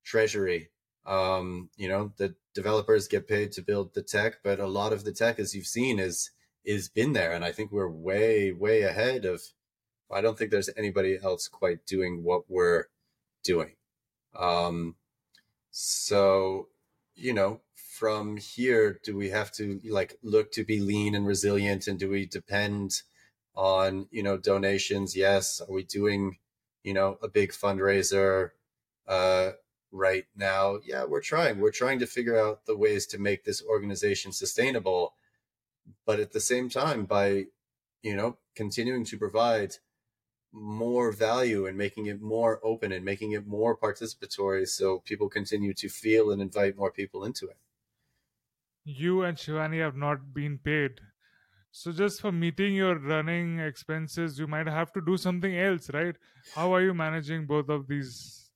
treasury. 0.06 0.70
Um, 1.06 1.70
you 1.76 1.90
know, 1.90 2.14
the 2.18 2.36
developers 2.54 3.08
get 3.08 3.28
paid 3.28 3.52
to 3.54 3.62
build 3.62 3.94
the 3.94 4.02
tech, 4.02 4.36
but 4.44 4.60
a 4.60 4.68
lot 4.68 4.94
of 4.94 5.04
the 5.04 5.12
tech, 5.12 5.40
as 5.40 5.56
you've 5.56 5.68
seen, 5.68 6.00
is 6.00 6.32
is 6.68 6.89
been 6.89 7.14
there, 7.14 7.31
and 7.31 7.45
I 7.45 7.52
think 7.53 7.72
we're 7.72 7.89
way 7.89 8.52
way 8.52 8.84
ahead 8.84 9.26
of. 9.26 9.41
I 10.11 10.22
don't 10.22 10.38
think 10.38 10.52
there's 10.52 10.69
anybody 10.77 11.18
else 11.22 11.48
quite 11.48 11.85
doing 11.85 12.23
what 12.23 12.44
we're 12.49 12.85
doing. 13.44 13.76
Um, 14.38 14.95
so, 15.72 16.68
you 17.15 17.34
know, 17.34 17.61
from 17.76 18.38
here, 18.38 18.99
do 19.03 19.18
we 19.18 19.30
have 19.30 19.52
to 19.53 19.81
like 19.89 20.18
look 20.22 20.52
to 20.53 20.64
be 20.64 20.80
lean 20.80 21.15
and 21.15 21.26
resilient, 21.26 21.88
and 21.88 21.98
do 21.98 22.10
we 22.10 22.26
depend 22.26 23.02
on 23.56 24.07
you 24.11 24.22
know 24.23 24.38
donations? 24.38 25.15
Yes. 25.15 25.61
Are 25.61 25.73
we 25.73 25.84
doing 25.84 26.38
you 26.84 26.94
know 26.94 27.18
a 27.23 27.30
big 27.30 27.52
fundraiser? 27.52 28.52
Uh, 29.07 29.52
right 29.94 30.26
now 30.35 30.77
yeah 30.85 31.06
we're 31.06 31.22
trying 31.22 31.60
we're 31.61 31.72
trying 31.72 31.98
to 31.98 32.06
figure 32.06 32.38
out 32.38 32.65
the 32.65 32.76
ways 32.76 33.07
to 33.07 33.18
make 33.18 33.45
this 33.45 33.64
organization 33.64 34.34
sustainable 34.34 35.14
but 36.06 36.20
at 36.20 36.32
the 36.32 36.40
same 36.40 36.70
time 36.70 37.06
by 37.06 37.46
you 38.02 38.16
know 38.16 38.38
continuing 38.56 39.06
to 39.06 39.18
provide 39.18 39.76
more 40.52 41.12
value 41.12 41.66
and 41.66 41.78
making 41.78 42.08
it 42.08 42.22
more 42.22 42.60
open 42.64 42.92
and 42.92 43.04
making 43.06 43.32
it 43.34 43.46
more 43.46 43.78
participatory 43.78 44.68
so 44.68 45.00
people 45.00 45.30
continue 45.30 45.74
to 45.74 45.90
feel 45.90 46.32
and 46.32 46.42
invite 46.42 46.78
more 46.78 46.92
people 46.92 47.26
into 47.26 47.48
it. 47.48 47.58
You 48.86 49.24
and 49.24 49.38
shivani 49.38 49.80
have 49.82 49.96
not 49.96 50.34
been 50.34 50.58
paid. 50.58 51.02
So 51.72 51.92
just 51.92 52.22
for 52.22 52.32
meeting 52.32 52.74
your 52.74 52.98
running 52.98 53.60
expenses 53.60 54.40
you 54.40 54.48
might 54.48 54.68
have 54.68 54.92
to 54.94 55.02
do 55.02 55.18
something 55.18 55.58
else 55.58 55.90
right? 55.94 56.16
How 56.56 56.74
are 56.74 56.82
you 56.82 56.94
managing 56.94 57.46
both 57.46 57.70
of 57.70 57.88
these? 57.88 58.50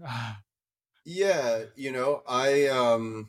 Yeah 1.04 1.64
you 1.74 1.90
know 1.90 2.22
i 2.28 2.66
um 2.68 3.28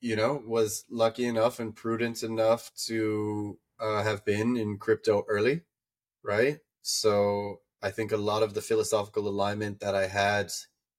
you 0.00 0.16
know 0.16 0.42
was 0.46 0.84
lucky 0.90 1.24
enough 1.24 1.58
and 1.58 1.74
prudent 1.76 2.22
enough 2.22 2.70
to 2.86 3.58
uh, 3.80 4.02
have 4.02 4.24
been 4.24 4.56
in 4.56 4.78
crypto 4.78 5.24
early 5.28 5.62
right? 6.22 6.58
So 6.82 7.60
i 7.82 7.90
think 7.90 8.10
a 8.12 8.16
lot 8.16 8.42
of 8.42 8.54
the 8.54 8.62
philosophical 8.62 9.28
alignment 9.28 9.80
that 9.80 9.94
i 9.94 10.06
had 10.06 10.50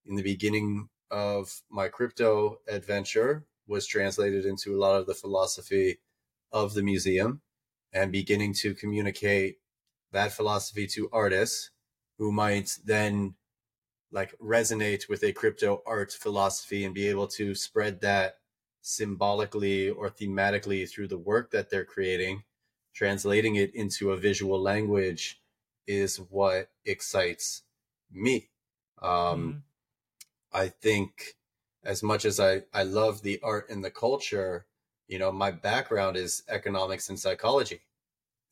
in 0.06 0.16
the 0.16 0.24
beginning 0.24 0.90
of 1.12 1.62
my 1.70 1.88
crypto 1.88 2.60
adventure 2.68 3.46
was 3.68 3.88
translated 3.88 4.46
into 4.46 4.76
a 4.76 4.80
lot 4.80 5.00
of 5.00 5.08
the 5.08 5.14
philosophy 5.14 5.98
of 6.52 6.74
the 6.74 6.84
museum 6.84 7.42
and 7.94 8.12
beginning 8.12 8.54
to 8.54 8.74
communicate 8.74 9.58
that 10.12 10.32
philosophy 10.32 10.88
to 10.88 11.10
artists 11.12 11.72
who 12.18 12.32
might 12.32 12.78
then 12.86 13.36
like 14.12 14.34
resonate 14.40 15.10
with 15.10 15.24
a 15.24 15.34
crypto 15.34 15.82
art 15.86 16.12
philosophy 16.12 16.86
and 16.86 16.94
be 16.94 17.08
able 17.08 17.28
to 17.28 17.54
spread 17.56 18.02
that 18.02 18.36
symbolically 18.88 19.90
or 19.90 20.10
thematically 20.10 20.90
through 20.90 21.08
the 21.08 21.18
work 21.18 21.52
that 21.52 21.70
they're 21.70 21.86
creating 21.86 22.44
translating 22.94 23.56
it 23.56 23.74
into 23.76 24.12
a 24.12 24.18
visual 24.18 24.60
language 24.62 25.42
is 25.86 26.18
what 26.18 26.72
excites 26.86 27.64
me. 28.12 28.50
Um, 29.02 29.58
Mhm. 29.58 29.64
i 30.52 30.68
think 30.68 31.38
as 31.84 32.04
much 32.04 32.26
as 32.26 32.40
I, 32.40 32.64
I 32.74 32.84
love 32.84 33.22
the 33.22 33.40
art 33.42 33.70
and 33.70 33.84
the 33.84 33.92
culture 33.92 34.68
you 35.08 35.20
know 35.20 35.32
my 35.32 35.52
background 35.52 36.18
is 36.18 36.44
economics 36.50 37.10
and 37.10 37.20
psychology. 37.20 37.82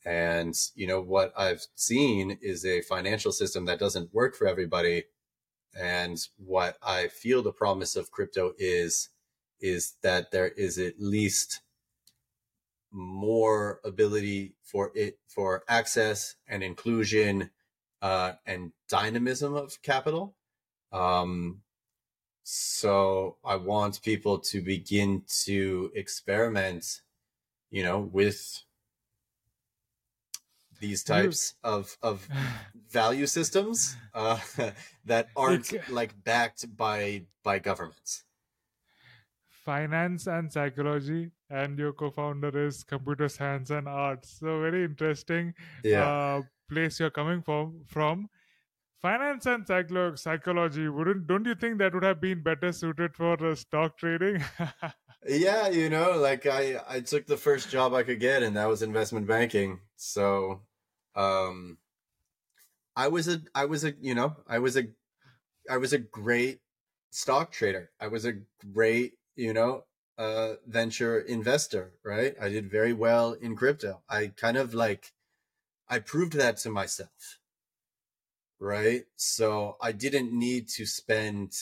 And 0.06 0.56
you 0.76 0.88
know 0.88 1.02
what 1.02 1.34
i've 1.38 1.66
seen 1.76 2.40
is 2.42 2.66
a 2.66 2.82
financial 2.82 3.32
system 3.34 3.66
that 3.66 3.80
doesn't 3.80 4.14
work 4.14 4.36
for 4.36 4.48
everybody. 4.48 5.06
And 5.76 6.18
what 6.38 6.78
I 6.82 7.08
feel 7.10 7.44
the 7.44 7.54
promise 7.54 7.96
of 7.96 8.12
crypto 8.12 8.54
is, 8.58 9.10
is 9.60 9.96
that 10.02 10.32
there 10.32 10.48
is 10.50 10.78
at 10.78 11.00
least 11.00 11.62
more 12.92 13.80
ability 13.84 14.56
for 14.64 14.92
it 14.96 15.20
for 15.28 15.64
access 15.68 16.36
and 16.48 16.64
inclusion 16.64 17.50
uh, 18.02 18.34
and 18.46 18.72
dynamism 18.88 19.54
of 19.56 19.82
capital. 19.82 20.36
Um, 20.92 21.62
so 22.44 23.38
I 23.44 23.56
want 23.56 24.02
people 24.04 24.40
to 24.40 24.62
begin 24.62 25.24
to 25.46 25.92
experiment, 25.96 27.02
you 27.72 27.84
know, 27.84 28.00
with 28.00 28.64
these 30.80 31.04
types 31.04 31.56
of 31.64 31.98
of 32.02 32.28
value 32.92 33.26
systems 33.26 33.96
uh, 34.14 34.38
that 35.06 35.30
aren't 35.36 35.90
Like- 35.90 36.24
backed 36.24 36.76
by 36.78 37.24
by 37.44 37.60
governments. 37.60 38.25
Finance 39.66 40.28
and 40.28 40.52
psychology 40.54 41.32
and 41.50 41.80
your 41.80 41.94
co-founder 41.94 42.52
is 42.68 42.84
computer 42.84 43.28
science 43.30 43.70
and 43.72 43.88
arts 43.88 44.40
so 44.40 44.62
very 44.62 44.84
interesting 44.86 45.54
Yeah, 45.84 46.12
uh, 46.12 46.42
place 46.70 47.00
you're 47.00 47.12
coming 47.12 47.42
from 47.42 47.84
from 47.86 48.30
finance 49.02 49.46
and 49.48 49.66
psycholo- 49.66 50.18
psychology 50.20 50.90
wouldn't 50.90 51.28
don't 51.28 51.46
you 51.46 51.56
think 51.56 51.80
that 51.80 51.94
would 51.94 52.04
have 52.04 52.22
been 52.22 52.44
better 52.44 52.72
suited 52.74 53.16
for 53.16 53.34
uh, 53.46 53.56
stock 53.56 53.98
trading 53.98 54.42
yeah, 55.28 55.68
you 55.70 55.90
know, 55.90 56.18
like 56.20 56.46
I 56.46 56.82
I 56.88 57.02
took 57.02 57.26
the 57.26 57.38
first 57.38 57.70
job 57.70 57.94
I 57.94 58.04
could 58.04 58.20
get, 58.20 58.44
and 58.44 58.56
that 58.58 58.66
was 58.66 58.82
investment 58.82 59.28
banking. 59.28 59.82
So, 59.96 60.62
um, 61.16 61.80
I 62.96 63.08
was 63.08 63.28
a 63.28 63.42
I 63.54 63.66
was 63.66 63.84
a 63.84 63.92
you 64.00 64.16
know 64.16 64.44
I 64.48 64.60
was 64.60 64.78
a 64.78 64.84
I 65.70 65.78
was 65.78 65.94
a 65.94 66.00
great 66.00 66.62
stock 67.12 67.52
trader. 67.52 67.92
I 68.00 68.08
was 68.08 68.26
a 68.26 68.34
great 68.74 69.20
you 69.36 69.54
know 69.54 69.86
uh 70.18 70.56
venture 70.68 71.20
investor. 71.20 71.94
Right, 72.04 72.36
I 72.42 72.50
did 72.50 72.70
very 72.72 72.94
well 72.94 73.34
in 73.34 73.56
crypto. 73.56 74.02
I 74.10 74.28
kind 74.28 74.58
of 74.58 74.74
like 74.74 75.14
I 75.90 76.00
proved 76.00 76.34
that 76.34 76.58
to 76.58 76.70
myself. 76.70 77.40
Right, 78.60 79.06
so 79.16 79.78
I 79.82 79.92
didn't 79.92 80.32
need 80.38 80.68
to 80.70 80.86
spend 80.86 81.54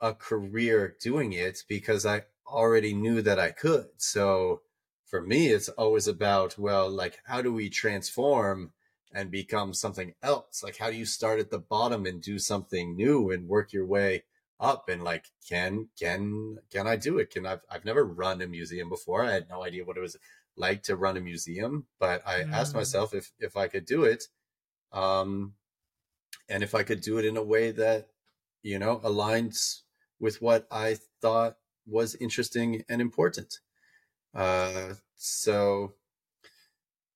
a 0.00 0.14
career 0.14 0.96
doing 1.00 1.32
it 1.32 1.64
because 1.68 2.06
I 2.06 2.24
already 2.46 2.94
knew 2.94 3.22
that 3.22 3.38
I 3.38 3.50
could. 3.52 3.88
So 3.98 4.62
for 5.06 5.22
me, 5.22 5.48
it's 5.48 5.68
always 5.70 6.08
about, 6.08 6.58
well, 6.58 6.90
like, 6.90 7.20
how 7.26 7.42
do 7.42 7.52
we 7.52 7.70
transform 7.70 8.72
and 9.12 9.30
become 9.30 9.74
something 9.74 10.14
else? 10.22 10.62
Like, 10.62 10.78
how 10.78 10.90
do 10.90 10.96
you 10.96 11.06
start 11.06 11.40
at 11.40 11.50
the 11.50 11.58
bottom 11.58 12.06
and 12.06 12.22
do 12.22 12.38
something 12.38 12.96
new 12.96 13.30
and 13.30 13.48
work 13.48 13.72
your 13.72 13.86
way 13.86 14.24
up? 14.60 14.88
And 14.88 15.04
like, 15.04 15.26
can, 15.48 15.88
can, 15.98 16.58
can 16.70 16.86
I 16.86 16.96
do 16.96 17.18
it? 17.18 17.30
Can 17.30 17.46
I've, 17.46 17.62
I've 17.70 17.84
never 17.84 18.04
run 18.04 18.42
a 18.42 18.46
museum 18.46 18.88
before. 18.88 19.24
I 19.24 19.32
had 19.32 19.48
no 19.48 19.64
idea 19.64 19.84
what 19.84 19.96
it 19.96 20.00
was 20.00 20.16
like 20.56 20.82
to 20.84 20.96
run 20.96 21.16
a 21.16 21.20
museum, 21.20 21.86
but 21.98 22.26
I 22.26 22.44
asked 22.52 22.74
Mm. 22.74 22.78
myself 22.78 23.14
if, 23.14 23.32
if 23.38 23.56
I 23.56 23.68
could 23.68 23.84
do 23.86 24.04
it. 24.04 24.24
Um, 24.92 25.54
and 26.48 26.62
if 26.62 26.74
I 26.74 26.82
could 26.82 27.00
do 27.00 27.18
it 27.18 27.24
in 27.24 27.36
a 27.36 27.42
way 27.42 27.70
that, 27.72 28.08
you 28.62 28.78
know, 28.78 28.98
aligns 29.00 29.82
with 30.18 30.42
what 30.42 30.66
I 30.70 30.98
thought 31.20 31.58
was 31.86 32.14
interesting 32.16 32.84
and 32.88 33.00
important. 33.00 33.60
Uh, 34.34 34.94
so, 35.16 35.94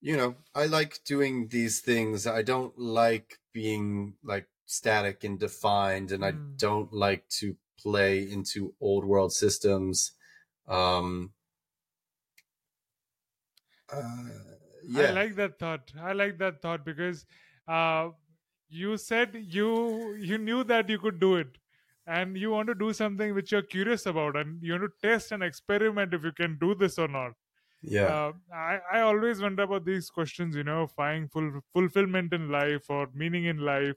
you 0.01 0.17
know, 0.17 0.37
I 0.55 0.67
like 0.67 1.05
doing 1.05 1.49
these 1.49 1.81
things. 1.81 2.27
I 2.27 2.43
don't 2.43 2.77
like 2.79 3.39
being 3.53 4.17
like 4.23 4.49
static 4.73 5.25
and 5.25 5.39
defined, 5.39 6.13
and 6.13 6.25
I 6.25 6.33
Mm. 6.33 6.57
don't 6.59 6.93
like 6.93 7.29
to 7.41 7.57
play 7.79 8.31
into 8.31 8.75
old 8.81 9.05
world 9.05 9.33
systems. 9.33 10.13
Um, 10.67 11.35
uh, 13.89 14.25
yeah, 14.85 15.07
I 15.07 15.11
like 15.11 15.37
that 15.37 15.59
thought. 15.59 15.93
I 15.99 16.13
like 16.13 16.39
that 16.39 16.61
thought 16.63 16.85
because 16.85 17.27
uh, 17.69 18.11
you 18.69 18.97
said 18.97 19.35
you 19.35 20.15
you 20.15 20.39
knew 20.39 20.65
that 20.65 20.89
you 20.89 20.99
could 20.99 21.21
do 21.21 21.37
it, 21.37 21.59
and 22.07 22.37
you 22.37 22.51
want 22.51 22.69
to 22.69 22.75
do 22.75 22.93
something 22.93 23.35
which 23.35 23.53
you're 23.53 23.63
curious 23.63 24.07
about 24.07 24.37
and 24.37 24.63
you 24.63 24.73
want 24.73 24.85
to 24.85 25.09
test 25.09 25.33
and 25.33 25.43
experiment 25.43 26.15
if 26.15 26.25
you 26.25 26.33
can 26.33 26.59
do 26.59 26.75
this 26.75 26.99
or 26.99 27.09
not 27.09 27.33
Yeah. 27.83 28.15
uh, 28.15 28.33
I, 28.55 28.81
I 28.93 29.01
always 29.03 29.43
wonder 29.43 29.65
about 29.65 29.85
these 29.85 30.11
questions 30.11 30.57
you 30.57 30.65
know 30.65 30.87
finding 30.89 31.29
full, 31.29 31.61
fulfillment 31.73 32.33
in 32.33 32.49
life 32.51 32.91
or 32.91 33.09
meaning 33.15 33.47
in 33.47 33.59
life 33.59 33.97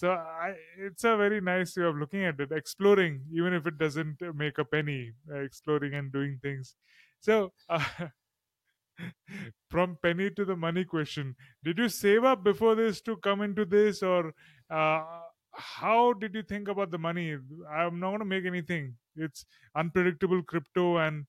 so 0.00 0.12
I, 0.12 0.54
it's 0.78 1.04
a 1.04 1.14
very 1.14 1.42
nice 1.42 1.76
way 1.76 1.84
of 1.84 1.94
looking 1.94 2.24
at 2.24 2.40
it 2.40 2.52
exploring 2.52 3.20
even 3.34 3.52
if 3.52 3.66
it 3.66 3.76
doesn't 3.76 4.22
make 4.34 4.56
a 4.56 4.64
penny 4.64 5.12
uh, 5.30 5.40
exploring 5.40 5.92
and 5.92 6.10
doing 6.10 6.38
things. 6.42 6.74
So 7.20 7.52
uh, 7.68 7.84
from 9.68 9.98
penny 10.02 10.30
to 10.30 10.46
the 10.46 10.56
money 10.56 10.84
question 10.86 11.36
did 11.62 11.76
you 11.76 11.90
save 11.90 12.24
up 12.24 12.42
before 12.42 12.74
this 12.74 13.02
to 13.02 13.18
come 13.18 13.42
into 13.42 13.66
this? 13.66 14.02
Or 14.02 14.32
uh, 14.70 15.02
how 15.52 16.14
did 16.14 16.34
you 16.34 16.44
think 16.44 16.68
about 16.68 16.90
the 16.90 16.98
money? 16.98 17.36
I'm 17.70 18.00
not 18.00 18.08
going 18.08 18.20
to 18.20 18.24
make 18.24 18.46
anything. 18.46 18.94
It's 19.16 19.44
unpredictable 19.76 20.42
crypto 20.42 20.96
and 20.96 21.26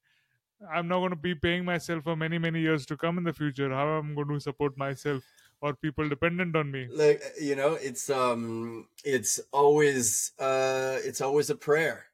i'm 0.72 0.88
not 0.88 1.00
going 1.00 1.10
to 1.10 1.16
be 1.16 1.34
paying 1.34 1.66
myself 1.66 2.04
for 2.04 2.16
many 2.16 2.38
many 2.38 2.62
years 2.62 2.86
to 2.86 2.96
come 2.96 3.18
in 3.18 3.26
the 3.26 3.34
future. 3.34 3.70
How 3.70 3.98
am 3.98 4.12
i'm 4.12 4.16
going 4.16 4.30
to 4.30 4.40
support 4.40 4.78
myself 4.78 5.24
or 5.62 5.76
people 5.76 6.10
dependent 6.10 6.56
on 6.56 6.72
me? 6.72 6.88
Like 6.92 7.22
you 7.40 7.56
know 7.56 7.74
it's 7.74 8.10
um 8.10 8.88
it's 9.04 9.40
always 9.52 10.32
uh 10.40 10.98
it's 11.04 11.22
always 11.22 11.50
a 11.50 11.56
prayer 11.56 12.06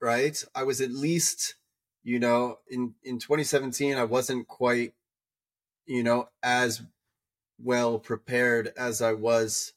right? 0.00 0.44
I 0.54 0.64
was 0.64 0.80
at 0.82 0.90
least 0.90 1.54
you 2.02 2.18
know 2.18 2.58
in 2.68 2.94
in 3.02 3.18
2017 3.18 3.96
i 3.96 4.04
wasn't 4.04 4.46
quite 4.46 4.92
you 5.86 6.02
know 6.02 6.28
as 6.42 6.82
well 7.58 7.98
prepared 7.98 8.72
as 8.76 9.00
i 9.00 9.12
was 9.12 9.72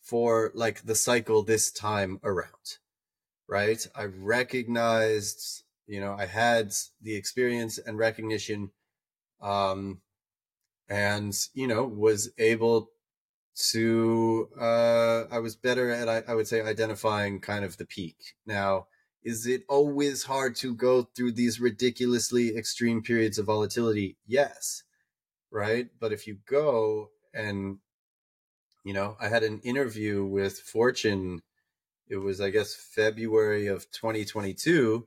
for 0.00 0.52
like 0.54 0.84
the 0.84 0.94
cycle 0.94 1.42
this 1.42 1.70
time 1.70 2.20
around 2.22 2.78
right? 3.48 3.86
I 3.94 4.04
recognized 4.04 5.64
you 5.86 6.00
know 6.00 6.14
i 6.18 6.26
had 6.26 6.72
the 7.02 7.16
experience 7.16 7.78
and 7.78 7.98
recognition 7.98 8.70
um 9.42 10.00
and 10.88 11.34
you 11.54 11.66
know 11.66 11.84
was 11.84 12.30
able 12.38 12.90
to 13.54 14.48
uh 14.60 15.24
i 15.30 15.38
was 15.38 15.56
better 15.56 15.90
at 15.90 16.08
I, 16.08 16.22
I 16.28 16.34
would 16.34 16.48
say 16.48 16.60
identifying 16.60 17.40
kind 17.40 17.64
of 17.64 17.76
the 17.76 17.86
peak. 17.86 18.34
Now 18.46 18.86
is 19.22 19.46
it 19.46 19.62
always 19.68 20.24
hard 20.24 20.54
to 20.56 20.74
go 20.74 21.02
through 21.02 21.32
these 21.32 21.60
ridiculously 21.60 22.56
extreme 22.56 23.02
periods 23.02 23.38
of 23.38 23.46
volatility? 23.46 24.16
Yes 24.26 24.82
right? 25.50 25.88
But 26.00 26.12
if 26.12 26.26
you 26.26 26.38
go 26.46 27.10
and 27.32 27.78
you 28.84 28.92
know 28.92 29.16
i 29.20 29.28
had 29.28 29.42
an 29.42 29.60
interview 29.64 30.24
with 30.24 30.60
fortune 30.60 31.42
it 32.08 32.16
was 32.16 32.40
i 32.40 32.50
guess 32.50 32.74
february 32.74 33.66
of 33.66 33.90
2022 33.90 35.06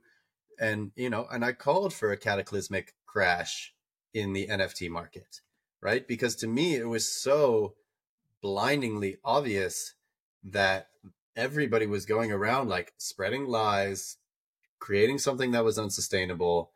and 0.60 0.90
you 0.96 1.08
know 1.08 1.26
and 1.32 1.44
i 1.44 1.52
called 1.52 1.94
for 1.94 2.12
a 2.12 2.16
cataclysmic 2.16 2.94
crash 3.06 3.72
in 4.12 4.32
the 4.32 4.46
nft 4.48 4.90
market 4.90 5.40
right? 5.80 6.06
Because 6.06 6.36
to 6.36 6.46
me 6.46 6.74
it 6.76 6.88
was 6.88 7.10
so 7.10 7.74
blindingly 8.42 9.18
obvious 9.24 9.94
that 10.44 10.88
everybody 11.36 11.86
was 11.86 12.06
going 12.06 12.32
around 12.32 12.68
like 12.68 12.92
spreading 12.98 13.46
lies 13.46 14.16
creating 14.78 15.18
something 15.18 15.50
that 15.52 15.64
was 15.64 15.78
unsustainable 15.78 16.72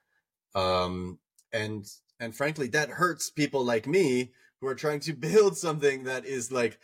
um 0.54 1.18
and 1.52 1.86
and 2.20 2.34
frankly 2.34 2.68
that 2.68 2.90
hurts 2.90 3.30
people 3.30 3.64
like 3.64 3.86
me 3.86 4.32
who 4.60 4.66
are 4.66 4.74
trying 4.74 5.00
to 5.00 5.12
build 5.28 5.56
something 5.56 6.04
that 6.04 6.24
is 6.24 6.52
like 6.52 6.78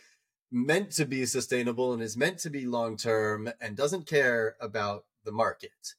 meant 0.51 0.91
to 0.91 1.05
be 1.05 1.25
sustainable 1.25 1.93
and 1.93 2.01
is 2.01 2.17
meant 2.17 2.39
to 2.39 2.49
be 2.49 2.65
long 2.65 2.97
term 2.97 3.49
and 3.61 3.77
doesn't 3.77 4.07
care 4.07 4.55
about 4.59 5.05
the 5.23 5.31
market. 5.31 5.93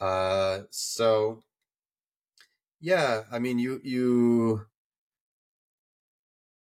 Uh 0.00 0.60
so 0.70 1.42
yeah 2.80 3.22
i 3.30 3.38
mean 3.38 3.58
you 3.58 3.80
you 3.84 4.66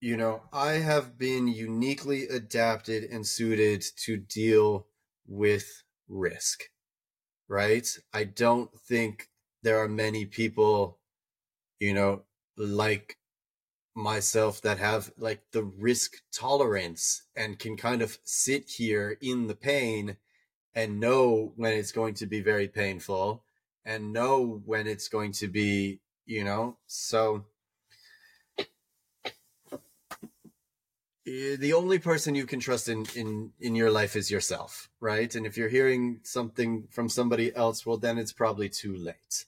you 0.00 0.16
know, 0.16 0.42
I 0.52 0.72
have 0.72 1.18
been 1.18 1.46
uniquely 1.46 2.26
adapted 2.26 3.04
and 3.04 3.26
suited 3.26 3.84
to 4.04 4.16
deal 4.16 4.86
with 5.26 5.82
risk, 6.08 6.64
right? 7.48 7.86
I 8.12 8.24
don't 8.24 8.70
think 8.88 9.28
there 9.62 9.78
are 9.82 9.88
many 9.88 10.24
people, 10.24 10.98
you 11.78 11.92
know, 11.92 12.22
like 12.56 13.18
myself 13.94 14.62
that 14.62 14.78
have 14.78 15.12
like 15.18 15.42
the 15.52 15.64
risk 15.64 16.14
tolerance 16.32 17.24
and 17.36 17.58
can 17.58 17.76
kind 17.76 18.00
of 18.00 18.18
sit 18.24 18.70
here 18.70 19.18
in 19.20 19.48
the 19.48 19.54
pain 19.54 20.16
and 20.74 20.98
know 21.00 21.52
when 21.56 21.74
it's 21.74 21.92
going 21.92 22.14
to 22.14 22.26
be 22.26 22.40
very 22.40 22.68
painful 22.68 23.44
and 23.84 24.12
know 24.12 24.62
when 24.64 24.86
it's 24.86 25.08
going 25.08 25.32
to 25.32 25.48
be, 25.48 26.00
you 26.24 26.44
know, 26.44 26.78
so 26.86 27.44
Eh, 31.26 31.56
the 31.56 31.74
only 31.74 31.98
person 31.98 32.34
you 32.34 32.46
can 32.46 32.60
trust 32.60 32.88
in 32.88 33.04
in 33.14 33.52
in 33.60 33.74
your 33.74 33.90
life 33.90 34.16
is 34.16 34.30
yourself 34.30 34.88
right? 35.00 35.34
And 35.34 35.46
if 35.46 35.56
you're 35.56 35.68
hearing 35.68 36.20
something 36.22 36.88
from 36.90 37.08
somebody 37.08 37.54
else 37.54 37.84
well 37.84 37.98
then 37.98 38.18
it's 38.18 38.32
probably 38.32 38.68
too 38.68 38.94
late 38.96 39.44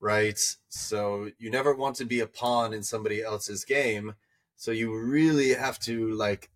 right? 0.00 0.38
So 0.68 1.30
you 1.38 1.50
never 1.50 1.74
want 1.74 1.96
to 1.96 2.04
be 2.06 2.20
a 2.20 2.26
pawn 2.26 2.72
in 2.72 2.82
somebody 2.82 3.22
else's 3.22 3.64
game. 3.64 4.14
So 4.56 4.70
you 4.70 4.96
really 4.96 5.50
have 5.54 5.78
to 5.80 6.10
like 6.12 6.50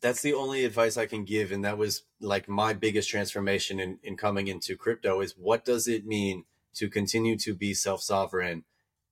that's 0.00 0.22
the 0.22 0.32
only 0.34 0.64
advice 0.64 0.96
i 0.96 1.06
can 1.06 1.24
give. 1.24 1.52
And 1.52 1.64
that 1.64 1.78
was 1.78 2.02
like 2.20 2.48
my 2.48 2.74
biggest 2.74 3.08
transformation 3.08 3.80
in 3.80 3.98
in 4.02 4.16
coming 4.16 4.48
into 4.48 4.76
crypto 4.76 5.20
is 5.22 5.32
what 5.32 5.64
does 5.64 5.88
it 5.88 6.06
mean 6.06 6.44
to 6.74 6.88
continue 6.90 7.36
to 7.38 7.54
be 7.54 7.74
self-sovereign 7.74 8.64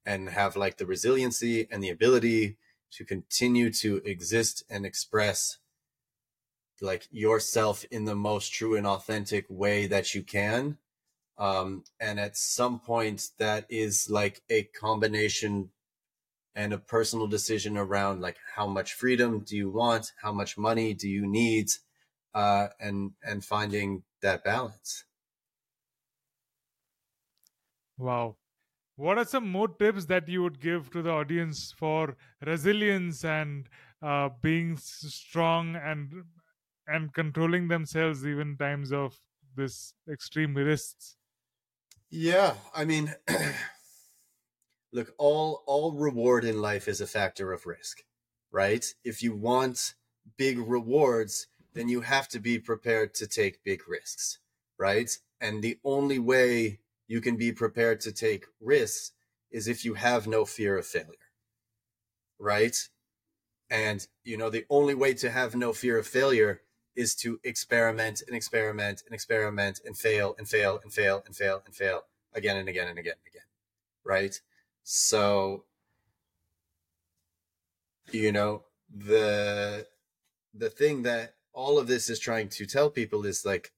and 0.06 0.30
have 0.30 0.56
like 0.56 0.76
the 0.78 0.86
resiliency 0.86 1.66
and 1.70 1.82
the 1.82 1.90
ability 1.90 2.56
to 2.92 3.04
continue 3.04 3.72
to 3.72 3.96
exist 3.98 4.64
and 4.70 4.86
express 4.86 5.58
like 6.80 7.08
yourself 7.10 7.84
in 7.90 8.04
the 8.04 8.14
most 8.14 8.52
true 8.52 8.76
and 8.76 8.86
authentic 8.86 9.46
way 9.48 9.86
that 9.86 10.14
you 10.14 10.22
can. 10.22 10.78
Um 11.38 11.84
and 12.00 12.20
at 12.20 12.36
some 12.36 12.80
point 12.80 13.30
that 13.38 13.66
is 13.70 14.10
like 14.10 14.42
a 14.50 14.64
combination 14.64 15.72
and 16.54 16.72
a 16.72 16.78
personal 16.78 17.28
decision 17.28 17.76
around 17.78 18.20
like 18.22 18.38
how 18.56 18.66
much 18.68 18.94
freedom 18.94 19.40
do 19.40 19.56
you 19.56 19.70
want? 19.70 20.12
How 20.22 20.32
much 20.32 20.58
money 20.58 20.94
do 20.94 21.08
you 21.08 21.26
need? 21.26 21.68
Uh 22.34 22.68
and 22.80 23.14
and 23.22 23.44
finding 23.44 24.04
that 24.22 24.44
balance. 24.44 25.04
Wow. 27.98 28.38
What 28.98 29.16
are 29.16 29.24
some 29.24 29.48
more 29.48 29.68
tips 29.68 30.06
that 30.06 30.28
you 30.28 30.42
would 30.42 30.60
give 30.60 30.90
to 30.90 31.00
the 31.02 31.10
audience 31.10 31.72
for 31.72 32.16
resilience 32.44 33.24
and 33.24 33.68
uh, 34.02 34.28
being 34.42 34.76
strong 34.76 35.74
and 35.76 36.24
and 36.86 37.12
controlling 37.14 37.68
themselves 37.68 38.26
even 38.26 38.56
times 38.58 38.92
of 38.92 39.20
this 39.54 39.94
extreme 40.10 40.54
risks? 40.56 41.16
Yeah, 42.10 42.56
I 42.74 42.84
mean, 42.84 43.14
look, 44.92 45.14
all 45.18 45.62
all 45.66 45.92
reward 45.92 46.44
in 46.44 46.60
life 46.60 46.88
is 46.88 47.00
a 47.00 47.06
factor 47.06 47.52
of 47.52 47.66
risk, 47.66 48.04
right? 48.50 48.94
If 49.04 49.22
you 49.22 49.34
want 49.34 49.94
big 50.36 50.58
rewards, 50.58 51.46
then 51.74 51.88
you 51.88 52.00
have 52.02 52.28
to 52.28 52.40
be 52.40 52.58
prepared 52.58 53.14
to 53.14 53.26
take 53.26 53.64
big 53.64 53.88
risks, 53.88 54.38
right? 54.78 55.16
And 55.40 55.62
the 55.62 55.78
only 55.84 56.18
way 56.18 56.80
you 57.08 57.20
can 57.20 57.36
be 57.36 57.50
prepared 57.50 58.00
to 58.02 58.12
take 58.12 58.46
risks 58.60 59.12
is 59.50 59.66
if 59.66 59.84
you 59.84 59.94
have 59.94 60.26
no 60.26 60.44
fear 60.44 60.76
of 60.76 60.86
failure, 60.86 61.32
right? 62.38 62.76
And 63.70 64.06
you 64.24 64.36
know, 64.36 64.50
the 64.50 64.66
only 64.70 64.94
way 64.94 65.14
to 65.14 65.30
have 65.30 65.56
no 65.56 65.72
fear 65.72 65.98
of 65.98 66.06
failure 66.06 66.60
is 66.94 67.14
to 67.14 67.40
experiment 67.42 68.22
and 68.26 68.36
experiment 68.36 69.02
and 69.06 69.14
experiment 69.14 69.80
and 69.84 69.96
fail 69.96 70.34
and 70.38 70.48
fail 70.48 70.80
and 70.82 70.92
fail 70.92 71.22
and 71.24 71.34
fail 71.34 71.62
and 71.64 71.74
fail 71.74 72.02
again 72.34 72.56
and 72.56 72.68
again 72.68 72.88
and 72.88 72.98
again 72.98 73.14
and 73.14 73.32
again. 73.32 73.46
Right? 74.04 74.40
So 74.82 75.64
you 78.12 78.32
know, 78.32 78.64
the 78.94 79.86
the 80.54 80.70
thing 80.70 81.02
that 81.02 81.34
all 81.52 81.78
of 81.78 81.88
this 81.88 82.08
is 82.08 82.18
trying 82.18 82.48
to 82.48 82.66
tell 82.66 82.90
people 82.90 83.26
is 83.26 83.44
like 83.44 83.72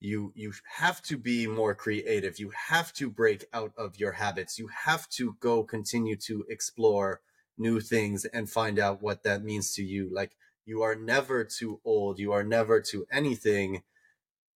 you 0.00 0.32
you 0.34 0.52
have 0.76 1.00
to 1.02 1.16
be 1.16 1.46
more 1.46 1.74
creative. 1.74 2.38
You 2.38 2.52
have 2.68 2.92
to 2.94 3.10
break 3.10 3.46
out 3.52 3.72
of 3.76 3.98
your 3.98 4.12
habits. 4.12 4.58
You 4.58 4.68
have 4.84 5.08
to 5.10 5.36
go 5.40 5.64
continue 5.64 6.16
to 6.16 6.44
explore 6.48 7.20
new 7.58 7.80
things 7.80 8.24
and 8.26 8.50
find 8.50 8.78
out 8.78 9.02
what 9.02 9.22
that 9.22 9.42
means 9.42 9.72
to 9.74 9.82
you. 9.82 10.10
Like 10.12 10.36
you 10.66 10.82
are 10.82 10.94
never 10.94 11.44
too 11.44 11.80
old. 11.84 12.18
You 12.18 12.32
are 12.32 12.44
never 12.44 12.80
too 12.80 13.06
anything. 13.10 13.82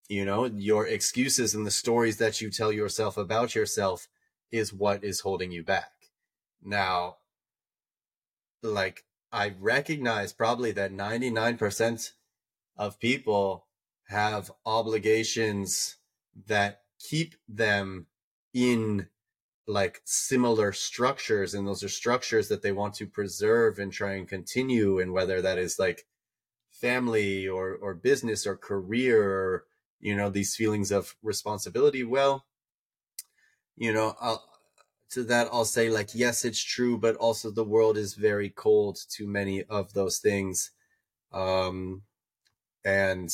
You 0.09 0.25
know, 0.25 0.45
your 0.45 0.87
excuses 0.87 1.55
and 1.55 1.67
the 1.67 1.71
stories 1.71 2.19
that 2.19 2.41
you 2.41 2.51
tell 2.51 2.73
yourself 2.73 3.17
about 3.17 3.55
yourself 3.55 4.09
is 4.51 4.73
what 4.73 5.05
is 5.05 5.21
holding 5.21 5.53
you 5.53 5.63
back. 5.63 5.93
Now, 6.63 7.17
like 8.63 9.05
I 9.33 9.55
recognize 9.59 10.33
probably 10.33 10.73
that 10.73 10.93
99% 10.93 12.13
of 12.77 12.99
people 12.99 13.67
have 14.11 14.51
obligations 14.67 15.97
that 16.47 16.83
keep 16.99 17.37
them 17.49 18.07
in 18.53 19.07
like 19.69 20.03
similar 20.05 20.73
structures 20.73 21.55
and 21.55 21.65
those 21.65 21.85
are 21.85 21.89
structures 21.89 22.49
that 22.49 22.61
they 22.61 22.73
want 22.73 22.93
to 22.93 23.07
preserve 23.07 23.79
and 23.79 23.93
try 23.93 24.15
and 24.15 24.27
continue 24.29 24.99
and 24.99 25.13
whether 25.13 25.41
that 25.41 25.59
is 25.59 25.79
like 25.79 26.07
family 26.73 27.47
or 27.47 27.77
or 27.77 27.95
business 27.95 28.49
or 28.49 28.57
career 28.57 29.23
or 29.23 29.65
you 30.01 30.17
know 30.17 30.29
these 30.29 30.57
feelings 30.57 30.91
of 30.91 31.15
responsibility 31.23 32.03
well 32.03 32.47
you 33.77 33.93
know 33.93 34.17
I'll, 34.21 34.43
to 35.11 35.23
that 35.25 35.49
i'll 35.53 35.65
say 35.65 35.89
like 35.89 36.17
yes 36.17 36.45
it's 36.45 36.63
true 36.63 36.99
but 36.99 37.15
also 37.15 37.53
the 37.53 37.63
world 37.63 37.97
is 37.97 38.15
very 38.15 38.51
cold 38.51 38.99
to 39.11 39.29
many 39.29 39.63
of 39.65 39.93
those 39.93 40.19
things 40.19 40.73
um 41.33 42.03
and 42.85 43.31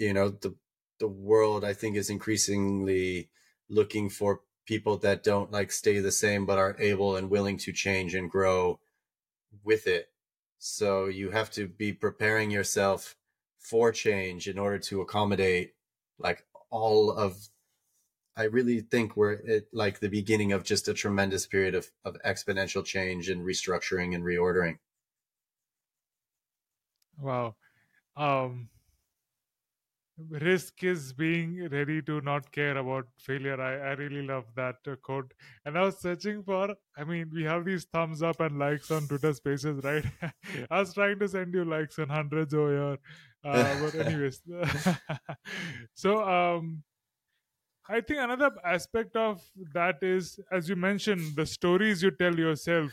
you 0.00 0.12
know 0.12 0.30
the 0.30 0.54
the 0.98 1.08
world 1.08 1.64
i 1.64 1.72
think 1.72 1.96
is 1.96 2.10
increasingly 2.10 3.28
looking 3.68 4.08
for 4.08 4.40
people 4.66 4.96
that 4.96 5.22
don't 5.22 5.52
like 5.52 5.70
stay 5.70 5.98
the 5.98 6.12
same 6.12 6.46
but 6.46 6.58
are 6.58 6.76
able 6.78 7.16
and 7.16 7.30
willing 7.30 7.56
to 7.56 7.72
change 7.72 8.14
and 8.14 8.30
grow 8.30 8.80
with 9.62 9.86
it 9.86 10.10
so 10.58 11.06
you 11.06 11.30
have 11.30 11.50
to 11.50 11.68
be 11.68 11.92
preparing 11.92 12.50
yourself 12.50 13.16
for 13.58 13.92
change 13.92 14.48
in 14.48 14.58
order 14.58 14.78
to 14.78 15.00
accommodate 15.00 15.74
like 16.18 16.44
all 16.70 17.10
of 17.10 17.48
I 18.36 18.44
really 18.44 18.80
think 18.80 19.16
we're 19.16 19.38
at 19.48 19.64
like 19.72 19.98
the 19.98 20.08
beginning 20.08 20.52
of 20.52 20.64
just 20.64 20.88
a 20.88 20.94
tremendous 20.94 21.46
period 21.46 21.74
of, 21.74 21.90
of 22.06 22.16
exponential 22.24 22.82
change 22.82 23.28
and 23.28 23.44
restructuring 23.44 24.14
and 24.14 24.24
reordering. 24.24 24.78
Wow. 27.18 27.56
Um, 28.16 28.70
risk 30.28 30.82
is 30.84 31.12
being 31.12 31.68
ready 31.70 32.02
to 32.02 32.20
not 32.20 32.50
care 32.52 32.76
about 32.76 33.06
failure. 33.18 33.60
I, 33.60 33.90
I 33.90 33.92
really 33.92 34.22
love 34.22 34.44
that 34.56 34.76
uh, 34.86 34.96
quote. 34.96 35.32
And 35.64 35.78
I 35.78 35.82
was 35.82 35.98
searching 35.98 36.42
for, 36.42 36.74
I 36.96 37.04
mean, 37.04 37.30
we 37.32 37.44
have 37.44 37.64
these 37.64 37.84
thumbs 37.84 38.22
up 38.22 38.40
and 38.40 38.58
likes 38.58 38.90
on 38.90 39.06
Twitter 39.08 39.32
spaces, 39.32 39.82
right? 39.84 40.04
I 40.70 40.80
was 40.80 40.94
trying 40.94 41.18
to 41.20 41.28
send 41.28 41.54
you 41.54 41.64
likes 41.64 41.98
and 41.98 42.10
hundreds 42.10 42.54
over 42.54 42.70
here. 42.70 42.98
Uh, 43.42 43.74
but, 43.80 43.94
anyways. 43.94 44.42
so, 45.94 46.22
um, 46.28 46.82
I 47.88 48.00
think 48.02 48.20
another 48.20 48.50
aspect 48.64 49.16
of 49.16 49.42
that 49.72 50.02
is, 50.02 50.38
as 50.52 50.68
you 50.68 50.76
mentioned, 50.76 51.36
the 51.36 51.46
stories 51.46 52.02
you 52.02 52.10
tell 52.10 52.38
yourself. 52.38 52.92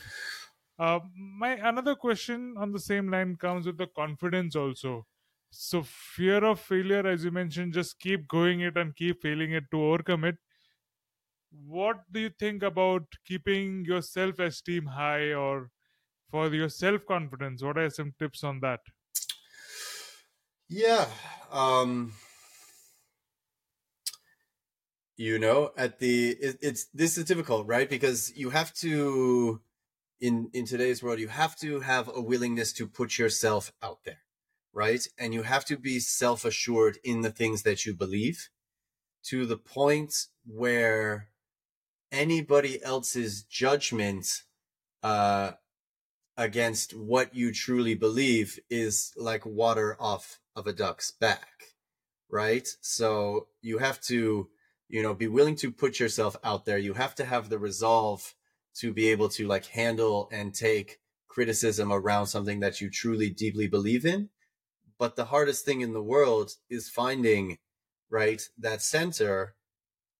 Uh, 0.78 1.00
my 1.38 1.50
another 1.56 1.94
question 1.94 2.54
on 2.56 2.72
the 2.72 2.80
same 2.80 3.10
line 3.10 3.36
comes 3.36 3.66
with 3.66 3.76
the 3.78 3.86
confidence 3.88 4.56
also. 4.56 5.06
So 5.50 5.82
fear 5.82 6.42
of 6.44 6.60
failure, 6.60 7.06
as 7.06 7.24
you 7.24 7.30
mentioned, 7.30 7.74
just 7.74 7.98
keep 8.00 8.28
going 8.28 8.60
it 8.60 8.76
and 8.76 8.94
keep 8.96 9.20
failing 9.22 9.52
it 9.52 9.64
to 9.72 9.82
overcome 9.82 10.24
it. 10.24 10.36
What 11.66 12.10
do 12.10 12.20
you 12.20 12.30
think 12.30 12.62
about 12.62 13.02
keeping 13.26 13.84
your 13.84 14.00
self-esteem 14.00 14.86
high 14.86 15.34
or 15.34 15.70
for 16.30 16.48
your 16.54 16.70
self-confidence? 16.70 17.62
What 17.62 17.78
are 17.78 17.90
some 17.90 18.12
tips 18.18 18.44
on 18.44 18.60
that? 18.60 18.80
Yeah. 20.68 21.10
Um 21.50 22.12
you 25.16 25.38
know 25.38 25.72
at 25.76 25.98
the 25.98 26.30
it, 26.30 26.58
it's 26.62 26.86
this 26.94 27.18
is 27.18 27.24
difficult 27.24 27.66
right 27.66 27.88
because 27.90 28.32
you 28.36 28.50
have 28.50 28.72
to 28.74 29.60
in 30.20 30.50
in 30.54 30.66
today's 30.66 31.02
world 31.02 31.18
you 31.20 31.28
have 31.28 31.56
to 31.56 31.80
have 31.80 32.08
a 32.14 32.20
willingness 32.20 32.72
to 32.74 32.88
put 32.88 33.18
yourself 33.18 33.72
out 33.82 34.04
there 34.04 34.22
right? 34.72 35.06
And 35.18 35.34
you 35.34 35.42
have 35.42 35.64
to 35.66 35.76
be 35.76 35.98
self-assured 36.00 36.98
in 37.04 37.22
the 37.22 37.30
things 37.30 37.62
that 37.62 37.84
you 37.86 37.94
believe 37.94 38.48
to 39.24 39.46
the 39.46 39.56
point 39.56 40.14
where 40.46 41.28
anybody 42.10 42.82
else's 42.82 43.42
judgment 43.42 44.26
uh 45.02 45.52
against 46.36 46.96
what 46.96 47.34
you 47.34 47.52
truly 47.52 47.94
believe 47.94 48.58
is 48.70 49.12
like 49.16 49.44
water 49.44 49.96
off 50.00 50.38
of 50.56 50.66
a 50.66 50.72
duck's 50.72 51.10
back 51.10 51.58
right? 52.30 52.68
So 52.80 53.48
you 53.62 53.78
have 53.78 54.00
to 54.02 54.48
you 54.88 55.02
know 55.02 55.14
be 55.14 55.28
willing 55.28 55.56
to 55.56 55.70
put 55.70 56.00
yourself 56.00 56.36
out 56.44 56.64
there. 56.64 56.78
You 56.78 56.94
have 56.94 57.14
to 57.16 57.24
have 57.24 57.48
the 57.48 57.58
resolve 57.58 58.34
to 58.76 58.92
be 58.92 59.08
able 59.08 59.28
to 59.30 59.46
like 59.46 59.66
handle 59.66 60.28
and 60.32 60.54
take 60.54 61.00
criticism 61.28 61.92
around 61.92 62.26
something 62.26 62.60
that 62.60 62.80
you 62.80 62.90
truly 62.90 63.30
deeply 63.30 63.66
believe 63.66 64.04
in 64.04 64.28
but 64.98 65.16
the 65.16 65.26
hardest 65.26 65.64
thing 65.64 65.80
in 65.80 65.92
the 65.92 66.02
world 66.02 66.52
is 66.68 66.88
finding 66.88 67.58
right 68.10 68.42
that 68.58 68.82
center 68.82 69.54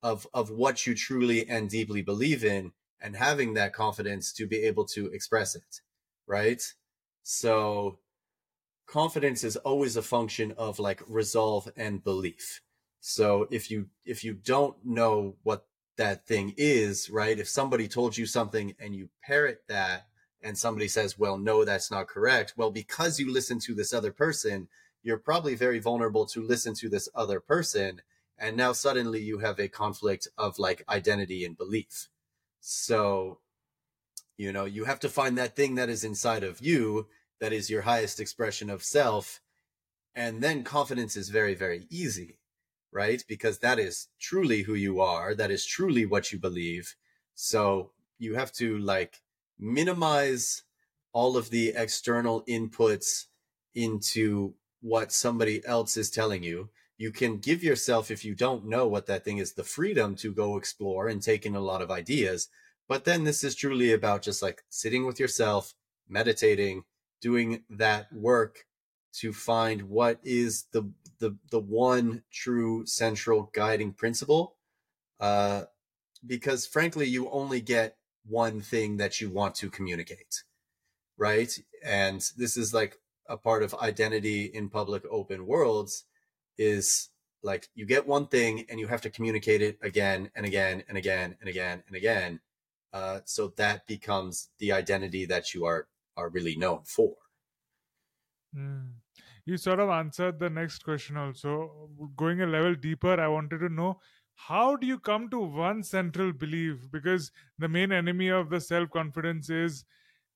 of 0.03 0.27
of 0.33 0.51
what 0.51 0.87
you 0.87 0.95
truly 0.95 1.49
and 1.49 1.71
deeply 1.71 2.03
believe 2.03 2.45
in 2.45 2.73
and 3.01 3.17
having 3.17 3.55
that 3.55 3.73
confidence 3.73 4.33
to 4.33 4.47
be 4.47 4.59
able 4.59 4.85
to 4.85 5.07
express 5.07 5.55
it 5.55 5.81
right 6.27 6.75
so 7.23 7.99
confidence 8.87 9.45
is 9.45 9.57
always 9.57 9.97
a 9.97 10.03
function 10.03 10.53
of 10.57 10.79
like 10.79 11.03
resolve 11.09 11.69
and 11.77 12.05
belief 12.05 12.61
so 13.01 13.47
if 13.51 13.71
you 13.71 13.87
if 14.05 14.25
you 14.25 14.35
don't 14.35 14.77
know 14.85 15.37
what 15.43 15.67
that 15.99 16.27
thing 16.27 16.55
is, 16.57 17.11
right? 17.11 17.39
If 17.39 17.49
somebody 17.49 17.87
told 17.87 18.17
you 18.17 18.25
something 18.25 18.75
and 18.81 18.95
you 18.95 19.11
parrot 19.23 19.63
that 19.69 20.08
and 20.43 20.56
somebody 20.56 20.89
says, 20.89 21.19
"Well, 21.19 21.39
no, 21.39 21.65
that's 21.65 21.90
not 21.90 22.09
correct." 22.09 22.55
Well, 22.56 22.70
because 22.70 23.19
you 23.19 23.32
listen 23.32 23.59
to 23.60 23.74
this 23.74 23.93
other 23.93 24.12
person, 24.12 24.69
you're 25.02 25.19
probably 25.19 25.55
very 25.55 25.78
vulnerable 25.78 26.27
to 26.27 26.43
listen 26.43 26.74
to 26.74 26.89
this 26.89 27.09
other 27.15 27.40
person 27.40 28.02
and 28.40 28.56
now 28.56 28.73
suddenly 28.73 29.20
you 29.20 29.39
have 29.39 29.59
a 29.59 29.69
conflict 29.69 30.28
of 30.39 30.59
like 30.59 30.85
identity 30.89 31.44
and 31.44 31.56
belief. 31.56 32.09
So, 32.60 33.40
you 34.36 34.52
know, 34.52 34.65
you 34.65 34.85
have 34.85 35.01
to 35.01 35.09
find 35.09 35.36
that 35.39 35.56
thing 35.56 35.74
that 35.74 35.89
is 35.89 36.05
inside 36.05 36.44
of 36.44 36.60
you 36.60 37.09
that 37.40 37.52
is 37.52 37.70
your 37.70 37.82
highest 37.82 38.20
expression 38.20 38.70
of 38.70 38.85
self 38.85 39.40
and 40.15 40.43
then 40.43 40.62
confidence 40.65 41.16
is 41.16 41.28
very 41.31 41.55
very 41.55 41.86
easy 41.90 42.39
right? 42.93 43.23
Because 43.28 43.59
that 43.59 43.78
is 43.78 44.09
truly 44.20 44.62
who 44.62 44.74
you 44.74 45.01
are. 45.01 45.35
That 45.35 45.51
is 45.51 45.66
truly 45.66 46.06
what 46.06 46.32
you 46.32 46.39
believe. 46.39 46.94
So 47.35 47.93
you 48.19 48.35
have 48.35 48.52
to 48.55 48.78
like 48.78 49.20
minimize 49.59 50.63
all 51.13 51.37
of 51.37 51.51
the 51.51 51.73
external 51.75 52.45
inputs 52.49 53.27
into 53.75 54.55
what 54.81 55.13
somebody 55.13 55.65
else 55.67 55.97
is 55.97 56.11
telling 56.11 56.43
you. 56.43 56.71
You 56.97 57.13
can 57.13 57.39
give 57.39 57.63
yourself, 57.63 58.11
if 58.11 58.25
you 58.25 58.35
don't 58.35 58.67
know 58.67 58.87
what 58.87 59.07
that 59.07 59.25
thing 59.25 59.39
is, 59.39 59.53
the 59.53 59.65
freedom 59.65 60.17
to 60.17 60.33
go 60.33 60.57
explore 60.57 61.09
and 61.09 61.23
take 61.23 61.47
in 61.47 61.55
a 61.55 61.61
lot 61.61 61.83
of 61.83 61.91
ideas. 61.91 62.49
But 62.89 63.05
then 63.05 63.25
this 63.25 63.45
is 63.45 63.55
truly 63.55 63.93
about 63.93 64.23
just 64.23 64.43
like 64.43 64.63
sitting 64.69 65.07
with 65.07 65.21
yourself, 65.21 65.75
meditating, 66.09 66.85
doing 67.21 67.63
that 67.71 68.13
work 68.13 68.65
to 69.13 69.33
find 69.33 69.83
what 69.83 70.21
is 70.23 70.65
the 70.73 70.91
the 71.19 71.37
the 71.51 71.59
one 71.61 72.23
true 72.31 72.87
central 72.87 73.51
guiding 73.53 73.93
principle 73.93 74.57
uh, 75.21 75.63
because 76.27 76.67
frankly 76.67 77.07
you 77.07 77.29
only 77.31 77.61
get 77.61 77.97
one 78.29 78.61
thing 78.61 78.97
that 78.97 79.21
you 79.21 79.31
want 79.31 79.55
to 79.55 79.71
communicate 79.71 80.45
right 81.17 81.59
and 81.85 82.31
this 82.37 82.57
is 82.57 82.75
like 82.75 82.99
a 83.29 83.37
part 83.37 83.63
of 83.63 83.75
identity 83.75 84.45
in 84.45 84.69
public 84.69 85.03
open 85.11 85.47
worlds 85.47 86.05
is 86.57 87.11
like 87.43 87.69
you 87.75 87.87
get 87.87 88.07
one 88.07 88.27
thing 88.27 88.65
and 88.69 88.81
you 88.81 88.87
have 88.87 89.01
to 89.01 89.11
communicate 89.11 89.63
it 89.63 89.79
again 89.83 90.31
and 90.35 90.45
again 90.47 90.83
and 90.89 90.99
again 90.99 91.37
and 91.41 91.49
again 91.49 91.83
and 91.87 91.97
again 91.97 92.41
uh, 92.93 93.21
so 93.27 93.53
that 93.57 93.87
becomes 93.87 94.49
the 94.59 94.73
identity 94.73 95.27
that 95.27 95.55
you 95.55 95.65
are 95.65 95.87
are 96.17 96.31
really 96.31 96.57
known 96.57 96.81
for 96.85 97.15
Mm. 98.57 98.93
You 99.45 99.57
sort 99.57 99.81
of 99.81 99.89
answered 99.89 100.39
the 100.39 100.51
next 100.51 100.85
question 100.85 101.17
also. 101.17 101.91
Going 102.17 102.43
a 102.43 102.47
level 102.47 102.75
deeper, 102.75 103.21
I 103.21 103.29
wanted 103.29 103.59
to 103.61 103.69
know 103.69 104.01
how 104.47 104.77
do 104.77 104.86
you 104.86 104.98
come 104.98 105.28
to 105.31 105.40
one 105.40 105.82
central 105.82 106.32
belief? 106.32 106.89
Because 106.90 107.31
the 107.59 107.69
main 107.69 107.93
enemy 107.93 108.28
of 108.28 108.51
the 108.51 108.60
self 108.60 108.90
confidence 108.90 109.51
is 109.51 109.85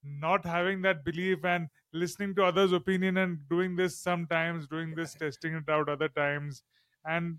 not 0.05 0.45
having 0.45 0.83
that 0.83 1.05
belief 1.05 1.45
and 1.45 1.69
listening 1.93 2.35
to 2.35 2.45
others' 2.45 2.73
opinion 2.73 3.17
and 3.19 3.39
doing 3.49 3.77
this 3.77 3.99
sometimes, 3.99 4.67
doing 4.67 4.95
this, 4.95 5.15
testing 5.15 5.55
it 5.55 5.69
out 5.69 5.89
other 5.89 6.09
times. 6.09 6.63
And 7.05 7.39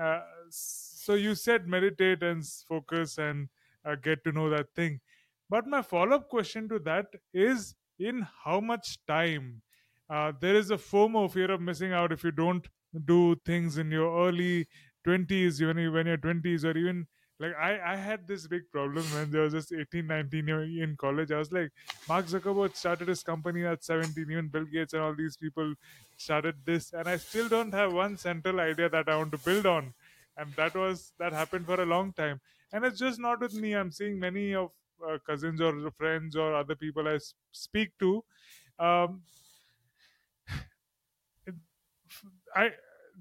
uh, 0.00 0.20
so 0.50 1.14
you 1.14 1.34
said 1.34 1.68
meditate 1.68 2.22
and 2.22 2.44
focus 2.68 3.18
and 3.18 3.48
uh, 3.84 3.94
get 3.94 4.24
to 4.24 4.32
know 4.32 4.50
that 4.50 4.74
thing. 4.74 5.00
But 5.48 5.66
my 5.66 5.82
follow 5.82 6.16
up 6.16 6.28
question 6.28 6.68
to 6.70 6.78
that 6.80 7.06
is 7.32 7.74
in 7.98 8.26
how 8.44 8.60
much 8.60 8.98
time? 9.06 9.62
uh, 10.10 10.32
there 10.40 10.56
is 10.56 10.70
a 10.70 10.76
FOMO, 10.76 11.30
fear 11.30 11.50
of 11.52 11.60
missing 11.60 11.92
out, 11.92 12.12
if 12.12 12.24
you 12.24 12.32
don't 12.32 12.66
do 13.04 13.36
things 13.46 13.78
in 13.78 13.90
your 13.90 14.26
early 14.26 14.66
20s, 15.04 15.60
when, 15.60 15.78
you, 15.78 15.92
when 15.92 16.06
you're 16.06 16.18
20s, 16.18 16.64
or 16.64 16.76
even 16.76 17.06
like 17.40 17.54
I, 17.56 17.92
I 17.92 17.96
had 17.96 18.28
this 18.28 18.46
big 18.46 18.70
problem 18.70 19.02
when 19.14 19.34
I 19.34 19.40
was 19.40 19.54
just 19.54 19.72
18 19.72 20.06
19 20.06 20.48
in 20.48 20.96
college. 20.98 21.32
I 21.32 21.38
was 21.38 21.50
like 21.50 21.70
mark 22.06 22.26
zuckerberg 22.26 22.76
started 22.76 23.08
his 23.08 23.22
company 23.22 23.64
at 23.64 23.82
17 23.82 24.30
even 24.30 24.48
bill 24.48 24.66
gates 24.66 24.92
and 24.92 25.02
all 25.02 25.14
these 25.14 25.38
people 25.38 25.74
started 26.18 26.54
this 26.66 26.92
and 26.92 27.08
i 27.08 27.16
still 27.16 27.48
don't 27.48 27.72
have 27.72 27.94
one 27.94 28.18
central 28.18 28.60
idea 28.60 28.90
that 28.90 29.08
i 29.08 29.16
want 29.16 29.32
to 29.32 29.38
build 29.38 29.66
on. 29.66 29.94
And 30.36 30.52
that 30.54 30.74
was 30.74 31.12
that 31.18 31.32
happened 31.32 31.66
for 31.66 31.80
a 31.80 31.86
long 31.86 32.12
time. 32.12 32.40
And 32.72 32.84
it's 32.84 32.98
just 32.98 33.18
not 33.18 33.40
with 33.40 33.54
me. 33.54 33.74
I'm 33.74 33.90
seeing 33.90 34.18
many 34.18 34.54
of 34.54 34.70
uh, 35.06 35.18
cousins 35.26 35.60
or 35.60 35.90
friends 35.92 36.36
or 36.36 36.54
other 36.54 36.74
people 36.74 37.08
I 37.08 37.18
speak 37.52 37.98
to. 37.98 38.24
Um, 38.78 39.22
I 42.54 42.72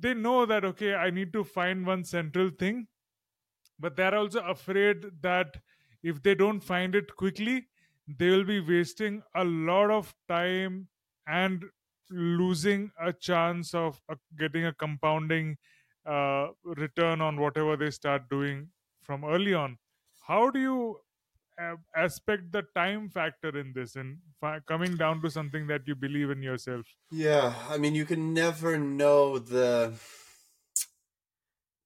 they 0.02 0.14
know 0.14 0.46
that 0.46 0.66
okay, 0.66 0.96
I 0.96 1.10
need 1.10 1.34
to 1.34 1.44
find 1.44 1.86
one 1.86 2.04
central 2.04 2.50
thing, 2.50 2.88
but 3.80 3.96
they're 3.96 4.16
also 4.16 4.42
afraid 4.42 5.06
that 5.22 5.62
if 6.04 6.22
they 6.24 6.36
don't 6.36 6.62
find 6.62 6.96
it 6.96 7.16
quickly, 7.16 7.68
they 8.08 8.30
will 8.30 8.44
be 8.44 8.60
wasting 8.60 9.24
a 9.36 9.44
lot 9.44 9.92
of 9.92 10.14
time 10.28 10.88
and 11.28 11.66
losing 12.10 12.92
a 13.00 13.14
chance 13.14 13.74
of 13.74 14.02
uh, 14.10 14.16
getting 14.38 14.66
a 14.66 14.74
compounding 14.74 15.58
uh, 16.06 16.48
return 16.64 17.22
on 17.22 17.40
whatever 17.40 17.78
they 17.78 17.92
start 17.92 18.30
doing 18.30 18.70
from 19.02 19.24
early 19.24 19.54
on. 19.54 19.78
How 20.28 20.50
do 20.50 20.60
you 20.60 21.00
aspect 21.96 22.52
the 22.52 22.64
time 22.76 23.10
factor 23.10 23.58
in 23.58 23.74
this 23.74 23.96
and 23.96 24.18
fi- 24.40 24.60
coming 24.68 24.98
down 24.98 25.22
to 25.22 25.30
something 25.30 25.68
that 25.68 25.82
you 25.86 25.96
believe 25.96 26.30
in 26.30 26.42
yourself? 26.42 26.86
Yeah, 27.12 27.54
I 27.70 27.78
mean, 27.78 27.96
you 27.96 28.06
can 28.06 28.34
never 28.34 28.78
know 28.78 29.40
the 29.40 29.94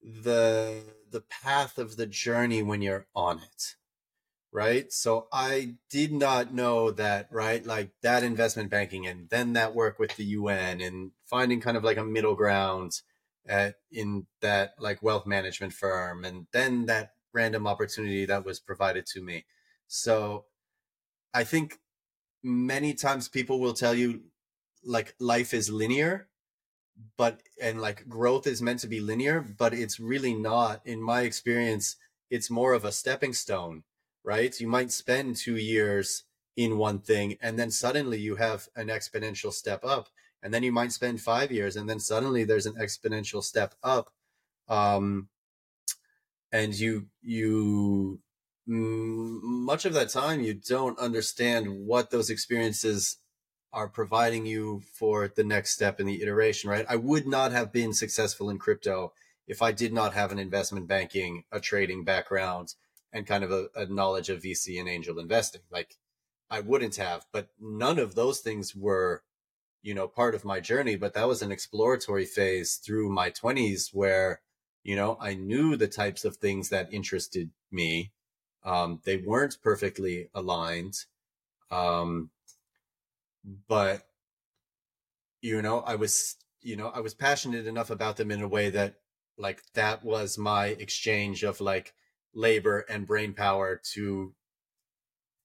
the 0.02 0.84
the 1.12 1.22
path 1.22 1.78
of 1.78 1.96
the 1.96 2.06
journey 2.06 2.62
when 2.62 2.82
you're 2.82 3.08
on 3.16 3.40
it, 3.40 3.76
right? 4.52 4.92
So 4.92 5.28
I 5.32 5.76
did 5.90 6.12
not 6.12 6.54
know 6.54 6.92
that, 6.92 7.28
right? 7.32 7.66
Like 7.66 7.92
that 8.02 8.24
investment 8.24 8.70
banking 8.70 9.08
and 9.08 9.30
then 9.30 9.54
that 9.54 9.76
work 9.76 10.00
with 10.00 10.16
the 10.18 10.26
UN 10.26 10.82
and 10.82 11.12
finding 11.26 11.62
kind 11.62 11.78
of 11.78 11.84
like 11.84 11.98
a 11.98 12.04
middle 12.04 12.36
ground 12.36 13.02
at 13.48 13.76
in 13.92 14.26
that 14.42 14.72
like 14.80 15.04
wealth 15.04 15.26
management 15.26 15.74
firm 15.74 16.26
and 16.26 16.48
then 16.54 16.86
that 16.88 17.12
random 17.34 17.68
opportunity 17.68 18.26
that 18.26 18.46
was 18.46 18.60
provided 18.60 19.06
to 19.08 19.22
me. 19.22 19.46
So 19.88 20.46
I 21.34 21.44
think 21.44 21.80
many 22.44 22.94
times 22.94 23.28
people 23.30 23.60
will 23.60 23.74
tell 23.74 23.96
you 23.96 24.24
like 24.84 25.16
life 25.20 25.54
is 25.54 25.70
linear 25.70 26.28
but 27.18 27.42
and 27.62 27.82
like 27.82 28.08
growth 28.08 28.46
is 28.46 28.62
meant 28.62 28.80
to 28.80 28.88
be 28.88 29.00
linear 29.00 29.42
but 29.42 29.74
it's 29.74 30.00
really 30.00 30.34
not. 30.34 30.82
In 30.86 31.02
my 31.02 31.22
experience 31.22 31.96
it's 32.30 32.50
more 32.50 32.74
of 32.74 32.86
a 32.86 32.92
stepping 32.92 33.34
stone 33.34 33.84
right? 34.24 34.60
You 34.60 34.68
might 34.68 34.92
spend 34.92 35.36
2 35.36 35.58
years 35.58 36.24
in 36.56 36.78
one 36.78 37.00
thing 37.00 37.38
and 37.42 37.58
then 37.58 37.72
suddenly 37.72 38.20
you 38.20 38.36
have 38.36 38.70
an 38.76 38.88
exponential 38.88 39.52
step 39.52 39.84
up 39.84 40.10
and 40.44 40.54
then 40.54 40.64
you 40.64 40.72
might 40.72 40.92
spend 40.92 41.22
5 41.22 41.52
years 41.52 41.76
and 41.76 41.90
then 41.90 42.00
suddenly 42.00 42.44
there's 42.44 42.66
an 42.66 42.76
exponential 42.76 43.44
step 43.44 43.76
up 43.84 44.12
um 44.68 45.30
and 46.52 46.76
you 46.76 47.08
you 47.22 48.20
much 48.66 49.86
of 49.86 49.94
that 49.94 50.10
time 50.10 50.42
you 50.42 50.54
don't 50.54 50.98
understand 51.00 51.86
what 51.86 52.12
those 52.12 52.30
experiences 52.30 53.18
are 53.74 53.90
providing 53.90 54.46
you 54.46 54.82
for 54.94 55.28
the 55.28 55.44
next 55.44 55.74
step 55.74 56.00
in 56.00 56.06
the 56.06 56.22
iteration, 56.22 56.70
right? 56.70 56.86
I 56.88 56.96
would 56.96 57.28
not 57.28 57.52
have 57.52 57.74
been 57.74 57.94
successful 57.94 58.50
in 58.50 58.60
crypto 58.60 59.14
if 59.48 59.62
I 59.62 59.72
did 59.72 59.92
not 59.92 60.14
have 60.14 60.32
an 60.32 60.40
investment 60.40 60.88
banking, 60.88 61.44
a 61.52 61.60
trading 61.60 62.04
background, 62.04 62.76
and 63.12 63.28
kind 63.28 63.44
of 63.44 63.52
a, 63.52 63.68
a 63.76 63.86
knowledge 63.88 64.30
of 64.30 64.42
VC 64.42 64.80
and 64.80 64.88
angel 64.88 65.20
investing. 65.20 65.62
Like 65.72 65.98
I 66.50 66.60
wouldn't 66.60 66.96
have, 66.98 67.26
but 67.32 67.50
none 67.60 67.98
of 67.98 68.16
those 68.16 68.40
things 68.40 68.76
were, 68.76 69.24
you 69.82 69.94
know, 69.94 70.08
part 70.08 70.36
of 70.36 70.46
my 70.46 70.60
journey. 70.60 70.96
But 70.96 71.16
that 71.16 71.28
was 71.28 71.42
an 71.42 71.52
exploratory 71.52 72.26
phase 72.26 72.76
through 72.76 73.10
my 73.10 73.32
20s 73.32 73.90
where, 73.92 74.42
you 74.84 74.96
know, 74.96 75.18
I 75.20 75.34
knew 75.34 75.76
the 75.76 75.88
types 75.88 76.26
of 76.26 76.38
things 76.38 76.70
that 76.70 76.94
interested 76.94 77.50
me. 77.72 78.12
Um, 78.66 79.02
they 79.04 79.18
weren't 79.18 79.58
perfectly 79.62 80.30
aligned. 80.34 80.96
Um, 81.72 82.30
but 83.68 84.04
you 85.42 85.62
know 85.62 85.82
i 85.82 85.96
was 85.96 86.38
you 86.62 86.76
know 86.76 86.88
i 86.96 87.00
was 87.00 87.14
passionate 87.14 87.68
enough 87.68 87.90
about 87.90 88.18
them 88.18 88.32
in 88.32 88.42
a 88.42 88.48
way 88.48 88.70
that 88.70 88.96
like 89.38 89.62
that 89.74 90.04
was 90.04 90.38
my 90.38 90.68
exchange 90.68 91.44
of 91.44 91.60
like 91.60 91.94
labor 92.34 92.86
and 92.90 93.06
brain 93.06 93.34
power 93.34 93.80
to 93.94 94.34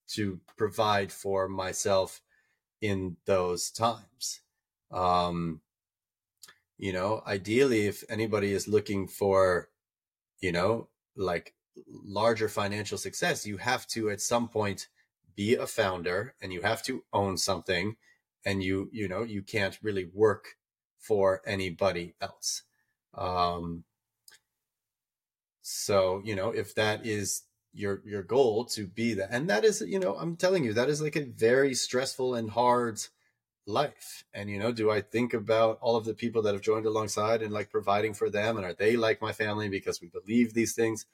to 0.07 0.41
provide 0.57 1.13
for 1.13 1.49
myself 1.49 2.21
in 2.81 3.17
those 3.27 3.71
times 3.71 4.41
um 4.93 5.61
you 6.79 6.93
know 6.93 7.23
ideally 7.27 7.87
if 7.87 8.05
anybody 8.09 8.53
is 8.53 8.69
looking 8.69 9.09
for 9.09 9.69
you 10.41 10.53
know 10.53 10.89
like 11.17 11.55
larger 11.87 12.49
financial 12.49 12.99
success 12.99 13.47
you 13.47 13.57
have 13.57 13.87
to 13.87 14.11
at 14.11 14.21
some 14.21 14.49
point 14.49 14.89
be 15.39 15.55
a 15.55 15.67
founder 15.67 16.35
and 16.43 16.53
you 16.53 16.63
have 16.63 16.83
to 16.83 17.05
own 17.13 17.37
something 17.37 17.97
and 18.45 18.63
you 18.63 18.89
you 18.93 19.07
know 19.07 19.23
you 19.23 19.43
can't 19.43 19.79
really 19.83 20.09
work 20.13 20.57
for 20.99 21.41
anybody 21.47 22.15
else. 22.21 22.63
Um 23.15 23.85
so 25.63 26.23
you 26.25 26.35
know 26.35 26.51
if 26.51 26.75
that 26.75 27.07
is 27.07 27.43
your 27.73 28.03
your 28.05 28.23
goal 28.23 28.65
to 28.65 28.87
be 28.87 29.15
that 29.15 29.29
and 29.31 29.49
that 29.51 29.65
is 29.65 29.83
you 29.83 29.99
know 29.99 30.17
i'm 30.17 30.35
telling 30.35 30.65
you 30.65 30.73
that 30.73 30.89
is 30.89 31.03
like 31.03 31.15
a 31.15 31.27
very 31.27 31.75
stressful 31.75 32.35
and 32.35 32.51
hard 32.51 32.99
life. 33.67 34.25
And 34.33 34.49
you 34.49 34.59
know 34.59 34.73
do 34.73 34.91
i 34.91 35.01
think 35.03 35.35
about 35.35 35.79
all 35.81 35.95
of 35.95 36.07
the 36.07 36.15
people 36.15 36.43
that 36.43 36.55
have 36.55 36.63
joined 36.63 36.87
alongside 36.87 37.43
and 37.43 37.53
like 37.53 37.71
providing 37.71 38.15
for 38.15 38.31
them? 38.31 38.57
And 38.57 38.67
are 38.67 38.75
they 38.75 38.97
like 38.97 39.23
my 39.23 39.33
family 39.33 39.69
because 39.69 40.01
we 40.01 40.09
believe 40.09 40.55
these 40.55 40.75
things 40.75 41.07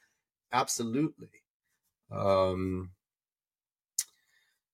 absolutely 0.61 1.29
um 2.11 2.93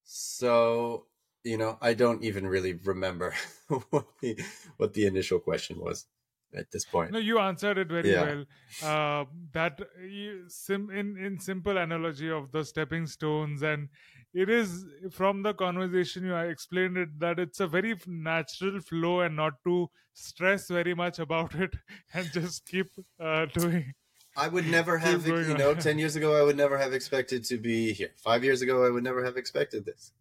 so, 0.04 1.08
you 1.44 1.58
know, 1.58 1.78
I 1.82 1.94
don't 1.94 2.24
even 2.24 2.48
really 2.48 2.74
remember 2.74 3.34
what 3.90 4.08
the 4.20 4.42
what 4.78 4.94
the 4.94 5.06
initial 5.06 5.40
question 5.40 5.80
was 5.80 6.08
at 6.54 6.72
this 6.72 6.86
point. 6.86 7.14
No, 7.14 7.20
you 7.20 7.40
answered 7.40 7.78
it 7.78 7.88
very 7.90 8.14
Yeah. 8.14 8.16
well. 8.16 8.46
Uh, 8.80 9.26
that 9.52 9.80
you, 10.00 10.50
sim, 10.50 10.90
in 10.90 11.18
in 11.18 11.40
simple 11.40 11.78
analogy 11.78 12.30
of 12.32 12.52
the 12.52 12.64
stepping 12.66 13.06
stones, 13.06 13.62
and 13.62 13.90
it 14.34 14.50
is 14.50 14.86
from 15.12 15.44
the 15.44 15.54
conversation 15.54 16.24
you 16.26 16.36
explained 16.36 16.98
it 16.98 17.20
that 17.20 17.38
it's 17.38 17.60
a 17.60 17.68
very 17.68 17.96
natural 18.08 18.80
flow, 18.80 19.20
and 19.22 19.36
not 19.36 19.64
to 19.66 19.90
stress 20.14 20.68
very 20.70 20.96
much 20.96 21.20
about 21.20 21.54
it, 21.54 21.76
and 22.14 22.32
just 22.32 22.66
keep 22.66 22.88
uh, 23.20 23.46
doing. 23.48 23.94
I 24.36 24.48
would 24.48 24.68
never 24.68 24.98
have, 24.98 25.28
you 25.28 25.58
know, 25.58 25.74
10 25.76 26.00
years 26.00 26.16
ago, 26.16 26.40
I 26.40 26.44
would 26.44 26.58
never 26.58 26.78
have 26.78 26.94
expected 26.94 27.44
to 27.46 27.58
be 27.58 27.94
here. 27.94 28.12
Five 28.18 28.44
years 28.44 28.62
ago, 28.62 28.86
I 28.86 28.90
would 28.90 29.04
never 29.04 29.24
have 29.24 29.38
expected 29.38 29.86
this. 29.86 30.14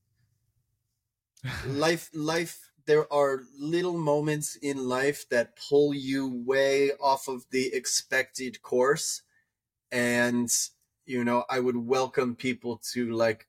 life, 1.67 2.11
life, 2.13 2.71
there 2.87 3.11
are 3.13 3.43
little 3.59 3.99
moments 3.99 4.57
in 4.57 4.89
life 4.89 5.29
that 5.29 5.57
pull 5.57 5.95
you 5.95 6.29
way 6.45 6.91
off 7.01 7.29
of 7.29 7.47
the 7.51 7.73
expected 7.73 8.63
course. 8.63 9.23
And, 9.93 10.51
you 11.07 11.25
know, 11.25 11.45
I 11.49 11.61
would 11.61 11.77
welcome 11.77 12.35
people 12.35 12.81
to 12.93 13.13
like 13.13 13.47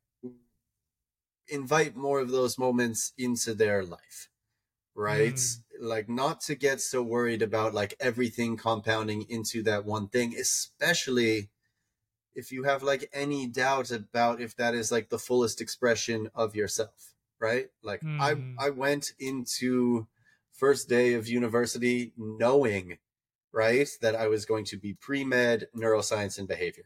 invite 1.48 1.95
more 1.95 2.19
of 2.19 2.30
those 2.30 2.57
moments 2.57 3.14
into 3.17 3.53
their 3.53 3.83
life 3.83 4.30
right 4.95 5.35
Mm. 5.35 5.64
Like 5.82 6.08
not 6.08 6.42
to 6.42 6.56
get 6.56 6.80
so 6.80 7.01
worried 7.01 7.42
about 7.42 7.74
like 7.74 7.95
everything 8.00 8.56
compounding 8.56 9.26
into 9.30 9.64
that 9.64 9.84
one 9.84 10.08
thing 10.08 10.35
especially 10.40 11.50
if 12.35 12.51
you 12.51 12.64
have 12.64 12.84
like 12.84 13.10
any 13.14 13.48
doubt 13.48 13.92
about 13.92 14.40
if 14.40 14.56
that 14.56 14.74
is 14.74 14.92
like 14.92 15.10
the 15.10 15.19
fullest 15.19 15.60
expression 15.60 16.30
of 16.35 16.56
yourself 16.56 17.14
right? 17.40 17.69
Like 17.82 18.01
i 18.19 18.35
Mm. 18.35 18.56
i 18.60 18.69
went 18.69 19.14
into 19.19 20.08
first 20.51 20.88
day 20.88 21.16
of 21.16 21.27
university 21.27 22.14
knowing 22.16 23.00
right 23.51 23.90
that 24.01 24.16
i 24.16 24.27
was 24.27 24.45
going 24.45 24.66
to 24.66 24.77
be 24.77 24.93
pre-med 24.93 25.68
neuroscience 25.76 26.38
and 26.38 26.48
behavior 26.48 26.85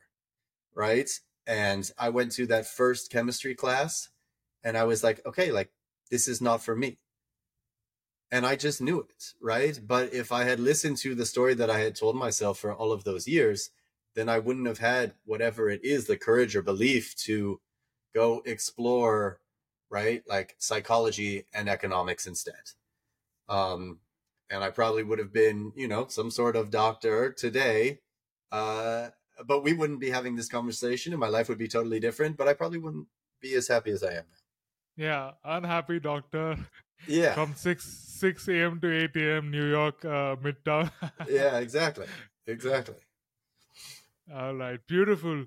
right? 0.74 1.10
And 1.46 1.92
i 1.98 2.10
went 2.10 2.32
to 2.34 2.48
that 2.48 2.66
first 2.66 3.12
chemistry 3.12 3.56
class 3.56 4.10
and 4.64 4.78
i 4.78 4.84
was 4.86 5.04
like 5.04 5.24
okay 5.26 5.52
like 5.52 5.72
this 6.10 6.28
is 6.28 6.42
not 6.42 6.64
for 6.64 6.76
me 6.76 6.98
and 8.32 8.46
I 8.46 8.56
just 8.56 8.82
knew 8.82 9.00
it, 9.02 9.34
right? 9.42 9.80
But 9.86 10.14
if 10.14 10.32
I 10.32 10.44
had 10.44 10.60
listened 10.60 10.98
to 10.98 11.16
the 11.16 11.26
story 11.26 11.54
that 11.56 11.70
I 11.70 11.80
had 11.80 11.96
told 11.96 12.16
myself 12.16 12.60
for 12.60 12.74
all 12.74 12.92
of 12.92 13.04
those 13.04 13.28
years, 13.28 13.70
then 14.16 14.30
I 14.30 14.40
wouldn't 14.40 14.68
have 14.68 14.80
had 14.80 15.14
whatever 15.26 15.70
it 15.70 15.84
is, 15.84 16.08
the 16.08 16.18
courage 16.18 16.56
or 16.56 16.62
belief 16.62 17.16
to 17.26 17.60
go 18.14 18.42
explore, 18.46 19.40
right? 19.90 20.24
Like 20.28 20.56
psychology 20.58 21.46
and 21.54 21.70
economics 21.70 22.26
instead. 22.26 22.56
Um, 23.48 24.00
and 24.50 24.64
I 24.64 24.70
probably 24.70 25.04
would 25.04 25.20
have 25.20 25.34
been, 25.34 25.74
you 25.76 25.88
know, 25.88 26.08
some 26.08 26.32
sort 26.32 26.56
of 26.56 26.72
doctor 26.72 27.32
today, 27.32 28.00
uh, 28.52 29.10
but 29.46 29.64
we 29.64 29.74
wouldn't 29.74 30.00
be 30.00 30.10
having 30.10 30.36
this 30.36 30.48
conversation 30.48 31.14
and 31.14 31.20
my 31.20 31.28
life 31.28 31.50
would 31.50 31.58
be 31.58 31.68
totally 31.68 32.00
different, 32.00 32.38
but 32.38 32.48
I 32.48 32.54
probably 32.54 32.80
wouldn't 32.80 33.08
be 33.42 33.54
as 33.56 33.68
happy 33.68 33.92
as 33.92 34.04
I 34.04 34.14
am. 34.14 34.24
Yeah, 34.96 35.32
unhappy 35.44 36.00
doctor 36.00 36.58
Yeah. 37.08 37.34
from 37.34 37.56
six 37.56 37.86
six 37.86 38.48
a.m. 38.48 38.80
to 38.82 39.04
eight 39.04 39.16
a.m. 39.16 39.52
New 39.52 39.70
York 39.70 40.04
uh, 40.06 40.36
Midtown. 40.38 40.92
yeah, 41.30 41.58
exactly. 41.58 42.08
Exactly. 42.48 42.96
All 44.34 44.56
right, 44.56 44.80
beautiful. 44.88 45.46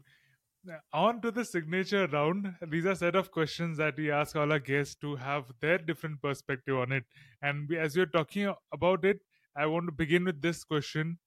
On 0.92 1.20
to 1.22 1.30
the 1.30 1.44
signature 1.44 2.06
round. 2.06 2.54
These 2.66 2.86
are 2.86 2.94
set 2.94 3.16
of 3.16 3.30
questions 3.30 3.78
that 3.78 3.96
we 3.96 4.10
ask 4.10 4.36
all 4.36 4.52
our 4.52 4.58
guests 4.58 4.96
to 4.96 5.16
have 5.16 5.50
their 5.60 5.78
different 5.78 6.20
perspective 6.20 6.76
on 6.76 6.92
it. 6.92 7.04
And 7.40 7.68
we, 7.68 7.78
as 7.78 7.96
you're 7.96 8.06
talking 8.06 8.52
about 8.72 9.04
it, 9.04 9.20
I 9.56 9.66
want 9.66 9.86
to 9.86 9.92
begin 9.92 10.24
with 10.24 10.42
this 10.42 10.64
question: 10.64 11.18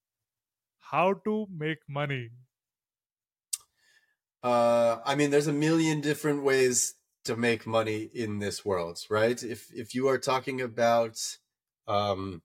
How 0.80 1.14
to 1.26 1.48
make 1.50 1.80
money? 1.90 2.30
Uh, 4.44 5.00
I 5.06 5.16
mean, 5.16 5.30
there's 5.30 5.48
a 5.48 5.54
million 5.54 6.02
different 6.02 6.44
ways 6.44 6.96
to 7.26 7.36
make 7.36 7.68
money 7.68 8.10
in 8.14 8.40
this 8.40 8.66
world, 8.66 9.00
right? 9.10 9.42
If 9.44 9.72
if 9.74 9.94
you 9.96 10.08
are 10.08 10.18
talking 10.18 10.62
about, 10.62 11.18
um, 11.88 12.42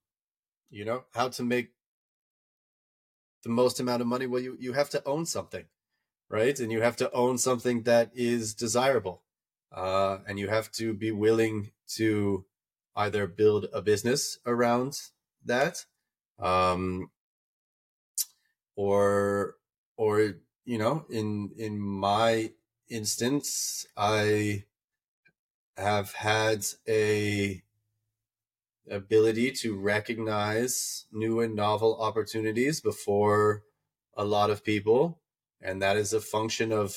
you 0.70 0.84
know, 0.84 1.04
how 1.14 1.28
to 1.28 1.42
make 1.42 1.72
the 3.42 3.48
most 3.48 3.80
amount 3.80 4.02
of 4.02 4.08
money, 4.08 4.26
well, 4.26 4.42
you 4.42 4.56
you 4.60 4.72
have 4.74 4.90
to 4.90 5.02
own 5.04 5.26
something, 5.26 5.64
right? 6.30 6.58
And 6.58 6.72
you 6.72 6.82
have 6.82 6.96
to 6.96 7.10
own 7.12 7.38
something 7.38 7.82
that 7.84 8.10
is 8.14 8.54
desirable, 8.54 9.22
uh, 9.72 10.18
and 10.26 10.38
you 10.38 10.48
have 10.48 10.70
to 10.72 10.94
be 10.94 11.12
willing 11.12 11.72
to 11.96 12.44
either 12.96 13.26
build 13.26 13.66
a 13.72 13.82
business 13.82 14.38
around 14.46 15.00
that, 15.44 15.84
um, 16.38 17.10
or 18.76 19.56
or 19.96 20.34
you 20.64 20.78
know 20.78 21.06
in 21.10 21.50
in 21.56 21.80
my 21.80 22.52
instance 22.88 23.86
i 23.96 24.64
have 25.76 26.12
had 26.12 26.64
a 26.88 27.62
ability 28.90 29.50
to 29.50 29.76
recognize 29.76 31.06
new 31.12 31.40
and 31.40 31.54
novel 31.54 32.00
opportunities 32.00 32.80
before 32.80 33.62
a 34.16 34.24
lot 34.24 34.50
of 34.50 34.64
people 34.64 35.20
and 35.60 35.82
that 35.82 35.96
is 35.96 36.12
a 36.12 36.20
function 36.20 36.72
of 36.72 36.94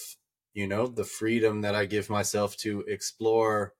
you 0.54 0.68
know 0.68 0.86
the 0.86 1.04
freedom 1.04 1.62
that 1.62 1.74
i 1.74 1.86
give 1.86 2.10
myself 2.10 2.56
to 2.56 2.82
explore 2.88 3.74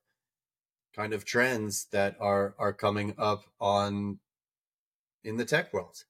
kind 0.94 1.12
of 1.12 1.24
trends 1.24 1.86
that 1.92 2.16
are 2.20 2.54
are 2.58 2.72
coming 2.72 3.14
up 3.18 3.44
on 3.60 4.18
in 5.22 5.36
the 5.36 5.44
tech 5.44 5.72
world. 5.72 6.04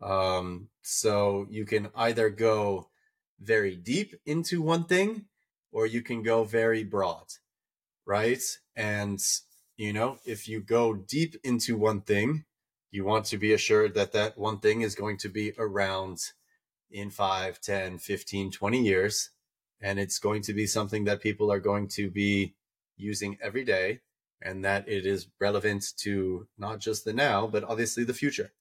Um 0.00 0.68
so 0.82 1.46
you 1.50 1.64
can 1.64 1.90
either 1.94 2.30
go 2.30 2.88
very 3.40 3.76
deep 3.76 4.14
into 4.26 4.62
one 4.62 4.84
thing 4.84 5.26
or 5.72 5.86
you 5.86 6.02
can 6.02 6.22
go 6.22 6.44
very 6.44 6.84
broad 6.84 7.26
right? 8.08 8.42
And 8.74 9.20
you 9.76 9.92
know 9.92 10.18
if 10.24 10.48
you 10.48 10.60
go 10.60 10.94
deep 10.94 11.36
into 11.44 11.76
one 11.76 12.00
thing 12.00 12.44
you 12.90 13.04
want 13.04 13.26
to 13.26 13.38
be 13.38 13.52
assured 13.52 13.94
that 13.94 14.12
that 14.12 14.36
one 14.36 14.58
thing 14.58 14.80
is 14.80 14.94
going 14.94 15.18
to 15.18 15.28
be 15.28 15.52
around 15.58 16.18
in 16.90 17.10
5 17.10 17.60
10 17.60 17.98
15 17.98 18.50
20 18.50 18.82
years 18.82 19.30
and 19.80 20.00
it's 20.00 20.18
going 20.18 20.42
to 20.42 20.54
be 20.54 20.66
something 20.66 21.04
that 21.04 21.20
people 21.20 21.52
are 21.52 21.60
going 21.60 21.86
to 21.86 22.10
be 22.10 22.54
using 22.96 23.38
every 23.40 23.62
day 23.62 24.00
and 24.42 24.64
that 24.64 24.88
it 24.88 25.06
is 25.06 25.28
relevant 25.38 25.84
to 25.98 26.48
not 26.56 26.80
just 26.80 27.04
the 27.04 27.12
now 27.12 27.46
but 27.46 27.62
obviously 27.64 28.04
the 28.04 28.14
future 28.14 28.52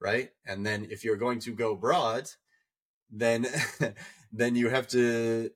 right? 0.00 0.30
And 0.46 0.64
then 0.66 0.86
if 0.90 1.04
you're 1.04 1.16
going 1.16 1.38
to 1.40 1.52
go 1.52 1.74
broad 1.76 2.28
then 3.10 3.46
then 4.32 4.56
you 4.56 4.68
have 4.68 4.88
to 4.88 5.50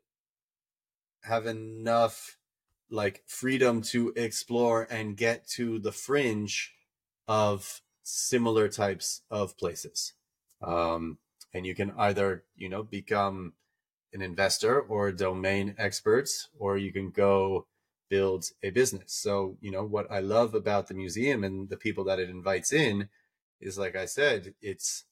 have 1.22 1.46
enough 1.46 2.36
like 2.90 3.22
freedom 3.26 3.80
to 3.80 4.12
explore 4.16 4.86
and 4.90 5.16
get 5.16 5.48
to 5.48 5.78
the 5.78 5.92
fringe 5.92 6.74
of 7.26 7.80
similar 8.02 8.68
types 8.68 9.22
of 9.30 9.56
places. 9.56 10.12
Um, 10.62 11.18
and 11.54 11.66
you 11.66 11.74
can 11.74 11.92
either 11.96 12.44
you 12.56 12.68
know 12.68 12.82
become 12.82 13.54
an 14.12 14.22
investor 14.22 14.80
or 14.80 15.10
domain 15.12 15.74
expert 15.78 16.28
or 16.58 16.76
you 16.76 16.92
can 16.92 17.10
go 17.10 17.66
build 18.10 18.44
a 18.62 18.70
business. 18.70 19.12
So 19.14 19.56
you 19.60 19.70
know 19.70 19.84
what 19.84 20.10
i 20.10 20.20
love 20.20 20.54
about 20.54 20.88
the 20.88 20.94
museum 20.94 21.44
and 21.44 21.68
the 21.70 21.78
people 21.78 22.04
that 22.04 22.18
it 22.18 22.28
invites 22.28 22.72
in 22.72 23.08
is 23.60 23.78
like 23.78 23.96
i 23.96 24.04
said 24.04 24.54
it's 24.60 25.04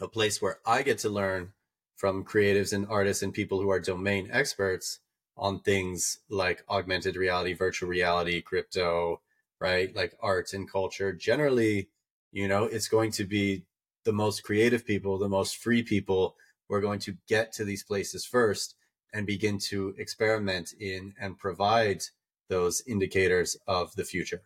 a 0.00 0.08
place 0.08 0.42
where 0.42 0.58
i 0.66 0.82
get 0.82 0.98
to 0.98 1.08
learn 1.08 1.52
from 1.96 2.24
creatives 2.24 2.72
and 2.72 2.86
artists 2.88 3.22
and 3.22 3.32
people 3.32 3.60
who 3.60 3.70
are 3.70 3.80
domain 3.80 4.28
experts 4.30 5.00
on 5.38 5.60
things 5.60 6.18
like 6.28 6.64
augmented 6.68 7.16
reality, 7.16 7.52
virtual 7.54 7.88
reality, 7.88 8.42
crypto, 8.42 9.20
right? 9.60 9.94
Like 9.94 10.14
art 10.20 10.52
and 10.52 10.70
culture. 10.70 11.12
Generally, 11.12 11.88
you 12.32 12.48
know, 12.48 12.64
it's 12.64 12.88
going 12.88 13.12
to 13.12 13.24
be 13.24 13.64
the 14.04 14.12
most 14.12 14.42
creative 14.42 14.84
people, 14.86 15.18
the 15.18 15.28
most 15.28 15.56
free 15.56 15.82
people 15.82 16.36
who 16.68 16.74
are 16.74 16.80
going 16.80 17.00
to 17.00 17.16
get 17.28 17.52
to 17.54 17.64
these 17.64 17.84
places 17.84 18.24
first 18.26 18.74
and 19.12 19.26
begin 19.26 19.58
to 19.58 19.94
experiment 19.98 20.72
in 20.78 21.14
and 21.20 21.38
provide 21.38 22.02
those 22.48 22.82
indicators 22.86 23.56
of 23.66 23.94
the 23.96 24.04
future. 24.04 24.42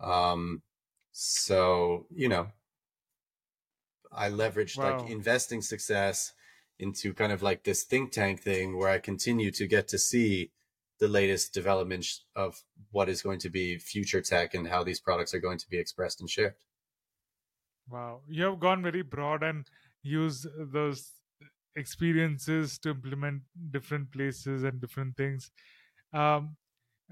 Um, 0.00 0.62
so, 1.12 2.06
you 2.10 2.28
know, 2.28 2.48
I 4.12 4.30
leveraged 4.30 4.78
Wow. 4.78 5.02
like 5.02 5.10
investing 5.10 5.62
success 5.62 6.32
into 6.80 7.14
kind 7.14 7.30
of 7.30 7.42
like 7.42 7.62
this 7.62 7.84
think 7.84 8.10
tank 8.10 8.40
thing 8.40 8.76
where 8.76 8.88
I 8.88 8.98
continue 8.98 9.50
to 9.52 9.66
get 9.66 9.86
to 9.88 9.98
see 9.98 10.50
the 10.98 11.08
latest 11.08 11.54
developments 11.54 12.24
of 12.34 12.62
what 12.90 13.08
is 13.08 13.22
going 13.22 13.38
to 13.40 13.50
be 13.50 13.78
future 13.78 14.20
tech 14.20 14.54
and 14.54 14.66
how 14.66 14.82
these 14.82 15.00
products 15.00 15.34
are 15.34 15.40
going 15.40 15.58
to 15.58 15.68
be 15.68 15.78
expressed 15.78 16.20
and 16.20 16.28
shared. 16.28 16.54
Wow, 17.88 18.20
you 18.28 18.44
have 18.44 18.60
gone 18.60 18.82
very 18.82 19.02
broad 19.02 19.42
and 19.42 19.66
used 20.02 20.46
those 20.72 21.12
experiences 21.76 22.78
to 22.78 22.90
implement 22.90 23.42
different 23.70 24.10
places 24.12 24.62
and 24.64 24.80
different 24.80 25.16
things. 25.16 25.50
Um, 26.12 26.56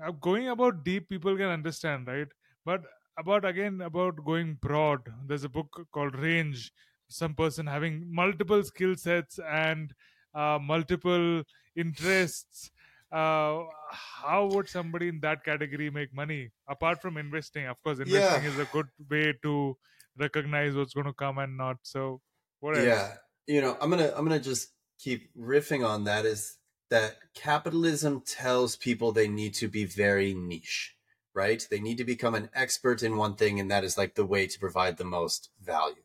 uh, 0.04 0.12
going 0.12 0.48
about 0.48 0.84
deep, 0.84 1.08
people 1.08 1.36
can 1.36 1.48
understand, 1.48 2.06
right? 2.06 2.28
But 2.64 2.82
about 3.18 3.44
again 3.44 3.80
about 3.80 4.24
going 4.24 4.58
broad, 4.60 5.00
there's 5.26 5.44
a 5.44 5.48
book 5.48 5.86
called 5.92 6.14
Range. 6.14 6.70
Some 7.08 7.34
person 7.34 7.66
having 7.66 8.12
multiple 8.12 8.62
skill 8.62 8.96
sets 8.96 9.38
and 9.38 9.94
uh, 10.34 10.58
multiple 10.60 11.42
interests. 11.76 12.70
Uh, 13.10 13.64
how 13.90 14.46
would 14.46 14.68
somebody 14.68 15.08
in 15.08 15.20
that 15.20 15.42
category 15.44 15.90
make 15.90 16.12
money 16.12 16.50
apart 16.66 17.00
from 17.00 17.16
investing? 17.16 17.66
Of 17.66 17.82
course, 17.82 18.00
investing 18.00 18.42
Yeah. 18.42 18.44
is 18.44 18.58
a 18.58 18.66
good 18.66 18.88
way 19.08 19.32
to 19.42 19.78
recognize 20.16 20.74
what's 20.76 20.92
going 20.94 21.06
to 21.06 21.14
come 21.14 21.38
and 21.38 21.56
not. 21.56 21.78
So, 21.82 22.20
what 22.60 22.76
else? 22.76 23.02
Yeah, 23.02 23.16
you 23.46 23.60
know, 23.60 23.76
I'm 23.80 23.90
gonna 23.90 24.12
I'm 24.14 24.24
gonna 24.24 24.40
just 24.40 24.72
keep 24.98 25.34
riffing 25.36 25.86
on 25.86 26.04
that. 26.04 26.26
Is 26.26 26.58
that 26.90 27.32
capitalism 27.34 28.20
tells 28.22 28.76
people 28.76 29.12
they 29.12 29.28
need 29.28 29.54
to 29.54 29.68
be 29.68 29.84
very 29.84 30.34
niche, 30.34 30.96
right? 31.34 31.66
They 31.70 31.80
need 31.80 31.98
to 31.98 32.04
become 32.04 32.34
an 32.34 32.50
expert 32.54 33.02
in 33.02 33.16
one 33.16 33.36
thing, 33.36 33.60
and 33.60 33.70
that 33.70 33.84
is 33.84 33.96
like 33.98 34.14
the 34.14 34.26
way 34.26 34.46
to 34.46 34.58
provide 34.58 34.96
the 34.96 35.04
most 35.04 35.50
value. 35.60 36.02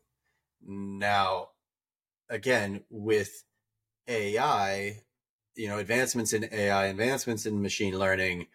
Now, 0.66 1.50
again, 2.28 2.84
with 2.90 3.44
AI, 4.08 5.02
you 5.54 5.68
know, 5.68 5.78
advancements 5.78 6.32
in 6.32 6.48
AI, 6.52 6.86
advancements 6.86 7.46
in 7.46 7.62
machine 7.62 7.98
learning, 7.98 8.46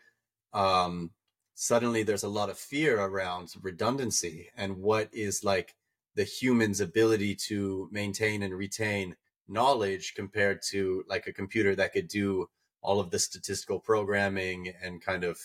um, 0.53 1.11
suddenly 1.59 2.03
there's 2.03 2.23
a 2.23 2.29
lot 2.29 2.49
of 2.49 2.57
fear 2.57 2.99
around 2.99 3.53
redundancy 3.61 4.49
and 4.55 4.77
what 4.77 5.09
is 5.11 5.43
like 5.43 5.75
the 6.15 6.23
human's 6.23 6.79
ability 6.79 7.35
to 7.35 7.89
maintain 7.91 8.43
and 8.43 8.53
retain 8.53 9.15
knowledge 9.47 10.13
compared 10.15 10.61
to 10.61 11.03
like 11.09 11.27
a 11.27 11.33
computer 11.33 11.75
that 11.75 11.91
could 11.91 12.07
do 12.07 12.49
all 12.81 12.99
of 12.99 13.11
the 13.11 13.19
statistical 13.19 13.79
programming 13.79 14.71
and 14.81 15.01
kind 15.03 15.23
of 15.23 15.37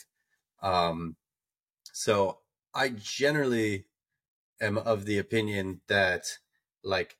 um 0.62 1.16
so 1.92 2.38
i 2.74 2.88
generally 2.88 3.86
am 4.60 4.78
of 4.78 5.06
the 5.06 5.18
opinion 5.18 5.80
that 5.88 6.38
like 6.84 7.16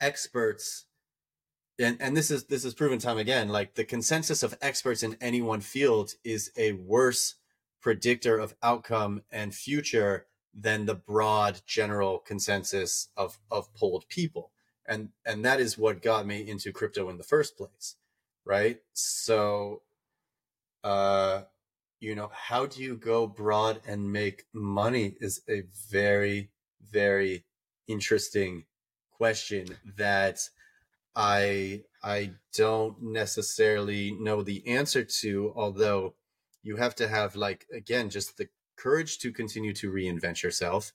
experts 0.00 0.86
and 1.78 1.96
and 2.00 2.16
this 2.16 2.30
is 2.30 2.44
this 2.44 2.64
is 2.64 2.74
proven 2.74 2.98
time 2.98 3.18
again 3.18 3.48
like 3.48 3.74
the 3.74 3.84
consensus 3.84 4.42
of 4.42 4.56
experts 4.60 5.02
in 5.02 5.16
any 5.20 5.42
one 5.42 5.60
field 5.60 6.12
is 6.24 6.50
a 6.56 6.72
worse 6.72 7.36
predictor 7.80 8.38
of 8.38 8.54
outcome 8.62 9.22
and 9.30 9.54
future 9.54 10.26
than 10.54 10.86
the 10.86 10.94
broad 10.94 11.60
general 11.66 12.18
consensus 12.18 13.08
of 13.16 13.38
of 13.50 13.72
polled 13.74 14.08
people. 14.08 14.52
And 14.86 15.10
and 15.26 15.44
that 15.44 15.60
is 15.60 15.76
what 15.76 16.02
got 16.02 16.26
me 16.26 16.48
into 16.48 16.72
crypto 16.72 17.08
in 17.10 17.18
the 17.18 17.24
first 17.24 17.56
place 17.56 17.96
right? 18.46 18.78
So 18.92 19.82
uh 20.82 21.42
you 22.00 22.14
know 22.14 22.30
how 22.32 22.66
do 22.66 22.82
you 22.82 22.96
go 22.96 23.26
broad 23.26 23.80
and 23.86 24.12
make 24.12 24.44
money 24.52 25.16
is 25.20 25.40
a 25.48 25.64
very 25.90 26.50
very 26.90 27.44
interesting 27.88 28.64
question 29.16 29.66
that 29.96 30.40
i 31.16 31.82
I 32.04 32.32
don't 32.54 33.02
necessarily 33.02 34.12
know 34.12 34.42
the 34.42 34.66
answer 34.68 35.02
to, 35.22 35.54
although 35.56 36.14
you 36.62 36.76
have 36.76 36.94
to 36.96 37.08
have 37.08 37.34
like 37.34 37.66
again 37.72 38.10
just 38.10 38.36
the 38.36 38.48
courage 38.76 39.18
to 39.20 39.32
continue 39.32 39.72
to 39.74 39.90
reinvent 39.90 40.42
yourself 40.42 40.92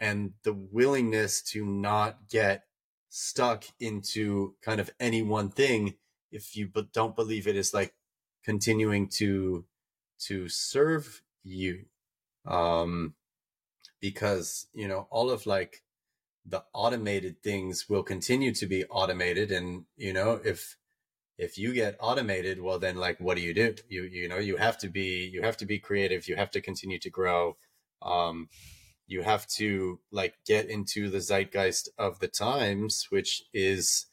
and 0.00 0.32
the 0.44 0.54
willingness 0.54 1.42
to 1.42 1.66
not 1.66 2.28
get 2.30 2.64
stuck 3.10 3.64
into 3.80 4.54
kind 4.62 4.80
of 4.80 4.90
any 4.98 5.22
one 5.22 5.50
thing 5.50 5.94
if 6.32 6.56
you 6.56 6.68
but 6.72 6.92
don't 6.92 7.16
believe 7.16 7.46
it 7.46 7.56
is 7.56 7.74
like 7.74 7.94
continuing 8.44 9.08
to 9.08 9.64
to 10.18 10.48
serve 10.48 11.22
you 11.44 11.84
um 12.46 13.14
because 14.00 14.66
you 14.72 14.88
know 14.88 15.06
all 15.10 15.30
of 15.30 15.46
like 15.46 15.82
the 16.48 16.64
automated 16.72 17.42
things 17.42 17.86
will 17.88 18.02
continue 18.02 18.54
to 18.54 18.66
be 18.66 18.84
automated. 18.86 19.50
And 19.50 19.84
you 19.96 20.12
know 20.12 20.40
if 20.44 20.76
if 21.38 21.58
you 21.58 21.74
get 21.74 21.96
automated 22.00 22.62
well 22.62 22.78
then 22.78 22.96
like 22.96 23.18
what 23.20 23.36
do 23.36 23.42
you 23.42 23.54
do? 23.54 23.74
You 23.88 24.04
you 24.04 24.28
know 24.28 24.38
you 24.38 24.56
have 24.56 24.78
to 24.78 24.88
be 24.88 25.28
you 25.32 25.42
have 25.42 25.56
to 25.58 25.66
be 25.66 25.78
creative. 25.78 26.28
You 26.28 26.36
have 26.36 26.50
to 26.52 26.60
continue 26.60 26.98
to 27.00 27.10
grow. 27.10 27.56
Um 28.02 28.48
you 29.08 29.22
have 29.22 29.46
to 29.46 30.00
like 30.10 30.34
get 30.46 30.68
into 30.68 31.08
the 31.10 31.20
zeitgeist 31.20 31.88
of 31.96 32.18
the 32.18 32.28
times 32.28 33.06
which 33.10 33.42
is 33.52 34.06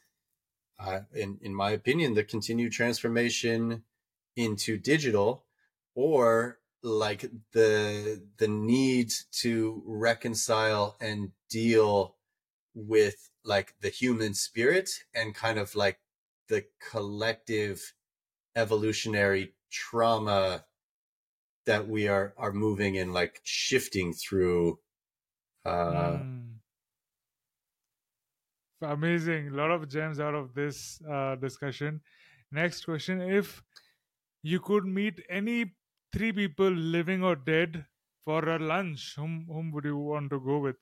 uh, 0.80 1.02
in 1.14 1.38
in 1.42 1.53
my 1.53 1.72
opinion 1.72 2.14
the 2.14 2.24
continued 2.24 2.72
transformation 2.72 3.84
into 4.36 4.78
digital 4.78 5.45
or 5.95 6.60
like 6.84 7.26
the 7.53 8.22
the 8.38 8.48
need 8.48 9.12
to 9.32 9.82
reconcile 9.86 10.98
and 11.00 11.32
deal 11.50 12.16
with 12.74 13.30
like 13.43 13.76
the 13.82 13.90
human 13.90 14.34
spirit 14.34 14.90
and 15.14 15.35
kind 15.35 15.60
of 15.60 15.76
like 15.76 16.00
the 16.48 16.66
collective 16.80 17.93
evolutionary 18.56 19.56
trauma 19.72 20.66
that 21.66 21.88
we 21.88 22.08
are 22.08 22.34
are 22.38 22.52
moving 22.53 22.98
and 22.98 23.14
like 23.14 23.40
shifting 23.43 24.14
through 24.14 24.80
uh 25.66 26.24
Mm. 26.24 26.60
Amazing. 28.82 29.48
A 29.48 29.52
lot 29.52 29.72
of 29.72 29.88
gems 29.90 30.19
out 30.19 30.35
of 30.35 30.53
this 30.53 31.02
uh, 31.10 31.35
discussion. 31.35 32.02
Next 32.52 32.85
question 32.85 33.22
If 33.22 33.64
you 34.43 34.60
could 34.60 34.85
meet 34.85 35.22
any 35.30 35.76
three 36.14 36.32
people, 36.34 36.69
living 36.69 37.24
or 37.24 37.35
dead, 37.35 37.88
for 38.24 38.48
a 38.50 38.60
lunch, 38.60 39.16
whom, 39.16 39.45
whom 39.48 39.72
would 39.72 39.85
you 39.85 39.98
want 39.98 40.30
to 40.32 40.40
go 40.40 40.60
with? 40.60 40.77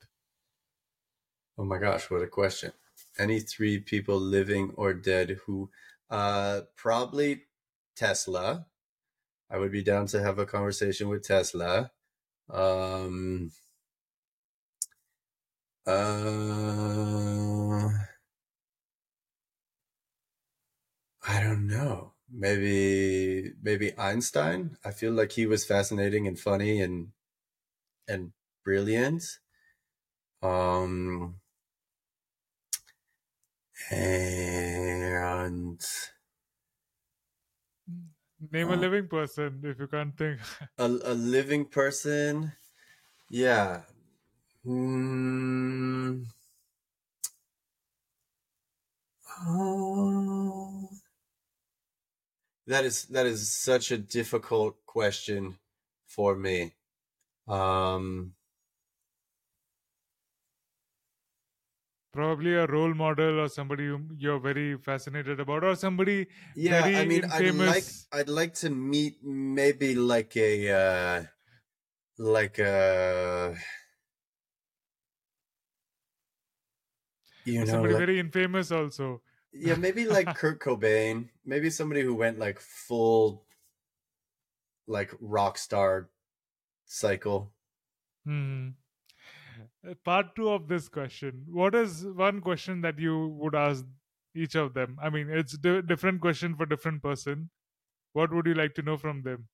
Oh 1.58 1.64
my 1.64 1.78
gosh 1.78 2.10
what 2.10 2.22
a 2.22 2.26
question 2.26 2.72
any 3.18 3.40
three 3.40 3.78
people 3.78 4.18
living 4.18 4.72
or 4.76 4.92
dead 4.94 5.38
who 5.46 5.70
uh 6.10 6.60
probably 6.76 7.42
tesla 7.96 8.66
i 9.50 9.58
would 9.58 9.72
be 9.72 9.82
down 9.82 10.06
to 10.06 10.22
have 10.22 10.38
a 10.38 10.46
conversation 10.46 11.08
with 11.08 11.26
tesla 11.26 11.90
um 12.50 13.50
uh 15.86 17.88
I 21.26 21.40
don't 21.40 21.66
know. 21.66 22.12
Maybe 22.30 23.52
maybe 23.62 23.96
Einstein. 23.98 24.76
I 24.84 24.90
feel 24.92 25.12
like 25.12 25.32
he 25.32 25.46
was 25.46 25.64
fascinating 25.64 26.26
and 26.26 26.38
funny 26.38 26.80
and 26.80 27.12
and 28.08 28.32
brilliant. 28.64 29.24
Um 30.42 31.40
and 33.92 35.80
Name 38.50 38.70
a 38.70 38.76
Uh, 38.76 38.76
living 38.76 39.08
person 39.08 39.62
if 39.64 39.78
you 39.78 39.86
can't 39.88 40.16
think. 40.16 40.40
a, 40.78 40.84
a 40.86 41.14
living 41.14 41.66
person. 41.66 42.52
Yeah. 43.30 43.84
Hmm. 44.64 46.24
Oh. 49.46 50.88
That 52.66 52.84
is 52.84 53.06
that 53.06 53.26
is 53.26 53.52
such 53.52 53.90
a 53.92 53.98
difficult 53.98 54.84
question 54.86 55.58
for 56.06 56.34
me. 56.36 56.74
Um 57.48 58.34
Probably 62.12 62.54
a 62.54 62.66
role 62.66 62.92
model 62.92 63.40
or 63.40 63.48
somebody 63.48 63.90
you're 64.18 64.38
very 64.38 64.76
fascinated 64.76 65.40
about, 65.40 65.64
or 65.64 65.74
somebody 65.74 66.26
yeah, 66.54 66.84
I 66.84 67.06
mean 67.06 67.24
I'd 67.24 67.54
like. 67.54 67.84
I'd 68.12 68.28
like 68.28 68.54
to 68.54 68.68
meet 68.68 69.24
maybe 69.24 69.94
like 69.94 70.36
a 70.36 70.70
uh 70.70 71.22
like 72.18 72.58
a 72.58 73.56
you 77.44 77.60
know 77.60 77.64
somebody 77.64 77.94
like 77.94 78.00
very 78.00 78.20
infamous 78.20 78.70
also. 78.70 79.22
yeah, 79.52 79.74
maybe 79.74 80.04
like 80.04 80.34
Kurt 80.36 80.60
Cobain, 80.60 81.30
maybe 81.46 81.70
somebody 81.70 82.02
who 82.02 82.14
went 82.14 82.38
like 82.38 82.60
full 82.60 83.46
like 84.86 85.12
rock 85.20 85.56
star 85.56 86.10
cycle. 86.84 87.52
Hmm. 88.24 88.76
Part 90.04 90.36
two 90.36 90.48
of 90.48 90.68
this 90.68 90.88
question. 90.88 91.44
What 91.48 91.74
is 91.74 92.06
one 92.06 92.40
question 92.40 92.82
that 92.82 92.98
you 93.00 93.28
would 93.40 93.54
ask 93.54 93.84
each 94.34 94.54
of 94.54 94.74
them? 94.74 94.96
I 95.02 95.10
mean, 95.10 95.28
it's 95.28 95.58
di- 95.58 95.82
different 95.82 96.20
question 96.20 96.54
for 96.54 96.66
different 96.66 97.02
person. 97.02 97.50
What 98.12 98.32
would 98.32 98.46
you 98.46 98.54
like 98.54 98.74
to 98.74 98.82
know 98.82 98.96
from 98.96 99.22
them? 99.22 99.48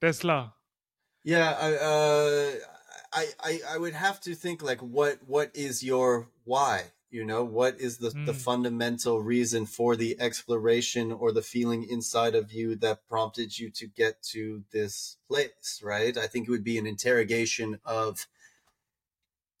Tesla. 0.00 0.54
Yeah, 1.24 1.56
I, 1.60 1.74
uh, 1.74 2.52
I, 3.12 3.26
I, 3.40 3.60
I 3.70 3.78
would 3.78 3.94
have 3.94 4.20
to 4.22 4.34
think 4.34 4.62
like, 4.62 4.80
what, 4.80 5.18
what 5.26 5.50
is 5.54 5.82
your 5.82 6.28
why? 6.44 6.92
You 7.10 7.24
know, 7.24 7.42
what 7.44 7.80
is 7.80 7.98
the 7.98 8.10
the 8.10 8.32
Mm. 8.32 8.36
fundamental 8.36 9.20
reason 9.20 9.66
for 9.66 9.96
the 9.96 10.16
exploration 10.20 11.10
or 11.10 11.32
the 11.32 11.42
feeling 11.42 11.82
inside 11.82 12.34
of 12.36 12.52
you 12.52 12.76
that 12.76 13.06
prompted 13.08 13.58
you 13.58 13.68
to 13.70 13.86
get 13.88 14.22
to 14.34 14.64
this 14.70 15.16
place? 15.28 15.80
Right? 15.82 16.16
I 16.16 16.26
think 16.28 16.46
it 16.46 16.50
would 16.52 16.64
be 16.64 16.78
an 16.78 16.86
interrogation 16.86 17.80
of, 17.84 18.28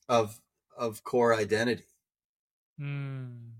of, 0.08 0.40
of 0.76 1.02
core 1.04 1.34
identity. 1.34 1.86
Hmm. 2.78 3.50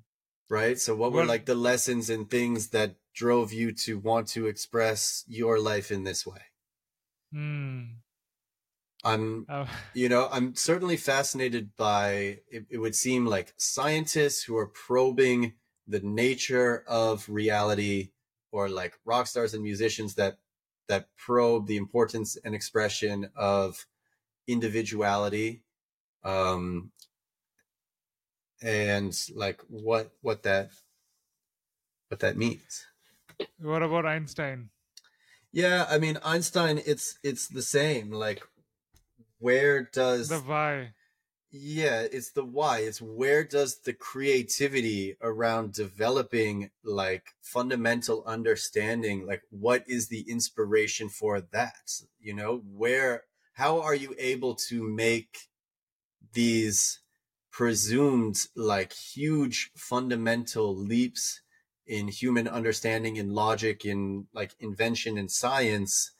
Right? 0.48 0.78
So, 0.80 0.94
what 0.96 1.12
were 1.12 1.18
Well- 1.18 1.28
like 1.28 1.46
the 1.46 1.54
lessons 1.54 2.10
and 2.10 2.28
things 2.30 2.68
that 2.68 2.96
drove 3.12 3.52
you 3.52 3.72
to 3.72 3.98
want 3.98 4.28
to 4.28 4.46
express 4.46 5.24
your 5.26 5.58
life 5.60 5.90
in 5.90 6.04
this 6.04 6.24
way? 6.26 6.42
Hmm. 7.32 7.84
I'm 9.04 9.46
Uh, 9.48 9.66
you 9.94 10.08
know 10.08 10.28
i'm 10.30 10.54
certainly 10.54 10.96
fascinated 10.96 11.74
by 11.76 12.40
it, 12.48 12.66
it 12.70 12.78
would 12.78 12.94
seem 12.94 13.26
like 13.26 13.54
scientists 13.56 14.42
who 14.44 14.56
are 14.56 14.66
probing 14.66 15.54
the 15.86 16.00
nature 16.00 16.84
of 16.86 17.28
reality 17.28 18.10
or 18.52 18.68
like 18.68 18.94
rock 19.04 19.26
stars 19.26 19.54
and 19.54 19.62
musicians 19.62 20.14
that 20.14 20.38
that 20.88 21.08
probe 21.16 21.66
the 21.66 21.76
importance 21.76 22.36
and 22.44 22.54
expression 22.54 23.30
of 23.34 23.86
individuality 24.46 25.64
um 26.24 26.92
and 28.62 29.16
like 29.34 29.60
what 29.68 30.12
what 30.20 30.42
that 30.42 30.70
what 32.08 32.20
that 32.20 32.36
means 32.36 32.86
what 33.58 33.82
about 33.82 34.04
Einstein? 34.04 34.70
yeah 35.52 35.86
i 35.88 35.98
mean 35.98 36.18
einstein 36.24 36.80
it's 36.86 37.18
it's 37.22 37.48
the 37.48 37.62
same 37.62 38.10
like 38.10 38.42
where 39.40 39.82
does 39.82 40.28
The 40.28 40.38
why? 40.38 40.94
Yeah, 41.52 42.02
it's 42.02 42.30
the 42.30 42.44
why. 42.44 42.78
It's 42.80 43.02
where 43.02 43.42
does 43.42 43.80
the 43.80 43.92
creativity 43.92 45.16
around 45.20 45.72
developing 45.72 46.70
like 46.84 47.34
fundamental 47.42 48.22
understanding, 48.24 49.26
like 49.26 49.42
what 49.50 49.82
is 49.88 50.08
the 50.08 50.30
inspiration 50.30 51.08
for 51.08 51.40
that? 51.40 52.02
You 52.20 52.34
know, 52.34 52.62
where, 52.72 53.24
how 53.54 53.80
are 53.80 53.96
you 53.96 54.14
able 54.16 54.54
to 54.68 54.88
make 54.88 55.48
these 56.32 57.00
presumed 57.50 58.46
like 58.54 58.92
huge 58.92 59.72
fundamental 59.74 60.76
leaps 60.76 61.42
in 61.84 62.06
human 62.06 62.46
understanding, 62.46 63.16
in 63.16 63.30
logic, 63.34 63.84
in 63.84 64.28
like 64.32 64.54
invention 64.60 65.18
and 65.18 65.32
science 65.32 66.12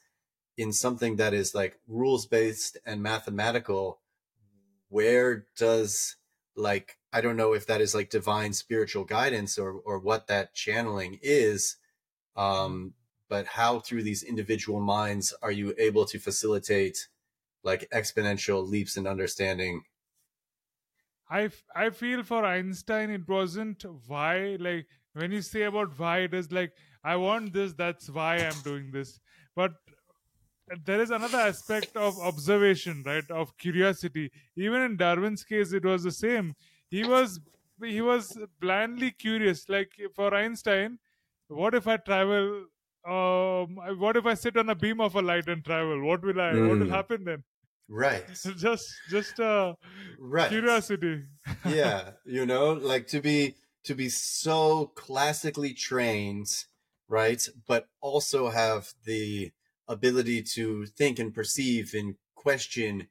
in 0.60 0.72
something 0.72 1.16
that 1.16 1.34
is 1.34 1.54
like 1.54 1.78
rules 1.88 2.26
based 2.26 2.78
and 2.86 3.02
mathematical? 3.02 4.00
where 4.90 5.46
does 5.56 6.16
like 6.56 6.98
I 7.12 7.20
don't 7.20 7.36
know 7.36 7.54
if 7.54 7.66
that 7.66 7.80
is 7.80 7.94
like 7.94 8.10
divine 8.10 8.52
spiritual 8.52 9.04
guidance 9.04 9.56
or 9.56 9.72
or 9.72 9.98
what 9.98 10.26
that 10.26 10.52
channeling 10.52 11.18
is 11.22 11.76
um 12.36 12.94
but 13.28 13.46
how 13.46 13.78
through 13.78 14.02
these 14.02 14.22
individual 14.22 14.80
minds 14.80 15.32
are 15.40 15.52
you 15.52 15.74
able 15.78 16.04
to 16.06 16.18
facilitate 16.18 17.08
like 17.62 17.88
exponential 17.90 18.66
leaps 18.66 18.96
in 18.96 19.06
understanding. 19.06 19.82
I, 21.30 21.50
I 21.76 21.90
feel 21.90 22.24
for 22.24 22.44
Einstein 22.44 23.10
it 23.10 23.28
wasn't 23.28 23.84
why 24.08 24.56
like 24.58 24.86
when 25.12 25.30
you 25.30 25.42
say 25.42 25.62
about 25.62 25.96
why 25.96 26.20
it 26.20 26.34
is 26.34 26.50
like 26.50 26.72
I 27.04 27.16
want 27.16 27.52
this 27.52 27.72
that's 27.74 28.10
why 28.10 28.38
I'm 28.38 28.60
doing 28.64 28.90
this 28.90 29.20
but 29.54 29.72
there 30.84 31.00
is 31.00 31.10
another 31.10 31.38
aspect 31.38 31.96
of 31.96 32.18
observation 32.18 33.02
right 33.04 33.30
of 33.30 33.56
curiosity 33.58 34.30
even 34.56 34.80
in 34.82 34.96
Darwin's 34.96 35.44
case 35.44 35.72
it 35.72 35.84
was 35.84 36.02
the 36.02 36.12
same 36.12 36.54
he 36.90 37.04
was 37.04 37.40
he 37.82 38.00
was 38.00 38.38
blindly 38.60 39.10
curious 39.10 39.68
like 39.68 39.92
for 40.14 40.34
Einstein 40.34 40.98
what 41.48 41.74
if 41.74 41.86
I 41.88 41.96
travel 41.96 42.66
um 43.06 43.76
what 43.98 44.16
if 44.16 44.26
I 44.26 44.34
sit 44.34 44.56
on 44.56 44.68
a 44.68 44.74
beam 44.74 45.00
of 45.00 45.14
a 45.16 45.22
light 45.22 45.48
and 45.48 45.64
travel 45.64 46.04
what 46.06 46.22
will 46.22 46.40
I 46.40 46.60
what 46.60 46.78
will 46.78 46.88
Mm. 46.88 46.90
happen 46.90 47.24
then 47.24 47.44
Right. 47.88 48.26
just 48.56 49.06
just 49.08 49.40
uh 49.40 49.74
Right. 50.18 50.52
curiosity 50.52 51.24
yeah, 51.62 52.12
you 52.24 52.46
know, 52.46 52.72
like 52.72 53.06
to 53.08 53.20
be 53.20 53.56
to 53.84 53.94
be 53.94 54.08
so 54.08 54.86
classically 54.94 55.74
trained, 55.74 56.48
right? 57.08 57.46
But 57.66 57.88
also 58.00 58.50
have 58.50 58.92
the 59.04 59.52
ability 59.90 60.42
to 60.42 60.86
think 60.86 61.18
and 61.20 61.34
perceive 61.34 61.94
and 61.94 62.16
question 62.36 63.08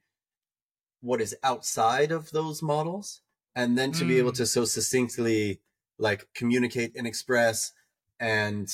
what 1.00 1.20
is 1.20 1.36
outside 1.42 2.12
of 2.12 2.30
those 2.30 2.62
models 2.62 3.22
and 3.54 3.76
then 3.76 3.92
to 3.92 4.04
be 4.04 4.18
able 4.18 4.32
Mm. 4.32 4.36
to 4.36 4.46
so 4.46 4.64
succinctly 4.64 5.60
like 5.98 6.28
communicate 6.34 6.94
and 6.96 7.06
express 7.06 7.72
and 8.18 8.68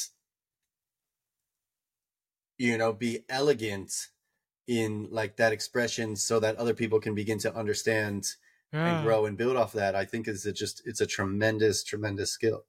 you 2.59 2.77
know 2.79 2.93
be 2.93 3.25
elegant 3.29 4.09
in 4.69 5.09
like 5.11 5.37
that 5.37 5.53
expression 5.53 6.17
so 6.17 6.41
that 6.41 6.57
other 6.57 6.75
people 6.75 7.01
can 7.01 7.15
begin 7.15 7.39
to 7.39 7.55
understand 7.55 8.27
Yeah. 8.73 8.87
and 8.91 9.05
grow 9.05 9.27
and 9.27 9.39
build 9.39 9.57
off 9.57 9.73
that 9.75 9.95
i 9.97 10.05
think 10.05 10.29
is 10.29 10.47
a 10.47 10.53
just 10.53 10.83
it's 10.87 11.01
a 11.01 11.07
tremendous 11.07 11.85
tremendous 11.85 12.33
skill 12.33 12.67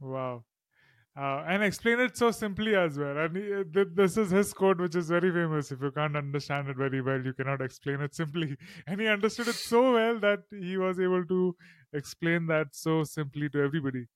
Wow. 0.00 0.44
Uh, 1.20 1.44
and 1.46 1.62
explain 1.62 2.00
it 2.00 2.16
so 2.16 2.30
simply 2.30 2.74
as 2.74 2.98
well. 2.98 3.18
And 3.18 3.36
he, 3.36 3.52
uh, 3.52 3.64
th- 3.74 3.88
this 3.94 4.16
is 4.16 4.30
his 4.30 4.54
quote, 4.54 4.80
which 4.80 4.94
is 4.96 5.08
very 5.10 5.30
famous. 5.30 5.70
If 5.70 5.82
you 5.82 5.90
can't 5.90 6.16
understand 6.16 6.68
it 6.70 6.78
very 6.78 7.02
well, 7.02 7.22
you 7.22 7.34
cannot 7.34 7.60
explain 7.60 8.00
it 8.00 8.14
simply. 8.14 8.56
And 8.86 9.00
he 9.00 9.06
understood 9.06 9.48
it 9.48 9.58
so 9.60 9.92
well 9.92 10.18
that 10.20 10.44
he 10.50 10.78
was 10.78 10.98
able 10.98 11.26
to 11.26 11.56
explain 11.92 12.46
that 12.46 12.68
so 12.74 13.04
simply 13.04 13.50
to 13.50 13.60
everybody. 13.62 14.06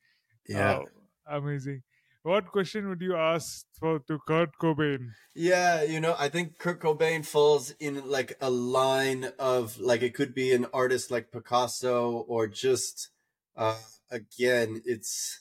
yeah 0.49 0.79
Uh, 0.79 0.85
amazing. 1.27 1.83
What 2.23 2.53
question 2.53 2.89
would 2.89 3.03
you 3.03 3.17
ask 3.17 3.67
for 3.81 4.01
to 4.01 4.19
Kurt 4.29 4.51
Cobain? 4.63 5.11
yeah 5.35 5.83
you 5.83 6.01
know 6.01 6.15
i 6.19 6.29
think 6.29 6.59
kurt 6.59 6.81
cobain 6.81 7.25
falls 7.25 7.71
in 7.81 8.09
like 8.09 8.37
a 8.41 8.51
line 8.51 9.25
of 9.39 9.79
like 9.79 10.03
it 10.03 10.15
could 10.15 10.35
be 10.35 10.53
an 10.53 10.67
artist 10.73 11.11
like 11.11 11.33
picasso 11.33 12.19
or 12.29 12.47
just 12.47 13.11
uh 13.57 13.81
again 14.11 14.81
it's 14.85 15.41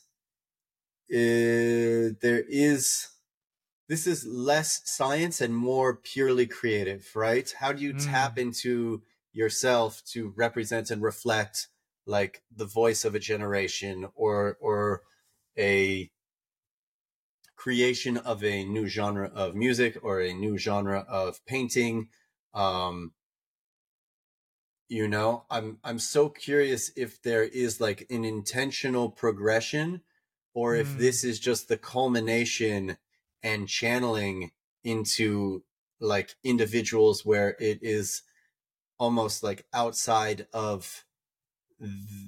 uh, 1.13 2.15
there 2.21 2.43
is 2.49 3.09
this 3.89 4.07
is 4.07 4.25
less 4.25 4.81
science 4.89 5.41
and 5.41 5.55
more 5.55 5.95
purely 5.95 6.47
creative 6.47 7.11
right 7.15 7.53
how 7.59 7.71
do 7.73 7.83
you 7.83 7.93
Mm. 7.93 7.99
tap 8.03 8.37
into 8.37 9.03
yourself 9.33 10.03
to 10.05 10.33
represent 10.37 10.91
and 10.91 11.01
reflect 11.03 11.67
like 12.05 12.43
the 12.55 12.65
voice 12.65 13.05
of 13.05 13.15
a 13.15 13.19
generation 13.19 14.07
or 14.15 14.57
or 14.61 15.03
a 15.57 16.11
creation 17.55 18.17
of 18.17 18.43
a 18.43 18.63
new 18.65 18.87
genre 18.87 19.27
of 19.29 19.55
music 19.55 19.97
or 20.03 20.21
a 20.21 20.33
new 20.33 20.57
genre 20.57 20.99
of 21.07 21.43
painting 21.45 22.09
um 22.53 23.13
you 24.89 25.07
know 25.07 25.45
i'm 25.49 25.79
i'm 25.83 25.99
so 25.99 26.29
curious 26.29 26.91
if 26.95 27.21
there 27.21 27.43
is 27.43 27.79
like 27.79 28.05
an 28.09 28.23
intentional 28.25 29.09
progression 29.09 30.01
or 30.53 30.75
if 30.75 30.87
Mm. 30.87 30.97
this 30.99 31.23
is 31.23 31.39
just 31.39 31.67
the 31.67 31.77
culmination 31.77 32.97
and 33.41 33.67
channeling 33.67 34.51
into 34.83 35.63
like 35.99 36.35
individuals 36.43 37.25
where 37.25 37.55
it 37.59 37.79
is 37.81 38.23
almost 38.99 39.43
like 39.43 39.65
outside 39.73 40.47
of 40.53 41.05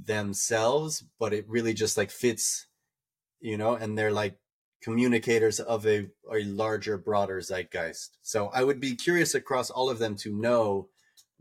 themselves 0.05 1.03
but 1.19 1.33
it 1.33 1.47
really 1.47 1.73
just 1.73 1.97
like 1.97 2.11
fits 2.11 2.67
you 3.39 3.57
know 3.57 3.75
and 3.75 3.97
they're 3.97 4.11
like 4.11 4.37
communicators 4.81 5.59
of 5.59 5.85
a, 5.87 6.07
a 6.31 6.43
larger 6.43 6.97
broader 6.97 7.39
zeitgeist. 7.41 8.17
So 8.21 8.47
i 8.53 8.63
would 8.63 8.79
be 8.79 8.95
curious 8.95 9.33
across 9.35 9.69
all 9.69 9.89
of 9.89 9.99
them 9.99 10.15
to 10.17 10.33
know 10.35 10.89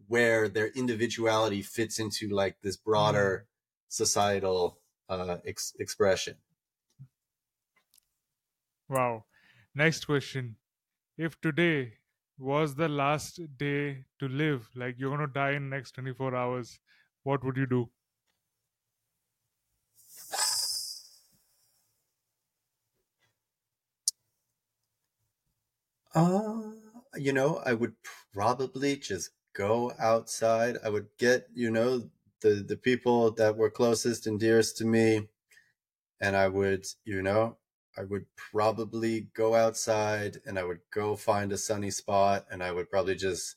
where 0.06 0.48
their 0.48 0.68
individuality 0.68 1.62
fits 1.62 1.98
into 1.98 2.28
like 2.28 2.56
this 2.62 2.76
broader 2.76 3.46
societal 3.88 4.78
uh 5.08 5.38
ex- 5.46 5.74
expression 5.78 6.36
Wow. 8.88 9.26
Next 9.74 10.06
question. 10.06 10.56
If 11.18 11.40
today 11.40 11.98
was 12.38 12.76
the 12.76 12.88
last 12.88 13.40
day 13.58 14.06
to 14.20 14.28
live, 14.28 14.70
like 14.76 14.98
you're 14.98 15.16
going 15.16 15.26
to 15.28 15.32
die 15.32 15.52
in 15.52 15.70
next 15.70 15.92
24 15.92 16.34
hours, 16.36 16.80
what 17.24 17.44
would 17.44 17.56
you 17.58 17.66
do? 17.66 17.90
Uh, 26.14 26.72
you 27.16 27.32
know, 27.32 27.56
I 27.58 27.74
would 27.74 27.96
probably 28.32 28.96
just 28.96 29.30
go 29.52 29.92
outside. 29.98 30.78
I 30.84 30.88
would 30.88 31.08
get, 31.18 31.48
you 31.54 31.70
know, 31.70 32.10
the 32.40 32.54
the 32.66 32.76
people 32.76 33.30
that 33.32 33.56
were 33.56 33.70
closest 33.70 34.26
and 34.26 34.38
dearest 34.38 34.76
to 34.78 34.84
me, 34.84 35.28
and 36.20 36.36
I 36.36 36.48
would, 36.48 36.86
you 37.04 37.22
know, 37.22 37.58
I 37.96 38.04
would 38.04 38.26
probably 38.36 39.28
go 39.34 39.54
outside 39.54 40.38
and 40.46 40.58
I 40.58 40.64
would 40.64 40.80
go 40.90 41.16
find 41.16 41.52
a 41.52 41.58
sunny 41.58 41.90
spot 41.90 42.46
and 42.50 42.62
I 42.62 42.72
would 42.72 42.90
probably 42.90 43.14
just 43.14 43.56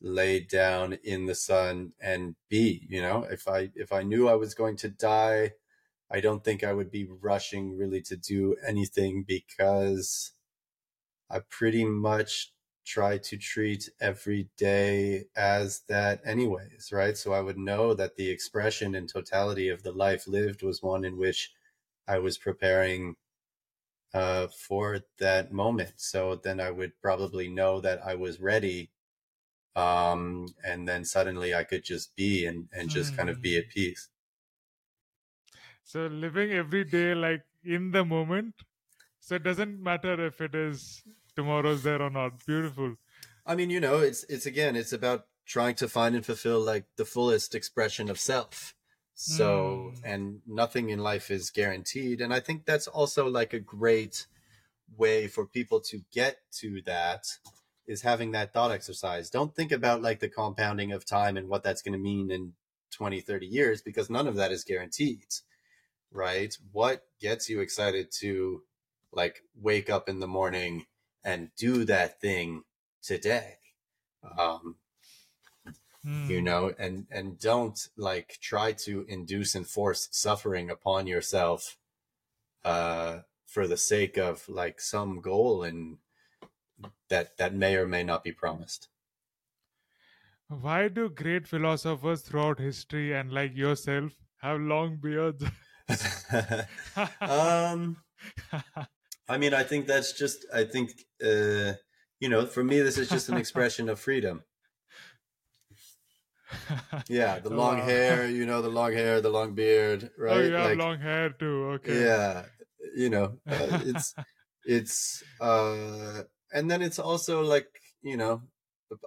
lay 0.00 0.40
down 0.40 0.94
in 1.04 1.26
the 1.26 1.34
sun 1.34 1.92
and 2.00 2.36
be, 2.48 2.86
you 2.88 3.02
know, 3.02 3.24
if 3.24 3.48
I 3.48 3.70
if 3.76 3.92
I 3.92 4.02
knew 4.02 4.28
I 4.28 4.34
was 4.34 4.54
going 4.54 4.76
to 4.78 4.88
die, 4.88 5.52
I 6.10 6.20
don't 6.20 6.44
think 6.44 6.64
I 6.64 6.72
would 6.74 6.90
be 6.90 7.06
rushing 7.06 7.76
really 7.76 8.02
to 8.02 8.16
do 8.16 8.56
anything 8.66 9.24
because 9.24 10.32
I 11.30 11.40
pretty 11.40 11.84
much 11.84 12.52
try 12.84 13.18
to 13.18 13.36
treat 13.36 13.88
every 14.00 14.50
day 14.56 15.26
as 15.36 15.82
that 15.88 16.20
anyways, 16.24 16.90
right? 16.92 17.16
So 17.16 17.32
I 17.32 17.40
would 17.40 17.58
know 17.58 17.94
that 17.94 18.16
the 18.16 18.30
expression 18.30 18.94
and 18.94 19.08
totality 19.08 19.68
of 19.68 19.82
the 19.82 19.92
life 19.92 20.26
lived 20.26 20.62
was 20.62 20.82
one 20.82 21.04
in 21.04 21.16
which 21.16 21.52
I 22.08 22.18
was 22.18 22.38
preparing 22.38 23.16
uh, 24.14 24.48
for 24.48 25.00
that 25.18 25.52
moment. 25.52 25.94
So 25.96 26.36
then 26.36 26.60
I 26.60 26.70
would 26.70 27.00
probably 27.00 27.48
know 27.48 27.80
that 27.80 28.04
I 28.04 28.14
was 28.14 28.40
ready. 28.40 28.90
Um, 29.76 30.48
and 30.64 30.88
then 30.88 31.04
suddenly 31.04 31.54
I 31.54 31.64
could 31.64 31.84
just 31.84 32.16
be 32.16 32.46
and, 32.46 32.68
and 32.72 32.90
just 32.90 33.16
kind 33.16 33.30
of 33.30 33.40
be 33.40 33.56
at 33.56 33.68
peace. 33.68 34.08
So 35.82 36.06
living 36.06 36.52
every 36.52 36.84
day 36.84 37.14
like 37.14 37.44
in 37.64 37.90
the 37.90 38.04
moment. 38.04 38.54
So 39.20 39.36
it 39.36 39.42
doesn't 39.42 39.82
matter 39.82 40.24
if 40.26 40.40
it 40.40 40.54
is 40.54 41.02
tomorrow's 41.36 41.82
there 41.82 42.02
or 42.02 42.10
not. 42.10 42.44
Beautiful. 42.46 42.96
I 43.46 43.54
mean, 43.54 43.70
you 43.70 43.80
know, 43.80 43.98
it's 43.98 44.24
it's 44.24 44.46
again, 44.46 44.76
it's 44.76 44.92
about 44.92 45.26
trying 45.46 45.74
to 45.76 45.88
find 45.88 46.14
and 46.14 46.24
fulfill 46.24 46.60
like 46.60 46.86
the 46.96 47.04
fullest 47.04 47.54
expression 47.54 48.08
of 48.08 48.18
self. 48.18 48.74
So, 49.22 49.92
Mm. 49.96 50.00
and 50.02 50.42
nothing 50.46 50.88
in 50.88 50.98
life 51.00 51.30
is 51.30 51.50
guaranteed, 51.50 52.22
and 52.22 52.32
I 52.32 52.40
think 52.40 52.64
that's 52.64 52.86
also 52.88 53.28
like 53.28 53.52
a 53.52 53.60
great 53.60 54.26
way 54.96 55.28
for 55.28 55.46
people 55.46 55.80
to 55.82 56.04
get 56.10 56.38
to 56.60 56.80
that 56.82 57.38
is 57.86 58.02
having 58.02 58.32
that 58.32 58.54
thought 58.54 58.70
exercise. 58.72 59.28
Don't 59.30 59.54
think 59.54 59.72
about 59.72 60.00
like 60.02 60.20
the 60.20 60.28
compounding 60.30 60.92
of 60.92 61.04
time 61.04 61.36
and 61.36 61.48
what 61.50 61.62
that's 61.62 61.82
going 61.82 61.92
to 61.92 61.98
mean 61.98 62.30
in 62.30 62.54
20, 62.92 63.20
30 63.20 63.46
years 63.46 63.82
because 63.82 64.08
none 64.08 64.26
of 64.26 64.36
that 64.36 64.52
is 64.52 64.64
guaranteed. 64.64 65.26
Right? 66.10 66.56
What 66.72 67.04
gets 67.20 67.50
you 67.50 67.60
excited 67.60 68.10
to 68.20 68.64
like 69.12 69.42
wake 69.54 69.90
up 69.90 70.08
in 70.08 70.20
the 70.20 70.28
morning 70.28 70.86
and 71.24 71.50
do 71.56 71.84
that 71.84 72.20
thing 72.22 72.64
today 73.02 73.58
um 74.38 74.76
you 76.26 76.42
Hmm. 76.42 76.42
know 76.42 76.74
and 76.78 77.06
and 77.10 77.38
don't 77.38 77.88
like 77.96 78.38
try 78.40 78.72
to 78.72 79.04
induce 79.08 79.54
and 79.54 79.68
force 79.68 80.08
suffering 80.12 80.70
upon 80.70 81.06
yourself 81.06 81.78
uh 82.64 83.20
for 83.46 83.66
the 83.68 83.76
sake 83.78 84.18
of 84.18 84.48
like 84.48 84.80
some 84.80 85.20
goal 85.20 85.64
and 85.64 85.98
that 87.08 87.36
that 87.36 87.52
may 87.54 87.76
or 87.76 87.86
may 87.86 88.02
not 88.02 88.24
be 88.24 88.32
promised 88.32 88.88
Why 90.48 90.88
do 90.88 91.08
great 91.08 91.48
philosophers 91.48 92.20
throughout 92.20 92.58
history 92.58 93.14
and 93.14 93.32
like 93.32 93.56
yourself 93.56 94.12
have 94.42 94.60
long 94.60 94.98
beards? 95.00 95.42
um 97.26 97.96
i 99.28 99.36
mean 99.38 99.54
i 99.54 99.62
think 99.62 99.86
that's 99.86 100.12
just 100.12 100.44
i 100.52 100.64
think 100.64 100.90
uh 101.24 101.72
you 102.20 102.28
know 102.28 102.46
for 102.46 102.62
me 102.64 102.80
this 102.80 102.98
is 102.98 103.10
just 103.10 103.28
an 103.28 103.36
expression 103.36 103.88
of 103.88 103.98
freedom 103.98 104.44
Yeah, 107.08 107.38
the 107.40 107.50
long 107.50 107.78
Wow. 107.78 107.84
hair, 107.84 108.28
you 108.30 108.46
know, 108.46 108.62
the 108.62 108.68
long 108.68 108.92
hair, 108.92 109.20
the 109.20 109.30
long 109.30 109.54
beard, 109.54 110.10
right? 110.16 110.28
Oh, 110.28 110.38
you 110.40 110.54
have 110.54 110.72
Like, 110.72 110.78
long 110.78 110.98
hair 111.00 111.28
too. 111.30 111.64
Okay. 111.74 112.08
Yeah, 112.08 112.46
you 112.94 113.10
know, 113.10 113.40
uh, 113.50 113.68
it's 113.80 114.14
it's 114.64 115.22
uh 115.40 116.24
and 116.52 116.70
then 116.70 116.82
it's 116.82 116.98
also 116.98 117.42
like, 117.42 117.80
you 118.02 118.16
know, 118.16 118.42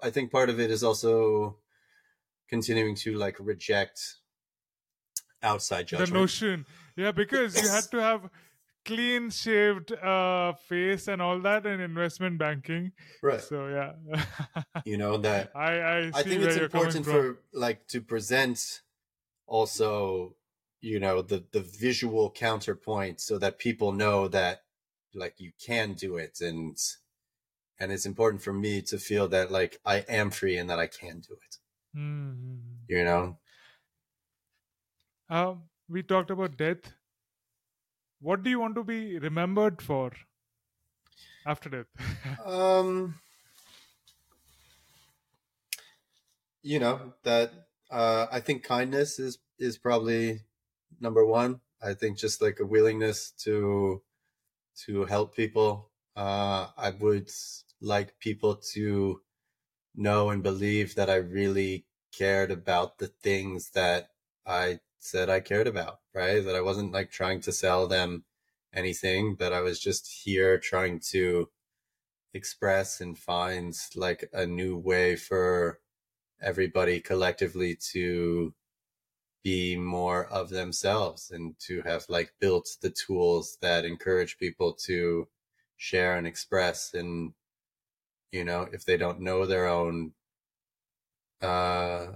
I 0.02 0.10
think 0.12 0.32
part 0.32 0.50
of 0.50 0.60
it 0.60 0.72
is 0.72 0.84
also 0.84 1.60
continuing 2.50 2.96
to 2.98 3.16
like 3.18 3.38
reject 3.40 4.18
outside 5.42 5.88
judgment. 5.88 5.98
the 5.98 6.08
notion. 6.08 6.66
Yeah, 6.96 7.12
because 7.12 7.58
you 7.58 7.70
had 7.70 7.92
to 7.92 7.98
have 8.02 8.30
clean 8.86 9.30
shaved 9.30 9.92
uh, 9.94 10.54
face 10.54 11.08
and 11.08 11.22
all 11.22 11.40
that 11.40 11.66
in 11.66 11.80
investment 11.80 12.38
banking. 12.38 12.92
right. 13.22 13.42
So 13.42 13.68
yeah, 13.68 13.94
You 14.86 14.98
know 14.98 15.18
that 15.18 15.52
I 15.56 15.82
I, 15.82 16.02
see 16.04 16.12
I 16.20 16.24
think 16.24 16.44
it's 16.44 16.58
important 16.58 17.06
for 17.06 17.40
like 17.54 17.88
to 17.88 18.02
present 18.02 18.82
also, 19.48 20.36
you 20.82 21.00
know, 21.00 21.22
the 21.22 21.44
the 21.52 21.62
visual 21.62 22.32
counterpoint 22.32 23.22
so 23.22 23.38
that 23.38 23.60
people 23.60 23.92
know 23.92 24.28
that 24.30 24.64
like 25.14 25.36
you 25.40 25.52
can 25.64 25.94
do 25.94 26.18
it 26.18 26.40
and 26.42 26.78
and 27.80 27.92
it's 27.92 28.06
important 28.06 28.42
for 28.42 28.54
me 28.54 28.82
to 28.82 28.98
feel 28.98 29.28
that 29.30 29.52
like 29.52 29.80
I 29.86 29.98
am 30.08 30.32
free 30.32 30.58
and 30.58 30.70
that 30.70 30.80
I 30.80 30.88
can 30.88 31.20
do 31.20 31.34
it. 31.34 31.58
Mhm. 31.98 32.60
You 32.88 33.04
know? 33.04 33.38
Um, 35.30 35.64
we 35.88 36.04
talked 36.04 36.32
about 36.32 36.58
death. 36.58 36.94
What 38.24 38.42
do 38.42 38.50
you 38.50 38.60
want 38.60 38.74
to 38.76 38.84
be 38.84 39.20
remembered 39.20 39.80
for 39.80 40.14
after 41.46 41.70
death? 41.70 41.88
Um 42.46 43.16
you 46.62 46.80
know 46.80 47.14
that 47.24 47.52
uh 47.92 48.28
I 48.32 48.40
think 48.40 48.64
kindness 48.64 49.20
is 49.20 49.40
is 49.60 49.78
probably 49.78 50.42
number 51.00 51.26
1. 51.26 51.62
I 51.82 51.94
think 51.94 52.18
just 52.18 52.42
like 52.42 52.60
a 52.60 52.66
willingness 52.66 53.32
to 53.46 54.04
to 54.86 55.06
help 55.06 55.36
people. 55.36 55.92
Uh 56.16 56.70
I 56.78 56.92
would 56.92 57.32
like 57.82 58.20
people 58.20 58.58
to 58.74 59.22
know 59.96 60.32
and 60.32 60.44
believe 60.44 60.96
that 60.96 61.12
I 61.12 61.18
really 61.18 61.88
cared 62.14 62.52
about 62.52 63.00
the 63.00 63.10
things 63.10 63.72
that 63.72 64.12
I 64.48 64.82
said 65.00 65.30
I 65.30 65.42
cared 65.42 65.68
about, 65.68 66.02
right? 66.14 66.44
That 66.44 66.56
I 66.56 66.62
wasn't 66.62 66.94
like 66.94 67.12
trying 67.12 67.42
to 67.42 67.52
sell 67.52 67.88
them 67.88 68.26
anything, 68.74 69.36
but 69.36 69.54
I 69.54 69.62
was 69.62 69.80
just 69.80 70.24
here 70.24 70.58
trying 70.58 71.00
to 71.12 71.50
express 72.34 73.00
and 73.02 73.18
find 73.18 73.76
like 73.96 74.30
a 74.34 74.46
new 74.46 74.78
way 74.78 75.16
for 75.16 75.80
everybody 76.42 77.00
collectively 77.00 77.78
to 77.92 78.54
be 79.44 79.76
more 79.76 80.26
of 80.26 80.50
themselves 80.50 81.32
and 81.32 81.56
to 81.60 81.82
have 81.82 82.06
like 82.10 82.34
built 82.40 82.70
the 82.82 82.90
tools 82.90 83.58
that 83.62 83.86
encourage 83.86 84.38
people 84.38 84.74
to 84.74 85.28
share 85.78 86.16
and 86.18 86.26
express 86.26 86.94
and 86.94 87.34
you 88.32 88.44
know 88.44 88.68
if 88.72 88.86
they 88.86 88.96
don't 88.96 89.20
know 89.20 89.46
their 89.46 89.68
own 89.68 90.14
uh 91.42 92.08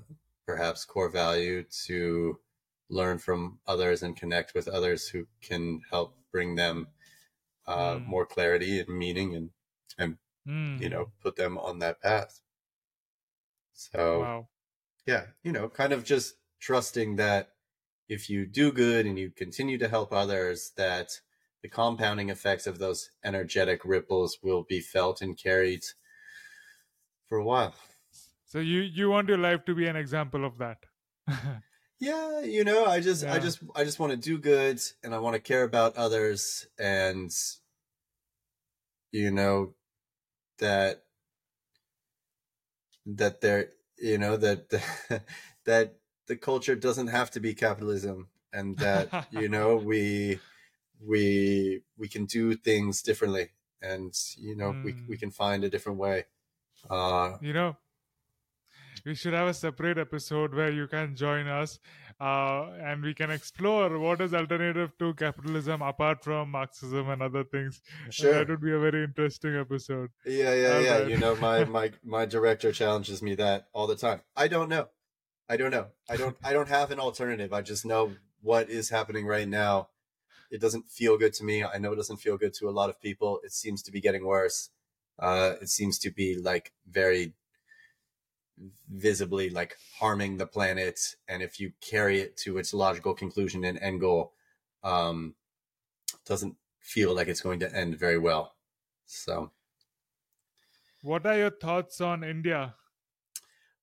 perhaps 0.45 0.85
core 0.85 1.09
value 1.09 1.63
to 1.85 2.39
learn 2.89 3.17
from 3.19 3.59
others 3.67 4.03
and 4.03 4.17
connect 4.17 4.53
with 4.53 4.67
others 4.67 5.09
who 5.09 5.27
can 5.41 5.81
help 5.91 6.17
bring 6.31 6.55
them 6.55 6.87
uh 7.67 7.99
Mm. 7.99 8.05
more 8.05 8.25
clarity 8.25 8.79
and 8.79 8.89
meaning 8.99 9.51
and 9.99 10.17
Hmm. 10.45 10.77
you 10.77 10.89
know 10.89 11.11
put 11.21 11.35
them 11.37 11.57
on 11.57 11.79
that 11.79 12.01
path 12.01 12.41
so 13.73 14.27
Wow. 14.27 14.49
yeah 15.07 15.27
you 15.43 15.51
know 15.51 15.69
kind 15.69 15.93
of 15.93 16.03
just 16.05 16.37
trusting 16.59 17.17
that 17.17 17.55
if 18.09 18.29
you 18.29 18.45
do 18.45 18.71
good 18.71 19.05
and 19.05 19.19
you 19.19 19.31
continue 19.31 19.77
to 19.77 19.89
help 19.89 20.13
others 20.13 20.71
that 20.77 21.21
the 21.63 21.69
compounding 21.69 22.29
effects 22.29 22.67
of 22.67 22.79
those 22.79 23.11
energetic 23.23 23.85
ripples 23.85 24.39
will 24.43 24.63
be 24.63 24.79
felt 24.81 25.21
and 25.21 25.37
carried 25.37 25.83
for 27.27 27.37
a 27.37 27.43
while 27.43 27.75
So 28.45 28.57
you 28.59 28.79
you 28.81 29.09
want 29.11 29.29
your 29.29 29.37
life 29.37 29.63
to 29.65 29.75
be 29.75 29.85
an 29.85 29.95
example 29.95 30.43
of 30.43 30.57
that. 30.57 30.87
yeah 31.99 32.41
you 32.41 32.63
know 32.63 32.85
i 32.85 32.99
just 32.99 33.25
i 33.25 33.39
just 33.39 33.59
i 33.75 33.83
just 33.83 33.99
want 33.99 34.11
to 34.11 34.17
do 34.17 34.37
good 34.37 34.79
and 35.03 35.15
i 35.15 35.19
want 35.19 35.33
to 35.33 35.39
care 35.39 35.63
about 35.63 35.95
others 35.95 36.67
and 36.77 37.31
you 39.11 39.31
know 39.31 39.73
that 40.59 41.03
that 43.05 43.41
there 43.41 43.71
you 43.97 44.17
know 44.17 44.37
that 44.37 44.69
that 45.65 45.95
the 46.27 46.35
culture 46.35 46.75
doesn't 46.75 47.07
have 47.07 47.31
to 47.31 47.39
be 47.39 47.53
capitalism 47.53 48.29
and 48.53 48.77
that 48.77 49.09
you 49.31 49.49
know 49.55 49.75
we 49.75 50.39
we 50.99 51.81
we 51.97 52.07
can 52.07 52.25
do 52.25 52.55
things 52.55 53.01
differently 53.01 53.49
and 53.81 54.13
you 54.37 54.55
know 54.55 54.75
we 54.83 54.93
Mm. 54.93 55.07
we 55.07 55.17
can 55.17 55.31
find 55.31 55.63
a 55.63 55.69
different 55.69 55.97
way 55.99 56.25
uh 56.89 57.37
you 57.41 57.53
know 57.53 57.77
we 59.07 59.15
should 59.15 59.33
have 59.33 59.47
a 59.47 59.53
separate 59.53 59.97
episode 59.97 60.53
where 60.53 60.69
you 60.69 60.85
can 60.85 61.15
join 61.15 61.47
us 61.47 61.79
uh, 62.19 62.65
and 62.89 63.01
we 63.01 63.13
can 63.13 63.31
explore 63.31 63.97
what 63.97 64.19
is 64.19 64.33
alternative 64.33 64.91
to 64.99 65.13
capitalism 65.13 65.81
apart 65.81 66.23
from 66.23 66.51
marxism 66.51 67.09
and 67.09 67.21
other 67.21 67.43
things 67.45 67.81
sure 68.09 68.33
that 68.33 68.49
would 68.49 68.61
be 68.61 68.73
a 68.73 68.79
very 68.79 69.03
interesting 69.03 69.55
episode 69.55 70.09
Yeah, 70.25 70.53
yeah, 70.53 70.79
yeah. 70.79 70.99
You 71.11 71.17
know, 71.17 71.35
my 71.35 71.63
my 71.77 71.91
my 72.03 72.25
director 72.25 72.71
challenges 72.71 73.21
me 73.21 73.35
that 73.35 73.67
all 73.73 73.87
the 73.87 73.95
time. 73.95 74.21
I 74.35 74.47
don't 74.47 74.69
know. 74.69 74.87
I 75.49 75.57
don't 75.57 75.71
know. 75.71 75.87
I 76.09 76.17
don't 76.17 76.37
I 76.43 76.51
don't 76.53 76.69
have 76.69 76.91
an 76.91 76.99
alternative. 76.99 77.53
I 77.53 77.61
just 77.61 77.85
know 77.85 78.13
what 78.41 78.69
is 78.69 78.89
happening 78.89 79.25
right 79.25 79.47
now. 79.47 79.89
It 80.51 80.61
doesn't 80.61 80.89
feel 80.89 81.17
good 81.17 81.33
to 81.35 81.43
me. 81.43 81.63
I 81.63 81.77
know 81.77 81.93
it 81.93 81.97
doesn't 81.97 82.17
feel 82.17 82.37
good 82.37 82.53
to 82.55 82.69
a 82.69 82.75
lot 82.79 82.89
of 82.89 83.01
people. 83.01 83.39
It 83.43 83.53
seems 83.53 83.81
to 83.83 83.91
be 83.91 84.01
getting 84.01 84.25
worse. 84.25 84.69
Uh 85.17 85.53
it 85.61 85.69
seems 85.69 85.97
to 85.99 86.11
be 86.11 86.37
like 86.37 86.73
very 86.89 87.33
visibly 88.89 89.49
like 89.49 89.77
harming 89.99 90.37
the 90.37 90.47
planet 90.47 91.15
and 91.27 91.43
if 91.43 91.59
you 91.59 91.71
carry 91.81 92.19
it 92.19 92.35
to 92.35 92.57
its 92.57 92.73
logical 92.73 93.13
conclusion 93.13 93.63
and 93.63 93.77
end 93.79 93.99
goal 93.99 94.33
um 94.83 95.35
doesn't 96.25 96.55
feel 96.79 97.13
like 97.15 97.27
it's 97.27 97.41
going 97.41 97.59
to 97.59 97.75
end 97.75 97.97
very 97.97 98.17
well. 98.17 98.55
So 99.05 99.51
what 101.01 101.25
are 101.25 101.37
your 101.37 101.51
thoughts 101.51 102.01
on 102.01 102.23
india 102.23 102.73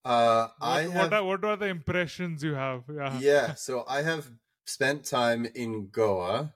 Uh, 0.05 0.49
what, 0.59 0.69
I 0.69 0.89
what 0.89 1.13
are 1.15 1.25
what 1.25 1.45
are 1.45 1.57
the 1.57 1.67
impressions 1.67 2.43
you 2.43 2.55
have 2.55 2.85
yeah 2.95 3.19
yeah. 3.21 3.55
So 3.67 3.85
I 3.89 4.03
have 4.03 4.31
spent 4.67 5.05
time 5.05 5.47
in 5.55 5.89
Goa, 5.89 6.53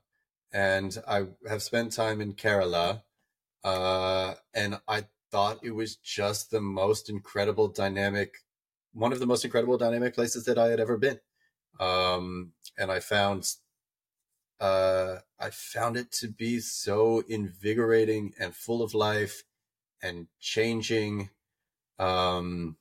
and 0.52 0.97
I 1.06 1.26
have 1.48 1.62
spent 1.62 1.92
time 1.92 2.20
in 2.20 2.34
Kerala, 2.34 3.02
uh, 3.64 4.34
and 4.55 4.80
I 4.86 5.06
thought 5.31 5.60
it 5.62 5.73
was 5.73 5.97
just 5.97 6.50
the 6.50 6.60
most 6.60 7.10
incredible 7.10 7.68
dynamic, 7.68 8.39
one 8.92 9.12
of 9.12 9.20
the 9.20 9.26
most 9.26 9.44
incredible 9.44 9.78
dynamic 9.78 10.15
places 10.15 10.44
that 10.44 10.58
I 10.58 10.68
had 10.68 10.81
ever 10.81 10.97
been. 10.97 11.20
Um, 11.81 12.52
and 12.76 12.90
I 12.90 13.00
found, 13.00 13.52
uh, 14.60 15.16
I 15.39 15.50
found 15.50 15.97
it 15.97 16.10
to 16.12 16.28
be 16.28 16.60
so 16.60 17.23
invigorating 17.28 18.32
and 18.40 18.55
full 18.55 18.82
of 18.82 18.94
life 18.94 19.44
and 20.02 20.26
changing. 20.40 21.31
Um, 21.98 22.76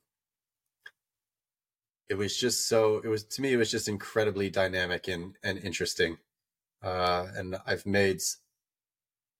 it 2.08 2.14
was 2.14 2.36
just 2.36 2.68
so 2.68 3.00
it 3.04 3.08
was 3.08 3.24
to 3.24 3.42
me 3.42 3.52
it 3.52 3.56
was 3.56 3.70
just 3.70 3.88
incredibly 3.88 4.50
dynamic 4.50 5.08
and 5.08 5.36
and 5.42 5.58
interesting 5.58 6.18
uh 6.82 7.26
and 7.36 7.56
i've 7.66 7.84
made 7.86 8.20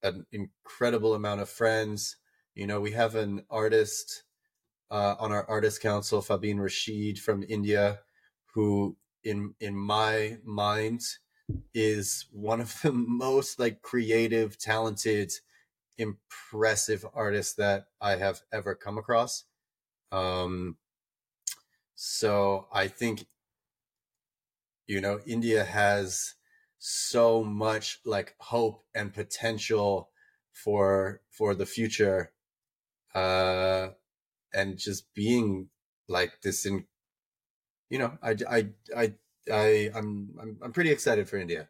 an 0.03 0.27
incredible 0.33 1.15
amount 1.15 1.41
of 1.41 1.49
friends 1.49 2.17
you 2.59 2.67
know 2.67 2.81
we 2.81 2.91
have 2.91 3.15
an 3.15 3.45
artist 3.51 4.25
uh 4.91 5.15
on 5.21 5.33
our 5.33 5.49
artist 5.49 5.81
council 5.81 6.21
Fabin 6.21 6.59
Rasheed 6.59 7.19
from 7.19 7.45
India 7.49 8.01
who 8.55 8.97
in 9.25 9.55
in 9.61 9.77
my 9.77 10.39
mind 10.45 11.03
is 11.75 12.27
one 12.33 12.61
of 12.61 12.81
the 12.83 12.93
most 12.93 13.61
like 13.61 13.83
creative 13.83 14.59
talented 14.59 15.33
impressive 15.99 17.07
artists 17.15 17.55
that 17.55 17.87
I 18.01 18.17
have 18.17 18.43
ever 18.53 18.75
come 18.75 18.99
across. 18.99 19.45
Um 20.13 20.77
so 21.95 22.69
I 22.73 22.89
think, 22.89 23.27
you 24.87 25.01
know, 25.01 25.21
India 25.27 25.65
has 25.65 26.35
so 26.79 27.43
much 27.43 28.01
like 28.05 28.35
hope 28.39 28.85
and 28.95 29.13
potential 29.13 30.11
for 30.53 31.23
for 31.31 31.55
the 31.55 31.67
future, 31.67 32.33
uh, 33.15 33.91
and 34.55 34.79
just 34.79 35.13
being 35.15 35.71
like 36.09 36.41
this 36.43 36.67
in, 36.67 36.87
you 37.91 37.99
know, 37.99 38.19
I 38.23 38.37
I 38.49 38.69
I 38.97 39.15
I 39.51 39.91
I'm 39.95 40.35
I'm 40.41 40.59
I'm 40.63 40.73
pretty 40.73 40.91
excited 40.91 41.29
for 41.29 41.37
India. 41.37 41.69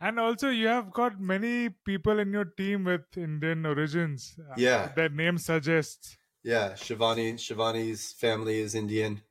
and 0.00 0.18
also 0.18 0.48
you 0.50 0.66
have 0.66 0.90
got 0.92 1.20
many 1.20 1.70
people 1.70 2.18
in 2.18 2.32
your 2.32 2.44
team 2.44 2.84
with 2.84 3.16
indian 3.16 3.64
origins 3.66 4.38
uh, 4.50 4.58
Yeah. 4.58 4.92
their 4.96 5.08
name 5.08 5.38
suggests 5.38 6.18
Yeah, 6.44 6.72
Shivani. 6.74 7.34
Shivani's 7.34 8.12
family 8.12 8.58
is 8.60 8.74
Indian. 8.74 9.22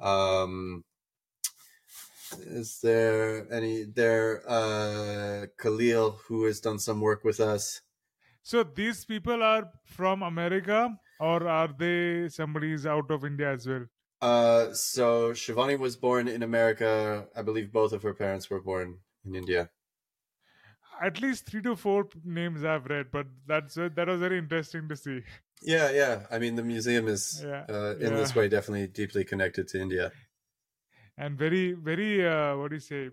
Um, 0.00 0.84
is 2.38 2.80
there 2.80 3.50
any 3.52 3.84
there? 3.84 4.42
Uh, 4.48 5.46
Khalil, 5.58 6.12
who 6.26 6.44
has 6.44 6.60
done 6.60 6.78
some 6.78 7.00
work 7.00 7.24
with 7.24 7.40
us. 7.40 7.82
So 8.44 8.62
these 8.62 9.04
people 9.04 9.42
are 9.42 9.72
from 9.84 10.22
America, 10.22 11.00
or 11.18 11.48
are 11.48 11.66
they 11.68 12.28
somebody's 12.28 12.86
out 12.86 13.10
of 13.10 13.24
India 13.24 13.52
as 13.52 13.66
well? 13.66 13.86
Uh, 14.20 14.72
so 14.72 15.32
Shivani 15.32 15.78
was 15.78 15.96
born 15.96 16.26
in 16.28 16.42
America. 16.42 17.28
I 17.34 17.42
believe 17.42 17.70
both 17.72 17.92
of 17.92 18.02
her 18.02 18.14
parents 18.14 18.50
were 18.50 18.60
born 18.60 19.00
in 19.24 19.34
India. 19.36 19.70
At 21.00 21.20
least 21.20 21.46
three 21.46 21.62
to 21.62 21.76
four 21.76 22.08
names 22.24 22.64
I've 22.64 22.86
read, 22.86 23.10
but 23.10 23.26
that's 23.46 23.74
that 23.74 24.06
was 24.06 24.20
very 24.20 24.38
interesting 24.38 24.88
to 24.88 24.96
see. 24.96 25.22
Yeah, 25.62 25.90
yeah. 25.90 26.26
I 26.30 26.38
mean, 26.38 26.56
the 26.56 26.62
museum 26.62 27.08
is 27.08 27.44
Yeah, 27.44 27.66
uh, 27.68 27.96
in 27.98 28.14
this 28.14 28.34
way 28.34 28.48
definitely 28.48 28.86
deeply 28.88 29.24
connected 29.24 29.68
to 29.68 29.80
India. 29.80 30.12
and 31.16 31.38
very 31.38 31.72
very 31.72 32.26
uh, 32.26 32.56
what 32.56 32.68
do 32.70 32.76
you 32.76 32.80
say 32.80 33.10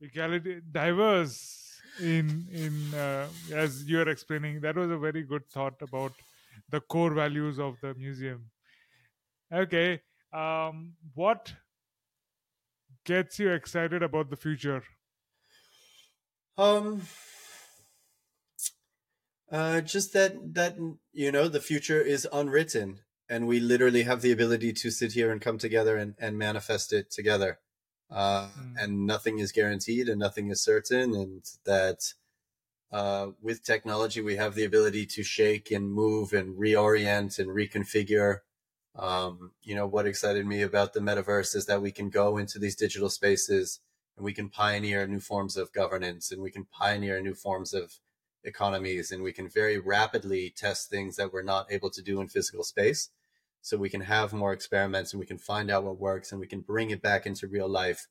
equality 0.00 0.60
diverse 0.60 1.63
in 2.00 2.46
in 2.52 2.94
uh, 2.94 3.28
as 3.52 3.84
you 3.88 4.00
are 4.00 4.08
explaining 4.08 4.60
that 4.60 4.76
was 4.76 4.90
a 4.90 4.98
very 4.98 5.22
good 5.22 5.48
thought 5.50 5.80
about 5.82 6.12
the 6.70 6.80
core 6.80 7.14
values 7.14 7.58
of 7.58 7.80
the 7.80 7.94
museum 7.94 8.50
okay 9.52 10.00
um 10.32 10.94
what 11.14 11.54
gets 13.04 13.38
you 13.38 13.50
excited 13.50 14.02
about 14.02 14.28
the 14.30 14.36
future 14.36 14.82
Um, 16.56 17.02
uh, 19.50 19.80
just 19.80 20.12
that 20.12 20.54
that 20.54 20.76
you 21.12 21.32
know 21.32 21.48
the 21.48 21.60
future 21.60 22.00
is 22.00 22.26
unwritten, 22.32 23.00
and 23.28 23.46
we 23.46 23.60
literally 23.60 24.02
have 24.04 24.22
the 24.22 24.32
ability 24.32 24.72
to 24.72 24.90
sit 24.90 25.12
here 25.12 25.30
and 25.30 25.40
come 25.40 25.58
together 25.58 25.96
and 25.96 26.14
and 26.18 26.38
manifest 26.38 26.92
it 26.92 27.10
together. 27.10 27.58
Uh, 28.14 28.48
Mm. 28.56 28.74
and 28.78 29.06
nothing 29.06 29.38
is 29.40 29.52
guaranteed, 29.52 30.08
and 30.08 30.20
nothing 30.20 30.50
is 30.50 30.62
certain, 30.62 31.14
and 31.16 31.44
that 31.64 32.14
uh, 32.92 33.32
with 33.42 33.64
technology 33.64 34.20
we 34.20 34.36
have 34.36 34.54
the 34.54 34.64
ability 34.64 35.04
to 35.06 35.22
shake 35.24 35.70
and 35.70 35.92
move 35.92 36.32
and 36.32 36.56
reorient 36.58 37.38
and 37.38 37.50
reconfigure. 37.50 38.40
Um, 38.96 39.52
you 39.62 39.74
know 39.74 39.86
what 39.88 40.06
excited 40.06 40.46
me 40.46 40.62
about 40.62 40.92
the 40.92 41.00
metaverse 41.00 41.56
is 41.56 41.66
that 41.66 41.82
we 41.82 41.90
can 41.92 42.10
go 42.10 42.38
into 42.38 42.58
these 42.60 42.76
digital 42.76 43.10
spaces 43.10 43.80
and 44.16 44.24
we 44.24 44.32
can 44.32 44.48
pioneer 44.48 45.06
new 45.08 45.18
forms 45.20 45.56
of 45.56 45.72
governance 45.72 46.30
and 46.30 46.40
we 46.40 46.52
can 46.52 46.66
pioneer 46.66 47.20
new 47.20 47.34
forms 47.34 47.74
of 47.74 47.98
economies 48.44 49.10
and 49.10 49.22
we 49.24 49.32
can 49.32 49.48
very 49.48 49.78
rapidly 49.78 50.52
test 50.56 50.88
things 50.90 51.16
that 51.16 51.32
we're 51.32 51.42
not 51.42 51.72
able 51.72 51.90
to 51.90 52.02
do 52.02 52.20
in 52.20 52.28
physical 52.28 52.62
space 52.62 53.10
so 53.64 53.78
we 53.78 53.90
can 53.90 54.02
have 54.02 54.32
more 54.34 54.52
experiments 54.52 55.12
and 55.14 55.20
we 55.20 55.26
can 55.26 55.38
find 55.38 55.70
out 55.72 55.84
what 55.84 55.98
works 55.98 56.32
and 56.32 56.40
we 56.40 56.46
can 56.48 56.60
bring 56.62 56.90
it 56.90 57.02
back 57.02 57.26
into 57.26 57.48
real 57.48 57.68
life 57.68 58.08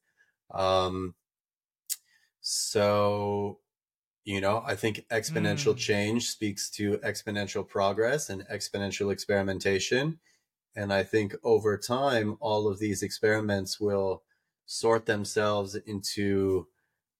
um, 0.52 1.16
so 2.42 3.60
you 4.26 4.42
know 4.42 4.64
i 4.68 4.76
think 4.76 5.06
exponential 5.12 5.76
Mm. 5.76 5.80
change 5.80 6.30
speaks 6.30 6.70
to 6.72 6.98
exponential 7.00 7.68
progress 7.68 8.30
and 8.30 8.46
exponential 8.50 9.12
experimentation 9.12 10.20
and 10.76 10.94
i 10.94 11.04
think 11.04 11.36
over 11.44 11.78
time 11.78 12.38
all 12.42 12.68
of 12.68 12.80
these 12.80 13.04
experiments 13.04 13.80
will 13.80 14.24
sort 14.66 15.06
themselves 15.08 15.76
into 15.76 16.68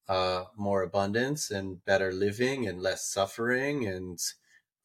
uh, 0.10 0.46
more 0.58 0.84
abundance 0.84 1.52
and 1.52 1.84
better 1.86 2.12
living 2.14 2.68
and 2.68 2.82
less 2.82 3.06
suffering 3.08 3.88
and 3.88 4.20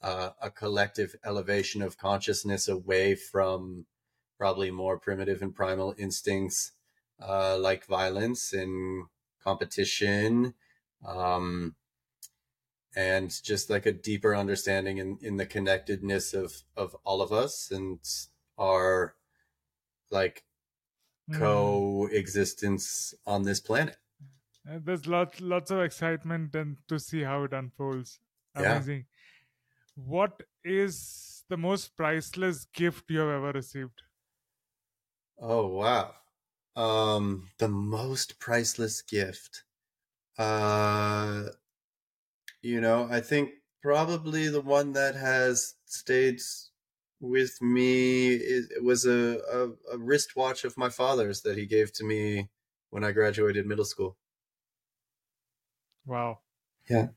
uh, 0.02 0.30
a 0.40 0.50
collective 0.50 1.16
elevation 1.24 1.82
of 1.82 1.98
consciousness 1.98 2.68
away 2.68 3.14
from 3.14 3.86
probably 4.36 4.70
more 4.70 4.98
primitive 4.98 5.42
and 5.42 5.54
primal 5.54 5.94
instincts 5.98 6.72
uh, 7.20 7.58
like 7.58 7.84
violence 7.86 8.52
and 8.52 9.06
competition 9.40 10.54
um, 11.04 11.74
and 12.96 13.42
just 13.42 13.70
like 13.70 13.86
a 13.86 13.92
deeper 13.92 14.34
understanding 14.34 14.98
in, 14.98 15.18
in 15.20 15.36
the 15.36 15.46
connectedness 15.46 16.34
of, 16.34 16.62
of 16.76 16.94
all 17.04 17.20
of 17.20 17.32
us 17.32 17.70
and 17.70 18.00
our 18.58 19.16
like 20.10 20.44
Mm. 21.28 21.84
coexistence 22.00 23.14
on 23.26 23.44
this 23.44 23.60
planet. 23.60 23.98
Uh, 24.68 24.78
there's 24.80 25.06
lots 25.06 25.40
lots 25.40 25.70
of 25.70 25.80
excitement 25.80 26.54
and 26.54 26.78
to 26.88 26.98
see 27.00 27.22
how 27.22 27.42
it 27.44 27.52
unfolds 27.52 28.20
Yeah. 28.56 28.88
What 30.06 30.42
is 30.64 31.44
the 31.48 31.56
most 31.56 31.96
priceless 31.96 32.64
gift 32.66 33.10
you 33.10 33.18
have 33.20 33.28
ever 33.28 33.52
received 33.52 34.02
Oh 35.40 35.66
wow. 35.66 36.14
Um 36.76 37.50
the 37.58 37.68
most 37.68 38.38
priceless 38.38 39.02
gift. 39.02 39.64
Uh 40.38 41.50
you 42.62 42.80
know, 42.80 43.08
I 43.10 43.20
think 43.20 43.50
probably 43.82 44.48
the 44.48 44.60
one 44.60 44.92
that 44.92 45.14
has 45.14 45.76
stayed 45.84 46.40
with 47.20 47.60
me 47.60 48.28
is, 48.34 48.70
it 48.70 48.82
was 48.84 49.04
a, 49.06 49.38
a 49.50 49.94
a 49.94 49.98
wristwatch 49.98 50.64
of 50.64 50.76
my 50.76 50.88
father's 50.88 51.42
that 51.42 51.56
he 51.56 51.66
gave 51.66 51.92
to 51.94 52.04
me 52.04 52.50
when 52.90 53.04
I 53.04 53.12
graduated 53.12 53.66
middle 53.66 53.84
school. 53.84 54.16
wow 56.04 56.42
Yeah. 56.88 57.08